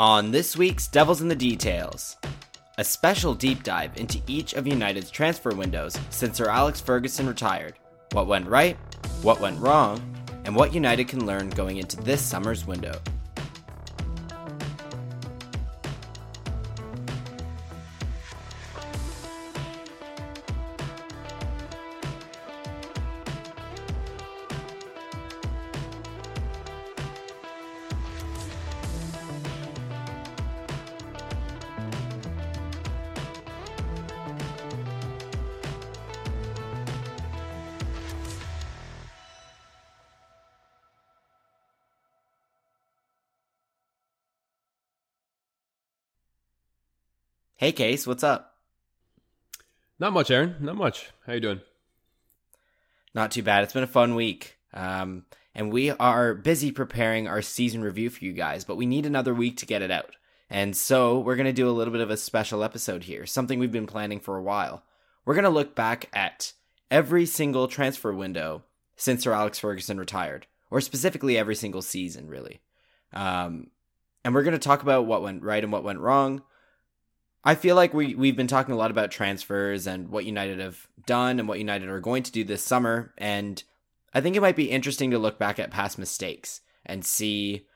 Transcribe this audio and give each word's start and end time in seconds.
On 0.00 0.30
this 0.30 0.56
week's 0.56 0.88
Devils 0.88 1.20
in 1.20 1.28
the 1.28 1.34
Details, 1.34 2.16
a 2.78 2.84
special 2.84 3.34
deep 3.34 3.62
dive 3.62 3.94
into 3.98 4.18
each 4.26 4.54
of 4.54 4.66
United's 4.66 5.10
transfer 5.10 5.54
windows 5.54 5.94
since 6.08 6.38
Sir 6.38 6.48
Alex 6.48 6.80
Ferguson 6.80 7.26
retired, 7.26 7.74
what 8.12 8.26
went 8.26 8.48
right, 8.48 8.78
what 9.20 9.42
went 9.42 9.60
wrong, 9.60 10.00
and 10.46 10.56
what 10.56 10.72
United 10.72 11.06
can 11.06 11.26
learn 11.26 11.50
going 11.50 11.76
into 11.76 11.98
this 11.98 12.22
summer's 12.22 12.66
window. 12.66 12.98
Case, 47.80 48.06
what's 48.06 48.22
up? 48.22 48.58
Not 49.98 50.12
much, 50.12 50.30
Aaron. 50.30 50.56
Not 50.60 50.76
much. 50.76 51.08
How 51.26 51.32
you 51.32 51.40
doing? 51.40 51.62
Not 53.14 53.30
too 53.30 53.42
bad. 53.42 53.64
It's 53.64 53.72
been 53.72 53.82
a 53.82 53.86
fun 53.86 54.14
week. 54.14 54.58
Um, 54.74 55.24
and 55.54 55.72
we 55.72 55.88
are 55.92 56.34
busy 56.34 56.72
preparing 56.72 57.26
our 57.26 57.40
season 57.40 57.82
review 57.82 58.10
for 58.10 58.22
you 58.22 58.34
guys, 58.34 58.64
but 58.64 58.76
we 58.76 58.84
need 58.84 59.06
another 59.06 59.32
week 59.32 59.56
to 59.56 59.66
get 59.66 59.80
it 59.80 59.90
out. 59.90 60.14
And 60.50 60.76
so 60.76 61.20
we're 61.20 61.36
going 61.36 61.46
to 61.46 61.54
do 61.54 61.70
a 61.70 61.72
little 61.72 61.90
bit 61.90 62.02
of 62.02 62.10
a 62.10 62.18
special 62.18 62.62
episode 62.62 63.04
here, 63.04 63.24
something 63.24 63.58
we've 63.58 63.72
been 63.72 63.86
planning 63.86 64.20
for 64.20 64.36
a 64.36 64.42
while. 64.42 64.82
We're 65.24 65.32
going 65.32 65.44
to 65.44 65.48
look 65.48 65.74
back 65.74 66.10
at 66.12 66.52
every 66.90 67.24
single 67.24 67.66
transfer 67.66 68.12
window 68.12 68.62
since 68.96 69.22
Sir 69.22 69.32
Alex 69.32 69.58
Ferguson 69.58 69.96
retired, 69.96 70.46
or 70.70 70.82
specifically 70.82 71.38
every 71.38 71.54
single 71.54 71.80
season, 71.80 72.28
really. 72.28 72.60
Um, 73.14 73.68
and 74.22 74.34
we're 74.34 74.42
going 74.42 74.52
to 74.52 74.58
talk 74.58 74.82
about 74.82 75.06
what 75.06 75.22
went 75.22 75.42
right 75.42 75.64
and 75.64 75.72
what 75.72 75.82
went 75.82 76.00
wrong, 76.00 76.42
I 77.42 77.54
feel 77.54 77.74
like 77.74 77.94
we 77.94 78.14
we've 78.14 78.36
been 78.36 78.46
talking 78.46 78.74
a 78.74 78.78
lot 78.78 78.90
about 78.90 79.10
transfers 79.10 79.86
and 79.86 80.08
what 80.08 80.26
United 80.26 80.58
have 80.58 80.86
done 81.06 81.38
and 81.38 81.48
what 81.48 81.58
United 81.58 81.88
are 81.88 82.00
going 82.00 82.22
to 82.24 82.32
do 82.32 82.44
this 82.44 82.62
summer. 82.62 83.14
And 83.16 83.62
I 84.12 84.20
think 84.20 84.36
it 84.36 84.42
might 84.42 84.56
be 84.56 84.70
interesting 84.70 85.10
to 85.10 85.18
look 85.18 85.38
back 85.38 85.58
at 85.58 85.70
past 85.70 85.98
mistakes 85.98 86.60
and 86.84 87.04
see 87.04 87.66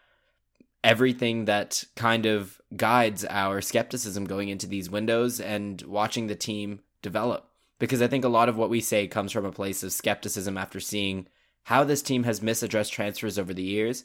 everything 0.83 1.47
that 1.47 1.85
kind 1.97 2.27
of 2.27 2.61
guides 2.77 3.25
our 3.31 3.63
skepticism 3.63 4.27
going 4.27 4.51
into 4.51 4.67
these 4.67 4.91
windows 4.91 5.41
and 5.41 5.81
watching 5.83 6.27
the 6.27 6.35
team 6.35 6.81
develop. 7.01 7.49
Because 7.79 8.03
I 8.03 8.07
think 8.07 8.25
a 8.25 8.29
lot 8.29 8.49
of 8.49 8.57
what 8.57 8.71
we 8.71 8.81
say 8.81 9.07
comes 9.07 9.33
from 9.33 9.47
a 9.47 9.53
place 9.53 9.83
of 9.83 9.93
skepticism 9.93 10.59
after 10.59 10.81
seeing 10.81 11.27
how 11.65 11.85
this 11.85 12.03
team 12.03 12.25
has 12.25 12.41
misaddressed 12.41 12.93
transfers 12.93 13.39
over 13.39 13.55
the 13.55 13.63
years. 13.63 14.05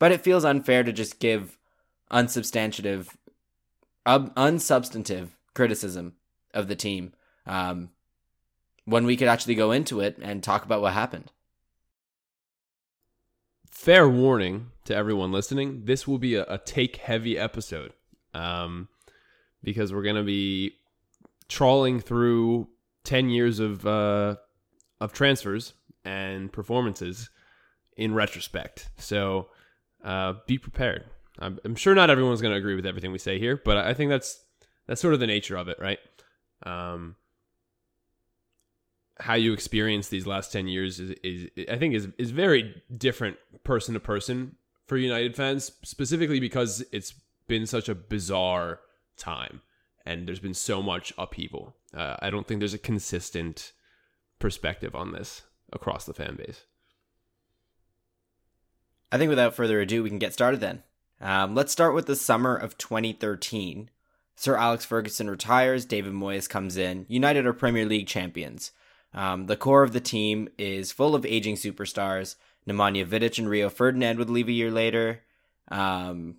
But 0.00 0.10
it 0.10 0.22
feels 0.22 0.44
unfair 0.44 0.82
to 0.82 0.92
just 0.92 1.20
give 1.20 1.56
unsubstantive 4.06 5.30
criticism 5.54 6.14
of 6.54 6.68
the 6.68 6.76
team 6.76 7.12
um, 7.46 7.90
when 8.84 9.04
we 9.04 9.16
could 9.16 9.28
actually 9.28 9.54
go 9.54 9.72
into 9.72 10.00
it 10.00 10.16
and 10.22 10.42
talk 10.42 10.64
about 10.64 10.80
what 10.80 10.92
happened. 10.92 11.32
Fair 13.70 14.08
warning 14.08 14.68
to 14.84 14.94
everyone 14.94 15.32
listening: 15.32 15.84
this 15.84 16.08
will 16.08 16.18
be 16.18 16.34
a, 16.34 16.44
a 16.44 16.58
take 16.58 16.96
heavy 16.96 17.38
episode 17.38 17.92
um, 18.32 18.88
because 19.62 19.92
we're 19.92 20.02
going 20.02 20.16
to 20.16 20.22
be 20.22 20.72
trawling 21.48 22.00
through 22.00 22.68
ten 23.04 23.28
years 23.28 23.60
of 23.60 23.86
uh, 23.86 24.36
of 25.00 25.12
transfers 25.12 25.74
and 26.04 26.52
performances 26.52 27.30
in 27.96 28.14
retrospect. 28.14 28.88
So 28.96 29.48
uh, 30.04 30.34
be 30.46 30.58
prepared. 30.58 31.04
I'm, 31.38 31.58
I'm 31.64 31.74
sure 31.74 31.94
not 31.94 32.10
everyone's 32.10 32.40
going 32.40 32.52
to 32.52 32.58
agree 32.58 32.74
with 32.74 32.86
everything 32.86 33.12
we 33.12 33.18
say 33.18 33.38
here, 33.38 33.60
but 33.62 33.76
I 33.76 33.94
think 33.94 34.10
that's 34.10 34.42
that's 34.86 35.00
sort 35.00 35.14
of 35.14 35.20
the 35.20 35.26
nature 35.26 35.56
of 35.56 35.68
it, 35.68 35.78
right? 35.80 35.98
Um, 36.64 37.16
how 39.18 39.34
you 39.34 39.52
experience 39.52 40.08
these 40.08 40.26
last 40.26 40.52
10 40.52 40.68
years 40.68 41.00
is, 41.00 41.16
is 41.22 41.48
I 41.70 41.76
think 41.76 41.94
is 41.94 42.08
is 42.18 42.30
very 42.30 42.82
different 42.96 43.36
person 43.64 43.94
to 43.94 44.00
person 44.00 44.56
for 44.86 44.96
United 44.96 45.34
fans, 45.34 45.72
specifically 45.82 46.40
because 46.40 46.84
it's 46.92 47.14
been 47.48 47.66
such 47.66 47.88
a 47.88 47.94
bizarre 47.94 48.80
time 49.16 49.62
and 50.04 50.26
there's 50.26 50.40
been 50.40 50.54
so 50.54 50.82
much 50.82 51.12
upheaval. 51.18 51.74
Uh, 51.92 52.16
I 52.20 52.30
don't 52.30 52.46
think 52.46 52.60
there's 52.60 52.74
a 52.74 52.78
consistent 52.78 53.72
perspective 54.38 54.94
on 54.94 55.12
this 55.12 55.42
across 55.72 56.04
the 56.04 56.14
fan 56.14 56.36
base. 56.36 56.64
I 59.10 59.18
think 59.18 59.28
without 59.28 59.54
further 59.54 59.80
ado, 59.80 60.02
we 60.02 60.08
can 60.08 60.18
get 60.18 60.32
started 60.32 60.60
then. 60.60 60.82
Um, 61.20 61.54
let's 61.54 61.72
start 61.72 61.94
with 61.94 62.06
the 62.06 62.16
summer 62.16 62.54
of 62.54 62.78
2013. 62.78 63.90
Sir 64.34 64.56
Alex 64.56 64.84
Ferguson 64.84 65.30
retires, 65.30 65.86
David 65.86 66.12
Moyes 66.12 66.48
comes 66.48 66.76
in. 66.76 67.06
United 67.08 67.46
are 67.46 67.54
Premier 67.54 67.86
League 67.86 68.06
champions. 68.06 68.72
Um, 69.14 69.46
the 69.46 69.56
core 69.56 69.82
of 69.82 69.92
the 69.92 70.00
team 70.00 70.48
is 70.58 70.92
full 70.92 71.14
of 71.14 71.24
aging 71.24 71.56
superstars. 71.56 72.36
Nemanja 72.68 73.06
Vidic 73.06 73.38
and 73.38 73.48
Rio 73.48 73.70
Ferdinand 73.70 74.18
would 74.18 74.28
leave 74.28 74.48
a 74.48 74.52
year 74.52 74.70
later. 74.70 75.22
Um, 75.68 76.36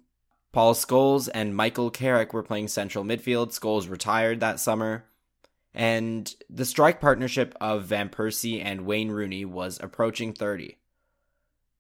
Paul 0.52 0.76
Scholes 0.76 1.28
and 1.34 1.56
Michael 1.56 1.90
Carrick 1.90 2.34
were 2.34 2.44
playing 2.44 2.68
central 2.68 3.04
midfield. 3.04 3.58
Scholes 3.58 3.90
retired 3.90 4.40
that 4.42 4.60
summer. 4.60 5.06
And 5.74 6.34
the 6.50 6.66
strike 6.66 7.02
partnership 7.02 7.56
of 7.62 7.86
Van 7.86 8.10
Persie 8.10 8.64
and 8.64 8.86
Wayne 8.86 9.10
Rooney 9.10 9.46
was 9.46 9.80
approaching 9.82 10.34
30. 10.34 10.78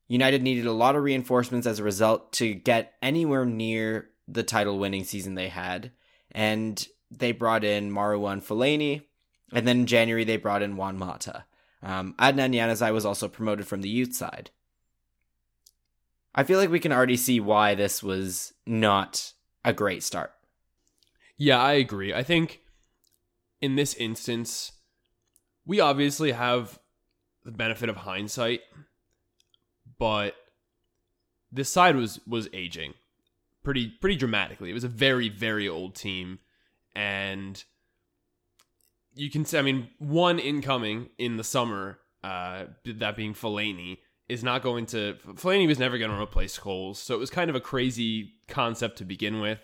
United 0.07 0.41
needed 0.41 0.65
a 0.65 0.71
lot 0.71 0.95
of 0.95 1.03
reinforcements 1.03 1.67
as 1.67 1.79
a 1.79 1.83
result 1.83 2.31
to 2.33 2.53
get 2.53 2.93
anywhere 3.01 3.45
near 3.45 4.09
the 4.27 4.43
title 4.43 4.79
winning 4.79 5.03
season 5.03 5.35
they 5.35 5.49
had. 5.49 5.91
And 6.31 6.85
they 7.11 7.31
brought 7.31 7.63
in 7.63 7.91
Marouane 7.91 8.43
Fellaini. 8.43 9.03
And 9.53 9.67
then 9.67 9.81
in 9.81 9.85
January, 9.85 10.23
they 10.23 10.37
brought 10.37 10.61
in 10.61 10.77
Juan 10.77 10.97
Mata. 10.97 11.45
Um, 11.83 12.15
Adnan 12.19 12.53
Januzaj 12.53 12.93
was 12.93 13.05
also 13.05 13.27
promoted 13.27 13.67
from 13.67 13.81
the 13.81 13.89
youth 13.89 14.13
side. 14.15 14.51
I 16.33 16.43
feel 16.43 16.59
like 16.59 16.69
we 16.69 16.79
can 16.79 16.91
already 16.91 17.17
see 17.17 17.39
why 17.39 17.75
this 17.75 18.03
was 18.03 18.53
not 18.65 19.33
a 19.65 19.73
great 19.73 20.03
start. 20.03 20.33
Yeah, 21.37 21.61
I 21.61 21.73
agree. 21.73 22.13
I 22.13 22.23
think 22.23 22.61
in 23.61 23.75
this 23.75 23.93
instance, 23.95 24.71
we 25.65 25.79
obviously 25.79 26.31
have 26.31 26.79
the 27.43 27.51
benefit 27.51 27.89
of 27.89 27.97
hindsight 27.97 28.61
but 29.99 30.35
this 31.51 31.69
side 31.69 31.95
was 31.95 32.19
was 32.27 32.47
aging 32.53 32.93
pretty 33.63 33.89
pretty 34.01 34.15
dramatically. 34.15 34.69
It 34.69 34.73
was 34.73 34.83
a 34.83 34.89
very 34.89 35.29
very 35.29 35.67
old 35.67 35.95
team, 35.95 36.39
and 36.95 37.63
you 39.17 39.29
can 39.29 39.45
say, 39.45 39.59
I 39.59 39.61
mean, 39.61 39.89
one 39.97 40.39
incoming 40.39 41.09
in 41.17 41.37
the 41.37 41.43
summer, 41.43 41.99
uh, 42.23 42.65
that 42.85 43.15
being 43.15 43.33
Fellaini, 43.33 43.97
is 44.29 44.43
not 44.43 44.61
going 44.61 44.85
to. 44.87 45.15
Fellaini 45.33 45.67
was 45.67 45.79
never 45.79 45.97
going 45.97 46.11
to 46.11 46.21
replace 46.21 46.57
Scholes, 46.57 46.97
so 46.97 47.15
it 47.15 47.19
was 47.19 47.29
kind 47.29 47.49
of 47.49 47.55
a 47.55 47.61
crazy 47.61 48.33
concept 48.47 48.97
to 48.99 49.05
begin 49.05 49.41
with. 49.41 49.59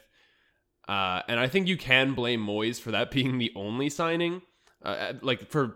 Uh, 0.88 1.22
and 1.30 1.40
I 1.40 1.48
think 1.48 1.68
you 1.68 1.78
can 1.78 2.14
blame 2.14 2.46
Moyes 2.46 2.80
for 2.80 2.92
that 2.92 3.12
being 3.12 3.38
the 3.38 3.52
only 3.56 3.90
signing, 3.90 4.42
uh, 4.84 5.14
like 5.22 5.50
for 5.50 5.76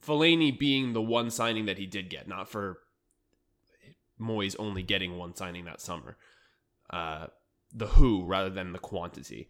Fellaini 0.00 0.58
being 0.58 0.92
the 0.92 1.02
one 1.02 1.30
signing 1.30 1.66
that 1.66 1.78
he 1.78 1.86
did 1.86 2.10
get, 2.10 2.28
not 2.28 2.48
for 2.48 2.78
Moyes 4.20 4.56
only 4.58 4.82
getting 4.82 5.16
one 5.16 5.34
signing 5.34 5.64
that 5.64 5.80
summer. 5.80 6.16
Uh, 6.90 7.26
the 7.72 7.86
who 7.86 8.24
rather 8.24 8.50
than 8.50 8.72
the 8.72 8.78
quantity. 8.78 9.48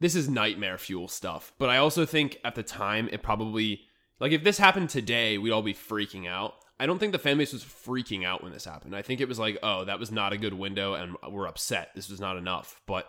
This 0.00 0.14
is 0.14 0.28
nightmare 0.28 0.78
fuel 0.78 1.08
stuff. 1.08 1.52
But 1.58 1.70
I 1.70 1.76
also 1.76 2.04
think 2.04 2.38
at 2.44 2.54
the 2.54 2.62
time 2.62 3.08
it 3.12 3.22
probably 3.22 3.82
like 4.18 4.32
if 4.32 4.44
this 4.44 4.58
happened 4.58 4.90
today, 4.90 5.38
we'd 5.38 5.52
all 5.52 5.62
be 5.62 5.74
freaking 5.74 6.28
out. 6.28 6.54
I 6.78 6.86
don't 6.86 6.98
think 6.98 7.12
the 7.12 7.18
fan 7.18 7.38
base 7.38 7.52
was 7.52 7.64
freaking 7.64 8.24
out 8.24 8.42
when 8.42 8.52
this 8.52 8.64
happened. 8.64 8.96
I 8.96 9.02
think 9.02 9.20
it 9.20 9.28
was 9.28 9.38
like, 9.38 9.58
oh, 9.62 9.84
that 9.84 10.00
was 10.00 10.10
not 10.10 10.32
a 10.32 10.38
good 10.38 10.54
window, 10.54 10.94
and 10.94 11.16
we're 11.30 11.46
upset. 11.46 11.90
This 11.94 12.08
was 12.08 12.20
not 12.20 12.36
enough. 12.36 12.80
But 12.86 13.08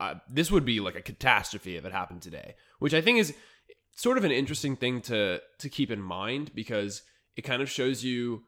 uh, 0.00 0.14
this 0.28 0.50
would 0.50 0.64
be 0.64 0.80
like 0.80 0.96
a 0.96 1.02
catastrophe 1.02 1.76
if 1.76 1.84
it 1.84 1.92
happened 1.92 2.22
today, 2.22 2.56
which 2.80 2.94
I 2.94 3.00
think 3.00 3.18
is 3.18 3.34
sort 3.94 4.18
of 4.18 4.24
an 4.24 4.32
interesting 4.32 4.74
thing 4.74 5.00
to 5.02 5.40
to 5.58 5.68
keep 5.68 5.90
in 5.90 6.00
mind 6.00 6.52
because 6.54 7.02
it 7.36 7.42
kind 7.42 7.62
of 7.62 7.70
shows 7.70 8.02
you 8.02 8.42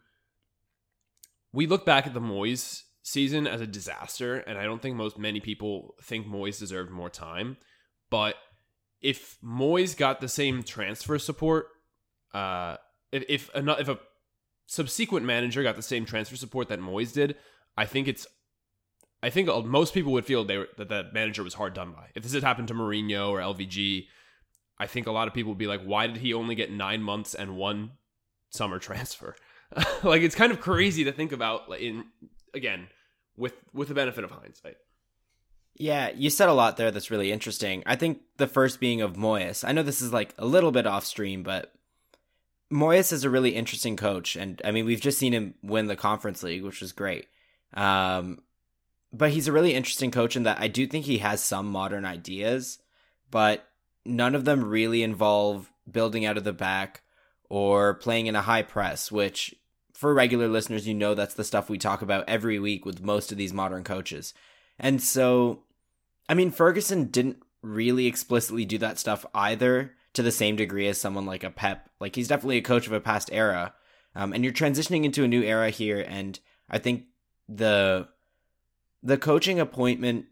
we 1.57 1.67
look 1.67 1.87
back 1.87 2.07
at 2.07 2.13
the 2.13 2.21
Moyes 2.21 2.83
season 3.03 3.47
as 3.47 3.63
a 3.63 3.67
disaster, 3.67 4.37
and 4.37 4.59
I 4.59 4.65
don't 4.65 4.83
think 4.83 4.95
most 4.95 5.19
many 5.19 5.41
people 5.41 5.95
think 6.03 6.27
Moyes 6.27 6.59
deserved 6.59 6.91
more 6.91 7.09
time. 7.09 7.57
But 8.11 8.35
if 9.01 9.39
Moyes 9.43 9.97
got 9.97 10.21
the 10.21 10.29
same 10.29 10.63
transfer 10.63 11.19
support, 11.19 11.69
uh, 12.35 12.77
if 13.11 13.25
if 13.27 13.51
a, 13.55 13.71
if 13.81 13.89
a 13.89 13.99
subsequent 14.67 15.25
manager 15.25 15.63
got 15.63 15.77
the 15.77 15.83
same 15.83 16.05
transfer 16.05 16.37
support 16.37 16.69
that 16.69 16.79
Moyes 16.79 17.15
did, 17.15 17.37
I 17.75 17.87
think 17.87 18.07
it's 18.07 18.27
I 19.23 19.31
think 19.31 19.49
most 19.65 19.95
people 19.95 20.13
would 20.13 20.27
feel 20.27 20.45
they 20.45 20.59
were, 20.59 20.69
that 20.77 20.91
that 20.91 21.15
manager 21.15 21.43
was 21.43 21.55
hard 21.55 21.73
done 21.73 21.93
by. 21.93 22.11
If 22.15 22.23
this 22.23 22.35
had 22.35 22.45
happened 22.45 22.69
to 22.69 22.75
Mourinho 22.75 23.31
or 23.31 23.39
LVG, 23.39 24.09
I 24.79 24.87
think 24.87 25.07
a 25.07 25.11
lot 25.11 25.27
of 25.27 25.33
people 25.33 25.53
would 25.53 25.59
be 25.59 25.67
like, 25.67 25.83
why 25.83 26.07
did 26.07 26.19
he 26.19 26.35
only 26.35 26.55
get 26.55 26.71
nine 26.71 27.03
months 27.03 27.35
and 27.35 27.57
one 27.57 27.93
summer 28.51 28.79
transfer? 28.89 29.37
like 30.03 30.23
it's 30.23 30.35
kind 30.35 30.53
of 30.53 30.61
crazy 30.61 31.05
to 31.05 31.13
think 31.13 31.33
about. 31.33 31.63
In 31.79 32.05
again, 32.55 32.89
with 33.37 33.55
with 33.73 33.89
the 33.89 33.95
benefit 33.95 34.25
of 34.25 34.31
hindsight. 34.31 34.77
Yeah, 35.79 36.11
you 36.15 36.31
said 36.31 36.49
a 36.49 36.55
lot 36.55 36.79
there 36.79 36.91
that's 36.91 37.11
really 37.11 37.31
interesting. 37.31 37.83
I 37.85 37.97
think 37.97 38.21
the 38.39 38.47
first 38.47 38.81
being 38.81 39.03
of 39.03 39.15
Moyes. 39.15 39.67
I 39.67 39.73
know 39.73 39.83
this 39.83 40.01
is 40.01 40.13
like 40.13 40.35
a 40.39 40.47
little 40.47 40.73
bit 40.73 40.87
off 40.87 41.05
stream, 41.05 41.43
but 41.43 41.73
Moyes 42.73 43.13
is 43.13 43.25
a 43.25 43.31
really 43.31 43.55
interesting 43.55 43.97
coach, 43.97 44.37
and 44.37 44.61
I 44.65 44.71
mean 44.71 44.87
we've 44.87 45.01
just 45.01 45.19
seen 45.19 45.33
him 45.33 45.55
win 45.63 45.87
the 45.87 45.97
Conference 45.97 46.43
League, 46.43 46.63
which 46.63 46.81
was 46.81 46.93
great. 46.93 47.27
Um, 47.75 48.43
but 49.13 49.31
he's 49.31 49.49
a 49.49 49.53
really 49.53 49.75
interesting 49.75 50.11
coach 50.11 50.37
in 50.37 50.45
that 50.45 50.61
I 50.61 50.69
do 50.69 50.87
think 50.87 51.05
he 51.05 51.19
has 51.19 51.43
some 51.43 51.67
modern 51.67 52.05
ideas, 52.05 52.79
but 53.31 53.69
none 54.05 54.35
of 54.35 54.45
them 54.45 54.65
really 54.65 55.03
involve 55.03 55.71
building 55.91 56.25
out 56.25 56.37
of 56.37 56.45
the 56.45 56.53
back 56.53 57.03
or 57.49 57.95
playing 57.95 58.27
in 58.27 58.37
a 58.37 58.43
high 58.43 58.63
press, 58.63 59.11
which 59.11 59.55
for 59.93 60.13
regular 60.13 60.49
listeners, 60.49 60.87
you 60.87 60.95
know 60.95 61.15
that's 61.15 61.35
the 61.35 61.45
stuff 61.45 61.71
we 61.71 61.79
talk 61.79 62.03
about 62.03 62.29
every 62.29 62.59
week 62.59 62.85
with 62.85 63.03
most 63.03 63.33
of 63.33 63.39
these 63.39 63.53
modern 63.53 63.85
coaches. 63.85 64.35
And 64.79 65.03
so, 65.03 65.63
I 66.29 66.35
mean, 66.35 66.51
Ferguson 66.51 67.05
didn't 67.07 67.39
really 67.63 68.07
explicitly 68.07 68.65
do 68.65 68.79
that 68.79 68.99
stuff 68.99 69.25
either 69.35 69.95
to 70.13 70.23
the 70.23 70.33
same 70.33 70.57
degree 70.57 70.87
as 70.89 70.99
someone 70.99 71.27
like 71.27 71.45
a 71.45 71.51
Pep. 71.51 71.89
Like, 71.99 72.15
he's 72.15 72.29
definitely 72.29 72.59
a 72.59 72.63
coach 72.63 72.87
of 72.87 72.93
a 72.93 73.01
past 73.01 73.31
era. 73.33 73.75
Um, 74.15 74.33
and 74.33 74.45
you're 74.45 74.53
transitioning 74.53 75.05
into 75.05 75.25
a 75.25 75.29
new 75.29 75.43
era 75.43 75.71
here. 75.71 76.05
And 76.07 76.39
I 76.69 76.79
think 76.79 77.05
the 77.49 78.09
the 79.03 79.19
coaching 79.19 79.61
appointment 79.61 80.27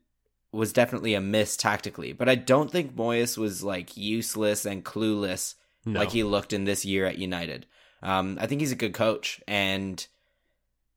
was 0.50 0.72
definitely 0.72 1.14
a 1.14 1.20
miss 1.20 1.56
tactically, 1.56 2.12
but 2.12 2.28
I 2.28 2.34
don't 2.34 2.70
think 2.70 2.96
Moyes 2.96 3.36
was 3.36 3.62
like 3.62 3.96
useless 3.96 4.64
and 4.64 4.84
clueless 4.84 5.54
no. 5.84 6.00
like 6.00 6.10
he 6.10 6.24
looked 6.24 6.52
in 6.52 6.64
this 6.64 6.84
year 6.84 7.06
at 7.06 7.18
United. 7.18 7.66
Um, 8.02 8.38
I 8.40 8.46
think 8.46 8.60
he's 8.60 8.72
a 8.72 8.76
good 8.76 8.94
coach, 8.94 9.40
and 9.46 10.06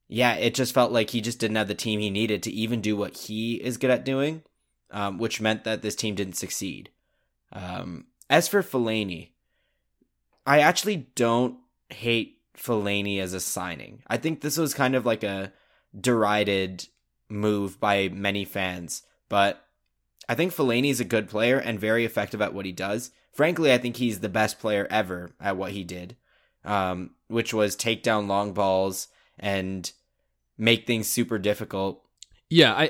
yeah, 0.08 0.34
it 0.36 0.54
just 0.54 0.74
felt 0.74 0.92
like 0.92 1.10
he 1.10 1.22
just 1.22 1.40
didn't 1.40 1.58
have 1.58 1.68
the 1.68 1.76
team 1.76 2.00
he 2.00 2.10
needed 2.10 2.44
to 2.44 2.52
even 2.52 2.82
do 2.82 2.96
what 2.96 3.16
he 3.16 3.56
is 3.56 3.78
good 3.78 3.90
at 3.90 4.06
doing, 4.06 4.44
um, 4.92 5.18
which 5.18 5.42
meant 5.42 5.64
that 5.64 5.82
this 5.82 5.96
team 5.96 6.16
didn't 6.16 6.36
succeed. 6.36 6.90
Um, 7.52 8.06
as 8.30 8.48
for 8.48 8.62
Fellaini, 8.62 9.30
I 10.46 10.60
actually 10.60 11.08
don't 11.16 11.58
hate 11.90 12.40
Fellaini 12.58 13.20
as 13.20 13.34
a 13.34 13.40
signing. 13.40 14.02
I 14.08 14.18
think 14.18 14.42
this 14.42 14.58
was 14.58 14.74
kind 14.74 14.96
of 14.96 15.06
like 15.06 15.24
a 15.24 15.52
derided 16.00 16.88
move 17.30 17.80
by 17.80 18.10
many 18.10 18.46
fans, 18.46 19.04
but 19.30 19.66
I 20.30 20.36
think 20.36 20.54
Fellaini 20.54 20.90
is 20.90 21.00
a 21.00 21.06
good 21.06 21.30
player 21.30 21.58
and 21.58 21.80
very 21.80 22.06
effective 22.06 22.42
at 22.42 22.54
what 22.54 22.66
he 22.66 22.72
does. 22.72 23.12
Frankly, 23.38 23.72
I 23.72 23.78
think 23.78 23.98
he's 23.98 24.20
the 24.20 24.30
best 24.30 24.60
player 24.60 24.88
ever 24.90 25.30
at 25.40 25.58
what 25.58 25.72
he 25.72 25.84
did, 25.84 26.18
um, 26.66 27.12
which 27.28 27.54
was 27.54 27.76
take 27.76 28.02
down 28.02 28.28
long 28.28 28.52
balls 28.52 29.10
and 29.38 29.92
make 30.58 30.88
things 30.88 31.08
super 31.08 31.38
difficult. 31.38 32.02
Yeah, 32.50 32.74
I 32.74 32.90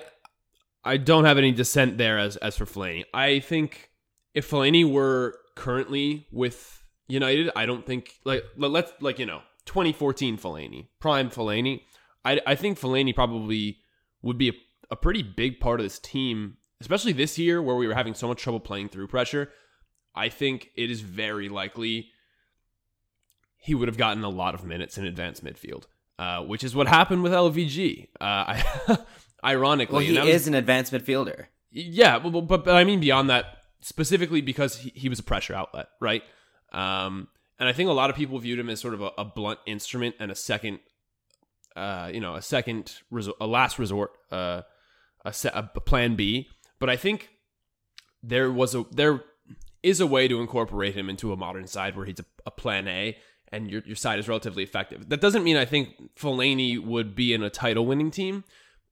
I 0.85 0.95
don't 0.95 1.25
have 1.25 1.37
any 1.37 1.51
dissent 1.51 1.97
there 1.97 2.17
as 2.17 2.37
as 2.37 2.55
for 2.55 2.65
Fellaini. 2.65 3.03
I 3.13 3.41
think 3.41 3.91
if 4.33 4.49
Fellaini 4.49 4.89
were 4.89 5.37
currently 5.57 6.27
with 6.31 6.81
United, 7.09 7.51
I 7.53 7.65
don't 7.65 7.85
think 7.85 8.13
like 8.23 8.45
let's 8.55 8.93
like 9.01 9.19
you 9.19 9.25
know 9.25 9.41
2014 9.65 10.37
Fellaini, 10.37 10.87
prime 11.01 11.29
Fellaini. 11.29 11.81
I 12.23 12.39
I 12.47 12.55
think 12.55 12.79
Fellaini 12.79 13.13
probably 13.13 13.79
would 14.21 14.37
be 14.37 14.47
a, 14.47 14.53
a 14.91 14.95
pretty 14.95 15.23
big 15.23 15.59
part 15.59 15.81
of 15.81 15.85
this 15.85 15.99
team, 15.99 16.55
especially 16.79 17.11
this 17.11 17.37
year 17.37 17.61
where 17.61 17.75
we 17.75 17.85
were 17.85 17.95
having 17.95 18.13
so 18.13 18.29
much 18.29 18.41
trouble 18.41 18.61
playing 18.61 18.87
through 18.87 19.07
pressure. 19.07 19.51
I 20.17 20.29
think 20.29 20.71
it 20.75 20.89
is 20.89 21.01
very 21.01 21.49
likely 21.49 22.09
he 23.57 23.75
would 23.75 23.87
have 23.87 23.97
gotten 23.97 24.23
a 24.23 24.29
lot 24.29 24.55
of 24.55 24.63
minutes 24.63 24.97
in 24.97 25.05
advanced 25.05 25.43
midfield, 25.43 25.85
uh, 26.19 26.43
which 26.43 26.63
is 26.63 26.75
what 26.75 26.87
happened 26.87 27.23
with 27.23 27.31
LVG. 27.31 28.07
Uh, 28.19 28.23
I, 28.23 28.97
ironically, 29.43 30.11
well, 30.13 30.25
he 30.25 30.31
is 30.31 30.47
an 30.47 30.53
advanced 30.53 30.91
midfielder. 30.91 31.45
Yeah, 31.71 32.19
but, 32.19 32.31
but, 32.41 32.65
but 32.65 32.75
I 32.75 32.83
mean 32.83 32.99
beyond 32.99 33.29
that, 33.29 33.45
specifically 33.81 34.41
because 34.41 34.77
he, 34.77 34.91
he 34.95 35.09
was 35.09 35.19
a 35.19 35.23
pressure 35.23 35.53
outlet, 35.53 35.87
right? 36.01 36.23
Um, 36.71 37.27
and 37.59 37.69
I 37.69 37.73
think 37.73 37.89
a 37.89 37.93
lot 37.93 38.09
of 38.09 38.15
people 38.15 38.39
viewed 38.39 38.59
him 38.59 38.69
as 38.69 38.79
sort 38.79 38.93
of 38.93 39.01
a, 39.01 39.11
a 39.17 39.25
blunt 39.25 39.59
instrument 39.65 40.15
and 40.19 40.31
a 40.31 40.35
second 40.35 40.79
uh, 41.77 42.09
you 42.11 42.19
know, 42.19 42.33
a 42.33 42.41
second, 42.41 42.91
resort, 43.11 43.37
a 43.39 43.45
last 43.45 43.77
resort, 43.77 44.11
uh, 44.31 44.63
a, 45.23 45.31
set, 45.31 45.53
a 45.55 45.63
plan 45.63 46.15
B. 46.15 46.49
But 46.79 46.89
I 46.89 46.95
think 46.95 47.29
there 48.23 48.51
was 48.51 48.73
a 48.73 48.83
there 48.91 49.23
is 49.87 49.99
a 49.99 50.07
way 50.07 50.27
to 50.27 50.39
incorporate 50.39 50.95
him 50.95 51.09
into 51.09 51.31
a 51.31 51.37
modern 51.37 51.67
side 51.67 51.95
where 51.95 52.05
he's 52.05 52.19
a, 52.19 52.25
a 52.45 52.51
plan 52.51 52.87
A 52.87 53.17
and 53.51 53.69
your 53.71 53.81
your 53.85 53.95
side 53.95 54.19
is 54.19 54.27
relatively 54.27 54.63
effective. 54.63 55.09
That 55.09 55.21
doesn't 55.21 55.43
mean 55.43 55.57
I 55.57 55.65
think 55.65 56.15
Fellaini 56.15 56.83
would 56.83 57.15
be 57.15 57.33
in 57.33 57.43
a 57.43 57.49
title 57.49 57.85
winning 57.85 58.11
team, 58.11 58.43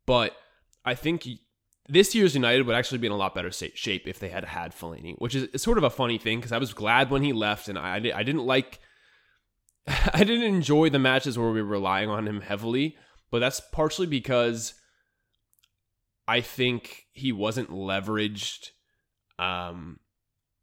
but 0.05 0.35
I 0.83 0.95
think 0.95 1.27
this 1.87 2.15
year's 2.15 2.35
United 2.35 2.65
would 2.65 2.75
actually 2.75 2.97
be 2.97 3.07
in 3.07 3.13
a 3.13 3.17
lot 3.17 3.35
better 3.35 3.51
shape 3.51 4.07
if 4.07 4.19
they 4.19 4.29
had 4.29 4.45
had 4.45 4.73
Fellaini, 4.73 5.15
which 5.17 5.35
is 5.35 5.61
sort 5.61 5.77
of 5.77 5.83
a 5.83 5.89
funny 5.89 6.17
thing 6.17 6.39
because 6.39 6.51
I 6.51 6.57
was 6.57 6.73
glad 6.73 7.09
when 7.11 7.23
he 7.23 7.33
left 7.33 7.67
and 7.67 7.77
I 7.77 7.95
I 7.95 8.23
didn't 8.23 8.45
like 8.45 8.79
I 9.87 10.23
didn't 10.23 10.43
enjoy 10.43 10.89
the 10.89 10.99
matches 10.99 11.37
where 11.37 11.51
we 11.51 11.61
were 11.61 11.67
relying 11.67 12.09
on 12.09 12.27
him 12.27 12.41
heavily, 12.41 12.97
but 13.31 13.39
that's 13.39 13.59
partially 13.59 14.07
because 14.07 14.73
I 16.27 16.41
think 16.41 17.05
he 17.11 17.31
wasn't 17.31 17.69
leveraged 17.69 18.69
um, 19.37 19.99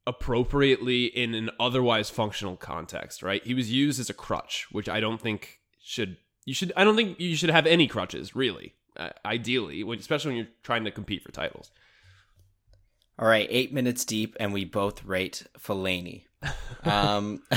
appropriately 0.07 1.05
in 1.05 1.35
an 1.35 1.51
otherwise 1.61 2.11
functional 2.11 2.57
context, 2.57 3.23
right? 3.23 3.45
He 3.45 3.55
was 3.55 3.71
used 3.71 4.01
as 4.01 4.11
a 4.11 4.15
crutch, 4.15 4.67
which 4.73 4.89
I 4.89 5.01
don't 5.01 5.21
think 5.21 5.61
should 5.83 6.17
you 6.45 6.55
should 6.55 6.73
I 6.77 6.85
don't 6.85 6.97
think 6.97 7.21
you 7.21 7.37
should 7.37 7.51
have 7.51 7.67
any 7.67 7.87
crutches 7.87 8.35
really. 8.35 8.75
Uh, 8.95 9.09
ideally, 9.25 9.83
especially 9.99 10.31
when 10.31 10.37
you're 10.37 10.55
trying 10.63 10.85
to 10.85 10.91
compete 10.91 11.23
for 11.23 11.33
titles. 11.33 11.71
All 13.19 13.27
right, 13.27 13.47
eight 13.51 13.73
minutes 13.73 14.05
deep, 14.05 14.37
and 14.39 14.53
we 14.53 14.67
both 14.67 15.05
rate 15.05 15.47
Fellaini 15.59 16.25
um, 16.85 17.43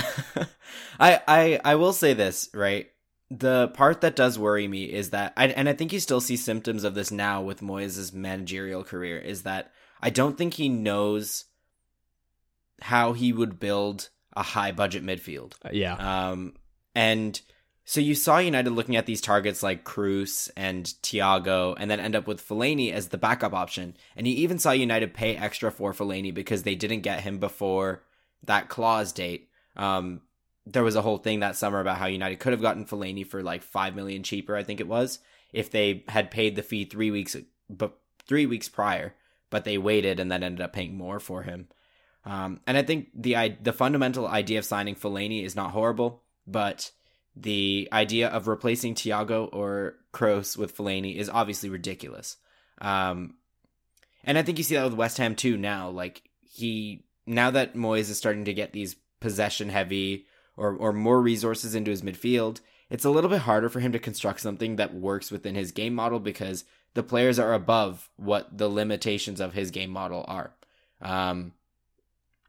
I 0.99 1.21
I 1.27 1.59
I 1.63 1.75
will 1.75 1.93
say 1.93 2.13
this 2.13 2.49
right. 2.53 2.89
The 3.31 3.69
part 3.69 4.01
that 4.01 4.15
does 4.15 4.37
worry 4.37 4.67
me 4.67 4.83
is 4.85 5.09
that, 5.09 5.33
I, 5.35 5.47
and 5.47 5.67
I 5.67 5.73
think 5.73 5.91
you 5.91 5.99
still 5.99 6.21
see 6.21 6.37
symptoms 6.37 6.83
of 6.83 6.93
this 6.93 7.09
now 7.09 7.41
with 7.41 7.59
Moyes' 7.59 8.13
managerial 8.13 8.83
career, 8.83 9.17
is 9.17 9.41
that 9.43 9.71
I 9.99 10.11
don't 10.11 10.37
think 10.37 10.53
he 10.53 10.69
knows 10.69 11.45
how 12.81 13.13
he 13.13 13.33
would 13.33 13.59
build 13.59 14.09
a 14.35 14.43
high 14.43 14.71
budget 14.71 15.03
midfield. 15.03 15.53
Uh, 15.63 15.69
yeah. 15.71 16.29
Um, 16.29 16.53
and 16.93 17.39
so 17.85 18.01
you 18.01 18.15
saw 18.15 18.39
United 18.39 18.71
looking 18.71 18.95
at 18.95 19.05
these 19.05 19.21
targets 19.21 19.61
like 19.61 19.85
Kroos 19.85 20.49
and 20.57 20.85
Thiago, 21.03 21.75
and 21.77 21.89
then 21.89 21.99
end 21.99 22.15
up 22.15 22.25
with 22.25 22.45
Fellaini 22.45 22.91
as 22.91 23.09
the 23.09 23.17
backup 23.17 23.53
option. 23.53 23.95
And 24.15 24.27
you 24.27 24.35
even 24.37 24.57
saw 24.57 24.71
United 24.71 25.13
pay 25.13 25.37
extra 25.37 25.71
for 25.71 25.93
Fellaini 25.93 26.33
because 26.33 26.63
they 26.63 26.75
didn't 26.75 27.01
get 27.01 27.21
him 27.21 27.37
before 27.37 28.03
that 28.43 28.69
clause 28.69 29.11
date. 29.11 29.49
Um, 29.75 30.21
there 30.65 30.83
was 30.83 30.95
a 30.95 31.01
whole 31.01 31.19
thing 31.19 31.41
that 31.41 31.55
summer 31.55 31.79
about 31.79 31.97
how 31.97 32.07
United 32.07 32.39
could 32.39 32.53
have 32.53 32.61
gotten 32.61 32.85
Fellaini 32.85 33.25
for 33.25 33.43
like 33.43 33.61
five 33.61 33.95
million 33.95 34.23
cheaper, 34.23 34.55
I 34.55 34.63
think 34.63 34.79
it 34.79 34.87
was, 34.87 35.19
if 35.53 35.69
they 35.69 36.03
had 36.07 36.31
paid 36.31 36.55
the 36.55 36.63
fee 36.63 36.85
three 36.85 37.11
weeks, 37.11 37.35
but 37.69 37.99
three 38.27 38.47
weeks 38.47 38.67
prior, 38.67 39.13
but 39.51 39.63
they 39.63 39.77
waited 39.77 40.19
and 40.19 40.31
then 40.31 40.43
ended 40.43 40.61
up 40.61 40.73
paying 40.73 40.97
more 40.97 41.19
for 41.19 41.43
him. 41.43 41.67
Um, 42.25 42.59
and 42.65 42.77
I 42.77 42.81
think 42.81 43.09
the 43.13 43.55
the 43.61 43.73
fundamental 43.73 44.27
idea 44.27 44.59
of 44.59 44.65
signing 44.65 44.95
Fellaini 44.95 45.43
is 45.43 45.55
not 45.55 45.71
horrible, 45.71 46.23
but 46.47 46.91
the 47.35 47.87
idea 47.91 48.29
of 48.29 48.47
replacing 48.47 48.95
Thiago 48.95 49.49
or 49.53 49.95
Kroos 50.13 50.57
with 50.57 50.75
Fellaini 50.75 51.15
is 51.15 51.29
obviously 51.29 51.69
ridiculous. 51.69 52.37
Um, 52.81 53.35
and 54.23 54.37
I 54.37 54.41
think 54.41 54.57
you 54.57 54.63
see 54.63 54.75
that 54.75 54.85
with 54.85 54.93
West 54.93 55.17
Ham 55.17 55.35
too 55.35 55.57
now. 55.57 55.89
Like 55.89 56.23
he 56.41 57.03
now 57.27 57.51
that 57.51 57.75
Moyes 57.75 58.09
is 58.09 58.17
starting 58.17 58.45
to 58.45 58.53
get 58.53 58.73
these 58.73 58.95
possession 59.19 59.69
heavy 59.69 60.25
or 60.57 60.73
or 60.73 60.93
more 60.93 61.21
resources 61.21 61.75
into 61.75 61.91
his 61.91 62.01
midfield, 62.01 62.59
it's 62.89 63.05
a 63.05 63.09
little 63.11 63.29
bit 63.29 63.41
harder 63.41 63.69
for 63.69 63.79
him 63.81 63.91
to 63.91 63.99
construct 63.99 64.39
something 64.39 64.77
that 64.77 64.95
works 64.95 65.29
within 65.29 65.53
his 65.53 65.71
game 65.71 65.93
model 65.93 66.19
because 66.19 66.65
the 66.95 67.03
players 67.03 67.37
are 67.37 67.53
above 67.53 68.09
what 68.15 68.57
the 68.57 68.69
limitations 68.69 69.39
of 69.39 69.53
his 69.53 69.69
game 69.69 69.91
model 69.91 70.25
are. 70.27 70.55
Um, 71.01 71.53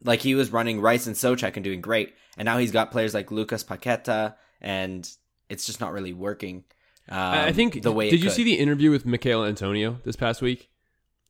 like 0.04 0.20
he 0.20 0.34
was 0.34 0.50
running 0.52 0.80
Rice 0.80 1.06
and 1.06 1.16
Soucek 1.16 1.56
and 1.56 1.64
doing 1.64 1.80
great, 1.80 2.14
and 2.36 2.46
now 2.46 2.58
he's 2.58 2.72
got 2.72 2.90
players 2.90 3.14
like 3.14 3.30
Lucas 3.30 3.64
Paqueta, 3.64 4.34
and 4.60 5.08
it's 5.48 5.66
just 5.66 5.80
not 5.80 5.92
really 5.92 6.12
working. 6.12 6.64
Um, 7.08 7.18
I 7.18 7.52
think 7.52 7.82
the 7.82 7.92
way. 7.92 8.10
Did 8.10 8.22
you 8.22 8.30
see 8.30 8.44
the 8.44 8.54
interview 8.54 8.90
with 8.90 9.06
Michail 9.06 9.44
Antonio 9.44 10.00
this 10.04 10.16
past 10.16 10.42
week, 10.42 10.70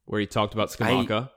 where 0.04 0.20
he 0.20 0.26
talked 0.26 0.54
about 0.54 0.70
Scamacca? 0.70 1.30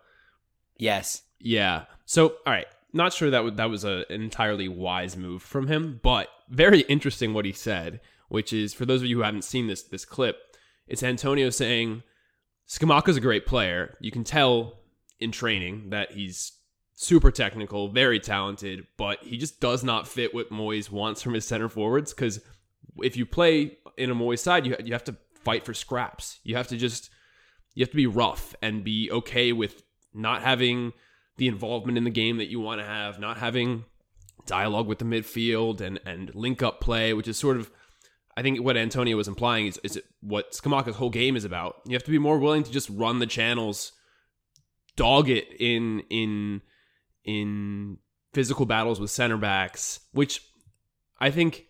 Yes. 0.77 1.23
Yeah. 1.39 1.85
So, 2.05 2.29
all 2.45 2.53
right, 2.53 2.67
not 2.93 3.13
sure 3.13 3.29
that 3.29 3.37
w- 3.37 3.55
that 3.55 3.69
was 3.69 3.83
a, 3.83 4.05
an 4.09 4.21
entirely 4.21 4.67
wise 4.67 5.15
move 5.17 5.43
from 5.43 5.67
him, 5.67 5.99
but 6.01 6.27
very 6.49 6.81
interesting 6.81 7.33
what 7.33 7.45
he 7.45 7.51
said. 7.51 8.01
Which 8.29 8.53
is 8.53 8.73
for 8.73 8.85
those 8.85 9.01
of 9.01 9.07
you 9.07 9.17
who 9.17 9.23
haven't 9.23 9.43
seen 9.43 9.67
this 9.67 9.83
this 9.83 10.05
clip, 10.05 10.37
it's 10.87 11.03
Antonio 11.03 11.49
saying 11.49 12.03
Scamacca's 12.67 13.17
a 13.17 13.21
great 13.21 13.45
player. 13.45 13.97
You 13.99 14.11
can 14.11 14.23
tell 14.23 14.79
in 15.19 15.31
training 15.31 15.89
that 15.89 16.11
he's 16.11 16.53
super 17.01 17.31
technical, 17.31 17.87
very 17.87 18.19
talented, 18.19 18.85
but 18.97 19.23
he 19.23 19.37
just 19.37 19.61
does 19.61 19.85
not 19.85 20.05
fit 20.05 20.33
what 20.33 20.51
Moyes 20.51 20.91
wants 20.91 21.21
from 21.21 21.33
his 21.33 21.47
center 21.47 21.69
forwards. 21.69 22.13
Because 22.13 22.41
if 22.97 23.15
you 23.15 23.25
play 23.25 23.77
in 23.97 24.11
a 24.11 24.15
Moyes 24.15 24.39
side, 24.39 24.65
you 24.65 24.75
you 24.83 24.91
have 24.91 25.05
to 25.05 25.15
fight 25.33 25.63
for 25.63 25.73
scraps. 25.73 26.39
You 26.43 26.57
have 26.57 26.67
to 26.67 26.77
just 26.77 27.09
you 27.73 27.83
have 27.83 27.91
to 27.91 27.95
be 27.95 28.05
rough 28.05 28.53
and 28.61 28.83
be 28.83 29.09
okay 29.11 29.53
with 29.53 29.81
not 30.13 30.41
having 30.41 30.91
the 31.37 31.47
involvement 31.47 31.97
in 31.97 32.03
the 32.03 32.09
game 32.09 32.35
that 32.37 32.49
you 32.49 32.59
want 32.59 32.81
to 32.81 32.85
have, 32.85 33.17
not 33.17 33.37
having 33.37 33.85
dialogue 34.45 34.87
with 34.87 34.99
the 34.99 35.05
midfield 35.05 35.79
and 35.79 36.01
and 36.05 36.35
link 36.35 36.61
up 36.61 36.81
play, 36.81 37.13
which 37.13 37.29
is 37.29 37.37
sort 37.37 37.55
of 37.55 37.71
I 38.35 38.41
think 38.41 38.59
what 38.59 38.75
Antonio 38.75 39.15
was 39.15 39.29
implying 39.29 39.67
is, 39.67 39.79
is 39.83 40.01
what 40.19 40.51
Scamacca's 40.51 40.97
whole 40.97 41.09
game 41.09 41.37
is 41.37 41.45
about. 41.45 41.77
You 41.85 41.93
have 41.93 42.03
to 42.03 42.11
be 42.11 42.19
more 42.19 42.39
willing 42.39 42.63
to 42.63 42.71
just 42.71 42.89
run 42.89 43.19
the 43.19 43.25
channels, 43.25 43.93
dog 44.97 45.29
it 45.29 45.47
in 45.61 46.01
in 46.09 46.61
in 47.29 47.97
physical 48.33 48.65
battles 48.65 48.99
with 48.99 49.11
center 49.11 49.37
backs, 49.37 49.99
which 50.13 50.41
I 51.19 51.29
think 51.29 51.67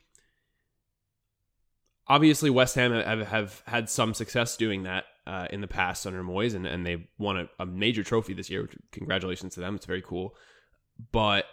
obviously 2.07 2.49
West 2.49 2.75
Ham 2.75 2.93
have, 2.93 3.27
have 3.27 3.63
had 3.65 3.89
some 3.89 4.13
success 4.13 4.55
doing 4.55 4.83
that 4.83 5.03
uh, 5.27 5.47
in 5.51 5.59
the 5.59 5.67
past 5.67 6.07
under 6.07 6.23
Moyes, 6.23 6.55
and, 6.55 6.65
and 6.65 6.85
they 6.85 7.09
won 7.17 7.37
a, 7.37 7.49
a, 7.59 7.65
major 7.65 8.03
trophy 8.03 8.33
this 8.33 8.49
year. 8.49 8.69
Congratulations 8.93 9.53
to 9.55 9.59
them. 9.59 9.75
It's 9.75 9.85
very 9.85 10.01
cool. 10.01 10.33
But 11.11 11.45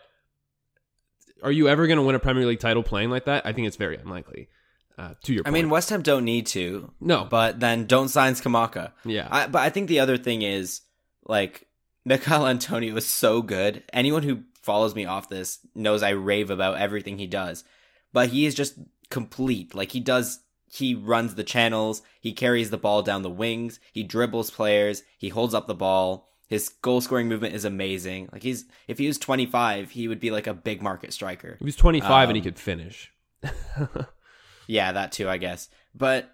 are 1.43 1.53
you 1.53 1.69
ever 1.69 1.89
going 1.89 1.99
to 1.99 2.05
win 2.05 2.15
a 2.15 2.21
Premier 2.21 2.47
League 2.47 2.61
title 2.61 2.85
playing 2.85 3.11
like 3.11 3.25
that? 3.25 3.45
I 3.45 3.53
think 3.53 3.67
it's 3.67 3.77
very 3.77 3.97
unlikely. 3.97 4.49
Uh, 4.97 5.15
to 5.25 5.35
your, 5.35 5.43
point. 5.43 5.53
I 5.53 5.59
mean, 5.59 5.69
West 5.69 5.91
Ham 5.91 6.03
don't 6.03 6.25
need 6.25 6.47
to. 6.49 6.93
No, 7.01 7.27
but 7.29 7.59
then 7.59 7.87
don't 7.87 8.09
sign 8.09 8.35
Scamacca. 8.35 8.93
Yeah, 9.05 9.27
I, 9.31 9.47
but 9.49 9.63
I 9.63 9.69
think 9.69 9.89
the 9.89 9.99
other 9.99 10.17
thing 10.17 10.43
is 10.43 10.81
like 11.25 11.66
Michail 12.07 12.47
Antonio 12.47 12.95
is 12.97 13.05
so 13.05 13.43
good. 13.43 13.83
Anyone 13.93 14.23
who 14.23 14.45
follows 14.63 14.95
me 14.95 15.05
off 15.05 15.29
this 15.29 15.59
knows 15.75 16.05
I 16.05 16.11
rave 16.11 16.51
about 16.51 16.79
everything 16.79 17.19
he 17.19 17.27
does, 17.27 17.65
but 18.13 18.29
he 18.29 18.47
is 18.47 18.55
just 18.55 18.79
complete. 19.11 19.75
Like 19.75 19.91
he 19.91 20.01
does 20.01 20.41
he 20.69 20.95
runs 20.95 21.35
the 21.35 21.45
channels, 21.45 22.03
he 22.21 22.33
carries 22.33 22.71
the 22.71 22.79
ball 22.79 23.03
down 23.03 23.23
the 23.23 23.31
wings, 23.31 23.81
he 23.93 24.05
dribbles 24.05 24.51
players, 24.51 25.03
he 25.19 25.29
holds 25.31 25.53
up 25.53 25.67
the 25.67 25.75
ball. 25.75 26.29
His 26.49 26.69
goal 26.69 27.01
scoring 27.01 27.29
movement 27.29 27.57
is 27.57 27.65
amazing. 27.65 28.29
Like 28.33 28.45
he's 28.45 28.67
if 28.87 28.99
he 28.99 29.09
was 29.09 29.19
25, 29.19 29.91
he 29.91 30.07
would 30.07 30.21
be 30.21 30.31
like 30.31 30.47
a 30.47 30.55
big 30.55 30.81
market 30.81 31.13
striker. 31.13 31.55
If 31.55 31.59
he 31.59 31.65
was 31.65 31.77
25 31.77 32.09
um, 32.09 32.31
and 32.31 32.37
he 32.37 32.41
um, 32.41 32.45
could 32.45 32.59
finish. 32.59 33.13
yeah, 34.69 34.93
that 34.93 35.11
too, 35.11 35.29
I 35.29 35.39
guess. 35.39 35.69
But 35.93 36.31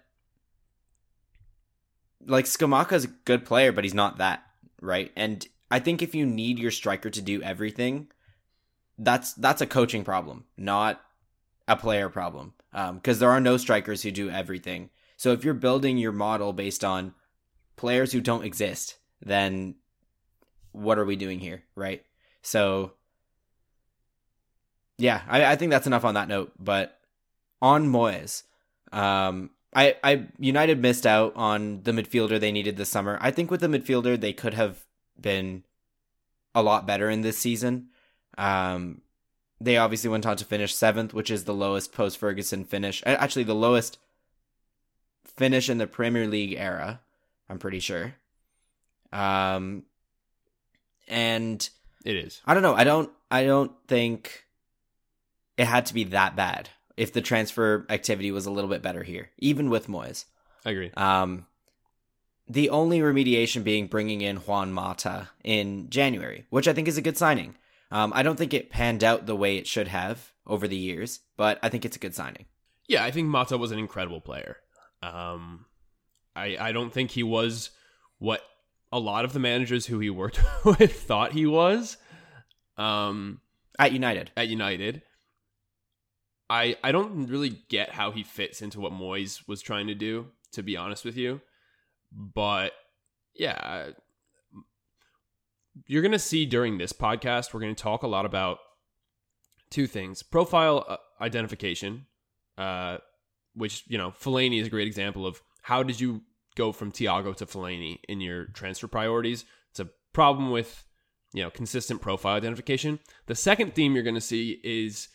like 2.27 2.45
Scamacca's 2.45 3.05
a 3.05 3.07
good 3.25 3.43
player, 3.43 3.71
but 3.71 3.83
he's 3.83 3.95
not 3.95 4.19
that, 4.19 4.43
right? 4.79 5.11
And 5.15 5.47
I 5.71 5.79
think 5.79 6.01
if 6.01 6.13
you 6.13 6.25
need 6.25 6.59
your 6.59 6.71
striker 6.71 7.09
to 7.09 7.21
do 7.21 7.41
everything, 7.41 8.07
that's 8.97 9.33
that's 9.33 9.61
a 9.61 9.67
coaching 9.67 10.03
problem, 10.03 10.45
not 10.57 11.01
a 11.67 11.75
player 11.75 12.09
problem 12.09 12.53
because 12.71 13.17
um, 13.17 13.19
there 13.19 13.29
are 13.29 13.39
no 13.39 13.57
strikers 13.57 14.01
who 14.01 14.11
do 14.11 14.29
everything. 14.29 14.89
So 15.17 15.31
if 15.31 15.43
you're 15.43 15.53
building 15.53 15.97
your 15.97 16.11
model 16.11 16.53
based 16.53 16.83
on 16.83 17.13
players 17.75 18.11
who 18.11 18.21
don't 18.21 18.43
exist, 18.43 18.97
then 19.21 19.75
what 20.71 20.97
are 20.97 21.05
we 21.05 21.15
doing 21.15 21.39
here, 21.39 21.63
right? 21.75 22.03
So 22.41 22.93
yeah, 24.97 25.21
I, 25.27 25.45
I 25.45 25.55
think 25.55 25.71
that's 25.71 25.87
enough 25.87 26.05
on 26.05 26.15
that 26.15 26.27
note. 26.27 26.51
But 26.59 26.99
on 27.61 27.87
Moyes, 27.87 28.43
um, 28.91 29.51
I, 29.75 29.95
I 30.03 30.27
United 30.39 30.81
missed 30.81 31.05
out 31.05 31.33
on 31.35 31.81
the 31.83 31.91
midfielder 31.91 32.39
they 32.39 32.51
needed 32.51 32.77
this 32.77 32.89
summer. 32.89 33.17
I 33.21 33.31
think 33.31 33.49
with 33.49 33.61
the 33.61 33.67
midfielder 33.67 34.19
they 34.19 34.33
could 34.33 34.53
have 34.53 34.85
been 35.19 35.63
a 36.55 36.63
lot 36.63 36.85
better 36.85 37.09
in 37.09 37.21
this 37.21 37.37
season. 37.37 37.89
Um, 38.37 39.01
they 39.59 39.77
obviously 39.77 40.09
went 40.09 40.25
on 40.25 40.37
to 40.37 40.45
finish 40.45 40.75
seventh, 40.75 41.13
which 41.13 41.31
is 41.31 41.45
the 41.45 41.53
lowest 41.53 41.93
post 41.93 42.17
Ferguson 42.17 42.65
finish. 42.65 43.01
Actually, 43.05 43.43
the 43.43 43.55
lowest 43.55 43.97
finish 45.23 45.69
in 45.69 45.77
the 45.77 45.87
Premier 45.87 46.27
League 46.27 46.53
era. 46.57 46.99
I'm 47.49 47.59
pretty 47.59 47.79
sure. 47.79 48.15
Um, 49.11 49.83
and 51.07 51.67
it 52.03 52.15
is. 52.15 52.41
I 52.45 52.53
don't 52.53 52.63
know. 52.63 52.75
I 52.75 52.83
don't. 52.83 53.11
I 53.31 53.45
don't 53.45 53.71
think 53.87 54.45
it 55.57 55.65
had 55.65 55.85
to 55.87 55.93
be 55.93 56.05
that 56.05 56.35
bad. 56.35 56.69
If 56.95 57.13
the 57.13 57.21
transfer 57.21 57.85
activity 57.89 58.31
was 58.31 58.45
a 58.45 58.51
little 58.51 58.69
bit 58.69 58.83
better 58.83 59.01
here, 59.01 59.31
even 59.39 59.69
with 59.69 59.87
Moyes. 59.87 60.25
I 60.65 60.71
agree. 60.71 60.91
Um, 60.95 61.47
the 62.47 62.69
only 62.69 62.99
remediation 62.99 63.63
being 63.63 63.87
bringing 63.87 64.21
in 64.21 64.37
Juan 64.37 64.73
Mata 64.73 65.29
in 65.43 65.89
January, 65.89 66.45
which 66.49 66.67
I 66.67 66.73
think 66.73 66.87
is 66.87 66.97
a 66.97 67.01
good 67.01 67.17
signing. 67.17 67.55
Um, 67.91 68.11
I 68.15 68.23
don't 68.23 68.37
think 68.37 68.53
it 68.53 68.69
panned 68.69 69.03
out 69.03 69.25
the 69.25 69.35
way 69.35 69.57
it 69.57 69.67
should 69.67 69.87
have 69.87 70.33
over 70.45 70.67
the 70.67 70.75
years, 70.75 71.21
but 71.37 71.59
I 71.61 71.69
think 71.69 71.85
it's 71.85 71.95
a 71.95 71.99
good 71.99 72.15
signing. 72.15 72.45
Yeah, 72.87 73.03
I 73.03 73.11
think 73.11 73.27
Mata 73.27 73.57
was 73.57 73.71
an 73.71 73.79
incredible 73.79 74.19
player. 74.19 74.57
Um, 75.01 75.65
I 76.35 76.57
I 76.59 76.71
don't 76.71 76.91
think 76.91 77.11
he 77.11 77.23
was 77.23 77.69
what 78.19 78.41
a 78.91 78.99
lot 78.99 79.25
of 79.25 79.33
the 79.33 79.39
managers 79.39 79.85
who 79.85 79.99
he 79.99 80.09
worked 80.09 80.39
with 80.65 81.03
thought 81.03 81.31
he 81.31 81.45
was. 81.45 81.97
Um, 82.77 83.41
at 83.79 83.91
United. 83.91 84.31
At 84.35 84.47
United. 84.47 85.01
I 86.49 86.77
I 86.83 86.91
don't 86.91 87.27
really 87.27 87.63
get 87.69 87.91
how 87.91 88.11
he 88.11 88.23
fits 88.23 88.61
into 88.61 88.79
what 88.79 88.91
Moyes 88.91 89.47
was 89.47 89.61
trying 89.61 89.87
to 89.87 89.95
do, 89.95 90.27
to 90.51 90.63
be 90.63 90.77
honest 90.77 91.05
with 91.05 91.17
you. 91.17 91.41
But 92.13 92.73
yeah, 93.33 93.91
you're 95.87 96.01
going 96.01 96.11
to 96.11 96.19
see 96.19 96.45
during 96.45 96.77
this 96.77 96.93
podcast, 96.93 97.53
we're 97.53 97.59
going 97.59 97.75
to 97.75 97.83
talk 97.83 98.03
a 98.03 98.07
lot 98.07 98.25
about 98.25 98.59
two 99.69 99.87
things 99.87 100.21
profile 100.21 100.85
uh, 100.87 100.97
identification, 101.19 102.05
uh, 102.57 102.97
which, 103.55 103.83
you 103.87 103.97
know, 103.97 104.11
Fellaini 104.11 104.61
is 104.61 104.67
a 104.67 104.69
great 104.69 104.87
example 104.87 105.25
of 105.25 105.41
how 105.63 105.81
did 105.81 105.99
you 105.99 106.21
go 106.55 106.71
from 106.71 106.91
Thiago 106.91 107.35
to 107.35 107.45
Fellaini 107.45 107.99
in 108.07 108.21
your 108.21 108.45
transfer 108.47 108.87
priorities. 108.87 109.45
It's 109.71 109.79
a 109.79 109.89
problem 110.13 110.51
with, 110.51 110.85
you 111.33 111.41
know, 111.41 111.49
consistent 111.49 112.01
profile 112.01 112.35
identification. 112.35 112.99
The 113.25 113.35
second 113.35 113.73
theme 113.73 113.95
you're 113.95 114.03
going 114.03 114.13
to 114.13 114.21
see 114.21 114.61
is 114.63 115.07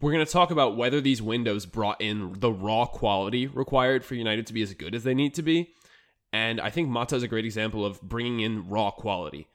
we're 0.00 0.12
going 0.12 0.24
to 0.24 0.32
talk 0.32 0.50
about 0.50 0.76
whether 0.76 1.00
these 1.00 1.22
windows 1.22 1.66
brought 1.66 2.00
in 2.00 2.34
the 2.38 2.52
raw 2.52 2.84
quality 2.84 3.46
required 3.46 4.04
for 4.04 4.14
United 4.14 4.46
to 4.48 4.52
be 4.52 4.62
as 4.62 4.74
good 4.74 4.94
as 4.94 5.04
they 5.04 5.14
need 5.14 5.34
to 5.34 5.42
be. 5.42 5.70
And 6.32 6.60
I 6.60 6.70
think 6.70 6.88
Mata 6.88 7.16
is 7.16 7.22
a 7.22 7.28
great 7.28 7.44
example 7.44 7.86
of 7.86 8.02
bringing 8.02 8.40
in 8.40 8.68
raw 8.68 8.90
quality. 8.90 9.46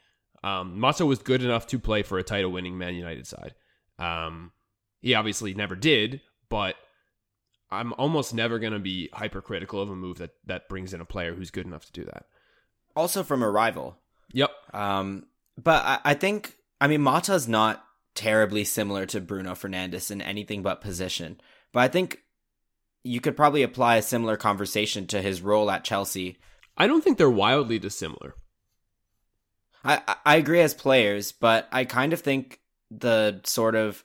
Um, 0.44 0.80
Mata 0.80 1.06
was 1.06 1.20
good 1.20 1.44
enough 1.44 1.68
to 1.68 1.80
play 1.80 2.04
for 2.04 2.18
a 2.18 2.24
title 2.24 2.52
winning 2.52 2.78
Man 2.78 2.96
United 2.96 3.28
side. 3.28 3.54
Um, 3.98 4.54
he 5.02 5.14
obviously 5.14 5.54
never 5.54 5.76
did, 5.76 6.22
but 6.50 6.76
I'm 7.70 7.94
almost 7.94 8.34
never 8.34 8.60
going 8.60 8.74
to 8.74 8.80
be 8.80 9.10
hypercritical 9.14 9.82
of 9.82 9.90
a 9.90 9.96
move 9.96 10.18
that, 10.20 10.32
that 10.46 10.70
brings 10.70 10.94
in 10.94 11.02
a 11.02 11.06
player 11.06 11.34
who's 11.34 11.52
good 11.52 11.66
enough 11.66 11.86
to 11.86 11.92
do 11.92 12.06
that. 12.06 12.26
Also 12.96 13.24
from 13.24 13.44
a 13.44 13.50
rival. 13.50 13.98
Yep. 14.32 14.52
Um, 14.74 15.26
but 15.62 15.84
I, 15.84 16.00
I 16.06 16.14
think, 16.14 16.56
I 16.80 16.88
mean, 16.88 17.02
Mata's 17.02 17.48
not 17.48 17.84
terribly 18.16 18.64
similar 18.64 19.06
to 19.08 19.22
Bruno 19.22 19.54
Fernandes 19.54 20.12
in 20.12 20.22
anything 20.22 20.62
but 20.62 20.82
position. 20.82 21.40
But 21.72 21.82
I 21.82 21.88
think 21.88 22.24
you 23.04 23.22
could 23.22 23.38
probably 23.38 23.64
apply 23.64 23.98
a 23.98 24.02
similar 24.02 24.38
conversation 24.38 25.08
to 25.08 25.22
his 25.22 25.42
role 25.42 25.72
at 25.72 25.84
Chelsea 25.84 26.38
I 26.80 26.88
don't 26.88 27.04
think 27.04 27.18
they're 27.18 27.30
wildly 27.30 27.78
dissimilar. 27.78 28.34
I 29.84 30.02
I 30.26 30.38
agree 30.38 30.62
as 30.62 30.74
players, 30.74 31.34
but 31.34 31.68
I 31.72 31.84
kind 31.84 32.14
of 32.14 32.22
think 32.22 32.62
the 32.90 33.42
sort 33.44 33.76
of 33.76 34.04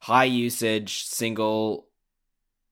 high 0.00 0.24
usage 0.24 1.04
single 1.04 1.86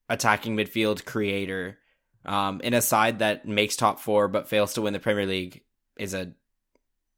attacking 0.08 0.56
midfield 0.56 1.04
creator 1.04 1.78
um, 2.26 2.60
in 2.62 2.74
a 2.74 2.82
side 2.82 3.20
that 3.20 3.46
makes 3.46 3.76
top 3.76 4.00
four 4.00 4.28
but 4.28 4.48
fails 4.48 4.74
to 4.74 4.82
win 4.82 4.92
the 4.92 5.00
Premier 5.00 5.24
League 5.24 5.62
is 5.96 6.14
a 6.14 6.32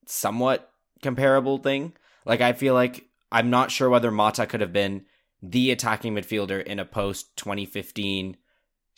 somewhat 0.07 0.71
comparable 1.03 1.59
thing. 1.59 1.95
Like 2.27 2.43
I 2.43 2.53
feel 2.53 2.75
like 2.75 3.06
I'm 3.31 3.51
not 3.51 3.71
sure 3.71 3.89
whether 3.89 4.11
Mata 4.11 4.47
could 4.47 4.61
have 4.61 4.73
been 4.73 5.05
the 5.43 5.71
attacking 5.71 6.15
midfielder 6.15 6.63
in 6.63 6.79
a 6.79 6.85
post 6.85 7.37
2015 7.37 8.37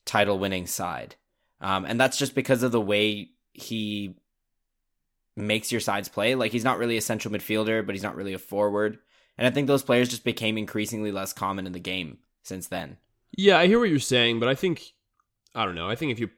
title 0.04 0.38
winning 0.38 0.66
side. 0.66 1.16
Um, 1.60 1.84
and 1.84 2.00
that's 2.00 2.16
just 2.16 2.34
because 2.34 2.62
of 2.62 2.72
the 2.72 2.80
way 2.80 3.30
he 3.52 4.16
makes 5.36 5.72
your 5.72 5.80
sides 5.80 6.08
play. 6.08 6.34
Like 6.34 6.52
he's 6.52 6.64
not 6.64 6.78
really 6.78 6.96
a 6.96 7.02
central 7.02 7.32
midfielder, 7.32 7.84
but 7.84 7.94
he's 7.94 8.02
not 8.02 8.16
really 8.16 8.34
a 8.34 8.38
forward. 8.38 8.98
And 9.36 9.46
I 9.46 9.50
think 9.50 9.66
those 9.66 9.82
players 9.82 10.08
just 10.08 10.24
became 10.24 10.58
increasingly 10.58 11.12
less 11.12 11.32
common 11.32 11.66
in 11.66 11.72
the 11.72 11.78
game 11.78 12.18
since 12.42 12.66
then. 12.66 12.98
Yeah, 13.36 13.58
I 13.58 13.66
hear 13.66 13.78
what 13.78 13.90
you're 13.90 14.00
saying, 14.00 14.40
but 14.40 14.48
I 14.48 14.54
think 14.54 14.92
I 15.54 15.64
don't 15.64 15.74
know. 15.74 15.88
I 15.88 15.94
think 15.94 16.12
if 16.12 16.18
you 16.18 16.30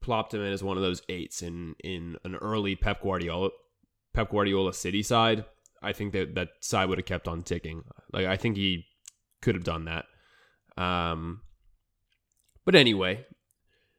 plopped 0.00 0.32
him 0.32 0.40
in 0.40 0.52
as 0.52 0.62
one 0.62 0.76
of 0.76 0.82
those 0.82 1.02
eights 1.08 1.42
in 1.42 1.74
in 1.84 2.16
an 2.24 2.36
early 2.36 2.76
Pep 2.76 3.02
Guardiola 3.02 3.50
Pep 4.14 4.30
Guardiola 4.30 4.72
City 4.72 5.02
side, 5.02 5.44
I 5.82 5.92
think 5.92 6.12
that 6.12 6.34
that 6.34 6.48
side 6.60 6.88
would 6.88 6.98
have 6.98 7.06
kept 7.06 7.28
on 7.28 7.42
ticking. 7.42 7.84
Like 8.12 8.26
I 8.26 8.36
think 8.36 8.56
he 8.56 8.86
could 9.40 9.54
have 9.54 9.64
done 9.64 9.86
that. 9.86 10.04
Um, 10.76 11.40
but 12.64 12.74
anyway, 12.74 13.26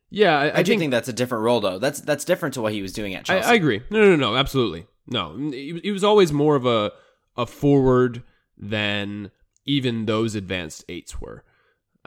Yeah, 0.09 0.37
I, 0.37 0.47
I, 0.47 0.57
I 0.59 0.63
do 0.63 0.71
think, 0.71 0.81
think, 0.81 0.91
that's 0.91 1.09
a 1.09 1.13
different 1.13 1.43
role 1.43 1.59
though. 1.59 1.79
That's 1.79 2.01
that's 2.01 2.25
different 2.25 2.53
to 2.55 2.61
what 2.61 2.73
he 2.73 2.81
was 2.81 2.93
doing 2.93 3.13
at 3.13 3.21
I, 3.21 3.23
Chelsea. 3.23 3.49
I 3.49 3.53
agree. 3.53 3.81
No, 3.89 4.01
no, 4.01 4.15
no, 4.15 4.35
absolutely. 4.35 4.85
No, 5.07 5.35
he, 5.37 5.79
he 5.83 5.91
was 5.91 6.03
always 6.03 6.31
more 6.31 6.55
of 6.55 6.65
a 6.65 6.91
a 7.37 7.45
forward 7.45 8.23
than 8.57 9.31
even 9.65 10.05
those 10.05 10.35
advanced 10.35 10.85
eights 10.89 11.19
were. 11.19 11.43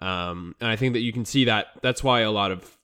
Um, 0.01 0.55
and 0.61 0.71
I 0.71 0.77
think 0.77 0.93
that 0.95 1.01
you 1.01 1.13
can 1.13 1.25
see 1.25 1.45
that. 1.47 1.67
That's 1.83 2.03
why 2.03 2.21
a 2.21 2.31
lot 2.31 2.51
of, 2.51 2.79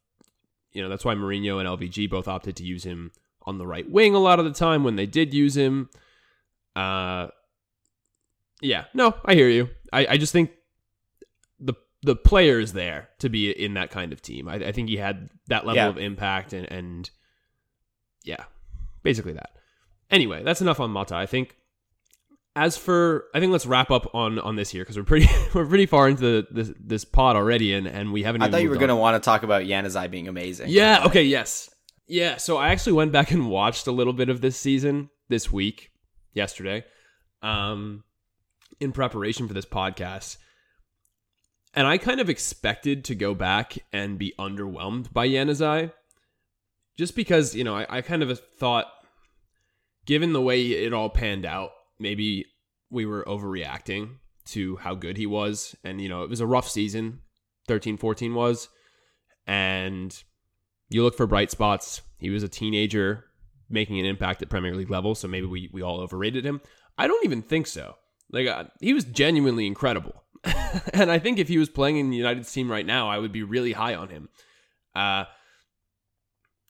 you 0.73 0.83
know, 0.83 0.89
that's 0.89 1.05
why 1.05 1.15
Mourinho 1.15 1.59
and 1.59 1.69
LVG 1.69 2.09
both 2.09 2.29
opted 2.29 2.57
to 2.57 2.65
use 2.65 2.85
him 2.85 3.13
on 3.43 3.59
the 3.59 3.67
right 3.67 3.91
wing 3.91 4.15
a 4.15 4.19
lot 4.19 4.39
of 4.39 4.45
the 4.45 4.53
time 4.53 4.85
when 4.85 4.97
they 4.97 5.07
did 5.07 5.35
use 5.35 5.57
him. 5.57 5.91
Uh, 6.77 7.29
yeah, 8.63 8.85
no, 8.95 9.15
I 9.25 9.35
hear 9.35 9.49
you. 9.49 9.71
I, 9.93 10.07
I 10.11 10.17
just 10.19 10.33
think 10.33 10.51
the 11.59 11.75
the 12.03 12.15
player 12.17 12.59
is 12.61 12.73
there 12.73 13.09
to 13.19 13.29
be 13.29 13.51
in 13.51 13.75
that 13.75 13.91
kind 13.91 14.13
of 14.13 14.23
team. 14.23 14.49
I, 14.49 14.55
I 14.57 14.73
think 14.73 14.89
he 14.89 14.97
had 14.97 15.31
that 15.49 15.67
level 15.67 15.77
Yeah. 15.83 15.89
of 15.89 15.99
impact 15.99 16.53
and 16.53 16.71
and 16.71 17.11
yeah, 18.25 18.45
basically 19.03 19.33
that. 19.33 19.51
Anyway, 20.11 20.43
that's 20.43 20.61
enough 20.61 20.81
on 20.81 20.91
Mata. 20.91 21.15
I 21.15 21.27
think. 21.27 21.57
As 22.57 22.77
for, 22.77 23.27
I 23.33 23.39
think 23.39 23.53
let's 23.53 23.65
wrap 23.65 23.93
up 23.93 24.13
on 24.13 24.41
on 24.41 24.57
this 24.57 24.71
here 24.71 24.83
because 24.83 24.97
we're 24.97 25.05
pretty 25.05 25.29
we're 25.55 25.65
pretty 25.67 25.87
far 25.87 26.09
into 26.09 26.21
the, 26.23 26.47
this 26.51 26.73
this 26.81 27.05
pod 27.05 27.37
already, 27.37 27.73
and 27.75 27.87
and 27.87 28.13
we 28.13 28.25
haven't. 28.25 28.43
I 28.43 28.51
thought 28.51 28.63
you 28.63 28.69
were 28.71 28.77
going 28.77 28.89
to 28.89 28.97
want 28.97 29.23
to 29.23 29.25
talk 29.25 29.45
about 29.45 29.63
Januzaj 29.63 30.11
being 30.11 30.27
amazing. 30.27 30.69
Yeah. 30.69 31.05
Okay. 31.07 31.23
Yes. 31.23 31.71
Yeah. 32.09 32.39
So 32.39 32.57
I 32.57 32.71
actually 32.71 32.95
went 32.95 33.13
back 33.13 33.31
and 33.31 33.49
watched 33.49 33.87
a 33.87 33.93
little 33.93 34.13
bit 34.13 34.29
of 34.29 34.41
this 34.41 34.57
season 34.57 35.11
this 35.29 35.51
week, 35.53 35.90
yesterday, 36.33 36.85
um, 37.43 38.05
in 38.79 38.93
preparation 38.93 39.49
for 39.49 39.55
this 39.55 39.67
podcast, 39.67 40.37
and 41.75 41.87
I 41.87 41.99
kind 41.99 42.21
of 42.21 42.29
expected 42.29 43.05
to 43.05 43.15
go 43.15 43.35
back 43.35 43.79
and 43.93 44.19
be 44.19 44.35
underwhelmed 44.39 45.13
by 45.13 45.29
Januzaj, 45.29 45.93
just 46.97 47.15
because 47.15 47.55
you 47.55 47.65
know 47.65 47.77
I, 47.77 47.87
I 47.89 48.01
kind 48.03 48.23
of 48.23 48.41
thought, 48.59 48.87
given 50.07 50.33
the 50.33 50.43
way 50.43 50.63
it 50.63 50.93
all 50.93 51.11
panned 51.11 51.47
out, 51.47 51.71
maybe 51.99 52.47
we 52.91 53.07
were 53.07 53.25
overreacting 53.25 54.17
to 54.47 54.77
how 54.77 54.95
good 54.95 55.17
he 55.17 55.27
was, 55.27 55.77
and 55.85 56.01
you 56.01 56.09
know 56.09 56.23
it 56.23 56.31
was 56.31 56.41
a 56.41 56.47
rough 56.47 56.69
season. 56.69 57.21
13-14 57.69 58.35
was 58.35 58.69
and 59.47 60.23
you 60.89 61.03
look 61.03 61.17
for 61.17 61.27
bright 61.27 61.51
spots. 61.51 62.03
He 62.19 62.31
was 62.31 62.45
a 62.45 62.49
teenager 62.49 63.25
making 63.71 63.99
an 63.99 64.07
impact 64.07 64.43
at 64.43 64.51
Premier 64.51 64.75
League 64.75 64.91
level, 64.91 65.15
so 65.15 65.29
maybe 65.29 65.47
we, 65.47 65.71
we 65.73 65.83
all 65.83 66.01
overrated 66.01 66.45
him. 66.45 66.61
I 66.99 67.07
don't 67.07 67.25
even 67.25 67.43
think 67.43 67.67
so. 67.67 67.97
Like 68.31 68.47
uh, 68.47 68.65
he 68.81 68.93
was 68.93 69.05
genuinely 69.05 69.67
incredible, 69.67 70.25
and 70.93 71.11
I 71.11 71.19
think 71.19 71.39
if 71.39 71.49
he 71.49 71.59
was 71.59 71.69
playing 71.69 71.97
in 71.97 72.11
the 72.11 72.17
United 72.17 72.47
team 72.47 72.71
right 72.71 72.87
now, 72.87 73.09
I 73.09 73.19
would 73.19 73.33
be 73.33 73.43
really 73.43 73.73
high 73.73 73.95
on 73.95 74.09
him. 74.09 74.29
Uh, 74.95 75.25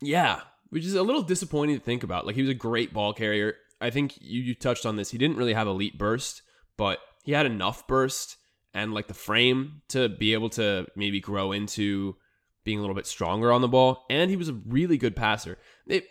yeah, 0.01 0.41
which 0.71 0.85
is 0.85 0.95
a 0.95 1.03
little 1.03 1.23
disappointing 1.23 1.79
to 1.79 1.85
think 1.85 2.03
about. 2.03 2.27
Like 2.27 2.37
he 2.37 2.43
was 2.43 2.51
a 2.51 2.55
great 2.55 2.93
ball 2.93 3.13
carrier. 3.13 3.57
I 3.81 3.91
think 3.91 4.19
you, 4.21 4.41
you 4.41 4.55
touched 4.55 4.87
on 4.87 4.97
this. 4.97 5.11
He 5.11 5.19
didn't 5.19 5.37
really 5.37 5.55
have 5.55 5.67
elite 5.67 5.99
burst, 5.99 6.43
but 6.77 6.99
he 7.25 7.33
had 7.33 7.47
enough 7.47 7.87
burst 7.87 8.37
and 8.73 8.95
like 8.95 9.09
the 9.09 9.15
frame 9.15 9.83
to 9.89 10.09
be 10.09 10.33
able 10.33 10.51
to 10.51 10.87
maybe 10.97 11.21
grow 11.21 11.53
into 11.53 12.17
being 12.65 12.79
a 12.79 12.81
little 12.81 12.95
bit 12.95 13.07
stronger 13.07 13.53
on 13.53 13.63
the 13.63 13.69
ball. 13.69 14.05
And 14.11 14.31
he 14.31 14.37
was 14.37 14.49
a 14.49 14.61
really 14.67 14.97
good 14.97 15.17
passer. 15.17 15.59
It, 15.87 16.07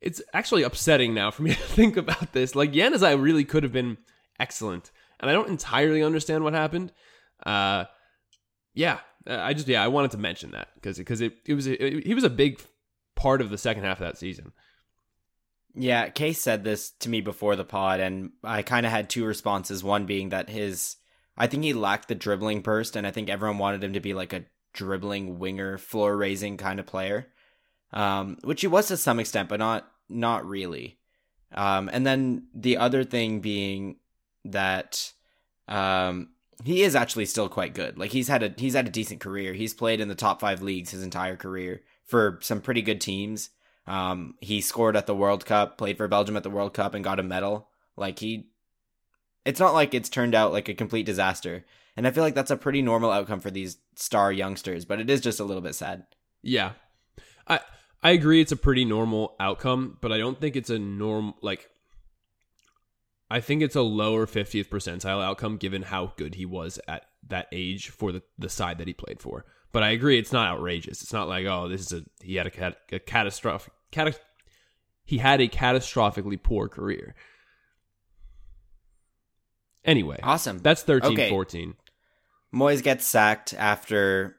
it's 0.00 0.22
actually 0.32 0.62
upsetting 0.62 1.14
now 1.14 1.30
for 1.30 1.42
me 1.42 1.50
to 1.54 1.56
think 1.56 1.96
about 1.96 2.32
this. 2.32 2.54
Like 2.54 2.72
Januzaj 2.72 3.20
really 3.22 3.44
could 3.44 3.62
have 3.62 3.72
been 3.72 3.98
excellent, 4.38 4.90
and 5.18 5.30
I 5.30 5.34
don't 5.34 5.48
entirely 5.48 6.02
understand 6.02 6.44
what 6.44 6.54
happened. 6.54 6.92
Uh, 7.44 7.84
yeah, 8.74 9.00
uh, 9.28 9.38
I 9.40 9.52
just 9.54 9.68
yeah 9.68 9.82
I 9.82 9.88
wanted 9.88 10.12
to 10.12 10.18
mention 10.18 10.52
that 10.52 10.68
because 10.74 10.98
because 10.98 11.20
it, 11.20 11.34
it 11.46 11.54
was 11.54 11.66
it, 11.66 12.06
he 12.06 12.14
was 12.14 12.24
a 12.24 12.30
big 12.30 12.60
part 13.16 13.40
of 13.40 13.50
the 13.50 13.58
second 13.58 13.84
half 13.84 14.00
of 14.00 14.06
that 14.06 14.18
season. 14.18 14.52
Yeah, 15.74 16.08
Case 16.08 16.40
said 16.40 16.64
this 16.64 16.90
to 17.00 17.08
me 17.08 17.20
before 17.20 17.54
the 17.54 17.64
pod, 17.64 18.00
and 18.00 18.30
I 18.42 18.62
kind 18.62 18.86
of 18.86 18.92
had 18.92 19.08
two 19.08 19.24
responses. 19.24 19.84
One 19.84 20.04
being 20.04 20.30
that 20.30 20.48
his, 20.48 20.96
I 21.36 21.46
think 21.46 21.62
he 21.62 21.74
lacked 21.74 22.08
the 22.08 22.16
dribbling 22.16 22.60
burst, 22.62 22.96
and 22.96 23.06
I 23.06 23.12
think 23.12 23.28
everyone 23.28 23.58
wanted 23.58 23.84
him 23.84 23.92
to 23.92 24.00
be 24.00 24.12
like 24.12 24.32
a 24.32 24.46
dribbling 24.72 25.38
winger, 25.38 25.78
floor 25.78 26.16
raising 26.16 26.56
kind 26.56 26.80
of 26.80 26.86
player, 26.86 27.28
um, 27.92 28.38
which 28.42 28.60
he 28.60 28.66
was 28.66 28.88
to 28.88 28.96
some 28.96 29.20
extent, 29.20 29.48
but 29.48 29.58
not 29.58 29.90
not 30.08 30.46
really. 30.46 30.98
Um, 31.52 31.90
and 31.92 32.06
then 32.06 32.46
the 32.54 32.76
other 32.76 33.04
thing 33.04 33.40
being 33.40 33.96
that 34.44 35.12
um, 35.68 36.30
he 36.64 36.82
is 36.82 36.94
actually 36.94 37.26
still 37.26 37.48
quite 37.48 37.74
good. 37.74 37.98
Like 37.98 38.10
he's 38.10 38.28
had 38.28 38.42
a 38.42 38.54
he's 38.56 38.74
had 38.74 38.86
a 38.86 38.90
decent 38.90 39.20
career. 39.20 39.52
He's 39.52 39.74
played 39.74 40.00
in 40.00 40.08
the 40.08 40.14
top 40.14 40.40
five 40.40 40.62
leagues 40.62 40.90
his 40.90 41.02
entire 41.02 41.36
career 41.36 41.82
for 42.04 42.38
some 42.42 42.60
pretty 42.60 42.82
good 42.82 43.00
teams. 43.00 43.50
Um, 43.86 44.34
he 44.40 44.60
scored 44.60 44.96
at 44.96 45.06
the 45.06 45.14
World 45.14 45.44
Cup, 45.46 45.78
played 45.78 45.96
for 45.96 46.06
Belgium 46.06 46.36
at 46.36 46.42
the 46.42 46.50
World 46.50 46.74
Cup, 46.74 46.94
and 46.94 47.02
got 47.02 47.18
a 47.18 47.24
medal. 47.24 47.68
Like 47.96 48.18
he, 48.18 48.50
it's 49.44 49.60
not 49.60 49.74
like 49.74 49.94
it's 49.94 50.08
turned 50.08 50.34
out 50.34 50.52
like 50.52 50.68
a 50.68 50.74
complete 50.74 51.06
disaster. 51.06 51.64
And 51.96 52.06
I 52.06 52.12
feel 52.12 52.22
like 52.22 52.34
that's 52.34 52.52
a 52.52 52.56
pretty 52.56 52.82
normal 52.82 53.10
outcome 53.10 53.40
for 53.40 53.50
these 53.50 53.78
star 53.96 54.30
youngsters, 54.32 54.84
but 54.84 55.00
it 55.00 55.10
is 55.10 55.20
just 55.20 55.40
a 55.40 55.44
little 55.44 55.62
bit 55.62 55.74
sad. 55.74 56.04
Yeah, 56.42 56.72
I 57.48 57.60
I 58.02 58.10
agree. 58.12 58.40
It's 58.40 58.52
a 58.52 58.56
pretty 58.56 58.84
normal 58.84 59.34
outcome, 59.38 59.98
but 60.00 60.10
I 60.12 60.18
don't 60.18 60.40
think 60.40 60.56
it's 60.56 60.70
a 60.70 60.78
norm 60.78 61.34
like. 61.42 61.68
I 63.32 63.40
think 63.40 63.62
it's 63.62 63.76
a 63.76 63.82
lower 63.82 64.26
50th 64.26 64.68
percentile 64.68 65.22
outcome 65.22 65.56
given 65.56 65.82
how 65.82 66.14
good 66.16 66.34
he 66.34 66.44
was 66.44 66.80
at 66.88 67.04
that 67.28 67.46
age 67.52 67.90
for 67.90 68.10
the, 68.10 68.22
the 68.38 68.48
side 68.48 68.78
that 68.78 68.88
he 68.88 68.92
played 68.92 69.20
for. 69.20 69.44
But 69.70 69.84
I 69.84 69.90
agree, 69.90 70.18
it's 70.18 70.32
not 70.32 70.48
outrageous. 70.48 71.00
It's 71.02 71.12
not 71.12 71.28
like 71.28 71.46
oh, 71.46 71.68
this 71.68 71.80
is 71.82 71.92
a 71.92 72.04
he 72.24 72.36
had 72.36 72.46
a, 72.46 72.50
cat, 72.50 72.78
a 72.90 72.98
catastrophic 72.98 73.72
cat, 73.92 74.18
he 75.04 75.18
had 75.18 75.40
a 75.40 75.48
catastrophically 75.48 76.42
poor 76.42 76.68
career. 76.68 77.14
Anyway, 79.84 80.18
Awesome. 80.22 80.58
that's 80.58 80.82
13 80.82 81.12
Okay. 81.12 81.30
14. 81.30 81.74
Moyes 82.54 82.82
gets 82.82 83.06
sacked 83.06 83.54
after 83.54 84.36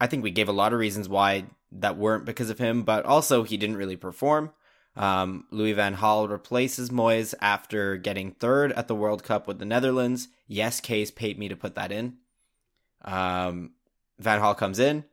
I 0.00 0.06
think 0.06 0.22
we 0.22 0.30
gave 0.30 0.48
a 0.48 0.52
lot 0.52 0.72
of 0.72 0.78
reasons 0.78 1.08
why 1.08 1.44
that 1.72 1.96
weren't 1.96 2.24
because 2.24 2.50
of 2.50 2.58
him, 2.58 2.82
but 2.82 3.04
also 3.04 3.42
he 3.42 3.56
didn't 3.56 3.76
really 3.76 3.96
perform. 3.96 4.52
Um, 4.96 5.44
Louis 5.50 5.74
Van 5.74 5.96
Gaal 5.96 6.28
replaces 6.28 6.90
Moyes 6.90 7.34
after 7.40 7.96
getting 7.96 8.32
third 8.32 8.72
at 8.72 8.88
the 8.88 8.94
World 8.94 9.22
Cup 9.22 9.46
with 9.46 9.58
the 9.58 9.64
Netherlands. 9.64 10.28
Yes, 10.46 10.80
Case 10.80 11.10
paid 11.10 11.38
me 11.38 11.48
to 11.48 11.56
put 11.56 11.74
that 11.74 11.92
in. 11.92 12.16
Um, 13.04 13.72
Van 14.18 14.40
Gaal 14.40 14.56
comes 14.56 14.78
in. 14.78 15.04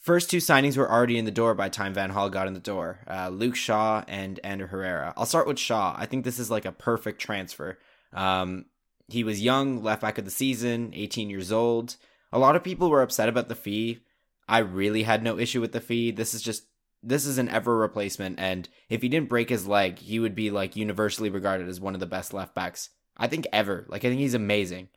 First 0.00 0.28
two 0.28 0.38
signings 0.38 0.76
were 0.76 0.90
already 0.90 1.16
in 1.16 1.24
the 1.24 1.30
door 1.30 1.54
by 1.54 1.68
the 1.68 1.74
time 1.74 1.94
Van 1.94 2.12
Gaal 2.12 2.30
got 2.30 2.48
in 2.48 2.54
the 2.54 2.60
door. 2.60 3.00
Uh, 3.08 3.28
Luke 3.28 3.56
Shaw 3.56 4.04
and 4.08 4.40
Ander 4.42 4.66
Herrera. 4.66 5.14
I'll 5.16 5.24
start 5.24 5.46
with 5.46 5.58
Shaw. 5.58 5.94
I 5.96 6.06
think 6.06 6.24
this 6.24 6.38
is 6.38 6.50
like 6.50 6.64
a 6.64 6.72
perfect 6.72 7.20
transfer. 7.20 7.78
Um, 8.12 8.66
he 9.08 9.24
was 9.24 9.40
young, 9.40 9.82
left 9.82 10.02
back 10.02 10.18
of 10.18 10.24
the 10.24 10.30
season, 10.30 10.90
18 10.94 11.30
years 11.30 11.52
old. 11.52 11.96
A 12.32 12.38
lot 12.38 12.56
of 12.56 12.64
people 12.64 12.90
were 12.90 13.02
upset 13.02 13.28
about 13.28 13.48
the 13.48 13.54
fee. 13.54 14.00
I 14.48 14.58
really 14.58 15.02
had 15.02 15.22
no 15.22 15.38
issue 15.38 15.60
with 15.60 15.72
the 15.72 15.80
fee. 15.80 16.10
This 16.10 16.34
is 16.34 16.42
just 16.42 16.64
this 17.02 17.26
is 17.26 17.38
an 17.38 17.48
Evra 17.48 17.78
replacement, 17.78 18.40
and 18.40 18.68
if 18.88 19.02
he 19.02 19.08
didn't 19.08 19.28
break 19.28 19.50
his 19.50 19.66
leg, 19.66 19.98
he 19.98 20.18
would 20.18 20.34
be 20.34 20.50
like 20.50 20.74
universally 20.76 21.30
regarded 21.30 21.68
as 21.68 21.80
one 21.80 21.94
of 21.94 22.00
the 22.00 22.06
best 22.06 22.32
left 22.32 22.54
backs. 22.54 22.90
I 23.16 23.26
think 23.26 23.46
ever. 23.52 23.86
Like 23.88 24.04
I 24.04 24.08
think 24.08 24.20
he's 24.20 24.34
amazing. 24.34 24.88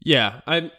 Yeah, 0.00 0.40
I 0.46 0.70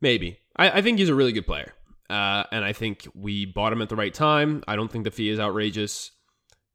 maybe. 0.00 0.38
I, 0.56 0.78
I 0.78 0.82
think 0.82 0.98
he's 0.98 1.08
a 1.08 1.14
really 1.14 1.32
good 1.32 1.46
player, 1.46 1.72
uh, 2.10 2.44
and 2.52 2.64
I 2.64 2.72
think 2.72 3.08
we 3.14 3.46
bought 3.46 3.72
him 3.72 3.82
at 3.82 3.88
the 3.88 3.96
right 3.96 4.12
time. 4.12 4.62
I 4.68 4.76
don't 4.76 4.90
think 4.90 5.04
the 5.04 5.10
fee 5.10 5.30
is 5.30 5.40
outrageous. 5.40 6.10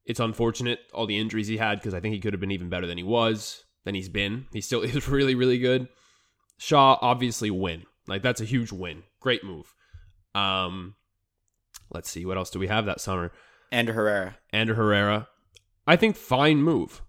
It's 0.05 0.19
unfortunate 0.19 0.79
all 0.93 1.05
the 1.05 1.19
injuries 1.19 1.47
he 1.47 1.57
had 1.57 1.79
because 1.79 1.93
I 1.93 1.99
think 1.99 2.13
he 2.13 2.21
could 2.21 2.33
have 2.33 2.39
been 2.39 2.51
even 2.51 2.69
better 2.69 2.87
than 2.87 2.97
he 2.97 3.03
was 3.03 3.63
than 3.83 3.93
he's 3.93 4.09
been. 4.09 4.47
He 4.51 4.61
still 4.61 4.81
is 4.83 5.07
really 5.07 5.35
really 5.35 5.59
good. 5.59 5.87
Shaw 6.57 6.97
obviously 7.01 7.51
win 7.51 7.85
like 8.07 8.21
that's 8.21 8.41
a 8.41 8.45
huge 8.45 8.71
win. 8.71 9.03
Great 9.19 9.43
move. 9.43 9.73
Um, 10.33 10.95
let's 11.91 12.09
see 12.09 12.25
what 12.25 12.37
else 12.37 12.49
do 12.49 12.59
we 12.59 12.67
have 12.67 12.85
that 12.85 13.01
summer. 13.01 13.31
And 13.71 13.89
Herrera. 13.89 14.37
Ander 14.53 14.75
Herrera. 14.75 15.27
I 15.85 15.95
think 15.95 16.15
fine 16.15 16.61
move. 16.61 17.01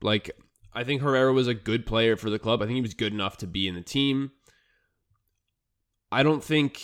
Like 0.00 0.30
I 0.72 0.84
think 0.84 1.02
Herrera 1.02 1.32
was 1.32 1.48
a 1.48 1.54
good 1.54 1.86
player 1.86 2.16
for 2.16 2.30
the 2.30 2.38
club. 2.38 2.62
I 2.62 2.66
think 2.66 2.76
he 2.76 2.82
was 2.82 2.94
good 2.94 3.12
enough 3.12 3.36
to 3.38 3.46
be 3.46 3.66
in 3.66 3.74
the 3.74 3.82
team. 3.82 4.32
I 6.12 6.22
don't 6.22 6.44
think 6.44 6.82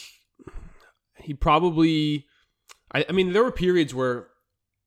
he 1.16 1.35
probably 1.35 2.26
I, 2.92 3.04
I 3.08 3.12
mean 3.12 3.32
there 3.32 3.44
were 3.44 3.52
periods 3.52 3.94
where 3.94 4.28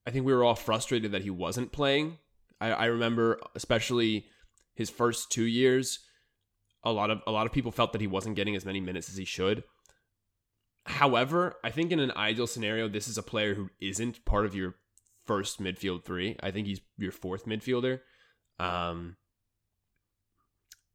I 0.05 0.11
think 0.11 0.25
we 0.25 0.33
were 0.33 0.43
all 0.43 0.55
frustrated 0.55 1.11
that 1.11 1.23
he 1.23 1.29
wasn't 1.29 1.71
playing. 1.71 2.17
I, 2.59 2.71
I 2.71 2.85
remember 2.85 3.39
especially 3.55 4.25
his 4.73 4.89
first 4.89 5.31
two 5.31 5.45
years, 5.45 5.99
a 6.85 6.91
lot 6.91 7.09
of 7.09 7.21
a 7.27 7.31
lot 7.31 7.45
of 7.45 7.51
people 7.51 7.71
felt 7.71 7.91
that 7.91 8.01
he 8.01 8.07
wasn't 8.07 8.35
getting 8.35 8.55
as 8.55 8.65
many 8.65 8.79
minutes 8.79 9.09
as 9.09 9.17
he 9.17 9.25
should. 9.25 9.63
However, 10.85 11.55
I 11.63 11.71
think 11.71 11.91
in 11.91 11.99
an 11.99 12.11
ideal 12.11 12.47
scenario, 12.47 12.87
this 12.87 13.07
is 13.07 13.17
a 13.17 13.23
player 13.23 13.55
who 13.55 13.69
isn't 13.81 14.23
part 14.23 14.45
of 14.45 14.55
your 14.55 14.75
first 15.25 15.61
midfield 15.61 16.03
three. 16.05 16.35
I 16.41 16.51
think 16.51 16.67
he's 16.67 16.81
your 16.97 17.11
fourth 17.11 17.45
midfielder. 17.45 18.01
Um, 18.59 19.17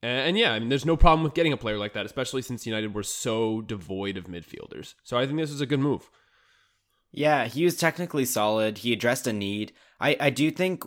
And, 0.03 0.29
and 0.29 0.39
yeah, 0.39 0.53
I 0.53 0.59
mean, 0.59 0.69
there's 0.69 0.87
no 0.87 0.97
problem 0.97 1.25
with 1.25 1.35
getting 1.35 1.53
a 1.53 1.59
player 1.59 1.77
like 1.77 1.93
that, 1.93 2.07
especially 2.07 2.43
since 2.43 2.67
United 2.67 2.95
were 2.95 3.03
so 3.03 3.61
devoid 3.61 4.17
of 4.17 4.25
midfielders. 4.25 4.95
So 5.03 5.19
I 5.19 5.27
think 5.27 5.39
this 5.39 5.51
was 5.51 5.61
a 5.61 5.67
good 5.67 5.81
move. 5.81 6.09
Yeah, 7.13 7.47
he 7.47 7.65
was 7.65 7.77
technically 7.77 8.25
solid. 8.25 8.79
He 8.79 8.93
addressed 8.93 9.27
a 9.27 9.33
need. 9.33 9.73
I, 10.01 10.17
I 10.21 10.31
do 10.31 10.51
think, 10.51 10.85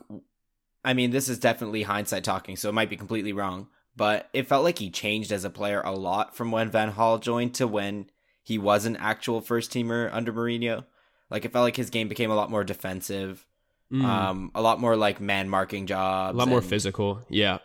I 0.83 0.93
mean, 0.93 1.11
this 1.11 1.29
is 1.29 1.37
definitely 1.37 1.83
hindsight 1.83 2.23
talking, 2.23 2.55
so 2.55 2.69
it 2.69 2.73
might 2.73 2.89
be 2.89 2.97
completely 2.97 3.33
wrong, 3.33 3.67
but 3.95 4.29
it 4.33 4.47
felt 4.47 4.63
like 4.63 4.79
he 4.79 4.89
changed 4.89 5.31
as 5.31 5.45
a 5.45 5.49
player 5.49 5.81
a 5.81 5.91
lot 5.91 6.35
from 6.35 6.51
when 6.51 6.71
Van 6.71 6.93
Gaal 6.93 7.21
joined 7.21 7.55
to 7.55 7.67
when 7.67 8.09
he 8.41 8.57
was 8.57 8.85
an 8.85 8.97
actual 8.97 9.41
first 9.41 9.71
teamer 9.71 10.09
under 10.11 10.33
Mourinho. 10.33 10.85
Like, 11.29 11.45
it 11.45 11.53
felt 11.53 11.63
like 11.63 11.77
his 11.77 11.89
game 11.89 12.07
became 12.07 12.31
a 12.31 12.35
lot 12.35 12.51
more 12.51 12.63
defensive, 12.63 13.45
mm. 13.91 14.03
um, 14.03 14.51
a 14.53 14.61
lot 14.61 14.79
more 14.79 14.95
like 14.95 15.19
man 15.19 15.49
marking 15.49 15.87
jobs, 15.87 16.35
a 16.35 16.37
lot 16.37 16.47
more 16.47 16.61
physical. 16.61 17.25
Yeah. 17.29 17.59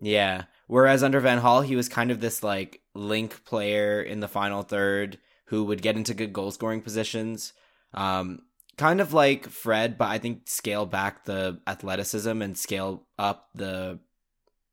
Yeah. 0.00 0.44
Whereas 0.66 1.02
under 1.02 1.20
Van 1.20 1.40
Gaal, 1.40 1.64
he 1.64 1.76
was 1.76 1.88
kind 1.88 2.10
of 2.10 2.20
this 2.20 2.42
like 2.42 2.80
link 2.94 3.44
player 3.44 4.02
in 4.02 4.20
the 4.20 4.28
final 4.28 4.62
third 4.62 5.18
who 5.46 5.64
would 5.64 5.82
get 5.82 5.96
into 5.96 6.14
good 6.14 6.32
goal 6.32 6.50
scoring 6.50 6.80
positions 6.80 7.52
um, 7.94 8.42
kind 8.76 9.00
of 9.00 9.12
like 9.12 9.48
Fred, 9.48 9.96
but 9.96 10.08
I 10.08 10.18
think 10.18 10.48
scale 10.48 10.84
back 10.84 11.24
the 11.24 11.60
athleticism 11.66 12.42
and 12.42 12.58
scale 12.58 13.06
up 13.18 13.48
the 13.54 14.00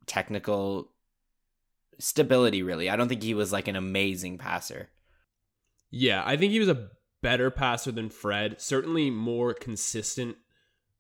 technical 0.08 0.91
stability, 2.02 2.64
really. 2.64 2.90
I 2.90 2.96
don't 2.96 3.08
think 3.08 3.24
he 3.24 3.34
was 3.34 3.52
like 3.52 3.68
an 3.68 3.76
amazing 3.76 4.38
passer. 4.38 4.90
Yeah, 5.90 6.24
I 6.26 6.38
think 6.38 6.52
he 6.52 6.60
was 6.60 6.70
a 6.70 6.90
better 7.22 7.52
passer 7.52 7.92
than 7.92 8.10
Fred. 8.10 8.60
Certainly 8.62 9.12
more 9.12 9.54
consistent 9.54 10.38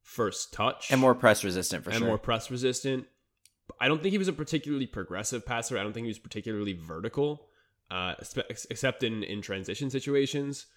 first 0.01 0.53
touch. 0.53 0.91
And 0.91 1.01
more 1.01 1.15
press 1.15 1.43
resistant, 1.43 1.83
for 1.83 1.89
and 1.89 1.97
sure. 1.97 2.07
And 2.07 2.11
more 2.11 2.17
press 2.17 2.51
resistant. 2.51 3.05
I 3.79 3.87
don't 3.87 4.01
think 4.01 4.11
he 4.11 4.17
was 4.17 4.27
a 4.27 4.33
particularly 4.33 4.87
progressive 4.87 5.45
passer. 5.45 5.77
I 5.77 5.83
don't 5.83 5.93
think 5.93 6.05
he 6.05 6.09
was 6.09 6.19
particularly 6.19 6.73
vertical, 6.73 7.47
uh, 7.89 8.15
except 8.69 9.03
in, 9.03 9.23
in 9.23 9.41
transition 9.41 9.89
situations 9.89 10.67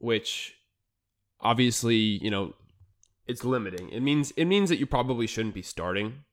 which 0.00 0.54
obviously, 1.40 1.96
you 1.96 2.30
know, 2.30 2.54
it's 3.26 3.44
limiting. 3.44 3.90
It 3.90 4.00
means 4.00 4.32
it 4.32 4.46
means 4.46 4.70
that 4.70 4.78
you 4.78 4.86
probably 4.86 5.26
shouldn't 5.26 5.54
be 5.54 5.62
starting 5.62 6.24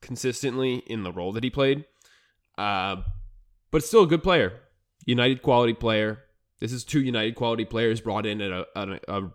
consistently 0.00 0.76
in 0.86 1.02
the 1.02 1.12
role 1.12 1.32
that 1.32 1.44
he 1.44 1.50
played. 1.50 1.84
Uh, 2.56 2.96
but 3.70 3.84
still 3.84 4.04
a 4.04 4.06
good 4.06 4.22
player, 4.22 4.60
United 5.04 5.42
quality 5.42 5.74
player. 5.74 6.22
This 6.60 6.72
is 6.72 6.84
two 6.84 7.00
United 7.00 7.34
quality 7.34 7.64
players 7.64 8.00
brought 8.00 8.24
in 8.24 8.40
at 8.40 8.50
a, 8.50 8.66
a, 8.74 9.00
a 9.08 9.30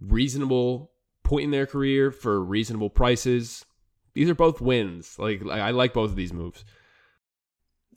reasonable 0.00 0.92
point 1.24 1.44
in 1.44 1.50
their 1.50 1.66
career 1.66 2.10
for 2.10 2.42
reasonable 2.42 2.90
prices. 2.90 3.64
These 4.12 4.30
are 4.30 4.34
both 4.34 4.60
wins. 4.60 5.18
Like 5.18 5.44
I 5.44 5.70
like 5.70 5.92
both 5.92 6.10
of 6.10 6.16
these 6.16 6.32
moves. 6.32 6.64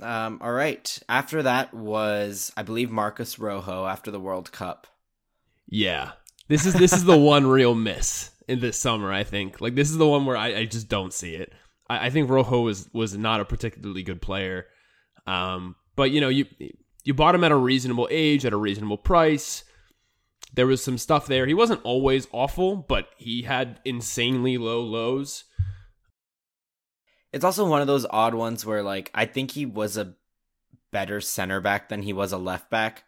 Um, 0.01 0.39
all 0.41 0.51
right. 0.51 0.99
After 1.09 1.43
that 1.43 1.73
was, 1.73 2.51
I 2.57 2.63
believe, 2.63 2.91
Marcos 2.91 3.37
Rojo 3.39 3.85
after 3.85 4.11
the 4.11 4.19
World 4.19 4.51
Cup. 4.51 4.87
Yeah, 5.69 6.11
this 6.47 6.65
is 6.65 6.73
this 6.73 6.93
is 6.93 7.03
the 7.03 7.17
one 7.17 7.45
real 7.45 7.75
miss 7.75 8.31
in 8.47 8.59
this 8.59 8.77
summer. 8.79 9.11
I 9.11 9.23
think 9.23 9.59
like 9.59 9.75
this 9.75 9.89
is 9.89 9.97
the 9.97 10.07
one 10.07 10.25
where 10.25 10.37
I, 10.37 10.55
I 10.55 10.65
just 10.65 10.87
don't 10.87 11.13
see 11.13 11.35
it. 11.35 11.53
I, 11.89 12.07
I 12.07 12.09
think 12.09 12.29
Rojo 12.29 12.61
was 12.61 12.89
was 12.93 13.17
not 13.17 13.41
a 13.41 13.45
particularly 13.45 14.03
good 14.03 14.21
player. 14.21 14.65
Um, 15.25 15.75
but 15.95 16.11
you 16.11 16.21
know 16.21 16.29
you 16.29 16.45
you 17.03 17.13
bought 17.13 17.35
him 17.35 17.43
at 17.43 17.51
a 17.51 17.55
reasonable 17.55 18.07
age 18.11 18.45
at 18.45 18.53
a 18.53 18.57
reasonable 18.57 18.97
price. 18.97 19.63
There 20.53 20.67
was 20.67 20.83
some 20.83 20.97
stuff 20.97 21.27
there. 21.27 21.45
He 21.45 21.53
wasn't 21.53 21.83
always 21.83 22.27
awful, 22.31 22.77
but 22.77 23.09
he 23.17 23.43
had 23.43 23.79
insanely 23.85 24.57
low 24.57 24.81
lows. 24.81 25.43
It's 27.33 27.43
also 27.43 27.67
one 27.67 27.81
of 27.81 27.87
those 27.87 28.05
odd 28.09 28.33
ones 28.33 28.65
where 28.65 28.81
like 28.83 29.11
I 29.13 29.25
think 29.25 29.51
he 29.51 29.65
was 29.65 29.97
a 29.97 30.15
better 30.91 31.21
center 31.21 31.59
back 31.59 31.89
than 31.89 32.01
he 32.01 32.13
was 32.13 32.31
a 32.31 32.37
left 32.37 32.69
back, 32.69 33.03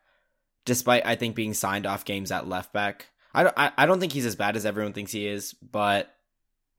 despite 0.66 1.06
I 1.06 1.16
think 1.16 1.36
being 1.36 1.54
signed 1.54 1.86
off 1.86 2.06
games 2.06 2.32
at 2.32 2.48
left 2.48 2.74
back. 2.74 3.08
I 3.34 3.44
don't 3.44 3.56
I, 3.58 3.72
I 3.78 3.86
don't 3.86 4.00
think 4.00 4.14
he's 4.14 4.26
as 4.26 4.36
bad 4.36 4.56
as 4.56 4.66
everyone 4.66 4.94
thinks 4.94 5.12
he 5.12 5.26
is, 5.28 5.54
but 5.54 6.14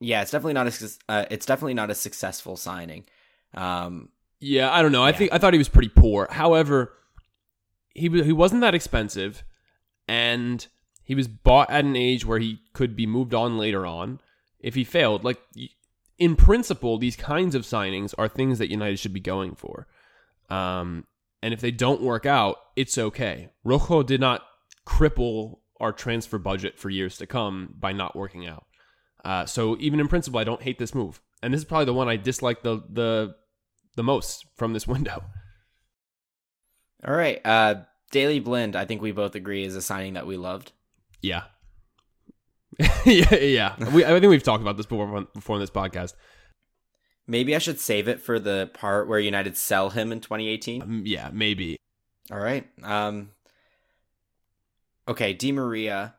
yeah, 0.00 0.22
it's 0.22 0.30
definitely 0.30 0.54
not 0.54 0.66
a 0.66 0.90
uh, 1.08 1.24
it's 1.30 1.46
definitely 1.46 1.74
not 1.74 1.90
a 1.90 1.94
successful 1.94 2.56
signing. 2.56 3.04
Um, 3.54 4.08
yeah, 4.40 4.72
I 4.72 4.82
don't 4.82 4.92
know. 4.92 5.04
Yeah. 5.04 5.10
I 5.10 5.12
think 5.12 5.32
I 5.32 5.38
thought 5.38 5.52
he 5.52 5.58
was 5.58 5.68
pretty 5.68 5.90
poor. 5.90 6.26
However, 6.30 6.94
he 7.94 8.08
he 8.08 8.32
wasn't 8.32 8.62
that 8.62 8.74
expensive, 8.74 9.44
and 10.08 10.66
he 11.04 11.14
was 11.14 11.28
bought 11.28 11.70
at 11.70 11.84
an 11.84 11.96
age 11.96 12.24
where 12.24 12.38
he 12.38 12.60
could 12.72 12.96
be 12.96 13.06
moved 13.06 13.34
on 13.34 13.58
later 13.58 13.84
on 13.84 14.20
if 14.58 14.74
he 14.74 14.84
failed. 14.84 15.22
Like 15.22 15.40
in 16.18 16.36
principle, 16.36 16.98
these 16.98 17.16
kinds 17.16 17.54
of 17.54 17.62
signings 17.62 18.14
are 18.16 18.28
things 18.28 18.58
that 18.58 18.70
United 18.70 18.98
should 18.98 19.12
be 19.12 19.20
going 19.20 19.54
for. 19.54 19.86
Um, 20.48 21.06
and 21.42 21.54
if 21.54 21.60
they 21.60 21.70
don't 21.70 22.02
work 22.02 22.26
out, 22.26 22.56
it's 22.76 22.96
okay. 22.98 23.50
Rojo 23.64 24.02
did 24.02 24.20
not 24.20 24.42
cripple 24.86 25.58
our 25.78 25.92
transfer 25.92 26.38
budget 26.38 26.78
for 26.78 26.90
years 26.90 27.16
to 27.18 27.26
come 27.26 27.74
by 27.78 27.92
not 27.92 28.14
working 28.14 28.46
out. 28.46 28.66
Uh, 29.24 29.46
so 29.46 29.76
even 29.78 30.00
in 30.00 30.08
principle, 30.08 30.40
I 30.40 30.44
don't 30.44 30.62
hate 30.62 30.78
this 30.78 30.94
move. 30.94 31.20
And 31.42 31.52
this 31.52 31.60
is 31.60 31.64
probably 31.64 31.86
the 31.86 31.94
one 31.94 32.08
I 32.08 32.16
dislike 32.16 32.62
the 32.62 32.82
the 32.88 33.34
the 33.96 34.02
most 34.02 34.46
from 34.56 34.72
this 34.72 34.86
window. 34.86 35.22
All 37.06 37.14
right, 37.14 37.40
uh, 37.44 37.76
Daley 38.10 38.40
Blind. 38.40 38.76
I 38.76 38.84
think 38.84 39.00
we 39.00 39.12
both 39.12 39.34
agree 39.34 39.64
is 39.64 39.74
a 39.74 39.82
signing 39.82 40.14
that 40.14 40.26
we 40.26 40.36
loved. 40.36 40.72
Yeah, 41.22 41.44
yeah, 43.04 43.34
yeah. 43.34 43.90
We, 43.90 44.04
I 44.04 44.08
think 44.08 44.30
we've 44.30 44.42
talked 44.42 44.62
about 44.62 44.76
this 44.76 44.86
before 44.86 45.26
before 45.34 45.56
in 45.56 45.60
this 45.60 45.70
podcast. 45.70 46.14
Maybe 47.26 47.54
I 47.54 47.58
should 47.58 47.78
save 47.78 48.08
it 48.08 48.20
for 48.20 48.38
the 48.38 48.70
part 48.74 49.08
where 49.08 49.20
United 49.20 49.56
sell 49.56 49.90
him 49.90 50.12
in 50.12 50.20
2018. 50.20 50.82
Um, 50.82 51.02
yeah, 51.04 51.30
maybe. 51.32 51.76
All 52.30 52.38
right. 52.38 52.66
Um. 52.82 53.30
Okay, 55.08 55.32
Di 55.32 55.52
Maria 55.52 56.14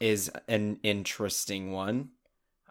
is 0.00 0.30
an 0.48 0.78
interesting 0.82 1.72
one. 1.72 2.10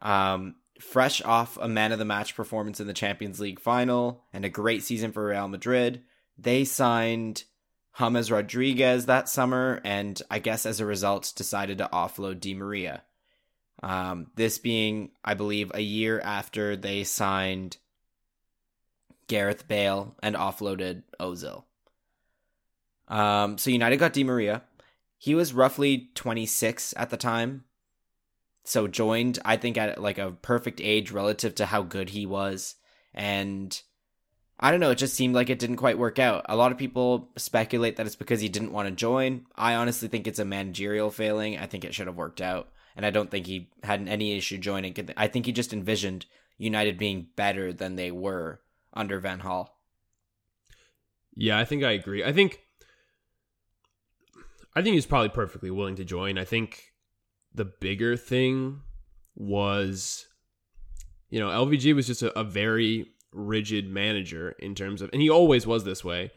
Um, 0.02 0.56
fresh 0.80 1.22
off 1.24 1.58
a 1.58 1.68
man 1.68 1.92
of 1.92 2.00
the 2.00 2.06
match 2.06 2.36
performance 2.36 2.80
in 2.80 2.88
the 2.88 2.94
Champions 2.94 3.40
League 3.40 3.60
final 3.60 4.24
and 4.34 4.44
a 4.44 4.50
great 4.50 4.84
season 4.84 5.12
for 5.12 5.28
Real 5.28 5.48
Madrid, 5.48 6.04
they 6.38 6.66
signed 6.66 7.44
James 7.98 8.32
Rodriguez 8.32 9.06
that 9.06 9.30
summer, 9.30 9.82
and 9.86 10.22
I 10.30 10.40
guess 10.40 10.66
as 10.66 10.80
a 10.80 10.86
result 10.86 11.34
decided 11.36 11.78
to 11.78 11.90
offload 11.92 12.42
Di 12.42 12.54
Maria. 12.54 13.04
Um, 13.82 14.28
this 14.36 14.58
being, 14.58 15.12
I 15.24 15.34
believe, 15.34 15.72
a 15.74 15.82
year 15.82 16.20
after 16.20 16.76
they 16.76 17.04
signed 17.04 17.78
Gareth 19.28 19.68
Bale 19.68 20.16
and 20.22 20.36
offloaded 20.36 21.04
Ozil. 21.20 21.64
Um, 23.08 23.58
so 23.58 23.70
United 23.70 23.98
got 23.98 24.14
Di 24.14 24.24
Maria. 24.24 24.64
He 25.18 25.36
was 25.36 25.54
roughly 25.54 26.10
26 26.16 26.94
at 26.98 27.10
the 27.10 27.18
time. 27.18 27.64
So 28.66 28.88
joined, 28.88 29.40
I 29.46 29.58
think, 29.58 29.78
at 29.78 30.02
like 30.02 30.18
a 30.18 30.32
perfect 30.32 30.82
age 30.82 31.12
relative 31.12 31.56
to 31.56 31.66
how 31.66 31.84
good 31.84 32.10
he 32.10 32.26
was. 32.26 32.76
And 33.14 33.80
I 34.60 34.72
don't 34.72 34.80
know, 34.80 34.92
it 34.92 34.98
just 34.98 35.14
seemed 35.14 35.36
like 35.36 35.50
it 35.50 35.60
didn't 35.60 35.78
quite 35.78 35.98
work 35.98 36.20
out. 36.20 36.46
A 36.50 36.56
lot 36.56 36.72
of 36.72 36.78
people 36.78 37.30
speculate 37.38 37.96
that 37.96 38.06
it's 38.06 38.16
because 38.16 38.42
he 38.42 38.50
didn't 38.50 38.74
want 38.74 38.90
to 38.90 38.96
join. 38.96 39.46
I 39.56 39.76
honestly 39.76 40.08
think 40.08 40.28
it's 40.28 40.40
a 40.40 40.46
managerial 40.46 41.12
failing. 41.12 41.58
I 41.58 41.68
think 41.68 41.86
it 41.86 41.94
should 41.94 42.08
have 42.08 42.16
worked 42.16 42.42
out 42.42 42.70
and 42.96 43.06
I 43.06 43.10
don't 43.10 43.30
think 43.30 43.46
he 43.46 43.70
had 43.84 44.08
any 44.08 44.38
issue 44.38 44.58
joining. 44.58 44.96
I 45.18 45.28
think 45.28 45.46
he 45.46 45.52
just 45.52 45.74
envisioned 45.74 46.26
United 46.58 46.98
being 46.98 47.28
better 47.36 47.74
than 47.74 47.96
they 47.96 48.12
were 48.12 48.62
under 48.94 49.20
Van 49.20 49.42
Gaal. 49.42 49.68
Yeah, 51.36 51.60
I 51.60 51.66
think 51.66 51.84
I 51.84 51.92
agree. 51.92 52.24
I 52.24 52.32
think 52.32 52.62
I 54.74 54.82
think 54.82 54.94
he's 54.94 55.06
probably 55.06 55.30
perfectly 55.30 55.70
willing 55.70 55.96
to 55.98 56.06
join. 56.06 56.38
I 56.38 56.46
think 56.46 56.94
the 57.56 57.66
bigger 57.66 58.16
thing 58.18 58.82
was 59.36 60.28
you 61.30 61.40
know, 61.40 61.48
LVG 61.48 61.94
was 61.96 62.08
just 62.08 62.22
a, 62.22 62.38
a 62.40 62.44
very 62.44 63.08
rigid 63.34 63.90
manager 63.90 64.56
in 64.60 64.76
terms 64.76 65.02
of 65.02 65.10
and 65.12 65.22
he 65.22 65.30
always 65.30 65.66
was 65.66 65.84
this 65.84 66.04
way. 66.04 66.32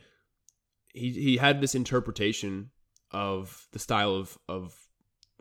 He 0.95 1.13
he 1.13 1.37
had 1.37 1.61
this 1.61 1.75
interpretation 1.75 2.71
of 3.11 3.67
the 3.73 3.79
style 3.79 4.15
of 4.15 4.39
of 4.49 4.75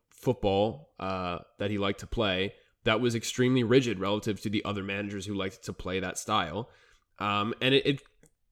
football 0.10 0.90
uh, 1.00 1.40
that 1.60 1.72
he 1.72 1.78
liked 1.78 2.00
to 2.02 2.08
play 2.08 2.54
that 2.88 3.02
was 3.02 3.16
extremely 3.16 3.64
rigid 3.64 4.00
relative 4.00 4.40
to 4.42 4.50
the 4.50 4.64
other 4.64 4.82
managers 4.82 5.26
who 5.26 5.34
liked 5.34 5.66
to 5.66 5.74
play 5.74 6.00
that 6.00 6.18
style. 6.18 6.70
Um, 7.20 7.54
and 7.62 7.74
it, 7.76 7.86
it 7.86 8.02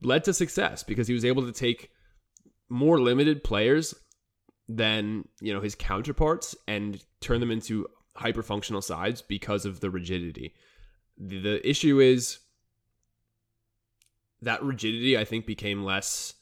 led 0.02 0.26
to 0.26 0.34
success 0.34 0.84
because 0.84 1.08
he 1.08 1.14
was 1.14 1.24
able 1.24 1.46
to 1.46 1.54
take 1.54 1.90
more 2.68 3.00
limited 3.00 3.46
players 3.46 3.96
than 4.68 5.28
you 5.42 5.54
know 5.54 5.62
his 5.62 5.76
counterparts 5.76 6.56
and 6.68 7.04
turn 7.22 7.40
them 7.40 7.52
into 7.52 7.88
hyperfunctional 8.18 8.84
sides 8.84 9.22
because 9.22 9.66
of 9.66 9.80
the 9.80 9.90
rigidity. 9.90 10.54
The, 11.18 11.40
the 11.40 11.70
issue 11.70 12.00
is 12.00 12.40
that 14.42 14.64
rigidity 14.64 15.18
I 15.18 15.26
think 15.26 15.46
became 15.46 15.84
less 15.84 16.34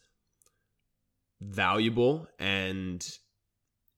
valuable 1.42 2.28
and 2.40 3.06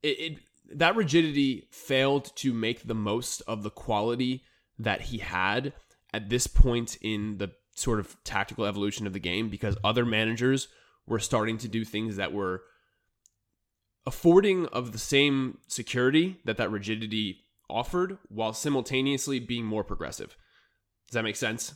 it, 0.02 0.08
it 0.08 0.38
that 0.74 0.96
rigidity 0.96 1.68
failed 1.70 2.34
to 2.36 2.52
make 2.52 2.86
the 2.86 2.94
most 2.94 3.40
of 3.42 3.62
the 3.62 3.70
quality 3.70 4.42
that 4.78 5.00
he 5.02 5.18
had 5.18 5.72
at 6.12 6.28
this 6.28 6.46
point 6.46 6.98
in 7.00 7.38
the 7.38 7.52
sort 7.74 8.00
of 8.00 8.16
tactical 8.24 8.64
evolution 8.64 9.06
of 9.06 9.12
the 9.12 9.20
game 9.20 9.48
because 9.48 9.76
other 9.84 10.04
managers 10.04 10.68
were 11.06 11.20
starting 11.20 11.58
to 11.58 11.68
do 11.68 11.84
things 11.84 12.16
that 12.16 12.32
were 12.32 12.62
affording 14.06 14.66
of 14.66 14.92
the 14.92 14.98
same 14.98 15.58
security 15.66 16.38
that 16.44 16.56
that 16.56 16.70
rigidity 16.70 17.40
offered 17.68 18.18
while 18.28 18.52
simultaneously 18.52 19.40
being 19.40 19.64
more 19.64 19.82
progressive. 19.84 20.36
Does 21.08 21.14
that 21.14 21.24
make 21.24 21.36
sense? 21.36 21.74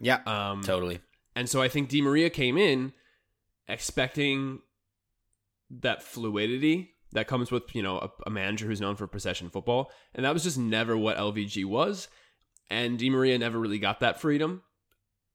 Yeah, 0.00 0.20
Um, 0.26 0.62
totally. 0.62 1.00
and 1.34 1.48
so 1.48 1.60
I 1.60 1.68
think 1.68 1.88
Di 1.88 2.00
Maria 2.00 2.30
came 2.30 2.56
in 2.56 2.92
expecting 3.68 4.60
that 5.70 6.02
fluidity 6.02 6.94
that 7.12 7.26
comes 7.26 7.50
with, 7.50 7.74
you 7.74 7.82
know, 7.82 7.98
a, 7.98 8.10
a 8.26 8.30
manager 8.30 8.66
who's 8.66 8.80
known 8.80 8.96
for 8.96 9.06
possession 9.06 9.50
football. 9.50 9.90
And 10.14 10.24
that 10.24 10.32
was 10.34 10.42
just 10.44 10.58
never 10.58 10.96
what 10.96 11.16
LVG 11.16 11.64
was. 11.64 12.08
And 12.70 12.98
Di 12.98 13.10
Maria 13.10 13.38
never 13.38 13.58
really 13.58 13.78
got 13.78 14.00
that 14.00 14.20
freedom. 14.20 14.62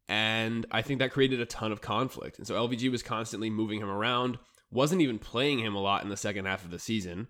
And 0.08 0.66
I 0.72 0.82
think 0.82 1.00
that 1.00 1.12
created 1.12 1.40
a 1.40 1.46
ton 1.46 1.72
of 1.72 1.82
conflict. 1.82 2.38
And 2.38 2.46
so 2.48 2.56
LVG 2.56 2.92
was 2.92 3.02
constantly 3.04 3.50
moving 3.50 3.80
him 3.80 3.90
around, 3.90 4.38
wasn't 4.74 5.02
even 5.02 5.20
playing 5.20 5.60
him 5.60 5.76
a 5.76 5.82
lot 5.82 6.04
in 6.04 6.10
the 6.10 6.18
second 6.18 6.46
half 6.46 6.66
of 6.66 6.72
the 6.72 6.80
season. 6.80 7.28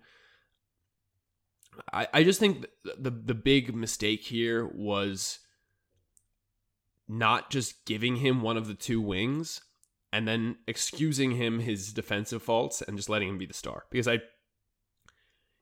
I, 1.92 2.08
I 2.12 2.24
just 2.24 2.40
think 2.40 2.66
the, 2.84 3.10
the 3.10 3.34
big 3.34 3.74
mistake 3.74 4.22
here 4.22 4.66
was 4.66 5.40
not 7.08 7.50
just 7.50 7.84
giving 7.84 8.16
him 8.16 8.40
one 8.40 8.56
of 8.56 8.66
the 8.66 8.74
two 8.74 9.00
wings 9.00 9.60
and 10.12 10.26
then 10.26 10.56
excusing 10.66 11.32
him 11.32 11.58
his 11.58 11.92
defensive 11.92 12.42
faults 12.42 12.80
and 12.80 12.96
just 12.96 13.08
letting 13.08 13.28
him 13.28 13.38
be 13.38 13.46
the 13.46 13.54
star. 13.54 13.84
Because 13.90 14.08
I 14.08 14.20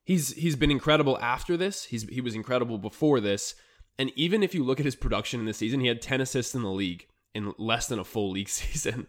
he's 0.05 0.33
he's 0.35 0.57
been 0.57 0.71
incredible 0.71 1.19
after 1.21 1.57
this. 1.57 1.85
He's 1.85 2.03
he 2.05 2.21
was 2.21 2.35
incredible 2.35 2.79
before 2.79 3.21
this. 3.21 3.55
And 3.99 4.13
even 4.15 4.43
if 4.43 4.55
you 4.55 4.65
look 4.65 4.79
at 4.79 4.87
his 4.87 4.97
production 4.97 5.41
in 5.41 5.47
the 5.47 5.55
season 5.55 5.81
he 5.81 5.87
had 5.87 6.03
10 6.03 6.21
assists 6.21 6.55
in 6.55 6.63
the 6.63 6.71
league 6.71 7.07
in 7.35 7.55
less 7.59 7.89
than 7.89 7.99
a 7.99 8.05
full 8.05 8.31
league 8.31 8.49
season 8.51 9.07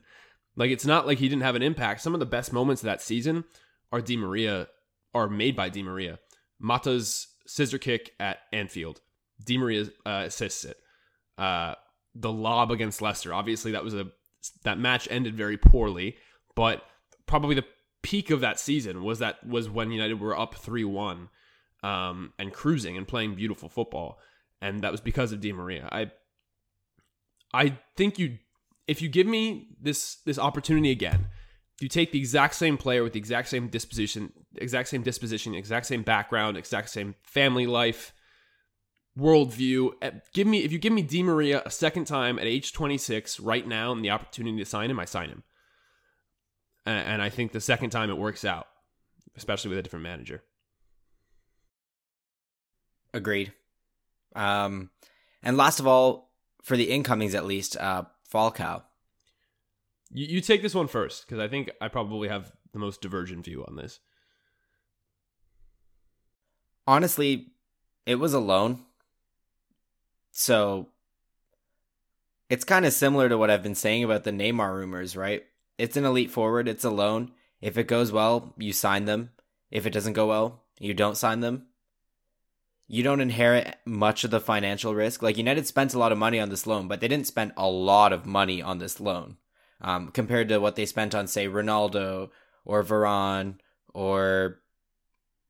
like 0.55 0.71
it's 0.71 0.85
not 0.85 1.07
like 1.07 1.17
he 1.17 1.29
didn't 1.29 1.43
have 1.43 1.55
an 1.55 1.63
impact 1.63 2.01
some 2.01 2.13
of 2.13 2.19
the 2.19 2.25
best 2.25 2.53
moments 2.53 2.81
of 2.81 2.85
that 2.85 3.01
season 3.01 3.43
are 3.91 4.01
Di 4.01 4.17
Maria 4.17 4.67
are 5.13 5.29
made 5.29 5.55
by 5.55 5.69
Di 5.69 5.83
Maria 5.83 6.19
Mata's 6.59 7.27
scissor 7.45 7.77
kick 7.77 8.11
at 8.19 8.39
Anfield 8.51 9.01
Di 9.43 9.57
Maria 9.57 9.85
uh, 10.05 10.23
assists 10.25 10.65
it 10.65 10.77
uh 11.37 11.75
the 12.15 12.31
lob 12.31 12.71
against 12.71 13.01
Leicester. 13.01 13.33
Obviously, 13.33 13.71
that 13.71 13.83
was 13.83 13.93
a 13.93 14.07
that 14.63 14.77
match 14.77 15.07
ended 15.09 15.35
very 15.35 15.57
poorly, 15.57 16.17
but 16.55 16.83
probably 17.25 17.55
the 17.55 17.65
peak 18.01 18.29
of 18.29 18.41
that 18.41 18.59
season 18.59 19.03
was 19.03 19.19
that 19.19 19.45
was 19.45 19.69
when 19.69 19.91
United 19.91 20.19
were 20.19 20.37
up 20.37 20.55
three 20.55 20.83
one, 20.83 21.29
um, 21.83 22.33
and 22.37 22.53
cruising 22.53 22.97
and 22.97 23.07
playing 23.07 23.35
beautiful 23.35 23.69
football, 23.69 24.19
and 24.61 24.81
that 24.81 24.91
was 24.91 25.01
because 25.01 25.31
of 25.31 25.41
Di 25.41 25.51
Maria. 25.51 25.89
I 25.91 26.11
I 27.53 27.79
think 27.95 28.19
you 28.19 28.37
if 28.87 29.01
you 29.01 29.09
give 29.09 29.27
me 29.27 29.69
this 29.81 30.17
this 30.25 30.39
opportunity 30.39 30.91
again, 30.91 31.27
you 31.79 31.87
take 31.87 32.11
the 32.11 32.19
exact 32.19 32.55
same 32.55 32.77
player 32.77 33.03
with 33.03 33.13
the 33.13 33.19
exact 33.19 33.49
same 33.49 33.67
disposition, 33.67 34.31
exact 34.55 34.89
same 34.89 35.03
disposition, 35.03 35.55
exact 35.55 35.85
same 35.85 36.03
background, 36.03 36.57
exact 36.57 36.89
same 36.89 37.15
family 37.23 37.67
life 37.67 38.13
worldview. 39.17 39.91
eh, 40.01 40.11
Give 40.33 40.47
me 40.47 40.63
if 40.63 40.71
you 40.71 40.79
give 40.79 40.93
me 40.93 41.01
Di 41.01 41.23
Maria 41.23 41.61
a 41.65 41.71
second 41.71 42.05
time 42.05 42.39
at 42.39 42.45
age 42.45 42.73
26 42.73 43.39
right 43.39 43.67
now 43.67 43.91
and 43.91 44.03
the 44.03 44.09
opportunity 44.09 44.57
to 44.57 44.65
sign 44.65 44.89
him, 44.89 44.99
I 44.99 45.05
sign 45.05 45.29
him. 45.29 45.43
And, 46.85 47.07
and 47.07 47.21
I 47.21 47.29
think 47.29 47.51
the 47.51 47.61
second 47.61 47.91
time 47.91 48.09
it 48.09 48.17
works 48.17 48.43
out, 48.43 48.67
especially 49.37 49.69
with 49.69 49.79
a 49.79 49.83
different 49.83 50.03
manager. 50.03 50.43
Agreed. 53.13 53.53
Um, 54.35 54.89
and 55.43 55.57
last 55.57 55.79
of 55.79 55.87
all, 55.87 56.31
for 56.63 56.75
the 56.75 56.89
incomings 56.89 57.35
at 57.35 57.45
least, 57.45 57.77
uh, 57.77 58.03
Falcao. 58.33 58.83
You, 60.11 60.27
you 60.27 60.41
take 60.41 60.61
this 60.61 60.75
one 60.75 60.87
first 60.87 61.25
because 61.25 61.39
I 61.39 61.47
think 61.47 61.71
I 61.79 61.87
probably 61.87 62.29
have 62.29 62.51
the 62.71 62.79
most 62.79 63.01
divergent 63.01 63.45
view 63.45 63.63
on 63.67 63.75
this. 63.75 63.99
Honestly, 66.87 67.53
it 68.05 68.15
was 68.15 68.33
a 68.33 68.39
loan. 68.39 68.79
So 70.31 70.89
it's 72.49 72.65
kind 72.65 72.85
of 72.85 72.93
similar 72.93 73.29
to 73.29 73.37
what 73.37 73.49
I've 73.49 73.63
been 73.63 73.75
saying 73.75 74.03
about 74.03 74.23
the 74.23 74.31
Neymar 74.31 74.75
rumors, 74.75 75.15
right? 75.15 75.43
It's 75.77 75.97
an 75.97 76.05
elite 76.05 76.31
forward, 76.31 76.67
it's 76.67 76.83
a 76.83 76.89
loan. 76.89 77.31
If 77.61 77.77
it 77.77 77.87
goes 77.87 78.11
well, 78.11 78.53
you 78.57 78.73
sign 78.73 79.05
them. 79.05 79.29
If 79.71 79.85
it 79.85 79.93
doesn't 79.93 80.13
go 80.13 80.27
well, 80.27 80.63
you 80.79 80.93
don't 80.93 81.17
sign 81.17 81.39
them. 81.39 81.67
You 82.87 83.03
don't 83.03 83.21
inherit 83.21 83.77
much 83.85 84.23
of 84.23 84.31
the 84.31 84.39
financial 84.39 84.93
risk. 84.93 85.21
Like 85.21 85.37
United 85.37 85.65
spent 85.67 85.93
a 85.93 85.99
lot 85.99 86.11
of 86.11 86.17
money 86.17 86.39
on 86.39 86.49
this 86.49 86.67
loan, 86.67 86.87
but 86.87 86.99
they 86.99 87.07
didn't 87.07 87.27
spend 87.27 87.53
a 87.57 87.67
lot 87.67 88.13
of 88.13 88.25
money 88.25 88.61
on 88.61 88.79
this 88.79 88.99
loan 88.99 89.37
um, 89.81 90.09
compared 90.09 90.49
to 90.49 90.59
what 90.59 90.75
they 90.75 90.85
spent 90.85 91.15
on, 91.15 91.27
say, 91.27 91.47
Ronaldo 91.47 92.29
or 92.65 92.83
Varane 92.83 93.55
or 93.93 94.59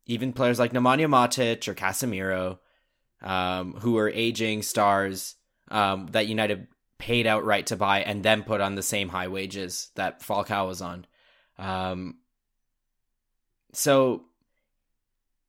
even 0.05 0.33
players 0.33 0.59
like 0.59 0.73
Nemanja 0.73 1.07
Matic 1.07 1.67
or 1.67 1.73
Casemiro, 1.73 2.59
um, 3.21 3.73
who 3.79 3.97
are 3.97 4.09
aging 4.09 4.61
stars 4.61 5.35
um, 5.71 6.07
that 6.11 6.27
United 6.27 6.67
paid 6.97 7.25
outright 7.27 7.67
to 7.67 7.75
buy 7.75 8.01
and 8.01 8.23
then 8.23 8.43
put 8.43 8.61
on 8.61 8.75
the 8.75 8.83
same 8.83 9.09
high 9.09 9.27
wages 9.27 9.89
that 9.95 10.21
Falcao 10.21 10.67
was 10.67 10.81
on. 10.81 11.05
Um, 11.57 12.17
so, 13.73 14.25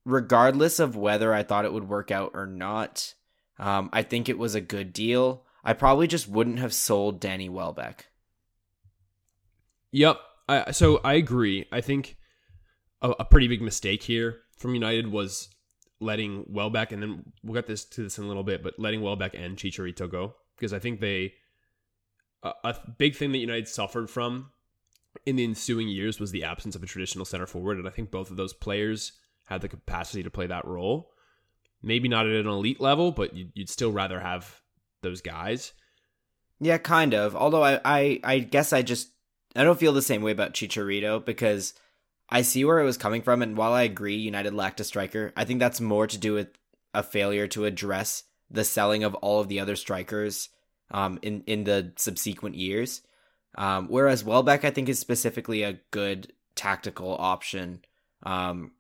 regardless 0.04 0.78
of 0.78 0.96
whether 0.96 1.32
I 1.32 1.42
thought 1.42 1.64
it 1.64 1.72
would 1.72 1.88
work 1.88 2.10
out 2.10 2.32
or 2.34 2.46
not, 2.46 3.14
um, 3.58 3.90
I 3.92 4.02
think 4.02 4.28
it 4.28 4.38
was 4.38 4.54
a 4.54 4.60
good 4.60 4.92
deal. 4.92 5.44
I 5.64 5.72
probably 5.72 6.06
just 6.06 6.28
wouldn't 6.28 6.58
have 6.58 6.74
sold 6.74 7.20
Danny 7.20 7.48
Welbeck. 7.48 8.06
Yep. 9.92 10.20
I, 10.48 10.72
so 10.72 11.00
I 11.04 11.14
agree. 11.14 11.66
I 11.72 11.80
think 11.80 12.16
a, 13.00 13.10
a 13.20 13.24
pretty 13.24 13.48
big 13.48 13.62
mistake 13.62 14.02
here 14.02 14.40
from 14.58 14.74
United 14.74 15.10
was 15.10 15.48
letting 16.00 16.44
Welbeck, 16.48 16.92
and 16.92 17.02
then 17.02 17.32
we'll 17.42 17.54
get 17.54 17.66
this 17.66 17.84
to 17.86 18.02
this 18.02 18.18
in 18.18 18.24
a 18.24 18.28
little 18.28 18.42
bit, 18.42 18.62
but 18.62 18.74
letting 18.78 19.00
Welbeck 19.00 19.34
and 19.34 19.56
Chicharito 19.56 20.10
go 20.10 20.34
because 20.56 20.72
I 20.72 20.78
think 20.78 21.00
they 21.00 21.34
a, 22.42 22.52
a 22.64 22.74
big 22.98 23.16
thing 23.16 23.32
that 23.32 23.38
United 23.38 23.68
suffered 23.68 24.10
from 24.10 24.50
in 25.24 25.36
the 25.36 25.44
ensuing 25.44 25.88
years 25.88 26.20
was 26.20 26.30
the 26.30 26.44
absence 26.44 26.74
of 26.76 26.82
a 26.82 26.86
traditional 26.86 27.24
center 27.24 27.46
forward, 27.46 27.78
and 27.78 27.86
I 27.86 27.90
think 27.90 28.10
both 28.10 28.30
of 28.30 28.36
those 28.36 28.52
players 28.52 29.12
had 29.44 29.60
the 29.60 29.68
capacity 29.68 30.22
to 30.22 30.30
play 30.30 30.46
that 30.46 30.64
role. 30.64 31.10
Maybe 31.82 32.08
not 32.08 32.26
at 32.26 32.32
an 32.32 32.46
elite 32.46 32.80
level, 32.80 33.12
but 33.12 33.34
you'd, 33.34 33.52
you'd 33.54 33.68
still 33.68 33.92
rather 33.92 34.20
have 34.20 34.62
those 35.02 35.20
guys. 35.20 35.72
Yeah, 36.60 36.78
kind 36.78 37.14
of. 37.14 37.36
Although 37.36 37.62
I, 37.62 37.80
I, 37.84 38.20
I 38.24 38.38
guess 38.38 38.72
I 38.72 38.82
just 38.82 39.10
I 39.54 39.64
don't 39.64 39.78
feel 39.78 39.92
the 39.92 40.02
same 40.02 40.22
way 40.22 40.32
about 40.32 40.54
Chicharito 40.54 41.24
because 41.24 41.74
I 42.28 42.42
see 42.42 42.64
where 42.64 42.80
it 42.80 42.84
was 42.84 42.96
coming 42.96 43.22
from, 43.22 43.42
and 43.42 43.56
while 43.56 43.72
I 43.72 43.82
agree 43.82 44.16
United 44.16 44.54
lacked 44.54 44.80
a 44.80 44.84
striker, 44.84 45.32
I 45.36 45.44
think 45.44 45.60
that's 45.60 45.80
more 45.80 46.06
to 46.06 46.18
do 46.18 46.34
with 46.34 46.48
a 46.92 47.02
failure 47.02 47.46
to 47.48 47.64
address 47.64 48.24
the 48.50 48.64
selling 48.64 49.04
of 49.04 49.14
all 49.16 49.40
of 49.40 49.48
the 49.48 49.60
other 49.60 49.76
strikers 49.76 50.48
um, 50.90 51.18
in 51.22 51.42
in 51.46 51.64
the 51.64 51.92
subsequent 51.96 52.56
years. 52.56 53.02
Um, 53.56 53.86
whereas 53.88 54.24
Welbeck, 54.24 54.64
I 54.64 54.70
think, 54.70 54.88
is 54.88 54.98
specifically 54.98 55.62
a 55.62 55.78
good 55.90 56.32
tactical 56.56 57.14
option. 57.18 57.84
Um, 58.24 58.72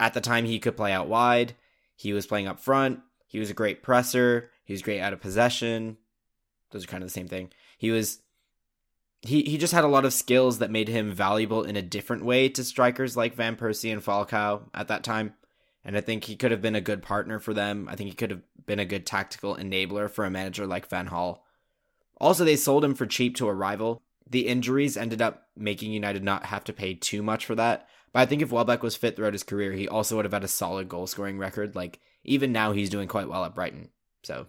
at 0.00 0.14
the 0.14 0.20
time, 0.20 0.44
he 0.44 0.58
could 0.58 0.76
play 0.76 0.92
out 0.92 1.08
wide. 1.08 1.54
He 1.96 2.12
was 2.12 2.26
playing 2.26 2.48
up 2.48 2.60
front. 2.60 3.00
He 3.26 3.38
was 3.38 3.50
a 3.50 3.54
great 3.54 3.82
presser. 3.82 4.50
He 4.64 4.72
was 4.72 4.82
great 4.82 5.00
out 5.00 5.12
of 5.12 5.20
possession. 5.20 5.96
Those 6.70 6.84
are 6.84 6.88
kind 6.88 7.02
of 7.02 7.08
the 7.08 7.14
same 7.14 7.28
thing. 7.28 7.50
He 7.78 7.90
was 7.90 8.20
he 9.22 9.42
he 9.42 9.58
just 9.58 9.72
had 9.72 9.84
a 9.84 9.88
lot 9.88 10.04
of 10.04 10.12
skills 10.12 10.58
that 10.58 10.70
made 10.70 10.88
him 10.88 11.12
valuable 11.12 11.62
in 11.62 11.76
a 11.76 11.82
different 11.82 12.24
way 12.24 12.48
to 12.50 12.64
strikers 12.64 13.16
like 13.16 13.34
Van 13.34 13.56
Persie 13.56 13.92
and 13.92 14.04
Falcao 14.04 14.68
at 14.74 14.88
that 14.88 15.04
time. 15.04 15.34
And 15.84 15.96
I 15.96 16.00
think 16.00 16.24
he 16.24 16.36
could 16.36 16.50
have 16.50 16.62
been 16.62 16.74
a 16.74 16.80
good 16.80 17.02
partner 17.02 17.38
for 17.38 17.52
them. 17.52 17.88
I 17.90 17.96
think 17.96 18.08
he 18.08 18.16
could 18.16 18.30
have 18.30 18.42
been 18.66 18.78
a 18.78 18.86
good 18.86 19.06
tactical 19.06 19.56
enabler 19.56 20.10
for 20.10 20.24
a 20.24 20.30
manager 20.30 20.66
like 20.66 20.88
Van 20.88 21.08
Gaal. 21.08 21.40
Also, 22.18 22.44
they 22.44 22.56
sold 22.56 22.84
him 22.84 22.94
for 22.94 23.06
cheap 23.06 23.36
to 23.36 23.48
a 23.48 23.54
rival. 23.54 24.02
The 24.28 24.48
injuries 24.48 24.96
ended 24.96 25.20
up 25.20 25.48
making 25.56 25.92
United 25.92 26.24
not 26.24 26.46
have 26.46 26.64
to 26.64 26.72
pay 26.72 26.94
too 26.94 27.22
much 27.22 27.44
for 27.44 27.54
that. 27.54 27.86
But 28.14 28.20
I 28.20 28.26
think 28.26 28.42
if 28.42 28.52
Welbeck 28.52 28.84
was 28.84 28.94
fit 28.94 29.16
throughout 29.16 29.32
his 29.32 29.42
career, 29.42 29.72
he 29.72 29.88
also 29.88 30.14
would 30.14 30.24
have 30.24 30.32
had 30.32 30.44
a 30.44 30.48
solid 30.48 30.88
goal 30.88 31.08
scoring 31.08 31.36
record. 31.36 31.74
Like, 31.74 31.98
even 32.22 32.52
now, 32.52 32.70
he's 32.70 32.88
doing 32.88 33.08
quite 33.08 33.28
well 33.28 33.44
at 33.44 33.56
Brighton. 33.56 33.88
So, 34.22 34.46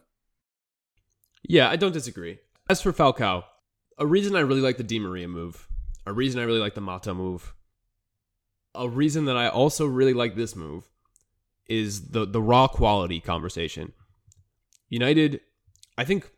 Yeah, 1.44 1.68
I 1.68 1.76
don't 1.76 1.92
disagree. 1.92 2.38
As 2.70 2.80
for 2.80 2.94
Falcao, 2.94 3.44
a 3.98 4.06
reason 4.06 4.36
I 4.36 4.42
really 4.42 4.62
like 4.62 4.78
the 4.78 4.84
Di 4.84 5.00
Maria 5.00 5.28
move, 5.28 5.68
a 6.06 6.14
reason 6.14 6.40
I 6.40 6.44
really 6.44 6.60
like 6.60 6.76
the 6.76 6.82
Mata 6.82 7.16
move, 7.16 7.56
a 8.76 8.88
reason 8.88 9.26
that 9.26 9.36
I 9.36 9.50
also 9.50 9.88
really 9.88 10.14
like 10.14 10.36
this 10.36 10.56
move 10.56 10.88
is 11.68 12.10
the 12.10 12.26
the 12.26 12.42
raw 12.42 12.68
quality 12.68 13.20
conversation. 13.20 13.94
United, 14.90 15.42
I 15.98 16.06
think 16.06 16.30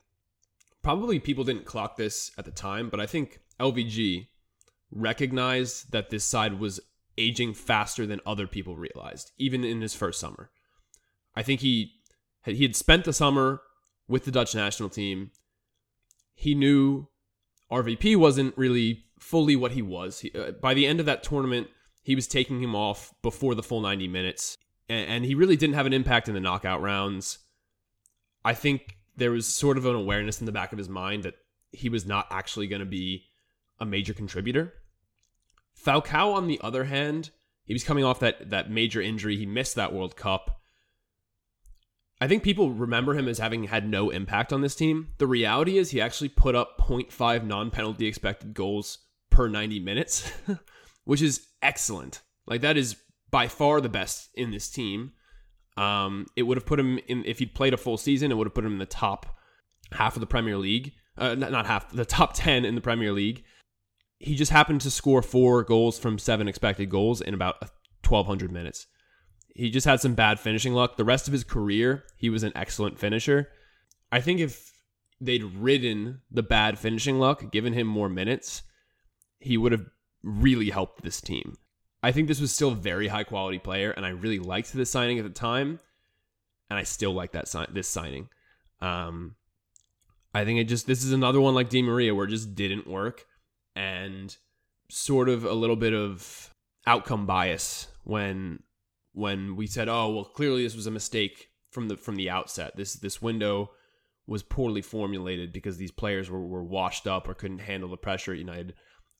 probably 0.82 1.20
people 1.20 1.44
didn't 1.44 1.66
clock 1.66 1.98
this 1.98 2.32
at 2.38 2.46
the 2.46 2.52
time, 2.52 2.90
but 2.90 3.02
I 3.02 3.06
think 3.06 3.42
LVG 3.60 4.28
recognized 4.92 5.92
that 5.92 6.10
this 6.10 6.24
side 6.24 6.60
was 6.60 6.80
aging 7.18 7.54
faster 7.54 8.06
than 8.06 8.22
other 8.26 8.48
people 8.48 8.76
realized, 8.76 9.32
even 9.38 9.64
in 9.64 9.82
his 9.82 9.94
first 9.94 10.20
summer. 10.20 10.50
I 11.36 11.44
think 11.44 11.62
he 11.62 11.94
had, 12.42 12.56
he 12.56 12.64
had 12.64 12.76
spent 12.76 13.06
the 13.06 13.14
summer 13.14 13.62
with 14.08 14.26
the 14.26 14.32
Dutch 14.32 14.56
national 14.56 14.90
team 14.90 15.32
he 16.38 16.54
knew 16.54 17.08
RVP 17.72 18.16
wasn't 18.16 18.56
really 18.56 19.06
fully 19.20 19.56
what 19.56 19.72
he 19.72 19.82
was. 19.82 20.20
He, 20.20 20.32
uh, 20.34 20.52
by 20.52 20.76
the 20.76 20.86
end 20.86 21.00
of 21.00 21.08
that 21.08 21.24
tournament, 21.24 21.68
he 22.04 22.14
was 22.14 22.28
taking 22.28 22.62
him 22.62 22.76
off 22.76 23.12
before 23.24 23.56
the 23.56 23.64
full 23.64 23.82
90 23.82 24.08
minutes, 24.08 24.56
and, 24.88 25.10
and 25.10 25.26
he 25.26 25.34
really 25.34 25.58
didn't 25.58 25.74
have 25.74 25.88
an 25.88 25.94
impact 25.94 26.30
in 26.30 26.36
the 26.36 26.40
knockout 26.40 26.80
rounds. 26.80 27.40
I 28.46 28.54
think 28.54 28.98
there 29.18 29.32
was 29.32 29.48
sort 29.48 29.80
of 29.80 29.88
an 29.88 29.96
awareness 29.96 30.40
in 30.40 30.46
the 30.46 30.52
back 30.52 30.72
of 30.72 30.78
his 30.78 30.88
mind 30.88 31.24
that 31.24 31.34
he 31.72 31.90
was 31.90 32.06
not 32.06 32.28
actually 32.30 32.68
going 32.68 32.82
to 32.82 32.86
be 32.86 33.26
a 33.80 33.86
major 33.86 34.14
contributor. 34.14 34.74
Falcao, 35.86 36.34
on 36.34 36.48
the 36.48 36.60
other 36.64 36.86
hand, 36.86 37.32
he 37.66 37.74
was 37.74 37.84
coming 37.84 38.04
off 38.04 38.20
that 38.22 38.50
that 38.50 38.72
major 38.72 39.02
injury. 39.02 39.38
He 39.38 39.46
missed 39.46 39.76
that 39.76 39.94
World 39.94 40.16
Cup. 40.16 40.62
I 42.20 42.28
think 42.28 42.42
people 42.42 42.72
remember 42.72 43.14
him 43.14 43.28
as 43.28 43.38
having 43.38 43.66
had 43.66 43.88
no 43.88 44.10
impact 44.10 44.52
on 44.52 44.62
this 44.62 44.74
team. 44.74 45.10
The 45.20 45.28
reality 45.28 45.78
is 45.78 45.92
he 45.92 46.02
actually 46.02 46.30
put 46.30 46.56
up 46.56 46.80
0.5 46.80 47.46
non-penalty 47.46 48.08
expected 48.08 48.56
goals 48.56 48.98
per 49.30 49.48
90 49.48 49.80
minutes, 49.82 50.32
which 51.04 51.22
is 51.22 51.46
excellent. 51.62 52.22
Like 52.48 52.62
that 52.62 52.76
is 52.76 52.96
by 53.30 53.48
far 53.48 53.82
the 53.82 53.90
best 53.90 54.30
in 54.34 54.50
this 54.50 54.70
team. 54.70 55.12
Um, 55.76 56.26
it 56.36 56.44
would 56.44 56.58
have 56.58 56.66
put 56.66 56.80
him 56.80 57.00
in 57.08 57.24
if 57.26 57.38
he'd 57.38 57.54
played 57.54 57.74
a 57.74 57.78
full 57.78 57.98
season. 57.98 58.32
It 58.32 58.36
would 58.36 58.48
have 58.48 58.56
put 58.56 58.66
him 58.66 58.74
in 58.74 58.80
the 58.80 58.88
top 58.88 59.38
half 59.92 60.16
of 60.16 60.22
the 60.22 60.28
Premier 60.28 60.58
League. 60.58 60.94
Uh, 61.18 61.36
not, 61.36 61.52
not 61.52 61.68
half, 61.68 61.92
the 61.92 62.06
top 62.06 62.34
10 62.34 62.66
in 62.66 62.76
the 62.76 62.82
Premier 62.82 63.12
League 63.12 63.44
he 64.20 64.36
just 64.36 64.52
happened 64.52 64.82
to 64.82 64.92
score 64.92 65.22
four 65.22 65.64
goals 65.64 66.00
from 66.00 66.18
seven 66.18 66.48
expected 66.48 66.90
goals 66.90 67.22
in 67.22 67.34
about 67.34 67.62
1,200 68.08 68.52
minutes. 68.52 68.88
He 69.54 69.70
just 69.70 69.86
had 69.86 70.02
some 70.02 70.16
bad 70.16 70.40
finishing 70.40 70.74
luck. 70.74 70.98
The 70.98 71.06
rest 71.06 71.28
of 71.28 71.34
his 71.34 71.44
career, 71.44 72.04
he 72.16 72.30
was 72.30 72.44
an 72.44 72.52
excellent 72.56 73.00
finisher. 73.00 73.50
I 74.12 74.22
think 74.22 74.40
if 74.40 74.72
they'd 75.20 75.44
ridden 75.44 76.22
the 76.32 76.44
bad 76.44 76.78
finishing 76.78 77.20
luck, 77.20 77.52
given 77.52 77.74
him 77.74 77.88
more 77.88 78.10
minutes, 78.10 78.64
he 79.40 79.58
would 79.58 79.72
have 79.72 79.86
really 80.24 80.70
helped 80.70 81.04
this 81.04 81.22
team. 81.22 81.58
I 82.04 82.12
think 82.12 82.28
this 82.28 82.42
was 82.42 82.52
still 82.52 82.72
a 82.72 82.76
very 82.76 83.08
high 83.08 83.24
quality 83.24 83.60
player, 83.60 83.92
and 83.92 84.06
I 84.06 84.10
really 84.10 84.40
liked 84.40 84.74
this 84.74 84.92
signing 84.92 85.18
at 85.18 85.26
the 85.26 85.32
time, 85.32 85.80
and 86.70 86.78
I 86.78 86.84
still 86.84 87.14
like 87.14 87.32
that 87.32 87.48
sign 87.48 87.68
this 87.72 87.88
signing. 87.88 88.30
Um, 88.80 89.36
I 90.34 90.46
think 90.46 90.60
it 90.60 90.66
just 90.66 90.86
this 90.86 91.04
is 91.04 91.12
another 91.12 91.42
one 91.42 91.56
like 91.56 91.70
Di 91.70 91.82
Maria 91.82 92.14
where 92.14 92.26
it 92.26 92.32
just 92.32 92.54
didn't 92.54 92.88
work 92.88 93.26
and 93.78 94.36
sort 94.90 95.30
of 95.30 95.46
a 95.46 95.54
little 95.54 95.76
bit 95.76 95.94
of 95.94 96.54
outcome 96.88 97.28
bias 97.28 97.88
when 98.04 98.64
when 99.14 99.56
we 99.56 99.68
said, 99.68 99.88
"Oh, 99.88 100.10
well, 100.10 100.26
clearly 100.26 100.64
this 100.64 100.76
was 100.76 100.88
a 100.88 100.92
mistake 100.92 101.50
from 101.72 101.88
the 101.88 101.96
from 101.96 102.16
the 102.16 102.30
outset. 102.30 102.76
This 102.76 102.94
this 102.94 103.22
window 103.22 103.72
was 104.26 104.44
poorly 104.44 104.82
formulated 104.82 105.54
because 105.54 105.78
these 105.78 105.92
players 105.92 106.30
were, 106.30 106.46
were 106.46 106.64
washed 106.64 107.08
up 107.08 107.30
or 107.30 107.34
couldn't 107.34 107.60
handle 107.60 107.90
the 107.90 107.98
pressure 107.98 108.34
at 108.34 108.40
United." 108.40 108.74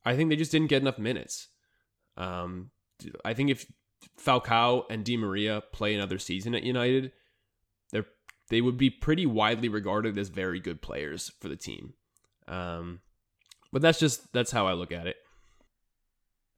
I 0.04 0.16
think 0.16 0.30
they 0.30 0.36
just 0.36 0.52
didn't 0.52 0.70
get 0.70 0.82
enough 0.82 0.98
minutes. 0.98 1.50
Um, 2.16 2.72
I 3.24 3.34
think 3.34 3.52
if 3.52 3.66
Falcao 4.20 4.86
and 4.90 5.04
Di 5.04 5.18
Maria 5.18 5.62
play 5.72 5.94
another 5.94 6.18
season 6.18 6.56
at 6.56 6.64
United, 6.64 7.12
they're 7.92 8.08
they 8.50 8.62
would 8.62 8.78
be 8.78 8.90
pretty 8.90 9.28
widely 9.28 9.70
regarded 9.70 10.18
as 10.18 10.30
very 10.30 10.60
good 10.60 10.82
players 10.82 11.32
for 11.40 11.48
the 11.48 11.56
team. 11.56 11.94
Um, 12.48 13.02
but 13.72 13.82
that's 13.82 14.00
just 14.00 14.32
that's 14.34 14.52
how 14.52 14.68
I 14.68 14.74
look 14.74 14.92
at 14.92 15.08
it. 15.08 15.18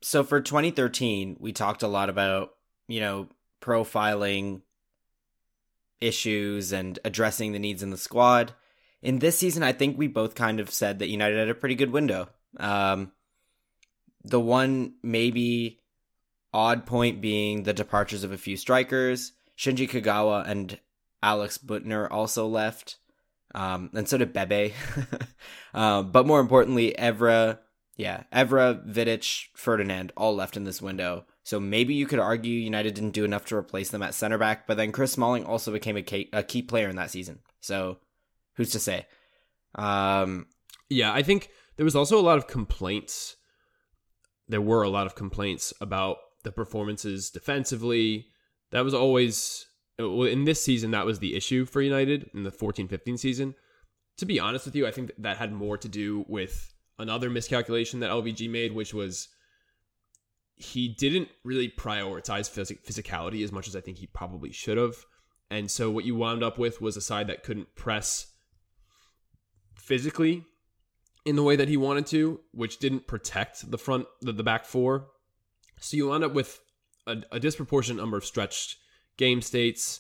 So 0.02 0.24
for 0.24 0.40
2013, 0.40 1.38
we 1.40 1.52
talked 1.52 1.84
a 1.84 1.88
lot 1.88 2.10
about, 2.10 2.52
you 2.88 3.00
know, 3.02 3.28
profiling 3.62 4.62
issues 6.00 6.72
and 6.72 6.98
addressing 7.04 7.52
the 7.52 7.60
needs 7.60 7.84
in 7.84 7.90
the 7.90 7.98
squad. 7.98 8.54
In 9.02 9.20
this 9.20 9.38
season, 9.38 9.64
I 9.64 9.74
think 9.74 9.98
we 9.98 10.08
both 10.08 10.36
kind 10.36 10.60
of 10.60 10.70
said 10.70 11.00
that 11.00 11.10
United 11.10 11.38
had 11.38 11.50
a 11.50 11.56
pretty 11.56 11.76
good 11.76 11.92
window. 11.92 12.30
Um, 12.58 13.12
the 14.24 14.40
one 14.40 14.94
maybe 15.04 15.80
odd 16.54 16.86
point 16.86 17.22
being 17.22 17.64
the 17.64 17.74
departures 17.74 18.24
of 18.24 18.32
a 18.32 18.38
few 18.38 18.58
strikers. 18.58 19.34
Shinji 19.58 19.90
Kagawa 19.90 20.48
and 20.48 20.80
Alex 21.22 21.58
Büttner 21.58 22.08
also 22.10 22.48
left. 22.48 22.98
Um, 23.56 23.90
and 23.94 24.08
so 24.08 24.18
did 24.18 24.34
Bebe. 24.34 24.74
uh, 25.74 26.04
but 26.04 26.28
more 26.28 26.40
importantly, 26.40 26.96
Evra, 26.98 27.60
yeah, 27.98 28.24
Evra, 28.34 28.86
Vidic, 28.88 29.48
Ferdinand 29.54 30.12
all 30.16 30.36
left 30.36 30.58
in 30.58 30.64
this 30.64 30.82
window. 30.82 31.26
So 31.44 31.60
maybe 31.60 31.96
you 31.96 32.06
could 32.06 32.20
argue 32.20 32.54
United 32.54 32.94
didn't 32.94 33.12
do 33.12 33.26
enough 33.26 33.46
to 33.46 33.56
replace 33.56 33.90
them 33.90 34.04
at 34.04 34.14
center 34.14 34.38
back, 34.38 34.68
but 34.68 34.78
then 34.78 34.92
Chris 34.92 35.14
Smalling 35.14 35.46
also 35.46 35.72
became 35.72 35.98
a 35.98 36.04
key, 36.04 36.30
a 36.32 36.44
key 36.44 36.62
player 36.62 36.90
in 36.90 36.96
that 36.98 37.12
season. 37.12 37.40
So 37.60 37.98
who's 38.56 38.72
to 38.72 38.80
say? 38.80 39.08
Um, 39.76 40.48
yeah, 40.90 41.12
I 41.12 41.24
think 41.24 41.50
there 41.76 41.86
was 41.86 41.96
also 41.96 42.20
a 42.20 42.22
lot 42.22 42.38
of 42.38 42.48
complaints. 42.48 43.36
There 44.48 44.62
were 44.62 44.84
a 44.84 44.90
lot 44.90 45.08
of 45.08 45.16
complaints 45.16 45.74
about 45.82 46.18
the 46.44 46.52
performances 46.52 47.30
defensively. 47.30 48.28
That 48.72 48.84
was 48.84 48.94
always 48.94 49.68
in 50.00 50.46
this 50.46 50.64
season 50.64 50.92
that 50.92 51.06
was 51.06 51.20
the 51.20 51.36
issue 51.36 51.66
for 51.66 51.82
United 51.82 52.30
in 52.34 52.44
the 52.44 52.52
14-15 52.52 53.20
season. 53.20 53.56
To 54.18 54.26
be 54.26 54.40
honest 54.40 54.66
with 54.66 54.76
you, 54.76 54.88
I 54.88 54.92
think 54.92 55.12
that 55.18 55.38
had 55.38 55.52
more 55.52 55.78
to 55.78 55.88
do 55.88 56.26
with 56.28 56.74
another 56.98 57.30
miscalculation 57.30 58.00
that 58.00 58.10
LVG 58.10 58.50
made, 58.50 58.74
which 58.74 58.94
was 58.94 59.30
he 60.56 60.90
didn't 60.90 61.30
really 61.44 61.70
prioritize 61.70 62.50
phys- 62.50 62.82
physicality 62.84 63.44
as 63.44 63.52
much 63.52 63.68
as 63.68 63.76
I 63.76 63.82
think 63.82 63.98
he 63.98 64.08
probably 64.08 64.52
should 64.52 64.78
have. 64.78 64.96
And 65.50 65.72
so 65.72 65.90
what 65.90 66.06
you 66.06 66.16
wound 66.16 66.44
up 66.44 66.58
with 66.58 66.82
was 66.82 66.98
a 66.98 67.02
side 67.02 67.28
that 67.28 67.44
couldn't 67.44 67.76
press 67.76 68.28
physically 69.76 70.44
in 71.26 71.36
the 71.36 71.44
way 71.44 71.56
that 71.56 71.68
he 71.68 71.78
wanted 71.78 72.06
to, 72.08 72.42
which 72.52 72.78
didn't 72.80 73.08
protect 73.08 73.70
the 73.72 73.78
front, 73.78 74.06
the, 74.22 74.32
the 74.32 74.44
back 74.44 74.66
four. 74.66 75.08
So 75.80 75.96
you 75.96 76.10
wound 76.10 76.24
up 76.24 76.34
with 76.34 76.60
a, 77.08 77.18
a 77.32 77.40
disproportionate 77.40 78.02
number 78.02 78.18
of 78.18 78.26
stretched 78.26 78.76
game 79.20 79.42
states, 79.42 80.00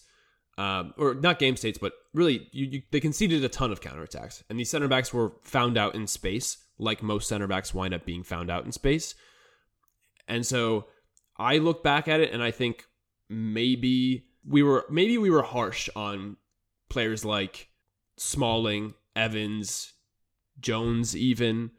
um, 0.58 0.93
or 0.97 1.13
not 1.13 1.38
game 1.38 1.58
states, 1.58 1.77
but 1.77 1.93
really 2.13 2.47
you, 2.51 2.65
you, 2.65 2.82
they 2.89 3.01
conceded 3.01 3.43
a 3.43 3.49
ton 3.49 3.71
of 3.71 3.82
counterattacks. 3.82 4.41
And 4.49 4.58
these 4.58 4.71
center 4.71 4.88
backs 4.88 5.13
were 5.13 5.34
found 5.43 5.77
out 5.77 5.93
in 5.93 6.08
space, 6.08 6.58
like 6.79 7.03
most 7.03 7.27
center 7.27 7.45
backs 7.45 7.73
wind 7.73 7.93
up 7.93 8.05
being 8.05 8.23
found 8.23 8.49
out 8.49 8.65
in 8.65 8.71
space. 8.71 9.13
And 10.27 10.45
so 10.45 10.88
I 11.38 11.58
look 11.58 11.84
back 11.84 12.08
at 12.08 12.21
it 12.21 12.32
and 12.32 12.41
I 12.41 12.51
think 12.51 12.86
maybe 13.29 14.25
we 14.47 14.63
were 14.63 14.86
maybe 14.89 15.17
we 15.17 15.29
were 15.29 15.43
harsh 15.43 15.89
on 15.95 16.38
players 16.89 17.25
like 17.25 17.67
Smalling, 18.17 18.93
Evans, 19.15 19.93
Jones, 20.60 21.15
even. 21.15 21.71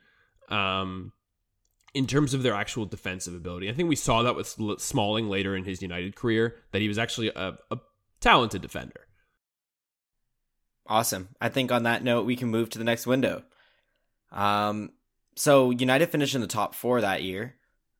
Um, 0.50 1.12
in 1.94 2.06
terms 2.06 2.34
of 2.34 2.42
their 2.42 2.54
actual 2.54 2.86
defensive 2.86 3.34
ability. 3.34 3.68
I 3.68 3.72
think 3.72 3.88
we 3.88 3.96
saw 3.96 4.22
that 4.22 4.36
with 4.36 4.56
Smalling 4.80 5.28
later 5.28 5.56
in 5.56 5.64
his 5.64 5.82
United 5.82 6.14
career, 6.14 6.56
that 6.72 6.80
he 6.80 6.88
was 6.88 6.98
actually 6.98 7.28
a, 7.28 7.58
a 7.70 7.78
talented 8.20 8.62
defender. 8.62 9.06
Awesome. 10.86 11.28
I 11.40 11.48
think 11.48 11.72
on 11.72 11.84
that 11.84 12.04
note, 12.04 12.26
we 12.26 12.36
can 12.36 12.48
move 12.48 12.70
to 12.70 12.78
the 12.78 12.84
next 12.84 13.06
window. 13.06 13.44
Um, 14.32 14.90
so 15.36 15.70
United 15.70 16.10
finished 16.10 16.34
in 16.34 16.40
the 16.40 16.46
top 16.46 16.74
four 16.74 17.00
that 17.00 17.22
year 17.22 17.56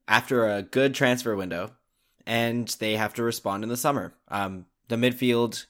after 0.06 0.48
a 0.48 0.62
good 0.62 0.94
transfer 0.94 1.34
window, 1.36 1.72
and 2.26 2.68
they 2.78 2.96
have 2.96 3.14
to 3.14 3.22
respond 3.22 3.62
in 3.62 3.68
the 3.68 3.76
summer. 3.76 4.14
Um, 4.28 4.66
the 4.88 4.96
midfield 4.96 5.66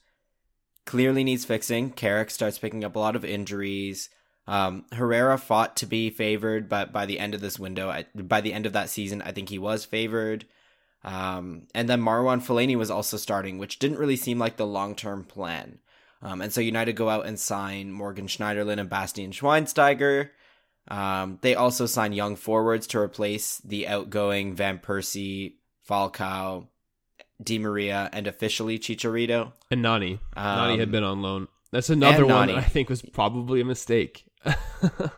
clearly 0.85 1.23
needs 1.23 1.45
fixing. 1.45 1.91
Carrick 1.91 2.31
starts 2.31 2.57
picking 2.57 2.83
up 2.83 2.95
a 2.95 2.99
lot 2.99 3.15
of 3.15 3.23
injuries. 3.23 4.09
Um, 4.47 4.85
Herrera 4.91 5.37
fought 5.37 5.77
to 5.77 5.85
be 5.85 6.09
favored, 6.09 6.67
but 6.67 6.91
by 6.91 7.05
the 7.05 7.19
end 7.19 7.33
of 7.33 7.41
this 7.41 7.59
window, 7.59 7.89
I, 7.89 8.05
by 8.15 8.41
the 8.41 8.53
end 8.53 8.65
of 8.65 8.73
that 8.73 8.89
season, 8.89 9.21
I 9.21 9.31
think 9.31 9.49
he 9.49 9.59
was 9.59 9.85
favored. 9.85 10.45
Um, 11.03 11.67
and 11.73 11.89
then 11.89 12.01
Marwan 12.01 12.41
Fellaini 12.45 12.75
was 12.75 12.91
also 12.91 13.17
starting, 13.17 13.57
which 13.57 13.79
didn't 13.79 13.97
really 13.97 14.15
seem 14.15 14.39
like 14.39 14.57
the 14.57 14.65
long 14.65 14.95
term 14.95 15.23
plan. 15.23 15.79
Um, 16.21 16.41
and 16.41 16.53
so 16.53 16.61
United 16.61 16.93
go 16.93 17.09
out 17.09 17.25
and 17.25 17.39
sign 17.39 17.91
Morgan 17.91 18.27
Schneiderlin 18.27 18.79
and 18.79 18.89
Bastian 18.89 19.31
Schweinsteiger. 19.31 20.29
Um, 20.87 21.39
they 21.41 21.55
also 21.55 21.85
sign 21.85 22.13
young 22.13 22.35
forwards 22.35 22.87
to 22.87 22.99
replace 22.99 23.57
the 23.59 23.87
outgoing 23.87 24.55
Van 24.55 24.77
Persie, 24.77 25.55
Falcao, 25.87 26.67
Di 27.41 27.57
Maria, 27.57 28.09
and 28.13 28.27
officially 28.27 28.77
Chicharito. 28.77 29.53
And 29.71 29.81
Nani. 29.81 30.19
Nani 30.35 30.77
had 30.77 30.89
um, 30.89 30.91
been 30.91 31.03
on 31.03 31.21
loan. 31.21 31.47
That's 31.71 31.89
another 31.89 32.25
one 32.25 32.49
that 32.49 32.57
I 32.57 32.63
think 32.63 32.89
was 32.89 33.01
probably 33.01 33.61
a 33.61 33.65
mistake. 33.65 34.25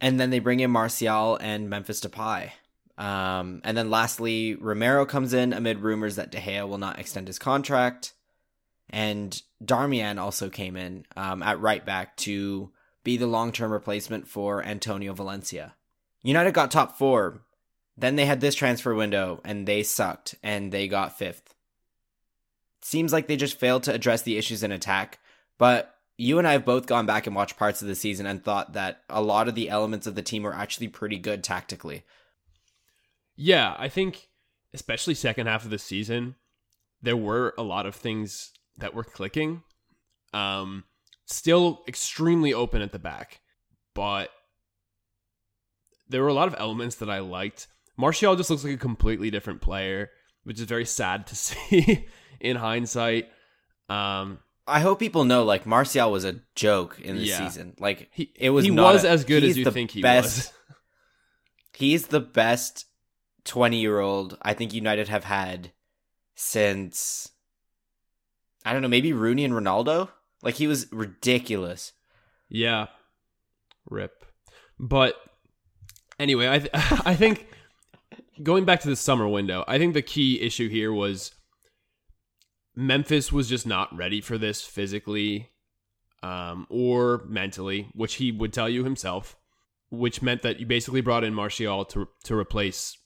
and 0.00 0.20
then 0.20 0.30
they 0.30 0.38
bring 0.38 0.60
in 0.60 0.70
Martial 0.70 1.36
and 1.36 1.68
Memphis 1.70 2.00
Depay. 2.00 2.50
Um, 2.96 3.60
and 3.64 3.76
then 3.76 3.90
lastly, 3.90 4.54
Romero 4.54 5.04
comes 5.04 5.34
in 5.34 5.52
amid 5.52 5.80
rumors 5.80 6.16
that 6.16 6.30
De 6.30 6.38
Gea 6.38 6.68
will 6.68 6.78
not 6.78 6.98
extend 6.98 7.26
his 7.26 7.38
contract. 7.38 8.14
And 8.90 9.40
Darmian 9.64 10.20
also 10.20 10.48
came 10.50 10.76
in 10.76 11.06
um, 11.16 11.42
at 11.42 11.60
right 11.60 11.84
back 11.84 12.16
to 12.18 12.70
be 13.02 13.16
the 13.16 13.26
long 13.26 13.52
term 13.52 13.72
replacement 13.72 14.28
for 14.28 14.62
Antonio 14.62 15.12
Valencia. 15.12 15.74
United 16.22 16.54
got 16.54 16.70
top 16.70 16.96
four. 16.98 17.42
Then 17.96 18.16
they 18.16 18.26
had 18.26 18.40
this 18.40 18.54
transfer 18.54 18.94
window 18.94 19.40
and 19.44 19.66
they 19.66 19.82
sucked 19.82 20.34
and 20.42 20.72
they 20.72 20.88
got 20.88 21.16
fifth. 21.16 21.54
Seems 22.82 23.12
like 23.12 23.28
they 23.28 23.36
just 23.36 23.58
failed 23.58 23.84
to 23.84 23.94
address 23.94 24.22
the 24.22 24.36
issues 24.36 24.62
in 24.62 24.72
attack, 24.72 25.18
but 25.58 25.93
you 26.16 26.38
and 26.38 26.46
I 26.46 26.52
have 26.52 26.64
both 26.64 26.86
gone 26.86 27.06
back 27.06 27.26
and 27.26 27.34
watched 27.34 27.56
parts 27.56 27.82
of 27.82 27.88
the 27.88 27.94
season 27.94 28.26
and 28.26 28.42
thought 28.42 28.72
that 28.74 29.02
a 29.08 29.20
lot 29.20 29.48
of 29.48 29.54
the 29.54 29.68
elements 29.68 30.06
of 30.06 30.14
the 30.14 30.22
team 30.22 30.42
were 30.42 30.54
actually 30.54 30.88
pretty 30.88 31.18
good 31.18 31.42
tactically. 31.42 32.04
Yeah, 33.36 33.74
I 33.78 33.88
think 33.88 34.28
especially 34.72 35.14
second 35.14 35.46
half 35.46 35.64
of 35.64 35.70
the 35.70 35.78
season, 35.78 36.36
there 37.02 37.16
were 37.16 37.54
a 37.58 37.62
lot 37.62 37.86
of 37.86 37.94
things 37.94 38.52
that 38.76 38.94
were 38.94 39.04
clicking. 39.04 39.62
Um, 40.32 40.84
still 41.26 41.82
extremely 41.88 42.52
open 42.52 42.82
at 42.82 42.92
the 42.92 42.98
back, 42.98 43.40
but 43.94 44.30
there 46.08 46.22
were 46.22 46.28
a 46.28 46.34
lot 46.34 46.48
of 46.48 46.56
elements 46.58 46.96
that 46.96 47.10
I 47.10 47.20
liked. 47.20 47.68
Martial 47.96 48.36
just 48.36 48.50
looks 48.50 48.64
like 48.64 48.74
a 48.74 48.78
completely 48.78 49.30
different 49.30 49.60
player, 49.60 50.10
which 50.42 50.58
is 50.58 50.66
very 50.66 50.84
sad 50.84 51.26
to 51.28 51.36
see 51.36 52.06
in 52.40 52.56
hindsight. 52.56 53.28
Um, 53.88 54.38
I 54.66 54.80
hope 54.80 54.98
people 54.98 55.24
know 55.24 55.44
like 55.44 55.66
Martial 55.66 56.10
was 56.10 56.24
a 56.24 56.40
joke 56.54 56.98
in 57.00 57.16
the 57.16 57.22
Yeah. 57.24 57.46
season. 57.48 57.74
Like 57.78 58.08
he 58.12 58.32
it 58.36 58.50
was 58.50 58.64
he 58.64 58.70
not 58.70 58.94
was 58.94 59.04
a- 59.04 59.10
as 59.10 59.24
good 59.24 59.44
as 59.44 59.56
you 59.58 59.70
think 59.70 59.90
he 59.90 60.00
best, 60.02 60.36
was. 60.38 60.52
He's 61.76 62.06
the 62.06 62.20
best 62.20 62.86
20 63.44 63.78
year 63.78 63.98
old 64.00 64.38
I 64.42 64.54
think 64.54 64.72
United 64.72 65.08
have 65.08 65.24
had 65.24 65.72
since 66.34 67.30
I 68.64 68.72
don't 68.72 68.80
know, 68.80 68.88
maybe 68.88 69.12
Rooney 69.12 69.44
and 69.44 69.52
Ronaldo? 69.52 70.08
Like 70.42 70.54
he 70.54 70.66
was 70.66 70.90
ridiculous. 70.92 71.92
Yeah, 72.48 72.86
rip. 73.88 74.24
But 74.78 75.16
anyway, 76.18 76.48
I 76.48 76.58
th- 76.60 76.70
I 77.04 77.14
think 77.14 77.46
going 78.42 78.64
back 78.64 78.80
to 78.80 78.88
the 78.88 78.96
summer 78.96 79.28
window, 79.28 79.64
I 79.68 79.78
think 79.78 79.92
the 79.94 80.02
key 80.02 80.40
issue 80.40 80.68
here 80.68 80.92
was 80.92 81.32
Memphis 82.76 83.32
was 83.32 83.48
just 83.48 83.66
not 83.66 83.94
ready 83.96 84.20
for 84.20 84.38
this 84.38 84.62
physically 84.62 85.50
um, 86.22 86.66
or 86.70 87.24
mentally, 87.28 87.88
which 87.94 88.14
he 88.14 88.32
would 88.32 88.52
tell 88.52 88.68
you 88.68 88.84
himself. 88.84 89.36
Which 89.90 90.22
meant 90.22 90.42
that 90.42 90.58
you 90.58 90.66
basically 90.66 91.02
brought 91.02 91.22
in 91.22 91.34
Martial 91.34 91.84
to 91.86 92.08
to 92.24 92.36
replace 92.36 92.98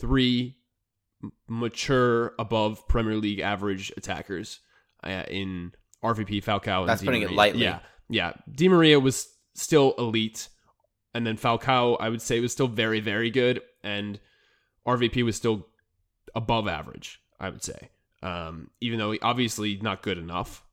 three 0.00 0.56
mature 1.48 2.34
above 2.38 2.88
Premier 2.88 3.16
League 3.16 3.38
average 3.38 3.92
attackers 3.96 4.60
uh, 5.04 5.24
in 5.28 5.72
RVP 6.02 6.42
Falcao. 6.42 6.80
And 6.80 6.88
That's 6.88 7.02
Di 7.02 7.06
putting 7.06 7.22
it 7.22 7.26
Maria. 7.26 7.36
lightly. 7.36 7.62
Yeah, 7.62 7.78
yeah. 8.08 8.32
Di 8.52 8.68
Maria 8.68 8.98
was 8.98 9.28
still 9.54 9.94
elite, 9.96 10.48
and 11.14 11.26
then 11.26 11.36
Falcao, 11.36 11.96
I 12.00 12.08
would 12.08 12.22
say, 12.22 12.40
was 12.40 12.50
still 12.52 12.68
very, 12.68 12.98
very 12.98 13.30
good, 13.30 13.60
and 13.84 14.18
RVP 14.86 15.24
was 15.24 15.36
still 15.36 15.68
above 16.34 16.66
average. 16.66 17.20
I 17.38 17.50
would 17.50 17.62
say, 17.62 17.90
um, 18.22 18.70
even 18.80 18.98
though 18.98 19.16
obviously 19.22 19.78
not 19.80 20.02
good 20.02 20.18
enough. 20.18 20.64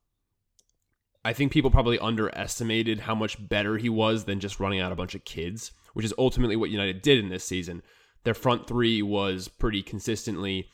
I 1.24 1.32
think 1.34 1.52
people 1.52 1.70
probably 1.70 1.98
underestimated 1.98 3.00
how 3.00 3.14
much 3.14 3.36
better 3.48 3.76
he 3.76 3.90
was 3.90 4.24
than 4.24 4.40
just 4.40 4.58
running 4.58 4.80
out 4.80 4.92
a 4.92 4.96
bunch 4.96 5.14
of 5.14 5.24
kids, 5.24 5.72
which 5.92 6.06
is 6.06 6.14
ultimately 6.16 6.56
what 6.56 6.70
United 6.70 7.02
did 7.02 7.18
in 7.18 7.28
this 7.28 7.44
season. 7.44 7.82
Their 8.24 8.34
front 8.34 8.66
three 8.66 9.02
was 9.02 9.48
pretty 9.48 9.82
consistently 9.82 10.68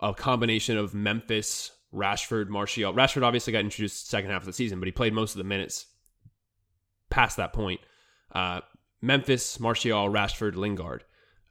a 0.00 0.14
combination 0.14 0.76
of 0.76 0.94
Memphis, 0.94 1.72
Rashford, 1.92 2.48
Martial. 2.48 2.92
Rashford 2.94 3.22
obviously 3.22 3.52
got 3.52 3.60
introduced 3.60 4.08
second 4.08 4.30
half 4.30 4.42
of 4.42 4.46
the 4.46 4.52
season, 4.52 4.78
but 4.78 4.86
he 4.86 4.92
played 4.92 5.12
most 5.12 5.32
of 5.32 5.38
the 5.38 5.44
minutes 5.44 5.86
past 7.10 7.36
that 7.36 7.52
point. 7.52 7.80
Uh, 8.32 8.60
Memphis, 9.02 9.58
Martial, 9.58 10.08
Rashford, 10.08 10.54
Lingard 10.54 11.04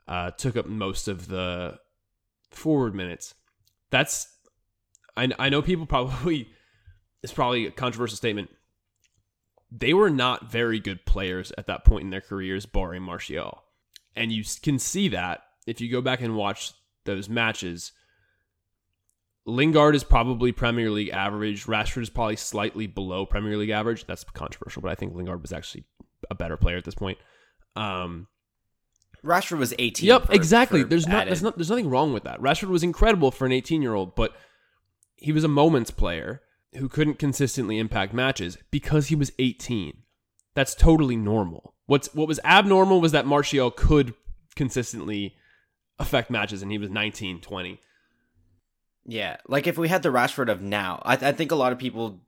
uh, 0.07 0.31
took 0.31 0.55
up 0.55 0.65
most 0.65 1.07
of 1.07 1.27
the 1.27 1.77
forward 2.51 2.95
minutes. 2.95 3.35
That's 3.91 4.27
I, 5.15 5.29
I 5.37 5.49
know 5.49 5.61
people 5.61 5.85
probably 5.85 6.49
it's 7.23 7.33
probably 7.33 7.65
a 7.65 7.71
controversial 7.71 8.17
statement. 8.17 8.49
They 9.71 9.93
were 9.93 10.09
not 10.09 10.51
very 10.51 10.79
good 10.79 11.05
players 11.05 11.51
at 11.57 11.67
that 11.67 11.85
point 11.85 12.03
in 12.03 12.09
their 12.09 12.21
careers, 12.21 12.65
barring 12.65 13.03
Martial, 13.03 13.63
and 14.15 14.31
you 14.31 14.43
can 14.63 14.79
see 14.79 15.09
that 15.09 15.41
if 15.67 15.79
you 15.79 15.91
go 15.91 16.01
back 16.01 16.21
and 16.21 16.35
watch 16.35 16.73
those 17.05 17.29
matches. 17.29 17.91
Lingard 19.45 19.95
is 19.95 20.03
probably 20.03 20.51
Premier 20.51 20.91
League 20.91 21.09
average. 21.09 21.65
Rashford 21.65 22.03
is 22.03 22.09
probably 22.09 22.35
slightly 22.35 22.85
below 22.85 23.25
Premier 23.25 23.57
League 23.57 23.69
average. 23.71 24.05
That's 24.05 24.23
controversial, 24.23 24.81
but 24.81 24.91
I 24.91 24.95
think 24.95 25.15
Lingard 25.15 25.41
was 25.41 25.53
actually 25.53 25.85
a 26.29 26.35
better 26.35 26.57
player 26.57 26.77
at 26.77 26.85
this 26.85 26.93
point. 26.93 27.17
Um, 27.75 28.27
Rashford 29.23 29.57
was 29.57 29.73
18. 29.77 30.07
Yep, 30.07 30.25
for- 30.27 30.33
exactly. 30.33 30.81
for 30.83 30.87
There's 30.87 31.07
not, 31.07 31.25
there's 31.27 31.43
not 31.43 31.57
there's 31.57 31.69
nothing 31.69 31.89
wrong 31.89 32.13
with 32.13 32.23
that. 32.23 32.39
Rashford 32.41 32.69
was 32.69 32.83
incredible 32.83 33.31
for 33.31 33.45
an 33.45 33.51
18 33.51 33.81
year 33.81 33.93
old, 33.93 34.15
but 34.15 34.33
he 35.15 35.31
was 35.31 35.43
a 35.43 35.49
moments 35.49 35.91
player 35.91 36.41
who 36.75 36.87
couldn't 36.87 37.19
consistently 37.19 37.77
impact 37.77 38.13
matches 38.13 38.57
because 38.71 39.07
he 39.07 39.15
was 39.15 39.31
18. 39.39 40.03
That's 40.55 40.75
totally 40.75 41.15
normal. 41.15 41.73
What's 41.85 42.13
what 42.13 42.27
was 42.27 42.39
abnormal 42.43 43.01
was 43.01 43.11
that 43.11 43.25
Martial 43.25 43.71
could 43.71 44.13
consistently 44.55 45.35
affect 45.97 46.29
matches, 46.29 46.61
and 46.61 46.71
he 46.71 46.77
was 46.77 46.89
19, 46.89 47.41
20. 47.41 47.79
Yeah, 49.05 49.37
like 49.47 49.67
if 49.67 49.77
we 49.77 49.89
had 49.89 50.03
the 50.03 50.09
Rashford 50.09 50.49
of 50.51 50.61
now, 50.61 51.01
I, 51.03 51.13
I 51.13 51.31
think 51.31 51.51
a 51.51 51.55
lot 51.55 51.71
of 51.71 51.79
people, 51.79 52.21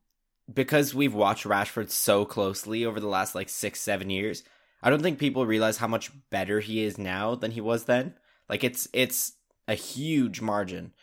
because 0.52 0.96
we've 0.96 1.14
watched 1.14 1.46
Rashford 1.46 1.90
so 1.90 2.26
closely 2.26 2.86
over 2.86 3.00
the 3.00 3.08
last 3.08 3.36
like 3.36 3.50
six, 3.50 3.80
seven 3.80 4.10
years, 4.10 4.44
I 4.84 4.90
don't 4.90 5.02
think 5.02 5.20
people 5.20 5.46
realize 5.46 5.78
how 5.78 5.88
much 5.88 6.12
better 6.30 6.60
he 6.60 6.84
is 6.84 6.98
now 6.98 7.36
than 7.36 7.52
he 7.52 7.62
was 7.62 7.86
then. 7.86 8.16
Like 8.50 8.64
it's 8.64 8.88
it's 8.94 9.34
a 9.68 9.76
huge 9.76 10.42
margin, 10.42 10.94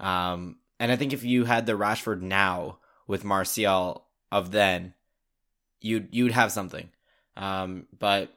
um, 0.00 0.56
and 0.78 0.92
I 0.92 0.96
think 0.96 1.12
if 1.12 1.24
you 1.24 1.44
had 1.44 1.66
the 1.66 1.72
Rashford 1.72 2.20
now 2.20 2.78
with 3.06 3.24
Martial 3.24 4.04
of 4.30 4.50
then, 4.50 4.94
you'd 5.80 6.08
you'd 6.10 6.32
have 6.32 6.52
something, 6.52 6.90
um, 7.36 7.86
but 7.98 8.34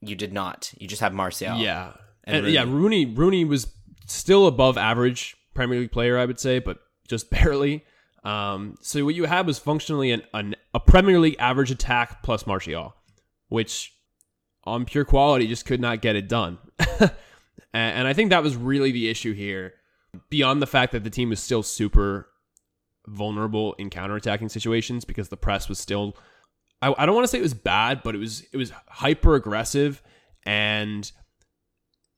you 0.00 0.14
did 0.14 0.32
not. 0.32 0.72
You 0.76 0.86
just 0.86 1.00
have 1.00 1.14
Martial. 1.14 1.56
Yeah, 1.56 1.92
and 2.24 2.44
and, 2.44 2.48
yeah, 2.52 2.64
Rooney 2.64 3.06
Rooney 3.06 3.44
was 3.44 3.72
still 4.06 4.46
above 4.46 4.76
average 4.76 5.36
Premier 5.54 5.80
League 5.80 5.92
player, 5.92 6.18
I 6.18 6.24
would 6.24 6.40
say, 6.40 6.58
but 6.58 6.78
just 7.08 7.30
barely. 7.30 7.84
Um, 8.24 8.76
so 8.82 9.04
what 9.04 9.14
you 9.14 9.24
had 9.24 9.46
was 9.46 9.58
functionally 9.58 10.10
an, 10.10 10.22
an 10.34 10.56
a 10.74 10.80
Premier 10.80 11.18
League 11.18 11.36
average 11.38 11.70
attack 11.70 12.22
plus 12.22 12.46
Martial, 12.46 12.94
which 13.48 13.94
on 14.68 14.84
pure 14.84 15.04
quality 15.04 15.46
just 15.46 15.66
could 15.66 15.80
not 15.80 16.00
get 16.00 16.16
it 16.16 16.28
done. 16.28 16.58
and, 17.72 18.06
I 18.06 18.12
think 18.12 18.30
that 18.30 18.42
was 18.42 18.56
really 18.56 18.92
the 18.92 19.08
issue 19.08 19.32
here. 19.32 19.74
Beyond 20.30 20.62
the 20.62 20.66
fact 20.66 20.92
that 20.92 21.04
the 21.04 21.10
team 21.10 21.30
was 21.30 21.40
still 21.40 21.62
super 21.62 22.28
vulnerable 23.06 23.74
in 23.74 23.90
counterattacking 23.90 24.50
situations 24.50 25.04
because 25.04 25.28
the 25.28 25.36
press 25.36 25.68
was 25.68 25.78
still 25.78 26.16
I, 26.80 26.94
I 26.96 27.06
don't 27.06 27.14
want 27.14 27.24
to 27.24 27.28
say 27.28 27.38
it 27.38 27.42
was 27.42 27.54
bad, 27.54 28.02
but 28.02 28.14
it 28.14 28.18
was 28.18 28.44
it 28.52 28.56
was 28.56 28.72
hyper 28.88 29.34
aggressive 29.34 30.02
and 30.44 31.10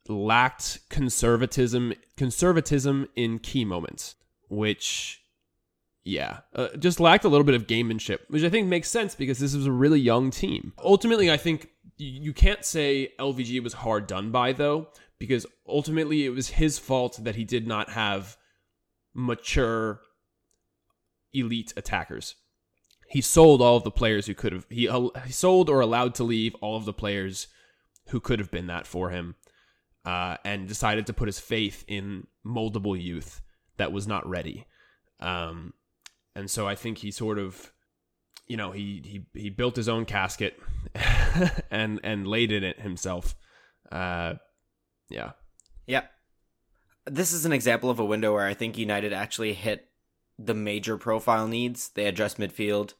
lacked 0.08 0.80
conservatism 0.88 1.94
conservatism 2.16 3.08
in 3.16 3.38
key 3.38 3.64
moments, 3.64 4.16
which 4.48 5.22
yeah, 6.04 6.40
uh, 6.54 6.68
just 6.78 6.98
lacked 6.98 7.24
a 7.24 7.28
little 7.28 7.44
bit 7.44 7.54
of 7.54 7.66
gamemanship, 7.66 8.20
which 8.28 8.42
I 8.42 8.50
think 8.50 8.68
makes 8.68 8.88
sense 8.88 9.14
because 9.14 9.38
this 9.38 9.54
was 9.54 9.66
a 9.66 9.72
really 9.72 10.00
young 10.00 10.30
team. 10.30 10.72
Ultimately, 10.82 11.30
I 11.30 11.36
think 11.36 11.68
you 12.04 12.32
can't 12.32 12.64
say 12.64 13.12
LVG 13.18 13.62
was 13.62 13.74
hard 13.74 14.06
done 14.06 14.30
by 14.30 14.52
though, 14.52 14.88
because 15.18 15.46
ultimately 15.68 16.24
it 16.24 16.30
was 16.30 16.48
his 16.48 16.78
fault 16.78 17.18
that 17.22 17.36
he 17.36 17.44
did 17.44 17.66
not 17.66 17.90
have 17.90 18.36
mature 19.14 20.00
elite 21.32 21.72
attackers. 21.76 22.36
He 23.08 23.20
sold 23.20 23.60
all 23.60 23.76
of 23.76 23.84
the 23.84 23.90
players 23.90 24.26
who 24.26 24.34
could 24.34 24.52
have 24.52 24.66
he, 24.70 24.88
he 25.26 25.32
sold 25.32 25.68
or 25.68 25.80
allowed 25.80 26.14
to 26.16 26.24
leave 26.24 26.54
all 26.60 26.76
of 26.76 26.84
the 26.84 26.92
players 26.92 27.48
who 28.08 28.20
could 28.20 28.38
have 28.38 28.50
been 28.50 28.66
that 28.68 28.86
for 28.86 29.10
him, 29.10 29.36
uh, 30.04 30.36
and 30.44 30.68
decided 30.68 31.06
to 31.06 31.12
put 31.12 31.28
his 31.28 31.38
faith 31.38 31.84
in 31.86 32.26
moldable 32.44 33.00
youth 33.00 33.40
that 33.76 33.92
was 33.92 34.06
not 34.06 34.28
ready. 34.28 34.66
Um, 35.20 35.74
and 36.34 36.50
so 36.50 36.66
I 36.66 36.74
think 36.74 36.98
he 36.98 37.10
sort 37.10 37.38
of, 37.38 37.72
you 38.50 38.56
know, 38.56 38.72
he 38.72 39.00
he 39.32 39.40
he 39.40 39.48
built 39.48 39.76
his 39.76 39.88
own 39.88 40.04
casket 40.04 40.58
and 41.70 42.00
and 42.02 42.26
laid 42.26 42.50
in 42.50 42.64
it 42.64 42.80
himself. 42.80 43.36
Uh, 43.92 44.34
yeah, 45.08 45.32
Yep. 45.86 46.10
This 47.06 47.32
is 47.32 47.44
an 47.44 47.52
example 47.52 47.90
of 47.90 47.98
a 47.98 48.04
window 48.04 48.32
where 48.32 48.46
I 48.46 48.54
think 48.54 48.78
United 48.78 49.12
actually 49.12 49.54
hit 49.54 49.88
the 50.38 50.54
major 50.54 50.96
profile 50.96 51.48
needs. 51.48 51.88
They 51.88 52.06
addressed 52.06 52.38
midfield. 52.38 52.94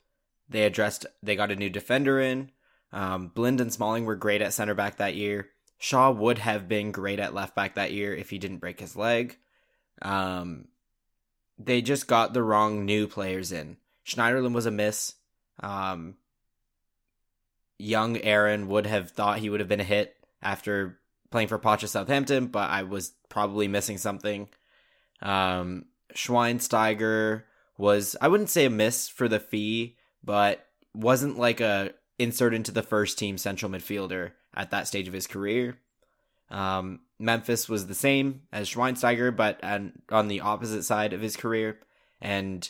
They 0.48 0.64
addressed. 0.64 1.06
They 1.22 1.36
got 1.36 1.52
a 1.52 1.56
new 1.56 1.70
defender 1.70 2.20
in. 2.20 2.50
Um, 2.92 3.28
Blind 3.28 3.60
and 3.60 3.72
Smalling 3.72 4.04
were 4.04 4.16
great 4.16 4.42
at 4.42 4.52
center 4.52 4.74
back 4.74 4.96
that 4.96 5.14
year. 5.14 5.50
Shaw 5.78 6.10
would 6.10 6.38
have 6.38 6.68
been 6.68 6.90
great 6.92 7.20
at 7.20 7.34
left 7.34 7.54
back 7.54 7.76
that 7.76 7.92
year 7.92 8.14
if 8.14 8.30
he 8.30 8.38
didn't 8.38 8.58
break 8.58 8.80
his 8.80 8.96
leg. 8.96 9.36
Um, 10.02 10.66
they 11.58 11.82
just 11.82 12.08
got 12.08 12.34
the 12.34 12.42
wrong 12.42 12.84
new 12.84 13.06
players 13.06 13.52
in. 13.52 13.76
Schneiderlin 14.04 14.52
was 14.52 14.66
a 14.66 14.70
miss. 14.70 15.14
Um, 15.60 16.16
young 17.78 18.18
Aaron 18.18 18.68
would 18.68 18.86
have 18.86 19.10
thought 19.10 19.38
he 19.38 19.50
would 19.50 19.60
have 19.60 19.68
been 19.68 19.80
a 19.80 19.84
hit 19.84 20.16
after 20.42 20.98
playing 21.30 21.48
for 21.48 21.58
Pocha 21.58 21.88
Southampton, 21.88 22.46
but 22.46 22.70
I 22.70 22.82
was 22.82 23.12
probably 23.28 23.68
missing 23.68 23.98
something. 23.98 24.48
Um, 25.22 25.86
Schweinsteiger 26.14 27.44
was, 27.78 28.16
I 28.20 28.28
wouldn't 28.28 28.50
say 28.50 28.64
a 28.66 28.70
miss 28.70 29.08
for 29.08 29.28
the 29.28 29.40
fee, 29.40 29.96
but 30.22 30.66
wasn't 30.94 31.38
like 31.38 31.60
a 31.60 31.92
insert 32.18 32.52
into 32.52 32.72
the 32.72 32.82
first 32.82 33.18
team 33.18 33.38
central 33.38 33.70
midfielder 33.70 34.32
at 34.54 34.70
that 34.70 34.86
stage 34.86 35.08
of 35.08 35.14
his 35.14 35.26
career. 35.26 35.78
Um, 36.50 37.00
Memphis 37.18 37.68
was 37.68 37.86
the 37.86 37.94
same 37.94 38.42
as 38.52 38.68
Schweinsteiger, 38.68 39.34
but 39.34 39.62
on 39.62 40.28
the 40.28 40.40
opposite 40.40 40.82
side 40.82 41.12
of 41.12 41.20
his 41.20 41.36
career. 41.36 41.78
And 42.20 42.68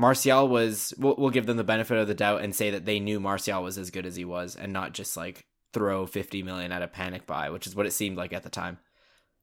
Martial 0.00 0.48
was, 0.48 0.94
we'll, 0.96 1.14
we'll 1.18 1.28
give 1.28 1.44
them 1.44 1.58
the 1.58 1.62
benefit 1.62 1.98
of 1.98 2.08
the 2.08 2.14
doubt 2.14 2.40
and 2.40 2.54
say 2.54 2.70
that 2.70 2.86
they 2.86 3.00
knew 3.00 3.20
Martial 3.20 3.62
was 3.62 3.76
as 3.76 3.90
good 3.90 4.06
as 4.06 4.16
he 4.16 4.24
was 4.24 4.56
and 4.56 4.72
not 4.72 4.94
just 4.94 5.14
like 5.14 5.44
throw 5.74 6.06
50 6.06 6.42
million 6.42 6.72
at 6.72 6.80
a 6.80 6.88
panic 6.88 7.26
buy, 7.26 7.50
which 7.50 7.66
is 7.66 7.76
what 7.76 7.84
it 7.84 7.92
seemed 7.92 8.16
like 8.16 8.32
at 8.32 8.42
the 8.42 8.48
time. 8.48 8.78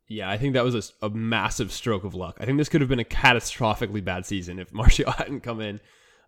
Yeah, 0.08 0.32
I 0.32 0.38
think 0.40 0.56
that 0.56 0.64
was 0.64 0.74
a, 0.74 1.06
a, 1.06 1.10
massive 1.12 1.72
stroke 1.72 2.04
of 2.04 2.16
luck. 2.16 2.38
I 2.40 2.46
think 2.46 2.58
this 2.58 2.70
could 2.70 2.82
have 2.82 2.90
been 2.90 3.00
a 3.00 3.04
catastrophically 3.04 4.04
bad 4.04 4.26
season 4.26 4.58
if 4.58 4.74
Martial 4.74 5.12
hadn't 5.12 5.42
come 5.42 5.62
in. 5.62 5.80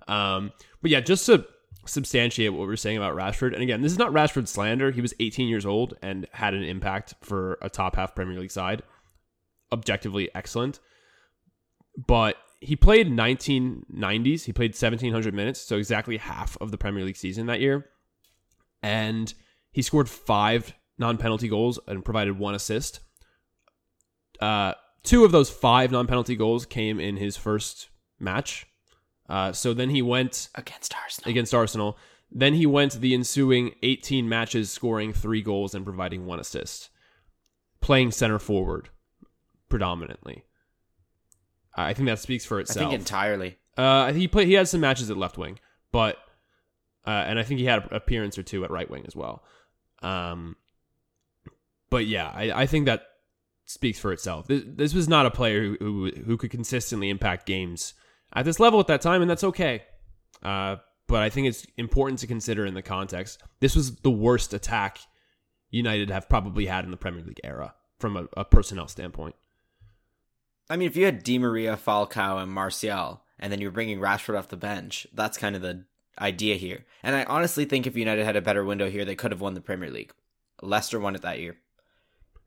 Um, 0.07 0.51
but 0.83 0.91
yeah, 0.91 0.99
just 0.99 1.25
to 1.25 1.47
substantiate 1.87 2.53
what 2.53 2.67
we 2.67 2.73
are 2.73 2.77
saying 2.77 2.97
about 2.97 3.15
Rashford, 3.15 3.53
and 3.53 3.63
again, 3.63 3.81
this 3.81 3.91
is 3.91 3.97
not 3.97 4.11
Rashford 4.11 4.47
slander. 4.47 4.91
He 4.91 5.01
was 5.01 5.15
18 5.19 5.47
years 5.47 5.65
old 5.65 5.97
and 6.03 6.27
had 6.33 6.53
an 6.53 6.63
impact 6.63 7.15
for 7.21 7.57
a 7.63 7.69
top 7.69 7.95
half 7.95 8.13
Premier 8.13 8.39
League 8.39 8.51
side. 8.51 8.83
Objectively 9.71 10.29
excellent. 10.35 10.79
But 11.97 12.37
he 12.61 12.75
played 12.75 13.07
1990s. 13.07 14.43
He 14.43 14.53
played 14.53 14.71
1700 14.71 15.33
minutes, 15.33 15.61
so 15.61 15.77
exactly 15.77 16.17
half 16.17 16.57
of 16.59 16.71
the 16.71 16.77
Premier 16.77 17.03
League 17.03 17.17
season 17.17 17.45
that 17.47 17.61
year. 17.61 17.85
And 18.81 19.33
he 19.71 19.81
scored 19.81 20.09
five 20.09 20.73
non 20.97 21.17
penalty 21.17 21.47
goals 21.47 21.79
and 21.87 22.03
provided 22.03 22.37
one 22.37 22.55
assist. 22.55 22.99
Uh, 24.39 24.73
two 25.03 25.23
of 25.23 25.31
those 25.31 25.49
five 25.49 25.91
non 25.91 26.07
penalty 26.07 26.35
goals 26.35 26.65
came 26.65 26.99
in 26.99 27.17
his 27.17 27.37
first 27.37 27.89
match. 28.19 28.65
Uh, 29.27 29.51
so 29.51 29.73
then 29.73 29.89
he 29.89 30.01
went 30.01 30.49
against 30.55 30.93
Arsenal. 30.95 31.29
Against 31.29 31.53
Arsenal. 31.53 31.97
Then 32.31 32.53
he 32.53 32.65
went 32.65 32.93
the 32.93 33.13
ensuing 33.13 33.73
18 33.81 34.29
matches, 34.29 34.69
scoring 34.69 35.13
three 35.13 35.41
goals 35.41 35.73
and 35.73 35.85
providing 35.85 36.25
one 36.25 36.39
assist, 36.39 36.89
playing 37.81 38.11
center 38.11 38.37
forward 38.37 38.89
predominantly. 39.67 40.43
I 41.75 41.93
think 41.93 42.07
that 42.07 42.19
speaks 42.19 42.45
for 42.45 42.59
itself. 42.59 42.87
I 42.87 42.89
think 42.89 42.99
entirely. 42.99 43.57
Uh, 43.77 44.11
he 44.11 44.27
played. 44.27 44.47
He 44.47 44.53
had 44.53 44.67
some 44.67 44.81
matches 44.81 45.09
at 45.09 45.17
left 45.17 45.37
wing, 45.37 45.59
but 45.91 46.17
uh, 47.05 47.11
and 47.27 47.39
I 47.39 47.43
think 47.43 47.59
he 47.59 47.65
had 47.65 47.83
an 47.83 47.89
appearance 47.91 48.37
or 48.37 48.43
two 48.43 48.63
at 48.63 48.71
right 48.71 48.89
wing 48.89 49.05
as 49.07 49.15
well. 49.15 49.43
Um, 50.01 50.55
but 51.89 52.05
yeah, 52.05 52.31
I, 52.33 52.51
I 52.51 52.65
think 52.65 52.85
that 52.85 53.03
speaks 53.65 53.99
for 53.99 54.11
itself. 54.11 54.47
This, 54.47 54.63
this 54.65 54.93
was 54.93 55.07
not 55.07 55.25
a 55.25 55.31
player 55.31 55.61
who, 55.61 55.77
who, 55.79 56.11
who 56.25 56.37
could 56.37 56.51
consistently 56.51 57.09
impact 57.09 57.45
games 57.45 57.93
at 58.33 58.45
this 58.45 58.59
level 58.59 58.79
at 58.79 58.87
that 58.87 59.01
time, 59.01 59.21
and 59.21 59.29
that's 59.29 59.43
okay. 59.43 59.83
Uh, 60.43 60.77
but 61.07 61.23
I 61.23 61.29
think 61.29 61.47
it's 61.47 61.65
important 61.77 62.19
to 62.19 62.27
consider 62.27 62.65
in 62.65 62.73
the 62.73 62.81
context. 62.81 63.41
This 63.59 63.75
was 63.75 63.95
the 63.97 64.11
worst 64.11 64.53
attack 64.53 64.99
United 65.71 66.09
have 66.09 66.29
probably 66.29 66.65
had 66.65 66.85
in 66.85 66.91
the 66.91 66.97
Premier 66.97 67.23
League 67.23 67.41
era 67.43 67.73
from 67.99 68.17
a, 68.17 68.27
a 68.37 68.45
personnel 68.45 68.87
standpoint. 68.87 69.35
I 70.69 70.77
mean, 70.77 70.87
if 70.87 70.95
you 70.95 71.05
had 71.05 71.23
Di 71.23 71.39
Maria, 71.39 71.75
Falcao, 71.75 72.41
and 72.41 72.51
Martial, 72.51 73.21
and 73.39 73.51
then 73.51 73.59
you're 73.59 73.71
bringing 73.71 73.99
Rashford 73.99 74.37
off 74.37 74.49
the 74.49 74.57
bench, 74.57 75.07
that's 75.13 75.37
kind 75.37 75.55
of 75.55 75.61
the 75.61 75.85
idea 76.19 76.55
here. 76.55 76.85
And 77.01 77.15
I 77.15 77.23
honestly 77.23 77.65
think 77.65 77.87
if 77.87 77.95
United 77.95 78.25
had 78.25 78.35
a 78.35 78.41
better 78.41 78.63
window 78.63 78.89
here, 78.89 79.05
they 79.05 79.15
could 79.15 79.31
have 79.31 79.41
won 79.41 79.53
the 79.53 79.61
Premier 79.61 79.89
League. 79.89 80.13
Leicester 80.61 80.99
won 80.99 81.15
it 81.15 81.21
that 81.21 81.39
year. 81.39 81.57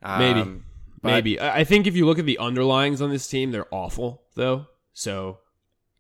Um, 0.02 0.18
Maybe. 0.18 0.60
Maybe. 1.02 1.40
I 1.40 1.64
think 1.64 1.86
if 1.86 1.96
you 1.96 2.06
look 2.06 2.18
at 2.20 2.26
the 2.26 2.38
underlyings 2.40 3.00
on 3.00 3.10
this 3.10 3.26
team, 3.26 3.50
they're 3.50 3.72
awful, 3.72 4.22
though. 4.34 4.66
So. 4.92 5.38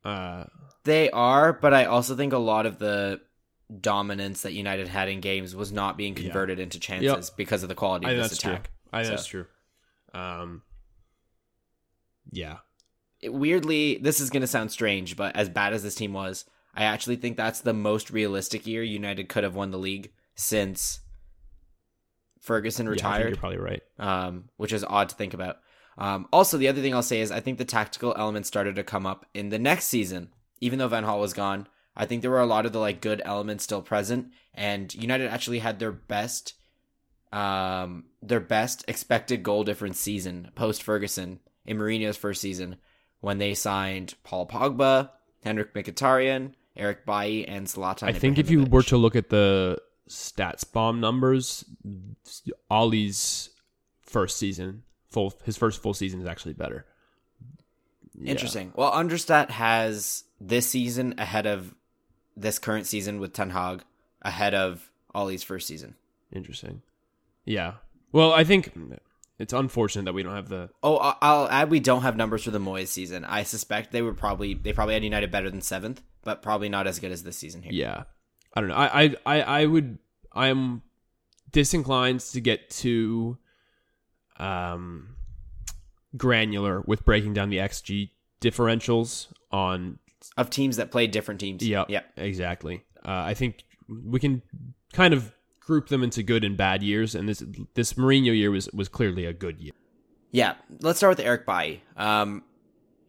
Uh, 0.04 0.44
they 0.84 1.10
are, 1.10 1.52
but 1.52 1.74
I 1.74 1.86
also 1.86 2.14
think 2.14 2.32
a 2.32 2.38
lot 2.38 2.66
of 2.66 2.78
the 2.78 3.20
dominance 3.80 4.42
that 4.42 4.52
United 4.52 4.88
had 4.88 5.08
in 5.08 5.20
games 5.20 5.56
was 5.56 5.72
not 5.72 5.96
being 5.96 6.14
converted 6.14 6.58
yeah. 6.58 6.64
into 6.64 6.78
chances 6.78 7.28
yep. 7.28 7.36
because 7.36 7.62
of 7.62 7.68
the 7.68 7.74
quality 7.74 8.06
of 8.06 8.16
this 8.16 8.32
attack. 8.32 8.64
True. 8.64 8.72
I 8.92 8.98
think 8.98 9.06
so. 9.06 9.10
that's 9.10 9.26
true. 9.26 9.46
Um, 10.12 10.62
yeah. 12.32 12.58
It, 13.20 13.32
weirdly, 13.32 13.98
this 13.98 14.18
is 14.20 14.30
going 14.30 14.40
to 14.40 14.48
sound 14.48 14.72
strange, 14.72 15.16
but 15.16 15.36
as 15.36 15.48
bad 15.48 15.72
as 15.72 15.84
this 15.84 15.94
team 15.94 16.12
was, 16.12 16.44
I 16.74 16.84
actually 16.84 17.16
think 17.16 17.36
that's 17.36 17.60
the 17.60 17.74
most 17.74 18.10
realistic 18.10 18.66
year 18.66 18.82
United 18.82 19.28
could 19.28 19.44
have 19.44 19.54
won 19.54 19.70
the 19.70 19.78
league 19.78 20.10
since 20.34 21.00
Ferguson 22.40 22.88
retired. 22.88 23.20
Yeah, 23.20 23.28
you're 23.28 23.36
probably 23.36 23.58
right. 23.58 23.82
Um, 23.98 24.48
which 24.56 24.72
is 24.72 24.84
odd 24.84 25.10
to 25.10 25.14
think 25.14 25.34
about. 25.34 25.58
Um, 25.98 26.26
also, 26.32 26.56
the 26.56 26.68
other 26.68 26.80
thing 26.80 26.94
I'll 26.94 27.02
say 27.02 27.20
is 27.20 27.30
I 27.30 27.40
think 27.40 27.58
the 27.58 27.64
tactical 27.64 28.14
elements 28.16 28.48
started 28.48 28.76
to 28.76 28.82
come 28.82 29.06
up 29.06 29.26
in 29.34 29.50
the 29.50 29.58
next 29.58 29.86
season. 29.86 30.30
Even 30.60 30.78
though 30.78 30.88
Van 30.88 31.04
Gaal 31.04 31.20
was 31.20 31.34
gone, 31.34 31.68
I 31.94 32.06
think 32.06 32.22
there 32.22 32.30
were 32.30 32.40
a 32.40 32.46
lot 32.46 32.66
of 32.66 32.72
the 32.72 32.78
like 32.78 33.00
good 33.00 33.20
elements 33.24 33.64
still 33.64 33.82
present, 33.82 34.28
and 34.54 34.92
United 34.94 35.28
actually 35.28 35.58
had 35.58 35.78
their 35.78 35.92
best, 35.92 36.54
um, 37.32 38.04
their 38.22 38.40
best 38.40 38.84
expected 38.88 39.42
goal 39.42 39.64
difference 39.64 40.00
season 40.00 40.50
post 40.54 40.82
Ferguson 40.82 41.40
in 41.64 41.78
Mourinho's 41.78 42.16
first 42.16 42.40
season 42.40 42.76
when 43.20 43.38
they 43.38 43.54
signed 43.54 44.14
Paul 44.24 44.46
Pogba, 44.46 45.10
Henrikh 45.44 45.72
Mkhitaryan, 45.72 46.52
Eric 46.76 47.06
Bailly, 47.06 47.46
and 47.46 47.66
Zlatan. 47.66 48.04
I 48.04 48.12
think 48.12 48.38
if 48.38 48.50
you 48.50 48.64
were 48.64 48.82
to 48.84 48.96
look 48.96 49.16
at 49.16 49.28
the 49.30 49.78
StatsBomb 50.08 50.98
numbers, 50.98 51.64
Ole's 52.70 53.50
first 54.02 54.36
season, 54.36 54.82
full 55.10 55.34
his 55.44 55.56
first 55.56 55.82
full 55.82 55.94
season 55.94 56.20
is 56.20 56.26
actually 56.26 56.54
better. 56.54 56.86
Interesting. 58.24 58.68
Yeah. 58.68 58.72
Well, 58.76 58.92
Understat 58.92 59.50
has 59.50 60.24
this 60.40 60.68
season 60.68 61.14
ahead 61.18 61.46
of 61.46 61.74
this 62.36 62.58
current 62.58 62.86
season 62.86 63.20
with 63.20 63.32
Ten 63.32 63.50
Hag 63.50 63.84
ahead 64.20 64.54
of 64.54 64.90
Ole's 65.14 65.42
first 65.42 65.66
season. 65.66 65.94
Interesting. 66.32 66.82
Yeah. 67.44 67.74
Well, 68.12 68.32
I 68.32 68.44
think 68.44 68.72
it's 69.42 69.52
unfortunate 69.52 70.04
that 70.04 70.12
we 70.12 70.22
don't 70.22 70.36
have 70.36 70.48
the. 70.48 70.70
Oh, 70.84 70.96
I'll 71.20 71.48
add 71.48 71.68
we 71.68 71.80
don't 71.80 72.02
have 72.02 72.16
numbers 72.16 72.44
for 72.44 72.52
the 72.52 72.60
Moyes 72.60 72.86
season. 72.86 73.24
I 73.24 73.42
suspect 73.42 73.90
they 73.90 74.00
were 74.00 74.14
probably 74.14 74.54
they 74.54 74.72
probably 74.72 74.94
had 74.94 75.02
United 75.02 75.32
better 75.32 75.50
than 75.50 75.60
seventh, 75.60 76.00
but 76.22 76.42
probably 76.42 76.68
not 76.68 76.86
as 76.86 77.00
good 77.00 77.10
as 77.10 77.24
this 77.24 77.36
season 77.36 77.62
here. 77.62 77.72
Yeah, 77.72 78.04
I 78.54 78.60
don't 78.60 78.68
know. 78.68 78.76
I 78.76 79.16
I 79.26 79.42
I, 79.42 79.66
would 79.66 79.98
I'm 80.32 80.82
disinclined 81.50 82.20
to 82.20 82.40
get 82.40 82.70
too 82.70 83.36
um 84.38 85.16
granular 86.16 86.82
with 86.86 87.04
breaking 87.04 87.34
down 87.34 87.50
the 87.50 87.58
xG 87.58 88.10
differentials 88.40 89.26
on 89.50 89.98
of 90.36 90.50
teams 90.50 90.76
that 90.76 90.92
play 90.92 91.08
different 91.08 91.40
teams. 91.40 91.66
Yeah, 91.66 91.84
yeah, 91.88 92.02
exactly. 92.16 92.84
Uh, 93.04 93.10
I 93.26 93.34
think 93.34 93.64
we 93.88 94.20
can 94.20 94.42
kind 94.92 95.12
of 95.12 95.34
group 95.66 95.88
them 95.88 96.02
into 96.02 96.22
good 96.22 96.44
and 96.44 96.56
bad 96.56 96.82
years, 96.82 97.14
and 97.14 97.28
this 97.28 97.42
this 97.74 97.94
Mourinho 97.94 98.36
year 98.36 98.50
was 98.50 98.68
was 98.72 98.88
clearly 98.88 99.24
a 99.24 99.32
good 99.32 99.60
year. 99.60 99.72
Yeah, 100.30 100.54
let's 100.80 100.98
start 100.98 101.16
with 101.18 101.26
Eric 101.26 101.46
Bailly. 101.46 101.82
Um, 101.96 102.42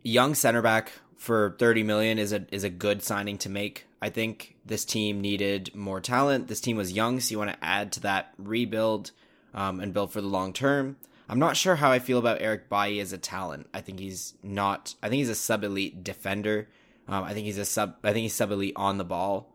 young 0.03 0.35
center 0.35 0.61
back 0.61 0.91
for 1.17 1.55
30 1.57 1.83
million 1.83 2.19
is 2.19 2.33
a 2.33 2.45
is 2.51 2.63
a 2.63 2.69
good 2.69 3.01
signing 3.01 3.37
to 3.39 3.49
make. 3.49 3.87
I 4.01 4.09
think 4.09 4.57
this 4.65 4.83
team 4.83 5.21
needed 5.21 5.73
more 5.73 6.01
talent. 6.01 6.47
This 6.49 6.59
team 6.59 6.75
was 6.75 6.91
young, 6.91 7.19
so 7.19 7.31
you 7.31 7.39
want 7.39 7.51
to 7.51 7.63
add 7.63 7.93
to 7.93 8.01
that 8.01 8.33
rebuild 8.37 9.11
um, 9.53 9.79
and 9.79 9.93
build 9.93 10.11
for 10.11 10.19
the 10.19 10.27
long 10.27 10.51
term. 10.51 10.97
I'm 11.29 11.39
not 11.39 11.55
sure 11.55 11.75
how 11.75 11.89
I 11.89 11.99
feel 11.99 12.17
about 12.19 12.41
Eric 12.41 12.69
Bailly 12.69 12.99
as 12.99 13.13
a 13.13 13.17
talent. 13.17 13.69
I 13.73 13.79
think 13.79 13.99
he's 13.99 14.33
not. 14.43 14.95
I 15.01 15.07
think 15.07 15.19
he's 15.19 15.29
a 15.29 15.35
sub 15.35 15.63
elite 15.63 16.03
defender. 16.03 16.67
Um, 17.07 17.23
I 17.23 17.33
think 17.33 17.45
he's 17.45 17.57
a 17.57 17.65
sub. 17.65 17.95
I 18.03 18.11
think 18.11 18.23
he's 18.23 18.33
sub 18.33 18.51
elite 18.51 18.73
on 18.75 18.97
the 18.97 19.05
ball. 19.05 19.52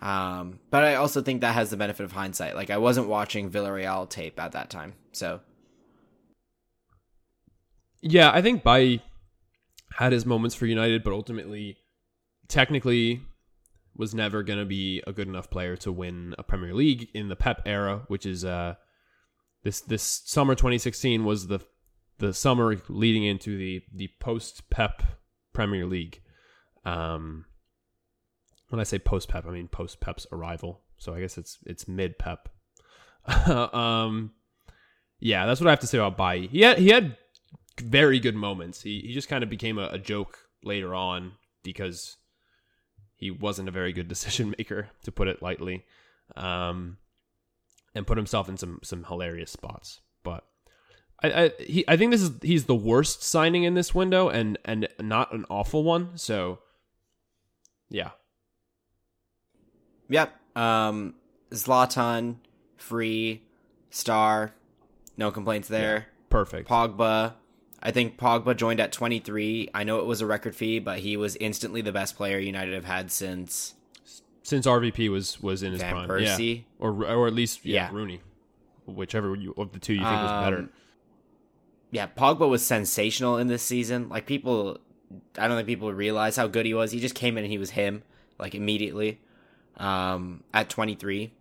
Um, 0.00 0.60
but 0.70 0.84
I 0.84 0.96
also 0.96 1.22
think 1.22 1.40
that 1.40 1.54
has 1.54 1.70
the 1.70 1.76
benefit 1.76 2.04
of 2.04 2.12
hindsight. 2.12 2.54
Like 2.54 2.70
I 2.70 2.78
wasn't 2.78 3.08
watching 3.08 3.50
Villarreal 3.50 4.08
tape 4.08 4.38
at 4.38 4.52
that 4.52 4.70
time, 4.70 4.94
so 5.12 5.40
yeah, 8.02 8.30
I 8.32 8.42
think 8.42 8.62
Bailly 8.62 9.02
had 9.94 10.12
his 10.12 10.26
moments 10.26 10.54
for 10.54 10.66
United, 10.66 11.02
but 11.02 11.12
ultimately, 11.12 11.78
technically, 12.48 13.22
was 13.96 14.14
never 14.14 14.42
going 14.42 14.58
to 14.58 14.66
be 14.66 15.02
a 15.06 15.12
good 15.12 15.28
enough 15.28 15.50
player 15.50 15.76
to 15.78 15.90
win 15.90 16.34
a 16.38 16.42
Premier 16.42 16.74
League 16.74 17.08
in 17.14 17.28
the 17.28 17.36
Pep 17.36 17.62
era, 17.64 18.04
which 18.08 18.26
is 18.26 18.44
uh 18.44 18.74
this 19.64 19.80
this 19.80 20.02
summer 20.24 20.54
2016 20.54 21.24
was 21.24 21.48
the 21.48 21.60
the 22.18 22.32
summer 22.32 22.80
leading 22.88 23.24
into 23.24 23.58
the 23.58 23.82
the 23.92 24.08
post 24.20 24.70
Pep 24.70 25.02
Premier 25.52 25.86
League. 25.86 26.20
Um, 26.84 27.46
when 28.68 28.80
I 28.80 28.84
say 28.84 28.98
post 28.98 29.28
Pep, 29.28 29.46
I 29.46 29.50
mean 29.50 29.68
post 29.68 30.00
Pep's 30.00 30.26
arrival. 30.32 30.80
So 30.98 31.14
I 31.14 31.20
guess 31.20 31.38
it's 31.38 31.58
it's 31.66 31.86
mid 31.86 32.18
Pep. 32.18 32.48
um, 33.46 34.32
yeah, 35.18 35.46
that's 35.46 35.60
what 35.60 35.68
I 35.68 35.70
have 35.70 35.80
to 35.80 35.86
say 35.86 35.98
about 35.98 36.16
Bai. 36.16 36.40
He 36.40 36.62
had 36.62 36.78
he 36.78 36.88
had 36.88 37.16
very 37.80 38.18
good 38.18 38.34
moments. 38.34 38.82
He 38.82 39.00
he 39.00 39.12
just 39.12 39.28
kind 39.28 39.42
of 39.42 39.50
became 39.50 39.78
a, 39.78 39.88
a 39.88 39.98
joke 39.98 40.38
later 40.62 40.94
on 40.94 41.32
because 41.62 42.16
he 43.14 43.30
wasn't 43.30 43.68
a 43.68 43.72
very 43.72 43.92
good 43.92 44.08
decision 44.14 44.54
maker, 44.56 44.88
to 45.04 45.12
put 45.12 45.28
it 45.28 45.42
lightly, 45.42 45.84
um, 46.36 46.98
and 47.94 48.06
put 48.06 48.16
himself 48.16 48.48
in 48.48 48.56
some 48.56 48.80
some 48.82 49.04
hilarious 49.04 49.50
spots. 49.50 50.00
But 50.22 50.44
I, 51.22 51.44
I 51.44 51.50
he 51.58 51.84
I 51.88 51.96
think 51.96 52.10
this 52.10 52.22
is 52.22 52.32
he's 52.42 52.64
the 52.64 52.74
worst 52.74 53.22
signing 53.22 53.64
in 53.64 53.74
this 53.74 53.94
window, 53.94 54.28
and 54.28 54.58
and 54.64 54.88
not 55.00 55.32
an 55.32 55.46
awful 55.48 55.82
one. 55.84 56.16
So 56.16 56.58
yeah, 57.88 58.10
Yep. 60.08 60.34
Um, 60.56 61.14
Zlatan, 61.50 62.36
free, 62.76 63.42
star, 63.90 64.52
no 65.16 65.30
complaints 65.30 65.68
there. 65.68 66.06
Perfect. 66.30 66.68
Pogba, 66.68 67.34
I 67.82 67.90
think 67.90 68.16
Pogba 68.18 68.56
joined 68.56 68.80
at 68.80 68.92
23. 68.92 69.70
I 69.74 69.84
know 69.84 69.98
it 70.00 70.06
was 70.06 70.20
a 70.20 70.26
record 70.26 70.54
fee, 70.56 70.78
but 70.78 70.98
he 71.00 71.16
was 71.16 71.36
instantly 71.36 71.80
the 71.82 71.92
best 71.92 72.16
player 72.16 72.38
United 72.38 72.74
have 72.74 72.84
had 72.84 73.10
since 73.10 73.74
Since 74.42 74.66
RVP 74.66 75.08
was 75.10 75.40
was 75.42 75.62
in 75.62 75.72
his 75.72 75.80
Van 75.82 75.92
prime, 75.94 76.08
Persie. 76.08 76.56
yeah, 76.56 76.62
or 76.78 77.04
or 77.04 77.26
at 77.26 77.32
least 77.34 77.64
yeah, 77.64 77.90
Yeah. 77.90 77.96
Rooney, 77.96 78.20
whichever 78.86 79.34
you, 79.34 79.54
of 79.56 79.72
the 79.72 79.78
two 79.78 79.94
you 79.94 80.00
think 80.00 80.10
was 80.22 80.44
better. 80.44 80.58
Um, 80.58 80.70
Yeah, 81.90 82.06
Pogba 82.08 82.48
was 82.48 82.64
sensational 82.64 83.38
in 83.38 83.46
this 83.46 83.62
season. 83.62 84.08
Like 84.08 84.26
people, 84.26 84.78
I 85.38 85.46
don't 85.48 85.56
think 85.56 85.68
people 85.68 85.92
realize 85.92 86.36
how 86.36 86.46
good 86.48 86.66
he 86.66 86.74
was. 86.74 86.92
He 86.92 87.00
just 87.00 87.14
came 87.14 87.38
in 87.38 87.44
and 87.44 87.50
he 87.52 87.58
was 87.58 87.70
him, 87.70 88.02
like 88.38 88.54
immediately, 88.54 89.20
um, 89.76 90.42
at 90.54 90.68
23. 90.68 91.32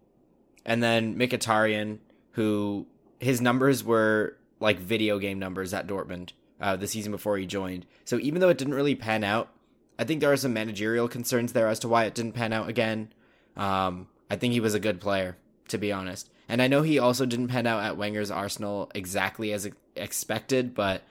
And 0.65 0.81
then 0.81 1.17
Mkhitaryan, 1.17 1.99
who 2.31 2.87
his 3.19 3.41
numbers 3.41 3.83
were 3.83 4.37
like 4.59 4.79
video 4.79 5.19
game 5.19 5.39
numbers 5.39 5.73
at 5.73 5.87
Dortmund 5.87 6.31
uh, 6.59 6.75
the 6.75 6.87
season 6.87 7.11
before 7.11 7.37
he 7.37 7.45
joined. 7.45 7.85
So 8.05 8.19
even 8.19 8.41
though 8.41 8.49
it 8.49 8.57
didn't 8.57 8.73
really 8.73 8.95
pan 8.95 9.23
out, 9.23 9.49
I 9.97 10.03
think 10.03 10.21
there 10.21 10.31
are 10.31 10.37
some 10.37 10.53
managerial 10.53 11.07
concerns 11.07 11.53
there 11.53 11.67
as 11.67 11.79
to 11.79 11.87
why 11.87 12.05
it 12.05 12.15
didn't 12.15 12.33
pan 12.33 12.51
out 12.51 12.67
again. 12.67 13.13
Um, 13.55 14.07
I 14.29 14.35
think 14.35 14.53
he 14.53 14.59
was 14.59 14.73
a 14.73 14.79
good 14.79 14.99
player, 14.99 15.37
to 15.69 15.77
be 15.77 15.91
honest. 15.91 16.29
And 16.49 16.61
I 16.61 16.67
know 16.67 16.81
he 16.81 16.99
also 16.99 17.25
didn't 17.25 17.47
pan 17.47 17.65
out 17.67 17.83
at 17.83 17.97
Wenger's 17.97 18.31
Arsenal 18.31 18.91
exactly 18.93 19.53
as 19.53 19.69
expected, 19.95 20.75
but 20.75 21.03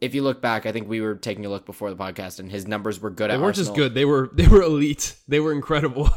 if 0.00 0.14
you 0.14 0.22
look 0.22 0.42
back, 0.42 0.66
I 0.66 0.72
think 0.72 0.88
we 0.88 1.00
were 1.00 1.14
taking 1.14 1.46
a 1.46 1.48
look 1.48 1.64
before 1.64 1.90
the 1.90 1.96
podcast, 1.96 2.38
and 2.38 2.50
his 2.50 2.66
numbers 2.66 3.00
were 3.00 3.10
good 3.10 3.30
They 3.30 3.36
weren't 3.36 3.56
Arsenal. 3.58 3.66
just 3.68 3.76
good; 3.76 3.94
they 3.94 4.04
were 4.04 4.30
they 4.34 4.46
were 4.46 4.62
elite. 4.62 5.16
They 5.28 5.40
were 5.40 5.52
incredible. 5.52 6.10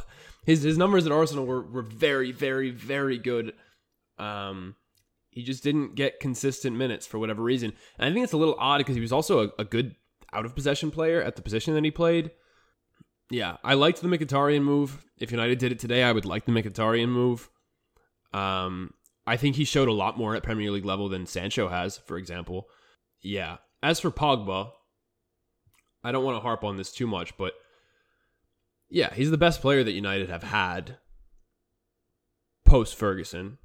His 0.46 0.64
his 0.64 0.78
numbers 0.78 1.06
at 1.06 1.12
Arsenal 1.12 1.46
were 1.46 1.62
were 1.62 1.82
very 1.82 2.32
very 2.32 2.72
very 2.72 3.18
good. 3.18 3.54
Um, 4.18 4.76
he 5.30 5.44
just 5.44 5.64
didn't 5.64 5.96
get 5.96 6.20
consistent 6.20 6.76
minutes 6.76 7.06
for 7.06 7.20
whatever 7.20 7.44
reason, 7.44 7.74
and 7.98 8.10
I 8.10 8.14
think 8.14 8.24
it's 8.24 8.34
a 8.34 8.38
little 8.38 8.56
odd 8.60 8.80
because 8.80 8.96
he 8.96 9.02
was 9.02 9.12
also 9.12 9.46
a, 9.46 9.52
a 9.60 9.66
good 9.66 9.96
out 10.34 10.46
of 10.46 10.56
possession 10.56 10.92
player 10.92 11.22
at 11.22 11.36
the 11.36 11.42
position 11.42 11.74
that 11.74 11.84
he 11.84 11.92
played. 11.92 12.32
Yeah, 13.30 13.58
I 13.64 13.76
liked 13.76 14.02
the 14.02 14.08
Mkhitaryan 14.08 14.64
move. 14.64 15.04
If 15.18 15.32
United 15.32 15.60
did 15.60 15.72
it 15.72 15.80
today, 15.80 16.04
I 16.04 16.12
would 16.12 16.26
like 16.26 16.46
the 16.46 16.52
Mkhitaryan 16.52 17.10
move. 17.10 17.50
Um, 18.34 18.94
I 19.28 19.38
think 19.38 19.56
he 19.56 19.66
showed 19.66 19.88
a 19.88 19.94
lot 19.94 20.18
more 20.18 20.36
at 20.36 20.44
Premier 20.44 20.72
League 20.72 20.86
level 20.86 21.10
than 21.10 21.28
Sancho 21.28 21.68
has, 21.68 21.98
for 21.98 22.18
example. 22.18 22.68
Yeah. 23.22 23.58
As 23.84 24.00
for 24.00 24.10
Pogba, 24.10 24.72
I 26.04 26.12
don't 26.12 26.24
want 26.24 26.38
to 26.38 26.42
harp 26.42 26.64
on 26.64 26.78
this 26.78 26.92
too 26.92 27.06
much, 27.06 27.38
but 27.38 27.54
yeah, 28.90 29.14
he's 29.14 29.32
the 29.32 29.38
best 29.38 29.62
player 29.62 29.84
that 29.84 29.92
United 29.92 30.30
have 30.30 30.44
had 30.44 30.98
post 32.66 32.96
Ferguson. 32.96 33.58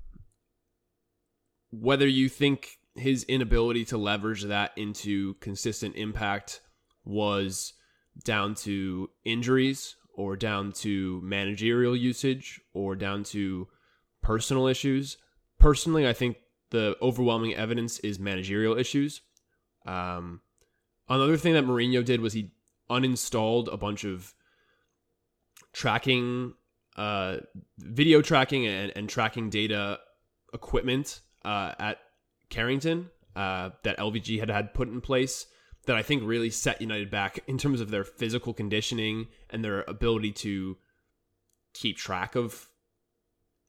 Whether 1.71 2.07
you 2.07 2.29
think 2.29 2.79
his 2.95 3.25
inability 3.25 3.85
to 3.87 3.99
leverage 3.99 4.45
that 4.45 4.73
into 4.77 5.35
consistent 5.35 5.97
impact 5.97 6.61
was 7.05 7.75
down 8.25 8.55
to 8.55 9.11
injuries 9.25 9.97
or 10.15 10.37
down 10.37 10.71
to 10.71 11.21
managerial 11.23 11.97
usage 11.97 12.61
or 12.73 12.95
down 12.95 13.25
to 13.25 13.67
personal 14.23 14.69
issues. 14.69 15.19
Personally, 15.59 16.07
I 16.07 16.13
think 16.13 16.37
the 16.71 16.97
overwhelming 17.03 17.55
evidence 17.55 17.99
is 18.01 18.19
managerial 18.19 18.79
issues. 18.79 19.23
Um, 19.87 20.41
another 21.09 21.37
thing 21.37 21.55
that 21.55 21.67
Mourinho 21.67 22.05
did 22.05 22.21
was 22.21 22.33
he 22.33 22.53
uninstalled 22.89 23.73
a 23.73 23.77
bunch 23.77 24.05
of 24.05 24.35
tracking, 25.75 26.55
uh, 26.97 27.39
video 27.79 28.23
tracking 28.23 28.67
and, 28.67 28.93
and 28.97 29.09
tracking 29.09 29.51
data 29.51 29.99
equipment 30.55 31.21
uh, 31.45 31.73
at 31.79 31.99
Carrington 32.49 33.11
uh, 33.37 33.71
that 33.83 33.99
LVG 33.99 34.39
had 34.41 34.49
had 34.49 34.73
put 34.73 34.89
in 34.89 35.01
place 35.01 35.47
that 35.87 35.97
I 35.97 36.03
think 36.03 36.23
really 36.25 36.49
set 36.49 36.81
United 36.81 37.11
back 37.11 37.41
in 37.47 37.59
terms 37.59 37.81
of 37.81 37.91
their 37.91 38.05
physical 38.05 38.55
conditioning 38.55 39.27
and 39.51 39.63
their 39.63 39.83
ability 39.83 40.33
to 40.33 40.79
keep 41.75 41.99
track 41.99 42.37
of 42.37 42.69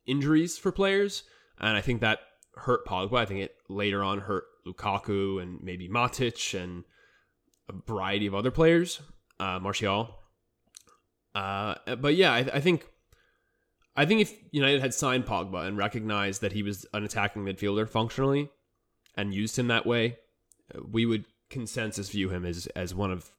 injuries 0.06 0.58
for 0.58 0.72
players. 0.72 1.24
And 1.60 1.76
I 1.76 1.82
think 1.82 2.02
that 2.02 2.20
hurt 2.56 2.86
Pogba. 2.86 3.18
I 3.18 3.26
think 3.26 3.42
it 3.42 3.56
later 3.68 4.04
on 4.04 4.20
hurt 4.20 4.46
Lukaku 4.66 5.42
and 5.42 5.62
maybe 5.62 5.90
Matic 5.90 6.58
and 6.62 6.84
a 7.68 7.74
variety 7.86 8.28
of 8.28 8.36
other 8.36 8.52
players, 8.52 9.02
uh, 9.40 9.60
Martial. 9.60 10.16
Uh, 11.36 11.76
but 11.98 12.16
yeah, 12.16 12.32
I, 12.32 12.40
I 12.54 12.60
think 12.62 12.88
I 13.96 14.06
think 14.06 14.22
if 14.22 14.34
United 14.52 14.82
had 14.82 14.94
signed 14.94 15.26
Pogba 15.26 15.68
and 15.68 15.78
recognized 15.78 16.42
that 16.42 16.54
he 16.54 16.64
was 16.64 16.86
an 16.94 17.04
attacking 17.04 17.44
midfielder 17.44 17.88
functionally 17.88 18.50
and 19.16 19.34
used 19.34 19.60
him 19.60 19.68
that 19.68 19.86
way, 19.86 20.18
we 20.90 21.06
would 21.06 21.26
consensus 21.50 22.10
view 22.10 22.30
him 22.30 22.46
as 22.46 22.68
as 22.68 22.96
one 22.96 23.12
of 23.12 23.30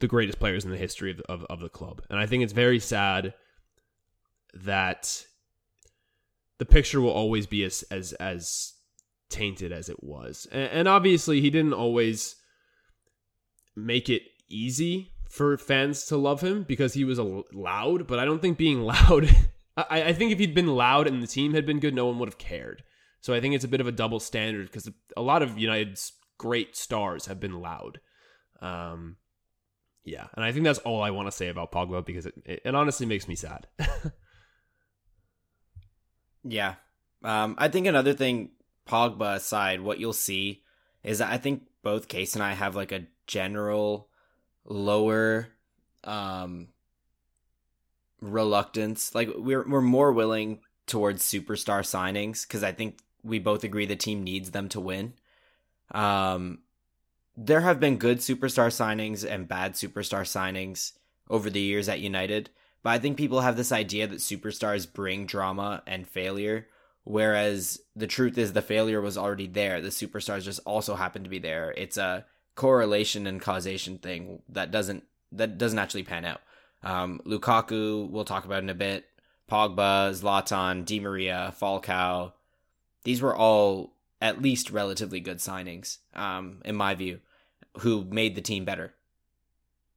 the 0.00 0.06
greatest 0.06 0.38
players 0.38 0.64
in 0.64 0.70
the 0.70 0.76
history 0.76 1.10
of, 1.10 1.20
of, 1.28 1.44
of 1.44 1.60
the 1.60 1.68
club. 1.68 2.02
And 2.10 2.18
I 2.18 2.26
think 2.26 2.42
it's 2.42 2.52
very 2.52 2.80
sad 2.80 3.34
that 4.52 5.24
the 6.58 6.66
picture 6.66 7.00
will 7.00 7.10
always 7.10 7.46
be 7.46 7.64
as 7.64 7.82
as 7.90 8.12
as 8.14 8.74
tainted 9.30 9.72
as 9.72 9.88
it 9.88 10.04
was. 10.04 10.46
And, 10.52 10.70
and 10.70 10.88
obviously 10.88 11.40
he 11.40 11.48
didn't 11.48 11.72
always 11.72 12.36
make 13.74 14.10
it 14.10 14.22
easy 14.50 15.11
for 15.32 15.56
fans 15.56 16.04
to 16.04 16.16
love 16.16 16.42
him 16.42 16.62
because 16.62 16.92
he 16.92 17.04
was 17.04 17.18
a 17.18 17.42
loud, 17.52 18.06
but 18.06 18.18
I 18.18 18.24
don't 18.26 18.42
think 18.42 18.58
being 18.58 18.82
loud 18.82 19.28
I, 19.76 20.02
I 20.02 20.12
think 20.12 20.32
if 20.32 20.38
he'd 20.38 20.54
been 20.54 20.66
loud 20.66 21.06
and 21.06 21.22
the 21.22 21.26
team 21.26 21.54
had 21.54 21.64
been 21.64 21.80
good, 21.80 21.94
no 21.94 22.06
one 22.06 22.18
would 22.18 22.28
have 22.28 22.38
cared. 22.38 22.82
So 23.20 23.32
I 23.32 23.40
think 23.40 23.54
it's 23.54 23.64
a 23.64 23.68
bit 23.68 23.80
of 23.80 23.86
a 23.86 23.92
double 23.92 24.20
standard 24.20 24.66
because 24.66 24.90
a 25.16 25.22
lot 25.22 25.42
of 25.42 25.58
United's 25.58 26.12
great 26.36 26.76
stars 26.76 27.26
have 27.26 27.40
been 27.40 27.60
loud. 27.60 28.00
Um, 28.60 29.16
yeah, 30.04 30.26
and 30.34 30.44
I 30.44 30.52
think 30.52 30.64
that's 30.64 30.80
all 30.80 31.02
I 31.02 31.10
want 31.10 31.28
to 31.28 31.32
say 31.32 31.48
about 31.48 31.72
Pogba 31.72 32.04
because 32.04 32.26
it, 32.26 32.34
it, 32.44 32.62
it 32.64 32.74
honestly 32.74 33.06
makes 33.06 33.28
me 33.28 33.34
sad. 33.34 33.66
Yeah. 36.44 36.74
Um, 37.22 37.54
I 37.58 37.68
think 37.68 37.86
another 37.86 38.14
thing, 38.14 38.50
Pogba 38.86 39.36
aside, 39.36 39.80
what 39.80 40.00
you'll 40.00 40.12
see 40.12 40.62
is 41.04 41.20
I 41.20 41.38
think 41.38 41.62
both 41.82 42.08
Case 42.08 42.34
and 42.34 42.42
I 42.42 42.54
have 42.54 42.74
like 42.74 42.90
a 42.90 43.06
general 43.26 44.08
lower 44.64 45.48
um 46.04 46.68
reluctance. 48.20 49.14
Like 49.14 49.30
we're 49.36 49.68
we're 49.68 49.80
more 49.80 50.12
willing 50.12 50.60
towards 50.86 51.22
superstar 51.22 51.82
signings 51.82 52.46
because 52.46 52.62
I 52.62 52.72
think 52.72 52.98
we 53.22 53.38
both 53.38 53.64
agree 53.64 53.86
the 53.86 53.96
team 53.96 54.22
needs 54.22 54.50
them 54.50 54.68
to 54.70 54.80
win. 54.80 55.14
Um 55.90 56.60
there 57.36 57.62
have 57.62 57.80
been 57.80 57.96
good 57.96 58.18
superstar 58.18 58.68
signings 58.68 59.28
and 59.28 59.48
bad 59.48 59.72
superstar 59.72 60.22
signings 60.22 60.92
over 61.30 61.48
the 61.48 61.60
years 61.60 61.88
at 61.88 62.00
United. 62.00 62.50
But 62.82 62.90
I 62.90 62.98
think 62.98 63.16
people 63.16 63.40
have 63.40 63.56
this 63.56 63.72
idea 63.72 64.06
that 64.06 64.18
superstars 64.18 64.92
bring 64.92 65.24
drama 65.24 65.82
and 65.86 66.06
failure, 66.06 66.66
whereas 67.04 67.80
the 67.94 68.08
truth 68.08 68.36
is 68.36 68.52
the 68.52 68.60
failure 68.60 69.00
was 69.00 69.16
already 69.16 69.46
there. 69.46 69.80
The 69.80 69.88
superstars 69.88 70.42
just 70.42 70.60
also 70.66 70.96
happen 70.96 71.22
to 71.22 71.30
be 71.30 71.38
there. 71.38 71.72
It's 71.76 71.96
a 71.96 72.26
correlation 72.54 73.26
and 73.26 73.40
causation 73.40 73.98
thing 73.98 74.42
that 74.48 74.70
doesn't 74.70 75.04
that 75.32 75.58
doesn't 75.58 75.78
actually 75.78 76.02
pan 76.02 76.24
out. 76.24 76.40
Um, 76.82 77.20
Lukaku, 77.24 78.08
we'll 78.10 78.24
talk 78.24 78.44
about 78.44 78.62
in 78.62 78.70
a 78.70 78.74
bit. 78.74 79.06
Pogba, 79.50 80.10
Zlatan, 80.10 80.84
Di 80.84 81.00
Maria, 81.00 81.54
Falcao. 81.60 82.32
These 83.04 83.20
were 83.20 83.34
all 83.34 83.94
at 84.20 84.40
least 84.40 84.70
relatively 84.70 85.20
good 85.20 85.38
signings, 85.38 85.98
um, 86.14 86.62
in 86.64 86.76
my 86.76 86.94
view, 86.94 87.20
who 87.78 88.04
made 88.04 88.34
the 88.34 88.40
team 88.40 88.64
better. 88.64 88.94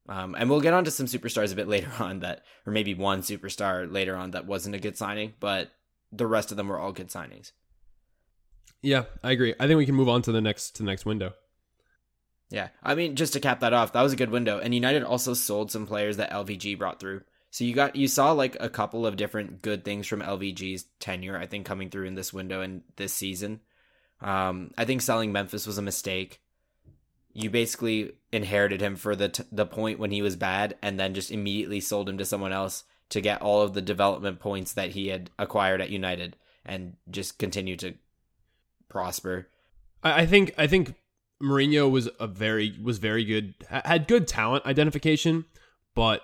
Um, 0.07 0.35
and 0.37 0.49
we'll 0.49 0.61
get 0.61 0.73
onto 0.73 0.91
some 0.91 1.05
superstars 1.05 1.51
a 1.51 1.55
bit 1.55 1.67
later 1.75 1.91
on 1.99 2.19
that, 2.19 2.43
or 2.65 2.73
maybe 2.73 2.93
one 2.93 3.21
superstar 3.21 3.91
later 3.91 4.15
on 4.15 4.31
that 4.31 4.45
wasn't 4.45 4.75
a 4.75 4.79
good 4.79 4.97
signing, 4.97 5.33
but 5.39 5.71
the 6.11 6.27
rest 6.27 6.51
of 6.51 6.57
them 6.57 6.67
were 6.67 6.79
all 6.79 6.91
good 6.91 7.09
signings. 7.09 7.51
yeah, 8.81 9.03
I 9.23 9.31
agree. 9.31 9.53
I 9.59 9.67
think 9.67 9.77
we 9.77 9.85
can 9.85 9.95
move 9.95 10.09
on 10.09 10.21
to 10.23 10.31
the 10.31 10.41
next 10.41 10.75
to 10.75 10.83
the 10.83 10.87
next 10.87 11.05
window. 11.05 11.33
Yeah, 12.49 12.69
I 12.83 12.95
mean, 12.95 13.15
just 13.15 13.33
to 13.33 13.39
cap 13.39 13.61
that 13.61 13.73
off, 13.73 13.93
that 13.93 14.01
was 14.01 14.13
a 14.13 14.17
good 14.17 14.29
window, 14.29 14.59
and 14.59 14.73
United 14.73 15.03
also 15.03 15.33
sold 15.33 15.71
some 15.71 15.87
players 15.87 16.17
that 16.17 16.31
LVG 16.31 16.77
brought 16.77 16.99
through. 16.99 17.21
So 17.49 17.63
you 17.63 17.73
got 17.73 17.95
you 17.95 18.07
saw 18.07 18.33
like 18.33 18.57
a 18.59 18.69
couple 18.69 19.05
of 19.05 19.15
different 19.15 19.61
good 19.61 19.85
things 19.85 20.07
from 20.07 20.21
LVG's 20.21 20.85
tenure, 20.99 21.37
I 21.37 21.47
think, 21.47 21.65
coming 21.65 21.89
through 21.89 22.05
in 22.05 22.15
this 22.15 22.33
window 22.33 22.61
and 22.61 22.83
this 22.97 23.13
season. 23.13 23.61
Um, 24.21 24.71
I 24.77 24.85
think 24.85 25.01
selling 25.01 25.31
Memphis 25.31 25.65
was 25.65 25.77
a 25.77 25.81
mistake. 25.81 26.41
You 27.33 27.49
basically 27.49 28.11
inherited 28.31 28.81
him 28.81 28.95
for 28.95 29.15
the 29.15 29.29
t- 29.29 29.43
the 29.51 29.65
point 29.65 29.99
when 29.99 30.11
he 30.11 30.21
was 30.21 30.35
bad, 30.35 30.75
and 30.81 30.99
then 30.99 31.13
just 31.13 31.31
immediately 31.31 31.79
sold 31.79 32.09
him 32.09 32.17
to 32.17 32.25
someone 32.25 32.51
else 32.51 32.83
to 33.09 33.21
get 33.21 33.41
all 33.41 33.61
of 33.61 33.73
the 33.73 33.81
development 33.81 34.39
points 34.39 34.73
that 34.73 34.91
he 34.91 35.07
had 35.07 35.31
acquired 35.39 35.81
at 35.81 35.89
United, 35.89 36.35
and 36.65 36.97
just 37.09 37.39
continue 37.39 37.77
to 37.77 37.93
prosper. 38.89 39.47
I, 40.03 40.21
I 40.21 40.25
think 40.25 40.53
I 40.57 40.67
think 40.67 40.95
Mourinho 41.41 41.89
was 41.89 42.09
a 42.19 42.27
very 42.27 42.77
was 42.81 42.97
very 42.97 43.25
good 43.25 43.55
had 43.69 44.07
good 44.07 44.27
talent 44.27 44.65
identification, 44.65 45.45
but 45.93 46.21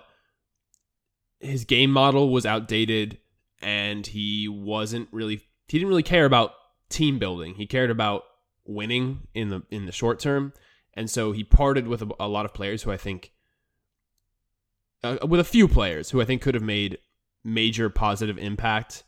his 1.40 1.64
game 1.64 1.90
model 1.90 2.30
was 2.30 2.46
outdated 2.46 3.18
and 3.60 4.06
he 4.06 4.48
wasn't 4.48 5.08
really 5.12 5.42
he 5.68 5.78
didn't 5.78 5.88
really 5.88 6.02
care 6.02 6.24
about 6.24 6.52
team 6.88 7.18
building. 7.18 7.54
He 7.54 7.66
cared 7.66 7.90
about 7.90 8.24
winning 8.64 9.26
in 9.34 9.50
the 9.50 9.62
in 9.70 9.86
the 9.86 9.92
short 9.92 10.18
term, 10.18 10.52
and 10.94 11.10
so 11.10 11.32
he 11.32 11.44
parted 11.44 11.86
with 11.88 12.02
a, 12.02 12.08
a 12.18 12.28
lot 12.28 12.44
of 12.44 12.54
players 12.54 12.82
who 12.82 12.90
I 12.90 12.96
think 12.96 13.32
uh, 15.04 15.18
with 15.26 15.40
a 15.40 15.44
few 15.44 15.68
players 15.68 16.10
who 16.10 16.20
I 16.20 16.24
think 16.24 16.42
could 16.42 16.54
have 16.54 16.62
made 16.62 16.98
major 17.44 17.90
positive 17.90 18.38
impact 18.38 19.04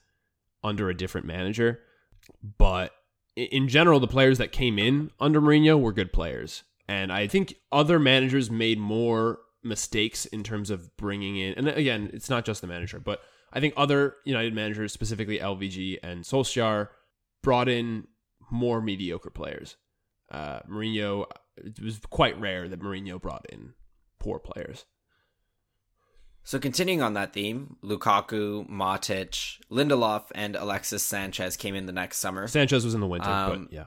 under 0.63 0.91
a 0.91 0.97
different 0.97 1.27
manager. 1.27 1.81
But 2.59 2.93
in 3.37 3.69
general, 3.69 4.01
the 4.01 4.07
players 4.07 4.39
that 4.39 4.53
came 4.53 4.79
in 4.79 5.11
under 5.21 5.41
Mourinho 5.41 5.81
were 5.81 5.93
good 5.93 6.13
players. 6.13 6.63
And 6.89 7.13
I 7.13 7.27
think 7.27 7.55
other 7.73 7.99
managers 7.99 8.51
made 8.51 8.79
more 8.79 9.39
mistakes 9.63 10.27
in 10.27 10.43
terms 10.43 10.71
of 10.71 10.95
bringing 10.97 11.37
in, 11.37 11.55
and 11.55 11.69
again, 11.69 12.11
it's 12.13 12.29
not 12.29 12.45
just 12.45 12.61
the 12.61 12.67
manager, 12.67 13.01
but 13.01 13.21
I 13.53 13.61
think 13.61 13.75
other 13.77 14.17
United 14.25 14.53
managers, 14.53 14.93
specifically 14.93 15.39
LVG 15.39 15.99
and 16.03 16.25
Solskjaer, 16.25 16.89
brought 17.43 17.69
in 17.69 18.09
more 18.51 18.83
mediocre 18.83 19.31
players. 19.31 19.77
Uh, 20.31 20.61
Mourinho, 20.69 21.27
it 21.57 21.81
was 21.81 22.01
quite 22.11 22.39
rare 22.39 22.69
that 22.69 22.81
Mourinho 22.81 23.21
brought 23.21 23.47
in 23.49 23.75
poor 24.19 24.39
players. 24.39 24.85
So 26.47 26.59
continuing 26.59 27.01
on 27.01 27.15
that 27.15 27.33
theme, 27.33 27.77
Lukaku, 27.83 28.69
Matic, 28.69 29.61
Lindelof, 29.71 30.25
and 30.35 30.57
Alexis 30.57 31.03
Sanchez 31.03 31.57
came 31.57 31.75
in 31.75 31.87
the 31.87 31.93
next 31.93 32.19
summer. 32.19 32.47
Sanchez 32.47 32.85
was 32.85 32.93
in 32.95 33.01
the 33.01 33.07
winter, 33.07 33.29
Um, 33.29 33.65
but 33.65 33.73
yeah. 33.73 33.85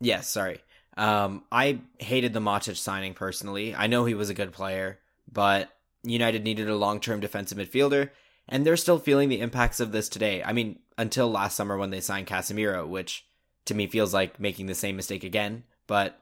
Yes, 0.00 0.28
sorry. 0.28 0.60
Um, 0.96 1.44
I 1.52 1.80
hated 1.98 2.32
the 2.32 2.40
Matic 2.40 2.76
signing 2.76 3.12
personally. 3.12 3.74
I 3.74 3.86
know 3.86 4.06
he 4.06 4.14
was 4.14 4.30
a 4.30 4.34
good 4.34 4.52
player, 4.52 4.98
but 5.30 5.70
United 6.02 6.42
needed 6.42 6.70
a 6.70 6.76
long-term 6.76 7.20
defensive 7.20 7.58
midfielder, 7.58 8.10
and 8.48 8.64
they're 8.64 8.76
still 8.78 8.98
feeling 8.98 9.28
the 9.28 9.40
impacts 9.40 9.78
of 9.78 9.92
this 9.92 10.08
today. 10.08 10.42
I 10.42 10.54
mean, 10.54 10.78
until 10.96 11.30
last 11.30 11.54
summer 11.54 11.76
when 11.76 11.90
they 11.90 12.00
signed 12.00 12.26
Casemiro, 12.26 12.88
which 12.88 13.26
to 13.66 13.74
me 13.74 13.86
feels 13.86 14.14
like 14.14 14.40
making 14.40 14.66
the 14.66 14.74
same 14.74 14.96
mistake 14.96 15.22
again. 15.24 15.64
But 15.86 16.18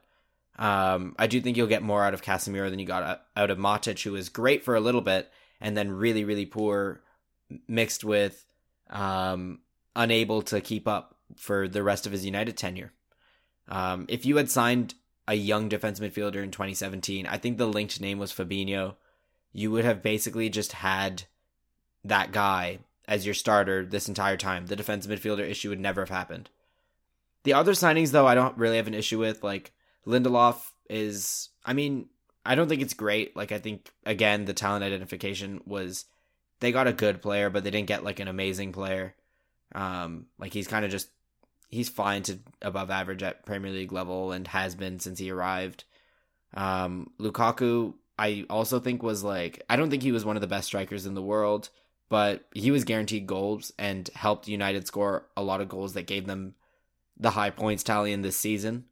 um, 0.57 1.15
I 1.19 1.27
do 1.27 1.41
think 1.41 1.57
you'll 1.57 1.67
get 1.67 1.83
more 1.83 2.03
out 2.03 2.13
of 2.13 2.21
Casemiro 2.21 2.69
than 2.69 2.79
you 2.79 2.85
got 2.85 3.25
out 3.35 3.51
of 3.51 3.57
Matic, 3.57 4.01
who 4.03 4.13
was 4.13 4.29
great 4.29 4.63
for 4.63 4.75
a 4.75 4.79
little 4.79 5.01
bit 5.01 5.31
and 5.59 5.75
then 5.75 5.91
really, 5.91 6.23
really 6.23 6.45
poor, 6.45 7.01
mixed 7.67 8.03
with 8.03 8.45
um, 8.89 9.59
unable 9.95 10.41
to 10.43 10.61
keep 10.61 10.87
up 10.87 11.15
for 11.35 11.67
the 11.67 11.83
rest 11.83 12.05
of 12.05 12.11
his 12.11 12.25
United 12.25 12.57
tenure. 12.57 12.91
Um, 13.67 14.05
if 14.09 14.25
you 14.25 14.37
had 14.37 14.49
signed 14.49 14.93
a 15.27 15.33
young 15.33 15.69
defense 15.69 15.99
midfielder 15.99 16.43
in 16.43 16.51
2017, 16.51 17.25
I 17.25 17.37
think 17.37 17.57
the 17.57 17.67
linked 17.67 17.99
name 17.99 18.19
was 18.19 18.31
Fabinho. 18.31 18.95
You 19.51 19.71
would 19.71 19.85
have 19.85 20.03
basically 20.03 20.49
just 20.49 20.73
had 20.73 21.23
that 22.03 22.31
guy 22.31 22.79
as 23.07 23.25
your 23.25 23.33
starter 23.33 23.85
this 23.85 24.07
entire 24.07 24.37
time. 24.37 24.67
The 24.67 24.75
defensive 24.75 25.11
midfielder 25.11 25.49
issue 25.49 25.69
would 25.69 25.79
never 25.79 26.01
have 26.01 26.09
happened. 26.09 26.49
The 27.43 27.53
other 27.53 27.73
signings, 27.73 28.11
though, 28.11 28.27
I 28.27 28.35
don't 28.35 28.57
really 28.57 28.77
have 28.77 28.87
an 28.87 28.93
issue 28.93 29.19
with. 29.19 29.43
Like 29.43 29.71
Lindelof 30.07 30.71
is, 30.89 31.49
I 31.65 31.73
mean, 31.73 32.09
I 32.45 32.55
don't 32.55 32.69
think 32.69 32.81
it's 32.81 32.93
great. 32.93 33.35
Like 33.35 33.51
I 33.51 33.59
think 33.59 33.89
again, 34.05 34.45
the 34.45 34.53
talent 34.53 34.83
identification 34.83 35.61
was 35.65 36.05
they 36.59 36.71
got 36.71 36.87
a 36.87 36.93
good 36.93 37.21
player, 37.21 37.49
but 37.49 37.63
they 37.63 37.71
didn't 37.71 37.87
get 37.87 38.03
like 38.03 38.19
an 38.19 38.27
amazing 38.27 38.71
player. 38.71 39.15
Um, 39.73 40.27
like 40.37 40.53
he's 40.53 40.67
kind 40.67 40.85
of 40.85 40.91
just 40.91 41.09
he's 41.69 41.89
fine 41.89 42.23
to 42.23 42.39
above 42.61 42.91
average 42.91 43.23
at 43.23 43.45
Premier 43.45 43.71
League 43.71 43.91
level 43.91 44.31
and 44.31 44.47
has 44.47 44.75
been 44.75 44.99
since 44.99 45.19
he 45.19 45.31
arrived. 45.31 45.85
Um, 46.53 47.11
Lukaku, 47.19 47.95
I 48.17 48.45
also 48.49 48.79
think 48.79 49.01
was 49.01 49.23
like 49.23 49.63
I 49.69 49.75
don't 49.75 49.89
think 49.89 50.03
he 50.03 50.11
was 50.11 50.23
one 50.23 50.37
of 50.37 50.41
the 50.41 50.47
best 50.47 50.67
strikers 50.67 51.07
in 51.07 51.15
the 51.15 51.21
world, 51.21 51.69
but 52.09 52.45
he 52.53 52.69
was 52.69 52.83
guaranteed 52.83 53.25
goals 53.25 53.73
and 53.79 54.07
helped 54.13 54.47
United 54.47 54.85
score 54.85 55.25
a 55.35 55.43
lot 55.43 55.61
of 55.61 55.69
goals 55.69 55.93
that 55.93 56.07
gave 56.07 56.27
them 56.27 56.53
the 57.17 57.31
high 57.31 57.49
points 57.49 57.83
tally 57.83 58.13
in 58.13 58.21
this 58.21 58.37
season. 58.37 58.85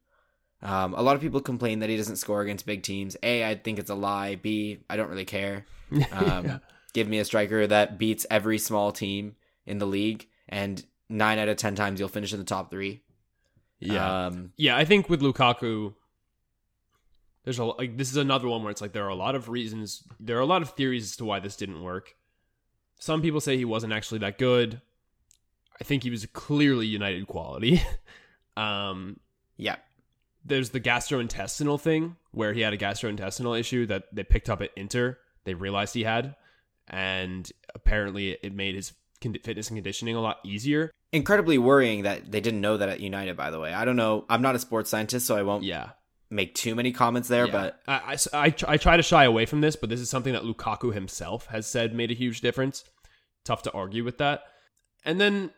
Um, 0.64 0.94
a 0.94 1.02
lot 1.02 1.14
of 1.14 1.20
people 1.20 1.40
complain 1.40 1.80
that 1.80 1.90
he 1.90 1.96
doesn't 1.96 2.16
score 2.16 2.40
against 2.40 2.64
big 2.64 2.82
teams. 2.82 3.16
A, 3.22 3.44
I 3.44 3.54
think 3.54 3.78
it's 3.78 3.90
a 3.90 3.94
lie. 3.94 4.36
B, 4.36 4.78
I 4.88 4.96
don't 4.96 5.10
really 5.10 5.24
care. 5.24 5.66
Um, 6.10 6.46
Yeah. 6.46 6.58
Give 6.92 7.08
me 7.08 7.18
a 7.18 7.24
striker 7.24 7.66
that 7.66 7.98
beats 7.98 8.24
every 8.30 8.58
small 8.58 8.92
team 8.92 9.34
in 9.66 9.78
the 9.78 9.86
league, 9.86 10.28
and 10.48 10.84
nine 11.08 11.38
out 11.38 11.48
of 11.48 11.56
ten 11.56 11.74
times 11.74 11.98
you'll 11.98 12.08
finish 12.08 12.32
in 12.32 12.38
the 12.38 12.44
top 12.44 12.70
three. 12.70 13.02
Yeah. 13.80 14.26
Um, 14.26 14.52
yeah, 14.56 14.76
I 14.76 14.84
think 14.84 15.08
with 15.08 15.20
Lukaku, 15.20 15.94
there's 17.44 17.58
a 17.58 17.64
like 17.64 17.96
this 17.96 18.10
is 18.10 18.16
another 18.16 18.48
one 18.48 18.62
where 18.62 18.70
it's 18.70 18.80
like 18.80 18.92
there 18.92 19.04
are 19.04 19.08
a 19.10 19.14
lot 19.16 19.34
of 19.34 19.48
reasons, 19.48 20.04
there 20.20 20.36
are 20.36 20.40
a 20.40 20.46
lot 20.46 20.62
of 20.62 20.70
theories 20.70 21.04
as 21.04 21.16
to 21.16 21.24
why 21.24 21.40
this 21.40 21.56
didn't 21.56 21.82
work. 21.82 22.16
Some 22.98 23.22
people 23.22 23.40
say 23.40 23.56
he 23.56 23.64
wasn't 23.64 23.92
actually 23.92 24.20
that 24.20 24.38
good. 24.38 24.80
I 25.80 25.84
think 25.84 26.04
he 26.04 26.10
was 26.10 26.24
clearly 26.26 26.86
United 26.86 27.26
quality. 27.26 27.82
um, 28.56 29.18
yeah. 29.56 29.76
There's 30.44 30.70
the 30.70 30.80
gastrointestinal 30.80 31.80
thing 31.80 32.16
where 32.32 32.52
he 32.52 32.60
had 32.60 32.72
a 32.72 32.78
gastrointestinal 32.78 33.58
issue 33.58 33.86
that 33.86 34.04
they 34.12 34.24
picked 34.24 34.50
up 34.50 34.60
at 34.60 34.70
Inter. 34.76 35.18
They 35.44 35.54
realized 35.54 35.94
he 35.94 36.04
had, 36.04 36.36
and 36.88 37.50
apparently 37.74 38.30
it 38.42 38.54
made 38.54 38.74
his 38.74 38.92
fitness 39.20 39.68
and 39.68 39.76
conditioning 39.76 40.16
a 40.16 40.20
lot 40.20 40.38
easier. 40.44 40.90
Incredibly 41.12 41.56
worrying 41.58 42.02
that 42.02 42.30
they 42.30 42.40
didn't 42.40 42.60
know 42.60 42.76
that 42.76 42.88
at 42.88 43.00
United, 43.00 43.36
by 43.36 43.50
the 43.50 43.60
way. 43.60 43.72
I 43.72 43.84
don't 43.84 43.96
know. 43.96 44.24
I'm 44.28 44.42
not 44.42 44.54
a 44.54 44.58
sports 44.58 44.90
scientist, 44.90 45.26
so 45.26 45.36
I 45.36 45.42
won't 45.42 45.64
Yeah, 45.64 45.90
make 46.28 46.54
too 46.54 46.74
many 46.74 46.92
comments 46.92 47.28
there, 47.28 47.46
Yeah. 47.46 47.52
but 47.52 47.80
I, 47.86 48.18
I, 48.34 48.46
I, 48.46 48.54
I 48.68 48.76
try 48.76 48.96
to 48.96 49.02
shy 49.02 49.24
away 49.24 49.46
from 49.46 49.60
this, 49.60 49.76
but 49.76 49.88
this 49.88 50.00
is 50.00 50.10
something 50.10 50.32
that 50.34 50.42
Lukaku 50.42 50.92
himself 50.92 51.46
has 51.46 51.66
said 51.66 51.94
made 51.94 52.10
a 52.10 52.14
huge 52.14 52.40
difference. 52.42 52.84
Tough 53.44 53.62
to 53.62 53.72
argue 53.72 54.04
with 54.04 54.18
that. 54.18 54.42
And 55.04 55.20
then 55.20 55.50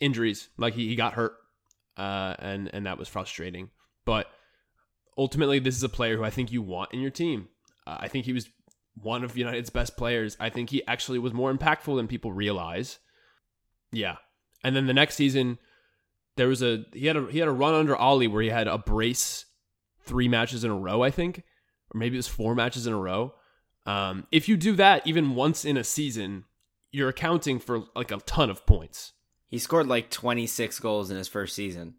injuries, 0.00 0.48
like 0.56 0.74
he, 0.74 0.88
he 0.88 0.94
got 0.96 1.14
hurt, 1.14 1.32
uh, 1.96 2.34
and 2.38 2.70
and 2.72 2.86
that 2.86 2.98
was 2.98 3.08
frustrating. 3.08 3.70
But 4.04 4.28
ultimately, 5.16 5.58
this 5.58 5.76
is 5.76 5.82
a 5.82 5.88
player 5.88 6.16
who 6.16 6.24
I 6.24 6.30
think 6.30 6.50
you 6.52 6.62
want 6.62 6.92
in 6.92 7.00
your 7.00 7.10
team. 7.10 7.48
Uh, 7.86 7.98
I 8.00 8.08
think 8.08 8.24
he 8.24 8.32
was 8.32 8.48
one 8.94 9.24
of 9.24 9.36
United's 9.36 9.70
best 9.70 9.96
players. 9.96 10.36
I 10.40 10.50
think 10.50 10.70
he 10.70 10.86
actually 10.86 11.18
was 11.18 11.32
more 11.32 11.52
impactful 11.52 11.96
than 11.96 12.08
people 12.08 12.32
realize. 12.32 12.98
Yeah, 13.92 14.16
and 14.62 14.74
then 14.76 14.86
the 14.86 14.94
next 14.94 15.16
season, 15.16 15.58
there 16.36 16.48
was 16.48 16.62
a 16.62 16.84
he 16.92 17.06
had 17.06 17.16
a 17.16 17.26
he 17.30 17.38
had 17.38 17.48
a 17.48 17.52
run 17.52 17.74
under 17.74 17.96
Ole 17.96 18.28
where 18.28 18.42
he 18.42 18.48
had 18.50 18.68
a 18.68 18.78
brace 18.78 19.46
three 20.02 20.28
matches 20.28 20.64
in 20.64 20.70
a 20.70 20.76
row, 20.76 21.02
I 21.02 21.10
think, 21.10 21.42
or 21.94 21.98
maybe 21.98 22.16
it 22.16 22.18
was 22.18 22.28
four 22.28 22.54
matches 22.54 22.86
in 22.86 22.92
a 22.92 22.98
row. 22.98 23.34
Um, 23.86 24.26
if 24.30 24.48
you 24.48 24.56
do 24.56 24.76
that 24.76 25.06
even 25.06 25.34
once 25.34 25.64
in 25.64 25.76
a 25.76 25.84
season, 25.84 26.44
you're 26.92 27.08
accounting 27.08 27.58
for 27.58 27.84
like 27.94 28.10
a 28.10 28.18
ton 28.18 28.50
of 28.50 28.66
points. 28.66 29.12
he 29.48 29.58
scored 29.58 29.86
like 29.86 30.10
26 30.10 30.78
goals 30.80 31.10
in 31.10 31.16
his 31.16 31.28
first 31.28 31.54
season. 31.56 31.94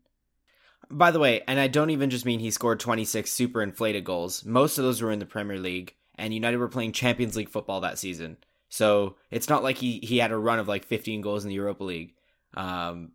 By 0.89 1.11
the 1.11 1.19
way, 1.19 1.41
and 1.47 1.59
I 1.59 1.67
don't 1.67 1.89
even 1.89 2.09
just 2.09 2.25
mean 2.25 2.39
he 2.39 2.51
scored 2.51 2.79
26 2.79 3.31
super 3.31 3.61
inflated 3.61 4.03
goals. 4.03 4.43
Most 4.43 4.77
of 4.77 4.83
those 4.83 5.01
were 5.01 5.11
in 5.11 5.19
the 5.19 5.25
Premier 5.25 5.57
League, 5.57 5.95
and 6.15 6.33
United 6.33 6.57
were 6.57 6.67
playing 6.67 6.91
Champions 6.91 7.35
League 7.35 7.49
football 7.49 7.81
that 7.81 7.97
season. 7.97 8.37
So 8.69 9.15
it's 9.29 9.49
not 9.49 9.63
like 9.63 9.77
he, 9.77 9.99
he 9.99 10.17
had 10.17 10.31
a 10.31 10.37
run 10.37 10.59
of 10.59 10.67
like 10.67 10.85
15 10.85 11.21
goals 11.21 11.43
in 11.43 11.49
the 11.49 11.55
Europa 11.55 11.83
League. 11.83 12.15
Um, 12.53 13.11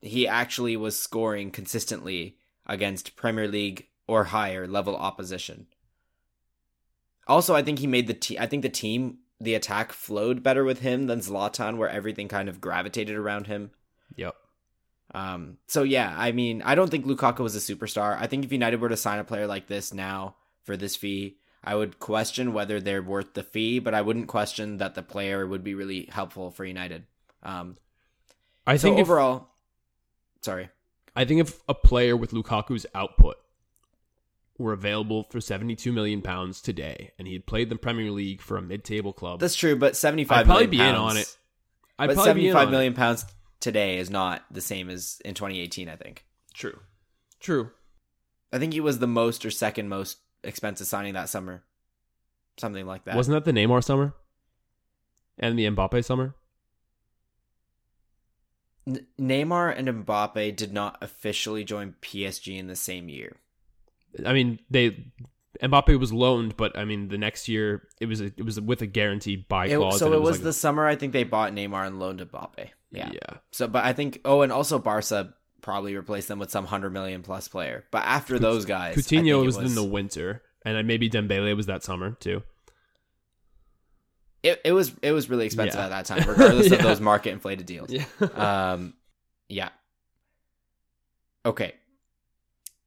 he 0.00 0.26
actually 0.26 0.76
was 0.76 0.98
scoring 0.98 1.50
consistently 1.50 2.36
against 2.66 3.16
Premier 3.16 3.48
League 3.48 3.88
or 4.06 4.24
higher 4.24 4.66
level 4.66 4.96
opposition. 4.96 5.66
Also, 7.26 7.54
I 7.54 7.62
think 7.62 7.78
he 7.78 7.86
made 7.86 8.06
the 8.06 8.14
te- 8.14 8.38
I 8.38 8.46
think 8.46 8.62
the 8.62 8.68
team, 8.68 9.18
the 9.40 9.54
attack 9.54 9.92
flowed 9.92 10.42
better 10.42 10.64
with 10.64 10.80
him 10.80 11.06
than 11.06 11.20
Zlatan, 11.20 11.76
where 11.76 11.88
everything 11.88 12.28
kind 12.28 12.48
of 12.48 12.60
gravitated 12.60 13.16
around 13.16 13.46
him. 13.46 13.70
Yep. 14.16 14.34
Um, 15.12 15.58
so 15.66 15.82
yeah, 15.82 16.14
I 16.16 16.32
mean, 16.32 16.62
I 16.62 16.74
don't 16.74 16.90
think 16.90 17.06
Lukaku 17.06 17.40
was 17.40 17.56
a 17.56 17.58
superstar. 17.74 18.16
I 18.18 18.26
think 18.26 18.44
if 18.44 18.52
United 18.52 18.80
were 18.80 18.88
to 18.88 18.96
sign 18.96 19.18
a 19.18 19.24
player 19.24 19.46
like 19.46 19.66
this 19.66 19.92
now 19.92 20.36
for 20.62 20.76
this 20.76 20.96
fee, 20.96 21.38
I 21.62 21.74
would 21.74 21.98
question 21.98 22.52
whether 22.52 22.80
they're 22.80 23.02
worth 23.02 23.34
the 23.34 23.42
fee, 23.42 23.80
but 23.80 23.94
I 23.94 24.02
wouldn't 24.02 24.28
question 24.28 24.78
that 24.78 24.94
the 24.94 25.02
player 25.02 25.46
would 25.46 25.64
be 25.64 25.74
really 25.74 26.08
helpful 26.10 26.50
for 26.50 26.64
United. 26.64 27.04
Um, 27.42 27.76
I 28.66 28.76
so 28.76 28.88
think 28.88 28.98
if, 28.98 29.06
overall, 29.06 29.48
sorry, 30.42 30.70
I 31.14 31.24
think 31.24 31.40
if 31.40 31.60
a 31.68 31.74
player 31.74 32.16
with 32.16 32.30
Lukaku's 32.30 32.86
output 32.94 33.36
were 34.58 34.72
available 34.72 35.24
for 35.24 35.40
72 35.40 35.92
million 35.92 36.22
pounds 36.22 36.60
today, 36.60 37.10
and 37.18 37.26
he 37.26 37.34
had 37.34 37.46
played 37.46 37.68
the 37.68 37.76
Premier 37.76 38.10
League 38.10 38.40
for 38.40 38.56
a 38.56 38.62
mid-table 38.62 39.12
club, 39.12 39.40
that's 39.40 39.56
true. 39.56 39.76
But 39.76 39.96
seventy-five 39.96 40.40
I'd 40.40 40.46
probably 40.46 40.66
million 40.66 40.86
be 40.86 40.90
in 40.90 40.94
on 40.94 41.16
it. 41.16 41.36
I'd 41.98 42.06
but 42.06 42.14
probably 42.14 42.34
be 42.34 42.48
in 42.48 42.52
seventy-five 42.52 42.68
on 42.68 42.72
million 42.72 42.92
it. 42.92 42.96
pounds 42.96 43.24
today 43.60 43.98
is 43.98 44.10
not 44.10 44.44
the 44.50 44.60
same 44.60 44.88
as 44.90 45.20
in 45.24 45.34
2018. 45.34 45.88
I 45.88 45.96
think. 45.96 46.24
True. 46.54 46.80
True. 47.38 47.70
I 48.52 48.58
think 48.58 48.72
he 48.72 48.80
was 48.80 48.98
the 48.98 49.06
most 49.06 49.46
or 49.46 49.50
second 49.50 49.88
most 49.88 50.18
expensive 50.42 50.86
signing 50.86 51.14
that 51.14 51.28
summer, 51.28 51.62
something 52.58 52.86
like 52.86 53.04
that. 53.04 53.14
Wasn't 53.14 53.32
that 53.34 53.44
the 53.44 53.58
Neymar 53.58 53.84
summer? 53.84 54.14
And 55.38 55.58
the 55.58 55.64
Mbappe 55.66 56.04
summer? 56.04 56.34
N- 58.86 59.06
Neymar 59.18 59.74
and 59.76 59.88
Mbappe 60.06 60.56
did 60.56 60.72
not 60.72 60.98
officially 61.00 61.64
join 61.64 61.94
PSG 62.02 62.58
in 62.58 62.66
the 62.66 62.76
same 62.76 63.08
year. 63.08 63.36
I 64.26 64.32
mean, 64.32 64.58
they 64.70 65.12
Mbappe 65.62 65.98
was 65.98 66.12
loaned, 66.12 66.56
but 66.56 66.76
I 66.76 66.84
mean, 66.84 67.08
the 67.08 67.18
next 67.18 67.48
year 67.48 67.88
it 68.00 68.06
was 68.06 68.20
a, 68.20 68.26
it 68.26 68.44
was 68.44 68.60
with 68.60 68.82
a 68.82 68.86
guaranteed 68.86 69.48
buy 69.48 69.66
It- 69.66 69.76
clause. 69.76 69.98
so 69.98 70.06
and 70.06 70.14
it 70.14 70.20
was 70.20 70.38
like 70.38 70.44
the 70.44 70.52
summer 70.52 70.86
I 70.86 70.96
think 70.96 71.12
they 71.12 71.24
bought 71.24 71.52
Neymar 71.52 71.86
and 71.86 71.98
loaned 72.00 72.20
Mbappe. 72.20 72.70
Yeah. 72.92 73.10
yeah. 73.12 73.36
So, 73.52 73.68
but 73.68 73.84
I 73.84 73.92
think 73.92 74.20
oh, 74.24 74.42
and 74.42 74.52
also 74.52 74.78
Barca 74.78 75.34
probably 75.60 75.94
replaced 75.96 76.28
them 76.28 76.38
with 76.38 76.50
some 76.50 76.64
hundred 76.64 76.92
million 76.92 77.22
plus 77.22 77.48
player. 77.48 77.84
But 77.90 78.04
after 78.04 78.38
those 78.38 78.64
guys, 78.64 78.98
I 78.98 79.00
Coutinho 79.00 79.42
it 79.42 79.46
was, 79.46 79.56
in 79.56 79.74
the 79.74 79.84
winter, 79.84 80.42
and 80.64 80.86
maybe 80.86 81.08
Dembele 81.08 81.54
was 81.56 81.66
that 81.66 81.84
summer 81.84 82.12
too. 82.12 82.42
It, 84.42 84.60
it 84.64 84.72
was 84.72 84.92
it 85.02 85.12
was 85.12 85.28
really 85.28 85.46
expensive 85.46 85.78
Yeah. 85.78 85.86
at 85.86 85.90
that 85.90 86.06
time, 86.06 86.28
regardless 86.28 86.72
of 86.72 86.78
those 86.82 87.00
market 87.00 87.30
inflated 87.32 87.66
deals. 87.66 87.90
Yeah. 87.90 88.04
Um, 88.72 88.94
yeah. 89.48 89.70
Okay. 91.44 91.74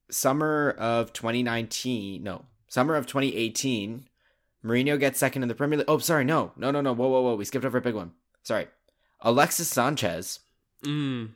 Summer 0.09 0.75
of 0.77 1.11
2019, 1.13 2.21
no, 2.21 2.45
summer 2.67 2.95
of 2.95 3.07
2018, 3.07 4.07
Mourinho 4.63 4.99
gets 4.99 5.19
second 5.19 5.41
in 5.43 5.49
the 5.49 5.55
Premier 5.55 5.79
League. 5.79 5.85
Oh, 5.87 5.97
sorry, 5.97 6.23
no, 6.23 6.51
no, 6.55 6.71
no, 6.71 6.81
no. 6.81 6.93
Whoa, 6.93 7.07
whoa, 7.07 7.21
whoa. 7.21 7.35
We 7.35 7.45
skipped 7.45 7.65
over 7.65 7.79
a 7.79 7.81
big 7.81 7.95
one. 7.95 8.11
Sorry. 8.43 8.67
Alexis 9.23 9.69
Sanchez. 9.69 10.39
mm. 10.85 11.29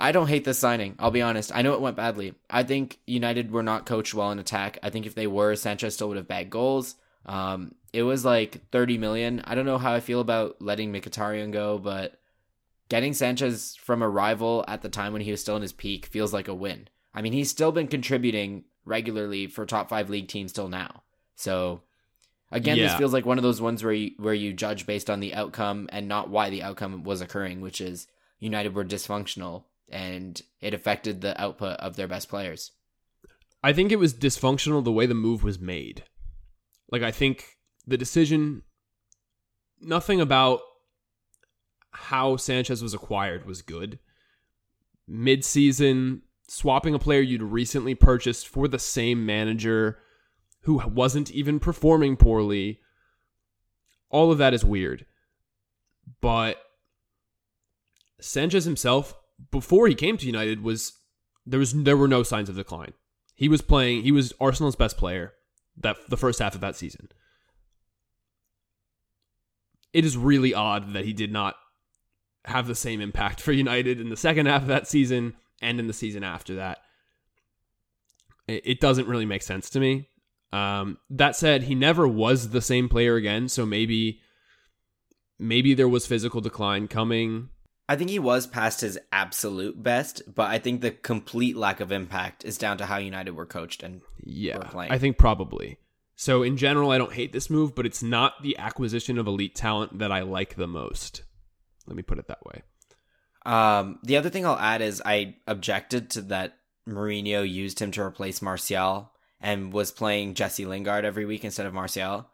I 0.00 0.12
don't 0.12 0.28
hate 0.28 0.44
this 0.44 0.60
signing. 0.60 0.94
I'll 1.00 1.10
be 1.10 1.22
honest. 1.22 1.50
I 1.52 1.62
know 1.62 1.74
it 1.74 1.80
went 1.80 1.96
badly. 1.96 2.34
I 2.48 2.62
think 2.62 2.98
United 3.06 3.50
were 3.50 3.64
not 3.64 3.84
coached 3.84 4.14
well 4.14 4.30
in 4.30 4.38
attack. 4.38 4.78
I 4.80 4.90
think 4.90 5.06
if 5.06 5.16
they 5.16 5.26
were, 5.26 5.56
Sanchez 5.56 5.94
still 5.94 6.08
would 6.08 6.16
have 6.16 6.28
bagged 6.28 6.50
goals. 6.50 6.94
Um, 7.26 7.74
it 7.92 8.04
was 8.04 8.24
like 8.24 8.70
30 8.70 8.96
million. 8.98 9.42
I 9.44 9.56
don't 9.56 9.66
know 9.66 9.78
how 9.78 9.92
I 9.92 10.00
feel 10.00 10.20
about 10.20 10.62
letting 10.62 10.92
Mkhitaryan 10.92 11.52
go, 11.52 11.78
but 11.78 12.20
getting 12.88 13.12
Sanchez 13.12 13.76
from 13.82 14.02
a 14.02 14.08
rival 14.08 14.64
at 14.68 14.82
the 14.82 14.88
time 14.88 15.12
when 15.12 15.22
he 15.22 15.32
was 15.32 15.40
still 15.40 15.56
in 15.56 15.62
his 15.62 15.72
peak 15.72 16.06
feels 16.06 16.32
like 16.32 16.46
a 16.46 16.54
win. 16.54 16.88
I 17.12 17.20
mean, 17.20 17.32
he's 17.32 17.50
still 17.50 17.72
been 17.72 17.88
contributing 17.88 18.64
regularly 18.84 19.48
for 19.48 19.66
top 19.66 19.88
five 19.88 20.10
league 20.10 20.28
teams 20.28 20.52
till 20.52 20.68
now. 20.68 21.02
So 21.34 21.82
again, 22.50 22.78
this 22.78 22.94
feels 22.94 23.12
like 23.12 23.26
one 23.26 23.38
of 23.38 23.42
those 23.42 23.60
ones 23.60 23.82
where 23.82 23.92
you 23.92 24.12
where 24.18 24.34
you 24.34 24.52
judge 24.52 24.86
based 24.86 25.10
on 25.10 25.20
the 25.20 25.34
outcome 25.34 25.88
and 25.90 26.08
not 26.08 26.30
why 26.30 26.50
the 26.50 26.62
outcome 26.62 27.02
was 27.04 27.20
occurring, 27.20 27.60
which 27.60 27.80
is 27.80 28.06
United 28.38 28.74
were 28.74 28.84
dysfunctional 28.84 29.64
and 29.88 30.42
it 30.60 30.74
affected 30.74 31.20
the 31.20 31.40
output 31.40 31.78
of 31.78 31.96
their 31.96 32.08
best 32.08 32.28
players. 32.28 32.72
I 33.62 33.72
think 33.72 33.90
it 33.90 33.96
was 33.96 34.14
dysfunctional 34.14 34.84
the 34.84 34.92
way 34.92 35.06
the 35.06 35.14
move 35.14 35.42
was 35.42 35.58
made. 35.58 36.04
Like 36.90 37.02
I 37.02 37.10
think 37.10 37.56
the 37.86 37.96
decision 37.96 38.62
nothing 39.80 40.20
about 40.20 40.60
how 41.90 42.36
Sanchez 42.36 42.82
was 42.82 42.94
acquired 42.94 43.46
was 43.46 43.62
good. 43.62 43.98
Mid-season 45.06 46.22
swapping 46.48 46.94
a 46.94 46.98
player 46.98 47.20
you'd 47.20 47.42
recently 47.42 47.94
purchased 47.94 48.46
for 48.46 48.68
the 48.68 48.78
same 48.78 49.24
manager 49.26 49.98
who 50.68 50.86
wasn't 50.86 51.30
even 51.30 51.58
performing 51.58 52.14
poorly. 52.14 52.78
All 54.10 54.30
of 54.30 54.36
that 54.36 54.52
is 54.52 54.66
weird. 54.66 55.06
But 56.20 56.58
Sanchez 58.20 58.66
himself 58.66 59.14
before 59.50 59.88
he 59.88 59.94
came 59.94 60.18
to 60.18 60.26
United 60.26 60.62
was 60.62 60.92
there 61.46 61.58
was 61.58 61.72
there 61.72 61.96
were 61.96 62.06
no 62.06 62.22
signs 62.22 62.50
of 62.50 62.56
decline. 62.56 62.92
He 63.34 63.48
was 63.48 63.62
playing. 63.62 64.02
He 64.02 64.12
was 64.12 64.34
Arsenal's 64.38 64.76
best 64.76 64.98
player 64.98 65.32
that 65.78 65.96
the 66.10 66.18
first 66.18 66.38
half 66.38 66.54
of 66.54 66.60
that 66.60 66.76
season. 66.76 67.08
It 69.94 70.04
is 70.04 70.18
really 70.18 70.52
odd 70.52 70.92
that 70.92 71.06
he 71.06 71.14
did 71.14 71.32
not 71.32 71.56
have 72.44 72.66
the 72.66 72.74
same 72.74 73.00
impact 73.00 73.40
for 73.40 73.52
United 73.66 74.02
in 74.02 74.10
the 74.10 74.18
second 74.18 74.46
half 74.46 74.62
of 74.62 74.68
that 74.68 74.86
season 74.86 75.34
and 75.62 75.80
in 75.80 75.86
the 75.86 75.94
season 75.94 76.22
after 76.22 76.56
that. 76.56 76.80
It, 78.46 78.62
it 78.66 78.80
doesn't 78.80 79.08
really 79.08 79.24
make 79.24 79.42
sense 79.42 79.70
to 79.70 79.80
me. 79.80 80.08
Um, 80.52 80.98
that 81.10 81.36
said, 81.36 81.64
he 81.64 81.74
never 81.74 82.08
was 82.08 82.50
the 82.50 82.62
same 82.62 82.88
player 82.88 83.16
again, 83.16 83.48
so 83.48 83.66
maybe 83.66 84.20
maybe 85.38 85.74
there 85.74 85.88
was 85.88 86.06
physical 86.06 86.40
decline 86.40 86.88
coming. 86.88 87.50
I 87.88 87.96
think 87.96 88.10
he 88.10 88.18
was 88.18 88.46
past 88.46 88.82
his 88.82 88.98
absolute 89.12 89.82
best, 89.82 90.22
but 90.32 90.50
I 90.50 90.58
think 90.58 90.80
the 90.80 90.90
complete 90.90 91.56
lack 91.56 91.80
of 91.80 91.90
impact 91.90 92.44
is 92.44 92.58
down 92.58 92.78
to 92.78 92.86
how 92.86 92.98
United 92.98 93.32
were 93.32 93.46
coached 93.46 93.82
and 93.82 94.02
Yeah, 94.22 94.58
were 94.58 94.64
playing. 94.64 94.92
I 94.92 94.98
think 94.98 95.16
probably. 95.16 95.78
So 96.14 96.42
in 96.42 96.56
general, 96.56 96.90
I 96.90 96.98
don't 96.98 97.12
hate 97.12 97.32
this 97.32 97.48
move, 97.48 97.74
but 97.74 97.86
it's 97.86 98.02
not 98.02 98.42
the 98.42 98.58
acquisition 98.58 99.18
of 99.18 99.26
elite 99.26 99.54
talent 99.54 100.00
that 100.00 100.12
I 100.12 100.22
like 100.22 100.56
the 100.56 100.66
most. 100.66 101.22
Let 101.86 101.96
me 101.96 102.02
put 102.02 102.18
it 102.18 102.28
that 102.28 102.44
way. 102.44 102.62
Um, 103.46 103.98
the 104.02 104.16
other 104.16 104.28
thing 104.28 104.44
I'll 104.44 104.58
add 104.58 104.82
is 104.82 105.00
I 105.04 105.36
objected 105.46 106.10
to 106.10 106.22
that 106.22 106.58
Mourinho 106.86 107.48
used 107.48 107.78
him 107.78 107.90
to 107.92 108.02
replace 108.02 108.42
Martial 108.42 109.12
and 109.40 109.72
was 109.72 109.92
playing 109.92 110.34
Jesse 110.34 110.66
Lingard 110.66 111.04
every 111.04 111.24
week 111.24 111.44
instead 111.44 111.66
of 111.66 111.74
Martial. 111.74 112.28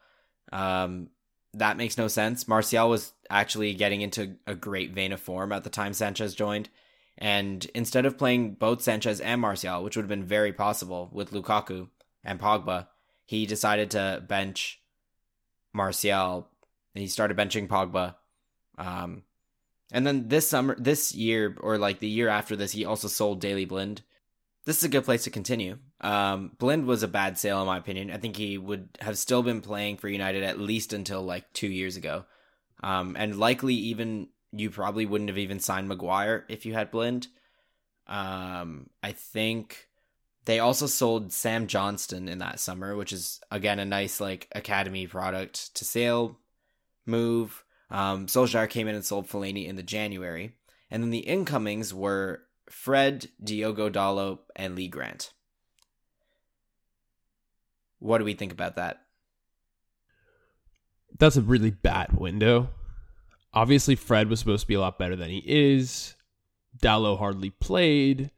Um, 0.53 1.11
that 1.55 1.77
makes 1.77 1.99
no 1.99 2.09
sense. 2.09 2.49
Martial 2.49 2.89
was 2.89 3.13
actually 3.31 3.75
getting 3.75 4.01
into 4.01 4.37
a 4.47 4.55
great 4.55 4.93
vein 4.93 5.13
of 5.13 5.21
form 5.21 5.53
at 5.53 5.65
the 5.65 5.71
time 5.71 5.93
Sanchez 5.93 6.35
joined. 6.35 6.69
And 7.17 7.65
instead 7.75 8.07
of 8.07 8.19
playing 8.19 8.55
both 8.55 8.83
Sanchez 8.83 9.21
and 9.21 9.41
Martial, 9.41 9.85
which 9.85 9.97
would 9.97 10.03
have 10.03 10.09
been 10.09 10.25
very 10.25 10.53
possible 10.53 11.11
with 11.13 11.31
Lukaku 11.31 11.89
and 12.25 12.41
Pogba, 12.41 12.89
he 13.25 13.47
decided 13.47 13.93
to 13.93 14.23
bench 14.27 14.81
Martial 15.73 16.49
he 16.95 17.09
started 17.09 17.37
benching 17.37 17.69
Pogba. 17.69 18.15
Um, 18.79 19.23
and 19.93 20.07
then 20.07 20.29
this 20.29 20.49
summer, 20.49 20.77
this 20.79 21.15
year, 21.15 21.57
or 21.61 21.77
like 21.79 21.99
the 21.99 22.09
year 22.09 22.29
after 22.29 22.57
this, 22.57 22.73
he 22.73 22.85
also 22.85 23.09
sold 23.09 23.41
Daley 23.41 23.65
Blind. 23.65 24.03
This 24.65 24.79
is 24.79 24.85
a 24.85 24.89
good 24.89 25.05
place 25.05 25.25
to 25.25 25.31
continue. 25.31 25.79
Um, 26.05 26.53
Blind 26.59 26.87
was 26.87 27.03
a 27.03 27.09
bad 27.09 27.39
sale, 27.39 27.63
in 27.63 27.67
my 27.67 27.79
opinion. 27.79 28.11
I 28.11 28.19
think 28.19 28.37
he 28.37 28.59
would 28.59 28.91
have 29.01 29.17
still 29.17 29.43
been 29.43 29.63
playing 29.63 29.97
for 29.97 30.09
United 30.09 30.43
at 30.43 30.61
least 30.61 30.93
until 30.93 31.23
like 31.23 31.51
two 31.55 31.67
years 31.67 31.97
ago. 31.97 32.27
Um, 32.83 33.17
and 33.19 33.39
likely 33.39 33.75
even 33.75 34.29
you 34.53 34.69
probably 34.69 35.07
wouldn't 35.07 35.31
have 35.31 35.39
even 35.39 35.61
signed 35.61 35.89
Maguire 35.89 36.45
if 36.49 36.67
you 36.67 36.75
had 36.75 36.91
Blind. 36.91 37.29
Um, 38.07 38.91
I 39.03 39.13
think 39.13 39.89
they 40.45 40.59
also 40.59 40.87
sold 40.87 41.33
Sam 41.33 41.67
Johnstone 41.67 42.29
in 42.29 42.39
that 42.41 42.61
summer, 42.61 42.95
which 42.97 43.13
is 43.13 43.41
again 43.51 43.79
a 43.79 43.87
nice 43.87 44.21
like 44.21 44.49
academy 44.53 45.07
product 45.07 45.75
to 45.77 45.87
sale 45.87 46.39
move. 47.07 47.65
Um, 47.91 48.27
Solskjaer 48.27 48.69
came 48.69 48.89
in 48.89 48.95
and 48.95 49.05
sold 49.05 49.27
Fellaini 49.27 49.67
in 49.67 49.77
the 49.77 49.83
January, 49.83 50.53
and 50.91 51.03
then 51.03 51.11
the 51.11 51.19
incomings 51.21 51.95
were 51.95 52.43
Fred, 52.69 53.29
Diogo 53.43 53.89
Dalot, 53.89 54.41
and 54.55 54.75
Lee 54.75 54.89
Grant. 54.89 55.33
What 58.05 58.19
do 58.19 58.25
we 58.25 58.35
think 58.35 58.53
about 58.53 58.77
that? 58.77 59.01
That's 61.19 61.39
a 61.39 61.41
really 61.41 61.71
bad 61.71 62.13
window. 62.13 62.69
Obviously, 63.55 63.95
Fred 63.95 64.29
was 64.29 64.41
supposed 64.41 64.61
to 64.61 64.69
be 64.69 64.75
a 64.75 64.81
lot 64.81 64.99
better 64.99 65.17
than 65.17 65.31
he 65.31 65.43
is. 65.47 66.15
Dalot 66.83 67.19
hardly 67.19 67.49
played. 67.49 68.31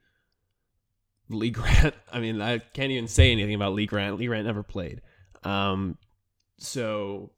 Lee 1.27 1.49
Grant, 1.49 1.93
I 2.13 2.21
mean, 2.21 2.41
I 2.41 2.59
can't 2.59 2.93
even 2.93 3.09
say 3.09 3.29
anything 3.29 3.55
about 3.55 3.73
Lee 3.73 3.87
Grant. 3.87 4.17
Lee 4.17 4.27
Grant 4.27 4.45
never 4.45 4.63
played. 4.63 5.01
Um, 5.43 5.97
so 6.57 7.31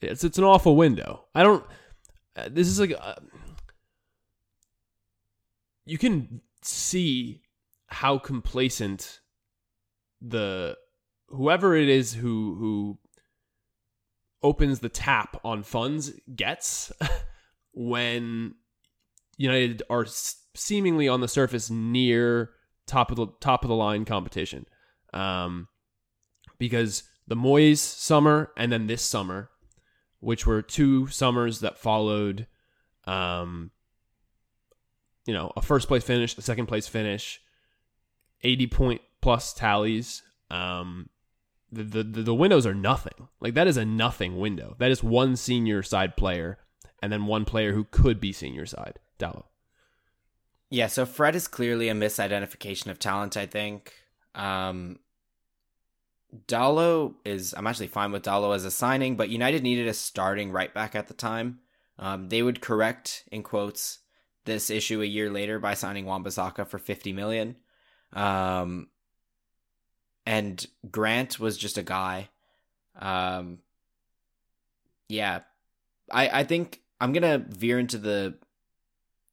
it's 0.00 0.24
it's 0.24 0.38
an 0.38 0.44
awful 0.44 0.74
window. 0.74 1.26
I 1.34 1.42
don't. 1.42 1.66
Uh, 2.34 2.48
this 2.50 2.66
is 2.66 2.80
like 2.80 2.94
uh, 2.98 3.16
you 5.84 5.98
can 5.98 6.40
see 6.62 7.42
how 7.88 8.16
complacent 8.16 9.20
the 10.20 10.76
whoever 11.28 11.74
it 11.74 11.88
is 11.88 12.14
who 12.14 12.54
who 12.58 12.98
opens 14.42 14.80
the 14.80 14.88
tap 14.88 15.40
on 15.44 15.62
funds 15.62 16.12
gets 16.34 16.92
when 17.72 18.54
United 19.36 19.82
are 19.90 20.06
seemingly 20.54 21.08
on 21.08 21.20
the 21.20 21.28
surface 21.28 21.70
near 21.70 22.50
top 22.86 23.10
of 23.10 23.16
the 23.16 23.26
top 23.40 23.64
of 23.64 23.68
the 23.68 23.74
line 23.74 24.04
competition. 24.04 24.66
Um, 25.12 25.68
because 26.58 27.04
the 27.26 27.34
Moyes 27.34 27.78
summer 27.78 28.50
and 28.56 28.70
then 28.70 28.86
this 28.86 29.02
summer, 29.02 29.50
which 30.20 30.46
were 30.46 30.62
two 30.62 31.06
summers 31.08 31.60
that 31.60 31.78
followed, 31.78 32.46
um, 33.04 33.70
you 35.26 35.34
know, 35.34 35.52
a 35.56 35.62
first 35.62 35.88
place 35.88 36.04
finish, 36.04 36.36
a 36.38 36.42
second 36.42 36.66
place 36.66 36.86
finish, 36.86 37.40
eighty 38.42 38.66
point 38.66 39.00
plus 39.26 39.52
tallies. 39.52 40.22
Um, 40.52 41.10
the, 41.72 41.82
the 41.82 42.22
the 42.22 42.34
windows 42.34 42.64
are 42.64 42.74
nothing. 42.74 43.26
Like 43.40 43.54
that 43.54 43.66
is 43.66 43.76
a 43.76 43.84
nothing 43.84 44.38
window. 44.38 44.76
That 44.78 44.92
is 44.92 45.02
one 45.02 45.34
senior 45.34 45.82
side 45.82 46.16
player 46.16 46.58
and 47.02 47.12
then 47.12 47.26
one 47.26 47.44
player 47.44 47.72
who 47.72 47.82
could 47.90 48.20
be 48.20 48.32
senior 48.32 48.66
side. 48.66 49.00
Dalot. 49.18 49.46
Yeah, 50.70 50.86
so 50.86 51.04
Fred 51.04 51.34
is 51.34 51.48
clearly 51.48 51.88
a 51.88 51.92
misidentification 51.92 52.86
of 52.86 53.00
talent, 53.00 53.36
I 53.36 53.46
think. 53.46 53.94
Um 54.36 55.00
Dalot 56.46 57.14
is 57.24 57.52
I'm 57.52 57.66
actually 57.66 57.88
fine 57.88 58.12
with 58.12 58.22
Dalot 58.22 58.54
as 58.54 58.64
a 58.64 58.70
signing, 58.70 59.16
but 59.16 59.28
United 59.28 59.64
needed 59.64 59.88
a 59.88 59.94
starting 59.94 60.52
right 60.52 60.72
back 60.72 60.94
at 60.94 61.08
the 61.08 61.14
time. 61.14 61.58
Um, 61.98 62.28
they 62.28 62.44
would 62.44 62.60
correct 62.60 63.24
in 63.32 63.42
quotes 63.42 63.98
this 64.44 64.70
issue 64.70 65.02
a 65.02 65.06
year 65.06 65.30
later 65.30 65.58
by 65.58 65.74
signing 65.74 66.04
Wan-Bissaka 66.06 66.68
for 66.68 66.78
50 66.78 67.12
million. 67.12 67.56
Um, 68.12 68.86
and 70.26 70.66
Grant 70.90 71.38
was 71.38 71.56
just 71.56 71.78
a 71.78 71.82
guy. 71.82 72.28
Um, 72.98 73.60
yeah, 75.08 75.40
I 76.10 76.40
I 76.40 76.44
think 76.44 76.82
I'm 77.00 77.12
gonna 77.12 77.38
veer 77.38 77.78
into 77.78 77.98
the 77.98 78.34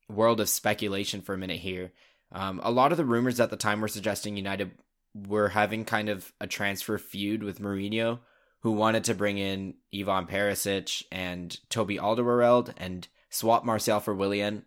world 0.10 0.39
of 0.39 0.50
speculation 0.50 1.22
for 1.22 1.34
a 1.34 1.38
minute 1.38 1.60
here. 1.60 1.91
Um, 2.32 2.62
a 2.64 2.72
lot 2.72 2.91
of 2.91 2.98
the 2.98 3.06
rumors 3.06 3.39
at 3.39 3.50
the 3.50 3.58
time 3.58 3.82
were 3.82 3.88
suggesting 3.88 4.38
United 4.38 4.72
were 5.14 5.50
having 5.50 5.86
kind 5.86 6.10
of 6.10 6.34
a 6.41 6.48
transfer 6.48 6.98
feud 6.98 7.44
with 7.44 7.60
Mourinho, 7.60 8.20
who 8.62 8.72
wanted 8.72 9.04
to 9.06 9.14
bring 9.14 9.38
in 9.38 9.76
Ivan 9.94 10.26
Perisic 10.26 11.04
and 11.12 11.58
Toby 11.70 11.98
Alderweireld 11.98 12.74
and 12.78 13.08
swap 13.30 13.64
Martial 13.64 14.00
for 14.00 14.14
Willian. 14.14 14.66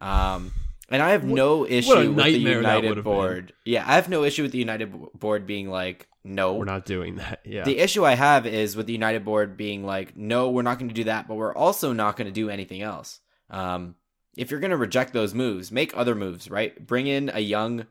Um, 0.00 0.52
and 0.88 1.02
I 1.02 1.10
have 1.10 1.24
no 1.24 1.66
issue 1.66 2.12
with 2.12 2.24
the 2.24 2.38
United 2.38 3.02
board. 3.02 3.46
Been. 3.46 3.72
Yeah, 3.72 3.84
I 3.86 3.94
have 3.94 4.08
no 4.08 4.24
issue 4.24 4.42
with 4.42 4.52
the 4.52 4.58
United 4.58 4.92
board 5.18 5.46
being 5.46 5.68
like, 5.68 6.08
no, 6.22 6.54
we're 6.54 6.64
not 6.64 6.84
doing 6.84 7.16
that. 7.16 7.40
Yeah. 7.44 7.64
The 7.64 7.78
issue 7.78 8.04
I 8.04 8.14
have 8.14 8.46
is 8.46 8.76
with 8.76 8.86
the 8.86 8.92
United 8.92 9.24
board 9.24 9.56
being 9.56 9.84
like, 9.84 10.16
no, 10.16 10.50
we're 10.50 10.62
not 10.62 10.78
going 10.78 10.88
to 10.88 10.94
do 10.94 11.04
that, 11.04 11.28
but 11.28 11.36
we're 11.36 11.54
also 11.54 11.92
not 11.92 12.16
going 12.16 12.26
to 12.26 12.32
do 12.32 12.50
anything 12.50 12.82
else. 12.82 13.20
Um, 13.50 13.94
if 14.36 14.50
you're 14.50 14.60
going 14.60 14.72
to 14.72 14.76
reject 14.76 15.12
those 15.12 15.34
moves, 15.34 15.72
make 15.72 15.96
other 15.96 16.14
moves, 16.14 16.50
right? 16.50 16.84
Bring 16.84 17.06
in 17.06 17.30
a 17.32 17.40
young, 17.40 17.86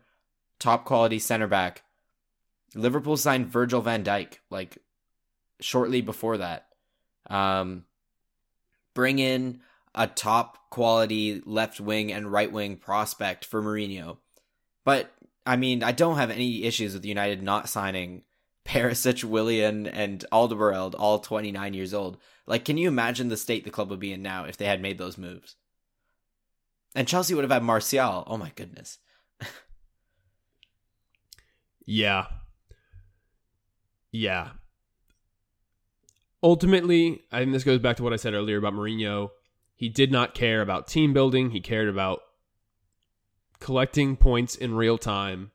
top 0.60 0.86
quality 0.86 1.20
center 1.20 1.48
back. 1.48 1.84
Liverpool 2.76 3.18
signed 3.18 3.48
Virgil 3.48 3.82
van 3.82 4.04
Dijk 4.04 4.40
like 4.50 4.78
shortly 5.62 6.02
before 6.02 6.38
that. 6.38 6.68
Um, 7.30 7.86
bring 8.94 9.20
in 9.20 9.62
a 9.96 10.08
top 10.08 10.70
quality 10.70 11.42
left 11.46 11.80
wing 11.80 12.12
and 12.12 12.32
right 12.32 12.52
wing 12.52 12.76
prospect 12.76 13.46
for 13.46 13.64
Mourinho. 13.64 14.18
But 14.84 15.12
I 15.46 15.56
mean, 15.56 15.84
I 15.84 15.92
don't 15.92 16.18
have 16.18 16.30
any 16.30 16.64
issues 16.64 16.94
with 16.94 17.06
United 17.06 17.42
not 17.42 17.70
signing 17.70 18.24
Perisic, 18.66 19.24
Willian, 19.24 19.88
and 19.88 20.26
Alderweireld, 20.32 20.96
all 20.98 21.20
29 21.20 21.74
years 21.74 21.94
old. 21.94 22.18
Like, 22.48 22.66
can 22.66 22.78
you 22.78 22.88
imagine 22.88 23.30
the 23.30 23.38
state 23.38 23.64
the 23.64 23.70
club 23.70 23.90
would 23.90 24.00
be 24.00 24.12
in 24.12 24.22
now 24.22 24.46
if 24.46 24.58
they 24.58 24.66
had 24.66 24.82
made 24.82 24.98
those 24.98 25.18
moves? 25.18 25.56
And 26.96 27.08
Chelsea 27.08 27.34
would 27.34 27.44
have 27.44 27.52
had 27.52 27.64
Martial. 27.64 28.24
Oh 28.28 28.38
my 28.38 28.52
goodness. 28.56 28.98
yeah. 31.86 32.26
Yeah. 34.12 34.52
Ultimately, 36.42 37.22
I 37.32 37.40
think 37.40 37.52
this 37.54 37.64
goes 37.64 37.80
back 37.80 37.98
to 37.98 38.04
what 38.04 38.14
I 38.14 38.18
said 38.18 38.34
earlier 38.34 38.58
about 38.58 38.74
Mourinho. 38.74 39.30
He 39.76 39.90
did 39.90 40.12
not 40.12 40.34
care 40.34 40.62
about 40.62 40.88
team 40.88 41.14
building. 41.14 41.52
He 41.52 41.60
cared 41.60 41.90
about 41.90 42.22
collecting 43.60 44.16
points 44.16 44.56
in 44.56 44.74
real 44.74 44.98
time. 44.98 45.52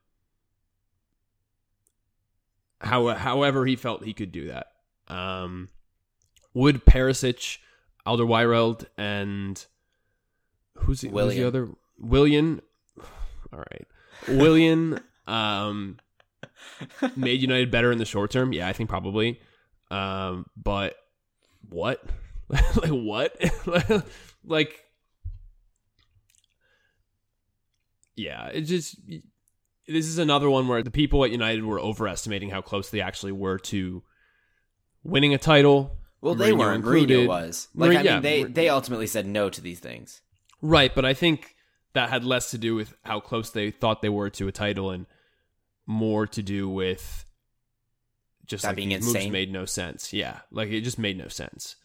How, 2.80 3.08
however, 3.08 3.66
he 3.66 3.76
felt 3.76 4.04
he 4.04 4.14
could 4.14 4.32
do 4.32 4.48
that. 4.48 4.68
Um, 5.08 5.68
would 6.54 6.84
Perisic, 6.84 7.58
Alderweireld, 8.06 8.86
and 8.96 9.64
who's 10.76 11.02
the, 11.02 11.08
who's 11.08 11.34
the 11.34 11.44
other 11.44 11.68
Willian? 11.98 12.62
All 13.52 13.58
right, 13.58 13.86
Willian 14.28 15.00
um, 15.26 15.98
made 17.16 17.42
United 17.42 17.70
better 17.70 17.92
in 17.92 17.98
the 17.98 18.04
short 18.04 18.30
term. 18.30 18.52
Yeah, 18.52 18.68
I 18.68 18.72
think 18.72 18.88
probably. 18.88 19.40
Um, 19.90 20.46
but 20.56 20.96
what? 21.68 22.02
like 22.76 22.90
what? 22.90 23.36
like 24.44 24.84
yeah, 28.16 28.46
it 28.48 28.62
just 28.62 28.96
this 29.86 30.06
is 30.06 30.18
another 30.18 30.50
one 30.50 30.68
where 30.68 30.82
the 30.82 30.90
people 30.90 31.24
at 31.24 31.30
United 31.30 31.64
were 31.64 31.80
overestimating 31.80 32.50
how 32.50 32.60
close 32.60 32.90
they 32.90 33.00
actually 33.00 33.32
were 33.32 33.58
to 33.58 34.02
winning 35.02 35.34
a 35.34 35.38
title. 35.38 35.96
Well, 36.20 36.34
they 36.34 36.52
weren't. 36.52 36.84
Mourinho 36.84 37.26
was. 37.26 37.68
Like, 37.74 37.96
I 37.96 38.02
mean, 38.02 38.22
they 38.22 38.44
they 38.44 38.68
ultimately 38.68 39.06
said 39.06 39.26
no 39.26 39.48
to 39.48 39.60
these 39.60 39.80
things. 39.80 40.20
Right, 40.60 40.94
but 40.94 41.04
I 41.04 41.14
think 41.14 41.54
that 41.94 42.10
had 42.10 42.24
less 42.24 42.50
to 42.50 42.58
do 42.58 42.74
with 42.74 42.94
how 43.04 43.20
close 43.20 43.50
they 43.50 43.70
thought 43.70 44.02
they 44.02 44.10
were 44.10 44.30
to 44.30 44.48
a 44.48 44.52
title 44.52 44.90
and 44.90 45.06
more 45.86 46.26
to 46.26 46.42
do 46.42 46.68
with 46.68 47.24
just 48.46 48.62
that 48.62 48.70
like 48.70 48.76
being 48.76 48.90
insane. 48.90 49.14
Moves 49.14 49.32
made 49.32 49.52
no 49.52 49.64
sense. 49.64 50.12
Yeah, 50.12 50.40
like 50.50 50.68
it 50.68 50.82
just 50.82 50.98
made 50.98 51.16
no 51.16 51.28
sense. 51.28 51.76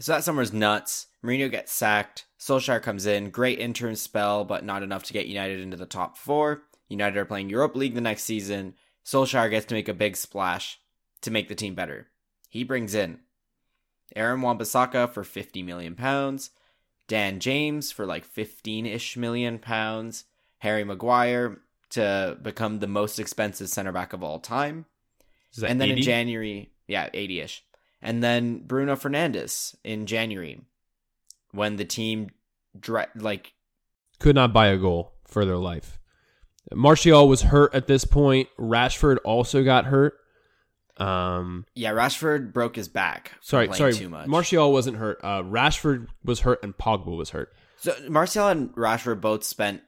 So 0.00 0.12
that 0.12 0.24
summer's 0.24 0.52
nuts. 0.52 1.08
Mourinho 1.22 1.50
gets 1.50 1.72
sacked. 1.72 2.24
Solskjaer 2.38 2.82
comes 2.82 3.04
in. 3.04 3.30
Great 3.30 3.58
interim 3.58 3.94
spell, 3.94 4.44
but 4.44 4.64
not 4.64 4.82
enough 4.82 5.02
to 5.04 5.12
get 5.12 5.26
United 5.26 5.60
into 5.60 5.76
the 5.76 5.86
top 5.86 6.16
four. 6.16 6.62
United 6.88 7.18
are 7.18 7.26
playing 7.26 7.50
Europa 7.50 7.78
League 7.78 7.94
the 7.94 8.00
next 8.00 8.24
season. 8.24 8.74
Solskjaer 9.04 9.50
gets 9.50 9.66
to 9.66 9.74
make 9.74 9.88
a 9.88 9.94
big 9.94 10.16
splash 10.16 10.80
to 11.20 11.30
make 11.30 11.48
the 11.48 11.54
team 11.54 11.74
better. 11.74 12.08
He 12.48 12.64
brings 12.64 12.94
in 12.94 13.20
Aaron 14.16 14.40
Wan-Bissaka 14.40 15.10
for 15.10 15.22
50 15.22 15.62
million 15.62 15.94
pounds, 15.94 16.50
Dan 17.06 17.38
James 17.38 17.92
for 17.92 18.06
like 18.06 18.24
15 18.24 18.86
ish 18.86 19.16
million 19.16 19.58
pounds, 19.58 20.24
Harry 20.58 20.84
Maguire 20.84 21.60
to 21.90 22.38
become 22.40 22.78
the 22.78 22.86
most 22.86 23.18
expensive 23.18 23.68
center 23.68 23.92
back 23.92 24.12
of 24.12 24.22
all 24.22 24.38
time. 24.38 24.86
And 25.62 25.80
then 25.80 25.90
80? 25.90 25.98
in 25.98 26.02
January, 26.02 26.72
yeah, 26.86 27.10
80 27.12 27.40
ish. 27.40 27.64
And 28.02 28.22
then 28.22 28.60
Bruno 28.60 28.96
Fernandes 28.96 29.74
in 29.84 30.06
January 30.06 30.60
when 31.52 31.76
the 31.76 31.84
team 31.84 32.30
like 33.14 33.52
could 34.18 34.34
not 34.34 34.52
buy 34.52 34.68
a 34.68 34.76
goal 34.76 35.12
for 35.26 35.44
their 35.44 35.56
life. 35.56 35.98
Martial 36.72 37.26
was 37.28 37.42
hurt 37.42 37.74
at 37.74 37.86
this 37.86 38.04
point. 38.04 38.48
Rashford 38.58 39.18
also 39.24 39.64
got 39.64 39.86
hurt. 39.86 40.14
Um, 40.98 41.64
yeah, 41.74 41.92
Rashford 41.92 42.52
broke 42.52 42.76
his 42.76 42.88
back. 42.88 43.32
Sorry, 43.40 43.72
sorry. 43.72 43.94
Too 43.94 44.10
much. 44.10 44.26
Martial 44.28 44.72
wasn't 44.72 44.98
hurt. 44.98 45.18
Uh, 45.22 45.42
Rashford 45.42 46.08
was 46.22 46.40
hurt, 46.40 46.62
and 46.62 46.76
Pogba 46.76 47.16
was 47.16 47.30
hurt. 47.30 47.52
So 47.78 47.94
Martial 48.08 48.48
and 48.48 48.70
Rashford 48.74 49.20
both 49.20 49.42
spent 49.42 49.82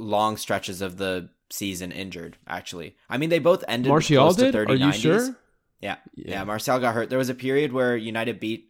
long 0.00 0.36
stretches 0.36 0.82
of 0.82 0.96
the 0.96 1.30
season 1.50 1.92
injured. 1.92 2.36
Actually, 2.46 2.96
I 3.08 3.18
mean 3.18 3.30
they 3.30 3.38
both 3.38 3.62
ended. 3.68 3.88
Martial 3.88 4.32
did. 4.32 4.54
Are 4.56 4.74
you 4.74 4.92
sure? 4.92 5.36
Yeah. 5.80 5.96
yeah, 6.14 6.30
yeah. 6.30 6.44
Martial 6.44 6.78
got 6.78 6.94
hurt. 6.94 7.10
There 7.10 7.18
was 7.18 7.28
a 7.28 7.34
period 7.34 7.72
where 7.72 7.96
United 7.96 8.40
beat 8.40 8.68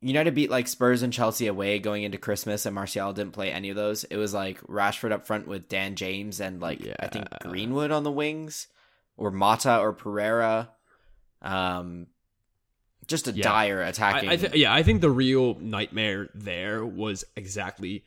United 0.00 0.34
beat 0.34 0.50
like 0.50 0.68
Spurs 0.68 1.02
and 1.02 1.12
Chelsea 1.12 1.46
away 1.46 1.78
going 1.78 2.02
into 2.02 2.18
Christmas, 2.18 2.66
and 2.66 2.74
Martial 2.74 3.12
didn't 3.12 3.32
play 3.32 3.50
any 3.50 3.70
of 3.70 3.76
those. 3.76 4.04
It 4.04 4.16
was 4.16 4.34
like 4.34 4.60
Rashford 4.62 5.12
up 5.12 5.26
front 5.26 5.48
with 5.48 5.68
Dan 5.68 5.96
James 5.96 6.40
and 6.40 6.60
like 6.60 6.84
yeah. 6.84 6.96
I 7.00 7.08
think 7.08 7.26
Greenwood 7.40 7.90
on 7.90 8.04
the 8.04 8.12
wings 8.12 8.68
or 9.16 9.30
Mata 9.30 9.78
or 9.78 9.92
Pereira. 9.92 10.70
Um, 11.42 12.06
just 13.06 13.28
a 13.28 13.32
yeah. 13.32 13.42
dire 13.42 13.82
attacking. 13.82 14.28
I, 14.28 14.32
I 14.32 14.36
th- 14.36 14.54
yeah, 14.54 14.72
I 14.72 14.82
think 14.82 15.00
the 15.00 15.10
real 15.10 15.58
nightmare 15.60 16.28
there 16.34 16.84
was 16.84 17.24
exactly 17.36 18.04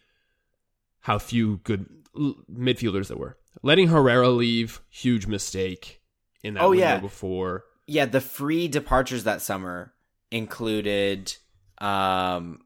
how 1.02 1.18
few 1.18 1.58
good 1.58 1.88
l- 2.18 2.36
midfielders 2.52 3.08
there 3.08 3.18
were. 3.18 3.38
Letting 3.64 3.88
Herrera 3.88 4.30
leave, 4.30 4.82
huge 4.90 5.28
mistake 5.28 6.02
in 6.44 6.54
that 6.54 6.64
oh, 6.64 6.70
window 6.70 6.86
yeah. 6.86 7.00
before. 7.00 7.66
Yeah, 7.90 8.06
the 8.06 8.22
free 8.22 8.68
departures 8.68 9.24
that 9.24 9.42
summer 9.42 9.94
included 10.32 11.36
um 11.80 12.60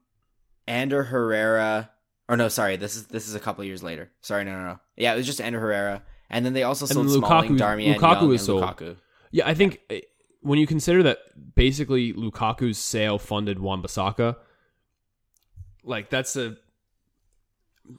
Ander 0.66 1.04
Herrera 1.04 1.90
or 2.28 2.36
no, 2.36 2.48
sorry, 2.48 2.76
this 2.76 2.96
is 2.96 3.06
this 3.06 3.28
is 3.28 3.34
a 3.34 3.40
couple 3.40 3.64
years 3.64 3.82
later. 3.82 4.10
Sorry, 4.20 4.44
no, 4.44 4.52
no, 4.52 4.64
no. 4.64 4.80
Yeah, 4.96 5.12
it 5.12 5.16
was 5.16 5.26
just 5.26 5.40
Ander 5.40 5.60
Herrera. 5.60 6.02
And 6.30 6.44
then 6.44 6.52
they 6.54 6.62
also 6.62 6.86
sold 6.86 7.06
Lukaku, 7.06 7.18
Smalling, 7.18 7.56
Darmian, 7.56 7.96
Lukaku 7.96 8.22
Young, 8.22 8.32
is 8.34 8.44
sold. 8.44 8.62
Lukaku. 8.62 8.96
Yeah, 9.30 9.46
I 9.46 9.54
think 9.54 9.80
eh, 9.90 10.00
when 10.40 10.58
you 10.58 10.66
consider 10.66 11.02
that 11.04 11.18
basically 11.54 12.12
Lukaku's 12.12 12.78
sale 12.78 13.18
funded 13.18 13.58
Wan-Bissaka, 13.58 14.36
like 15.84 16.08
that's 16.08 16.36
a 16.36 16.56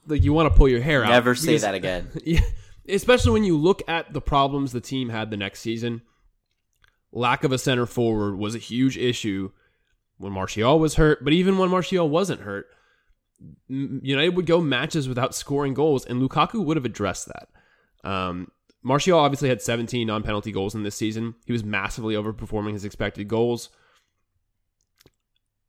like 0.07 0.23
you 0.23 0.33
want 0.33 0.51
to 0.51 0.57
pull 0.57 0.67
your 0.67 0.81
hair 0.81 1.03
out. 1.03 1.09
Never 1.09 1.35
say 1.35 1.47
because, 1.47 1.61
that 1.61 1.75
again. 1.75 2.09
Yeah, 2.25 2.41
especially 2.89 3.31
when 3.31 3.43
you 3.43 3.57
look 3.57 3.83
at 3.87 4.11
the 4.11 4.21
problems 4.21 4.71
the 4.71 4.81
team 4.81 5.09
had 5.09 5.29
the 5.29 5.37
next 5.37 5.59
season. 5.61 6.01
Lack 7.15 7.43
of 7.45 7.51
a 7.51 7.57
center 7.57 7.85
forward 7.85 8.37
was 8.37 8.53
a 8.55 8.59
huge 8.59 8.97
issue 8.97 9.51
when 10.17 10.33
Martial 10.33 10.77
was 10.77 10.95
hurt, 10.95 11.23
but 11.23 11.33
even 11.33 11.57
when 11.57 11.69
Martial 11.69 12.09
wasn't 12.09 12.41
hurt, 12.41 12.67
United 13.67 14.35
would 14.35 14.45
go 14.45 14.61
matches 14.61 15.07
without 15.07 15.33
scoring 15.33 15.73
goals, 15.73 16.05
and 16.05 16.21
Lukaku 16.21 16.63
would 16.63 16.77
have 16.77 16.85
addressed 16.85 17.27
that. 17.27 17.47
Um, 18.03 18.51
Martial 18.83 19.17
obviously 19.17 19.49
had 19.49 19.61
17 19.61 20.05
non 20.05 20.23
penalty 20.23 20.51
goals 20.51 20.75
in 20.75 20.83
this 20.83 20.95
season. 20.95 21.35
He 21.45 21.53
was 21.53 21.63
massively 21.63 22.15
overperforming 22.15 22.73
his 22.73 22.85
expected 22.85 23.27
goals. 23.27 23.69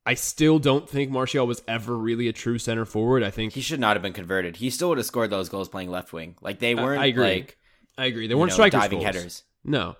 I 0.05 0.13
still 0.13 0.59
don't 0.59 0.87
think 0.87 1.11
Martial 1.11 1.47
was 1.47 1.61
ever 1.67 1.97
really 1.97 2.27
a 2.27 2.33
true 2.33 2.59
center 2.59 2.85
forward. 2.85 3.23
I 3.23 3.31
think 3.31 3.53
he 3.53 3.61
should 3.61 3.79
not 3.79 3.95
have 3.95 4.03
been 4.03 4.13
converted. 4.13 4.57
He 4.57 4.69
still 4.69 4.89
would 4.89 4.97
have 4.97 5.07
scored 5.07 5.29
those 5.29 5.49
goals 5.49 5.67
playing 5.67 5.89
left 5.89 6.13
wing. 6.13 6.35
Like 6.41 6.59
they 6.59 6.75
weren't. 6.75 7.01
I, 7.01 7.07
agree. 7.07 7.23
Like, 7.23 7.57
I 7.97 8.05
agree. 8.05 8.27
They 8.27 8.35
weren't 8.35 8.51
know, 8.51 8.55
strikers 8.55 8.81
diving 8.81 8.99
goals. 8.99 9.15
headers. 9.15 9.43
No. 9.63 9.95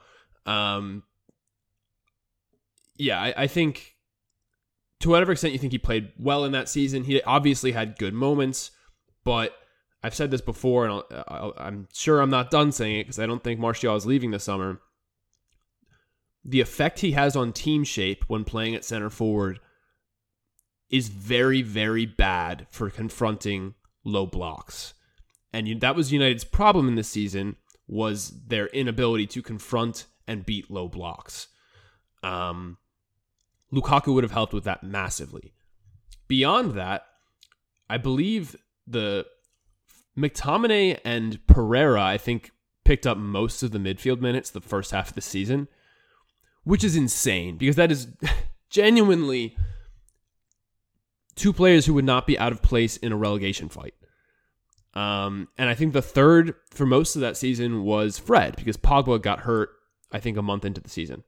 Um. 0.45 1.03
Yeah, 2.97 3.21
I, 3.21 3.33
I 3.37 3.47
think 3.47 3.95
to 4.99 5.09
whatever 5.09 5.31
extent 5.31 5.53
you 5.53 5.59
think 5.59 5.71
he 5.71 5.77
played 5.77 6.11
well 6.17 6.45
in 6.45 6.51
that 6.53 6.69
season, 6.69 7.03
he 7.03 7.21
obviously 7.23 7.71
had 7.71 7.97
good 7.97 8.13
moments, 8.13 8.71
but 9.23 9.53
I've 10.03 10.15
said 10.15 10.31
this 10.31 10.41
before, 10.41 10.87
and 10.87 11.03
i 11.27 11.51
am 11.59 11.87
sure 11.93 12.21
I'm 12.21 12.29
not 12.29 12.51
done 12.51 12.71
saying 12.71 12.99
it 12.99 13.03
because 13.03 13.19
I 13.19 13.25
don't 13.25 13.43
think 13.43 13.59
Martial 13.59 13.95
is 13.95 14.05
leaving 14.05 14.31
this 14.31 14.43
summer. 14.43 14.79
The 16.45 16.61
effect 16.61 16.99
he 16.99 17.11
has 17.11 17.35
on 17.35 17.51
team 17.51 17.83
shape 17.83 18.23
when 18.27 18.43
playing 18.43 18.75
at 18.75 18.85
center 18.85 19.09
forward 19.09 19.59
is 20.89 21.09
very, 21.09 21.61
very 21.61 22.05
bad 22.05 22.67
for 22.69 22.89
confronting 22.89 23.73
low 24.05 24.25
blocks. 24.25 24.93
And 25.51 25.81
that 25.81 25.95
was 25.95 26.13
United's 26.13 26.43
problem 26.43 26.87
in 26.87 26.95
this 26.95 27.09
season 27.09 27.57
was 27.87 28.33
their 28.47 28.67
inability 28.67 29.27
to 29.27 29.41
confront 29.41 30.05
and 30.27 30.45
beat 30.45 30.69
low 30.69 30.87
blocks. 30.87 31.47
Um, 32.23 32.77
Lukaku 33.73 34.13
would 34.13 34.23
have 34.23 34.31
helped 34.31 34.53
with 34.53 34.63
that 34.63 34.83
massively. 34.83 35.53
Beyond 36.27 36.73
that, 36.73 37.05
I 37.89 37.97
believe 37.97 38.55
the 38.85 39.25
McTominay 40.17 40.99
and 41.05 41.45
Pereira, 41.47 42.01
I 42.01 42.17
think, 42.17 42.51
picked 42.83 43.05
up 43.05 43.17
most 43.17 43.63
of 43.63 43.71
the 43.71 43.79
midfield 43.79 44.21
minutes 44.21 44.49
the 44.49 44.61
first 44.61 44.91
half 44.91 45.09
of 45.09 45.15
the 45.15 45.21
season, 45.21 45.67
which 46.63 46.83
is 46.83 46.95
insane 46.95 47.57
because 47.57 47.75
that 47.75 47.91
is 47.91 48.07
genuinely 48.69 49.55
two 51.35 51.53
players 51.53 51.85
who 51.85 51.93
would 51.93 52.05
not 52.05 52.25
be 52.25 52.37
out 52.39 52.51
of 52.51 52.61
place 52.61 52.97
in 52.97 53.11
a 53.11 53.17
relegation 53.17 53.69
fight. 53.69 53.93
Um, 54.93 55.49
and 55.57 55.69
I 55.69 55.75
think 55.75 55.93
the 55.93 56.01
third 56.01 56.55
for 56.71 56.85
most 56.85 57.15
of 57.15 57.21
that 57.21 57.37
season 57.37 57.83
was 57.83 58.17
Fred 58.17 58.55
because 58.55 58.77
Pogba 58.77 59.21
got 59.21 59.41
hurt, 59.41 59.69
I 60.11 60.19
think, 60.19 60.37
a 60.37 60.41
month 60.41 60.65
into 60.65 60.81
the 60.81 60.89
season. 60.89 61.23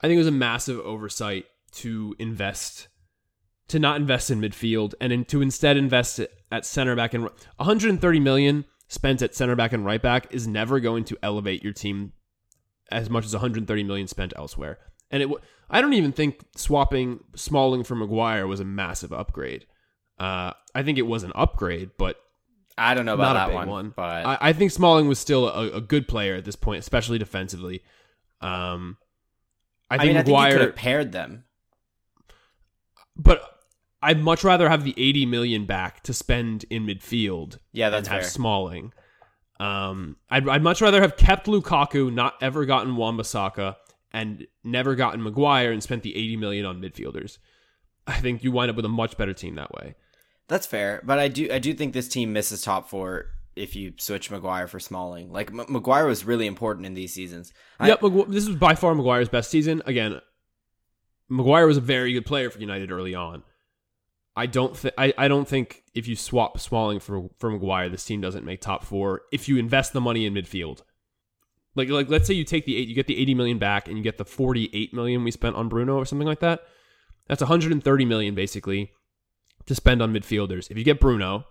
I 0.00 0.08
think 0.08 0.16
it 0.16 0.18
was 0.18 0.26
a 0.26 0.32
massive 0.32 0.80
oversight 0.80 1.44
to 1.76 2.14
invest, 2.18 2.88
to 3.68 3.78
not 3.78 3.96
invest 3.96 4.30
in 4.30 4.40
midfield 4.40 4.94
and 5.00 5.12
in, 5.12 5.24
to 5.26 5.42
instead 5.42 5.76
invest 5.76 6.20
at 6.50 6.66
center 6.66 6.96
back 6.96 7.14
and 7.14 7.24
130 7.24 8.20
million 8.20 8.64
spent 8.88 9.22
at 9.22 9.34
center 9.34 9.56
back 9.56 9.72
and 9.72 9.84
right 9.84 10.02
back 10.02 10.32
is 10.32 10.46
never 10.46 10.80
going 10.80 11.04
to 11.04 11.18
elevate 11.22 11.62
your 11.62 11.72
team 11.72 12.12
as 12.90 13.10
much 13.10 13.24
as 13.24 13.32
130 13.32 13.82
million 13.84 14.06
spent 14.06 14.32
elsewhere. 14.36 14.78
And 15.10 15.22
it, 15.22 15.28
I 15.70 15.80
don't 15.80 15.94
even 15.94 16.12
think 16.12 16.40
swapping 16.56 17.20
Smalling 17.34 17.84
for 17.84 17.94
Maguire 17.94 18.46
was 18.46 18.60
a 18.60 18.64
massive 18.64 19.12
upgrade. 19.12 19.66
Uh, 20.18 20.52
I 20.74 20.82
think 20.82 20.98
it 20.98 21.06
was 21.06 21.22
an 21.24 21.32
upgrade, 21.34 21.90
but 21.98 22.16
I 22.78 22.94
don't 22.94 23.06
know 23.06 23.14
about 23.14 23.34
that 23.34 23.52
one, 23.52 23.68
one, 23.68 23.92
but 23.94 24.26
I, 24.26 24.38
I, 24.40 24.52
think 24.52 24.70
Smalling 24.70 25.08
was 25.08 25.18
still 25.18 25.48
a, 25.48 25.76
a, 25.76 25.80
good 25.80 26.08
player 26.08 26.34
at 26.34 26.44
this 26.44 26.56
point, 26.56 26.78
especially 26.78 27.18
defensively. 27.18 27.82
Um, 28.40 28.98
I 29.90 29.96
think 29.96 30.02
I 30.02 30.06
mean, 30.06 30.16
Maguire 30.16 30.46
I 30.46 30.50
think 30.50 30.62
have 30.62 30.76
paired 30.76 31.12
them, 31.12 31.44
but 33.16 33.42
I'd 34.02 34.20
much 34.20 34.44
rather 34.44 34.68
have 34.68 34.84
the 34.84 34.94
eighty 34.96 35.26
million 35.26 35.66
back 35.66 36.02
to 36.04 36.12
spend 36.12 36.64
in 36.70 36.86
midfield. 36.86 37.58
Yeah, 37.72 37.90
that's 37.90 38.08
have 38.08 38.22
fair. 38.22 38.30
Smalling. 38.30 38.92
Um, 39.58 40.16
I'd, 40.28 40.48
I'd 40.48 40.62
much 40.62 40.82
rather 40.82 41.00
have 41.00 41.16
kept 41.16 41.46
Lukaku, 41.46 42.12
not 42.12 42.34
ever 42.42 42.66
gotten 42.66 42.96
Wan-Bissaka, 42.96 43.76
and 44.12 44.46
never 44.62 44.94
gotten 44.94 45.22
Maguire 45.22 45.72
and 45.72 45.82
spent 45.82 46.02
the 46.02 46.14
eighty 46.14 46.36
million 46.36 46.66
on 46.66 46.80
midfielders. 46.80 47.38
I 48.06 48.20
think 48.20 48.44
you 48.44 48.52
wind 48.52 48.70
up 48.70 48.76
with 48.76 48.84
a 48.84 48.90
much 48.90 49.16
better 49.16 49.32
team 49.32 49.54
that 49.56 49.72
way. 49.72 49.94
That's 50.48 50.66
fair, 50.66 51.02
but 51.04 51.18
I 51.18 51.28
do 51.28 51.48
I 51.50 51.58
do 51.58 51.74
think 51.74 51.92
this 51.92 52.06
team 52.06 52.32
misses 52.32 52.62
top 52.62 52.88
four 52.88 53.26
if 53.56 53.74
you 53.74 53.94
switch 53.96 54.30
Maguire 54.30 54.68
for 54.68 54.78
Smalling. 54.78 55.32
Like 55.32 55.50
M- 55.50 55.64
Maguire 55.68 56.06
was 56.06 56.24
really 56.24 56.46
important 56.46 56.86
in 56.86 56.94
these 56.94 57.14
seasons. 57.14 57.52
I, 57.80 57.88
yep, 57.88 58.00
this 58.28 58.46
was 58.46 58.56
by 58.56 58.74
far 58.74 58.94
Maguire's 58.94 59.28
best 59.28 59.50
season. 59.50 59.82
Again, 59.86 60.20
Maguire 61.28 61.66
was 61.66 61.76
a 61.76 61.82
very 61.82 62.12
good 62.12 62.26
player 62.26 62.50
for 62.50 62.58
United 62.58 62.90
early 62.90 63.14
on. 63.14 63.42
I 64.36 64.46
don't 64.46 64.76
think 64.76 64.94
I, 64.98 65.14
I 65.16 65.28
don't 65.28 65.48
think 65.48 65.82
if 65.94 66.06
you 66.06 66.14
swap 66.14 66.58
Smalling 66.60 67.00
for 67.00 67.28
for 67.38 67.50
Maguire, 67.50 67.88
this 67.88 68.04
team 68.04 68.20
doesn't 68.20 68.44
make 68.44 68.60
top 68.60 68.84
four. 68.84 69.22
If 69.32 69.48
you 69.48 69.56
invest 69.56 69.92
the 69.92 70.00
money 70.00 70.26
in 70.26 70.34
midfield, 70.34 70.82
like 71.74 71.88
like 71.88 72.08
let's 72.08 72.26
say 72.26 72.34
you 72.34 72.44
take 72.44 72.66
the 72.66 72.76
eight, 72.76 72.88
you 72.88 72.94
get 72.94 73.06
the 73.06 73.18
eighty 73.18 73.34
million 73.34 73.58
back, 73.58 73.88
and 73.88 73.96
you 73.96 74.04
get 74.04 74.18
the 74.18 74.24
forty 74.24 74.68
eight 74.72 74.92
million 74.92 75.24
we 75.24 75.30
spent 75.30 75.56
on 75.56 75.68
Bruno 75.68 75.96
or 75.96 76.04
something 76.04 76.28
like 76.28 76.40
that. 76.40 76.64
That's 77.28 77.40
one 77.40 77.48
hundred 77.48 77.72
and 77.72 77.82
thirty 77.82 78.04
million 78.04 78.34
basically 78.34 78.92
to 79.64 79.74
spend 79.74 80.02
on 80.02 80.12
midfielders. 80.12 80.70
If 80.70 80.78
you 80.78 80.84
get 80.84 81.00
Bruno 81.00 81.46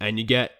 and 0.00 0.18
you 0.18 0.24
get 0.24 0.52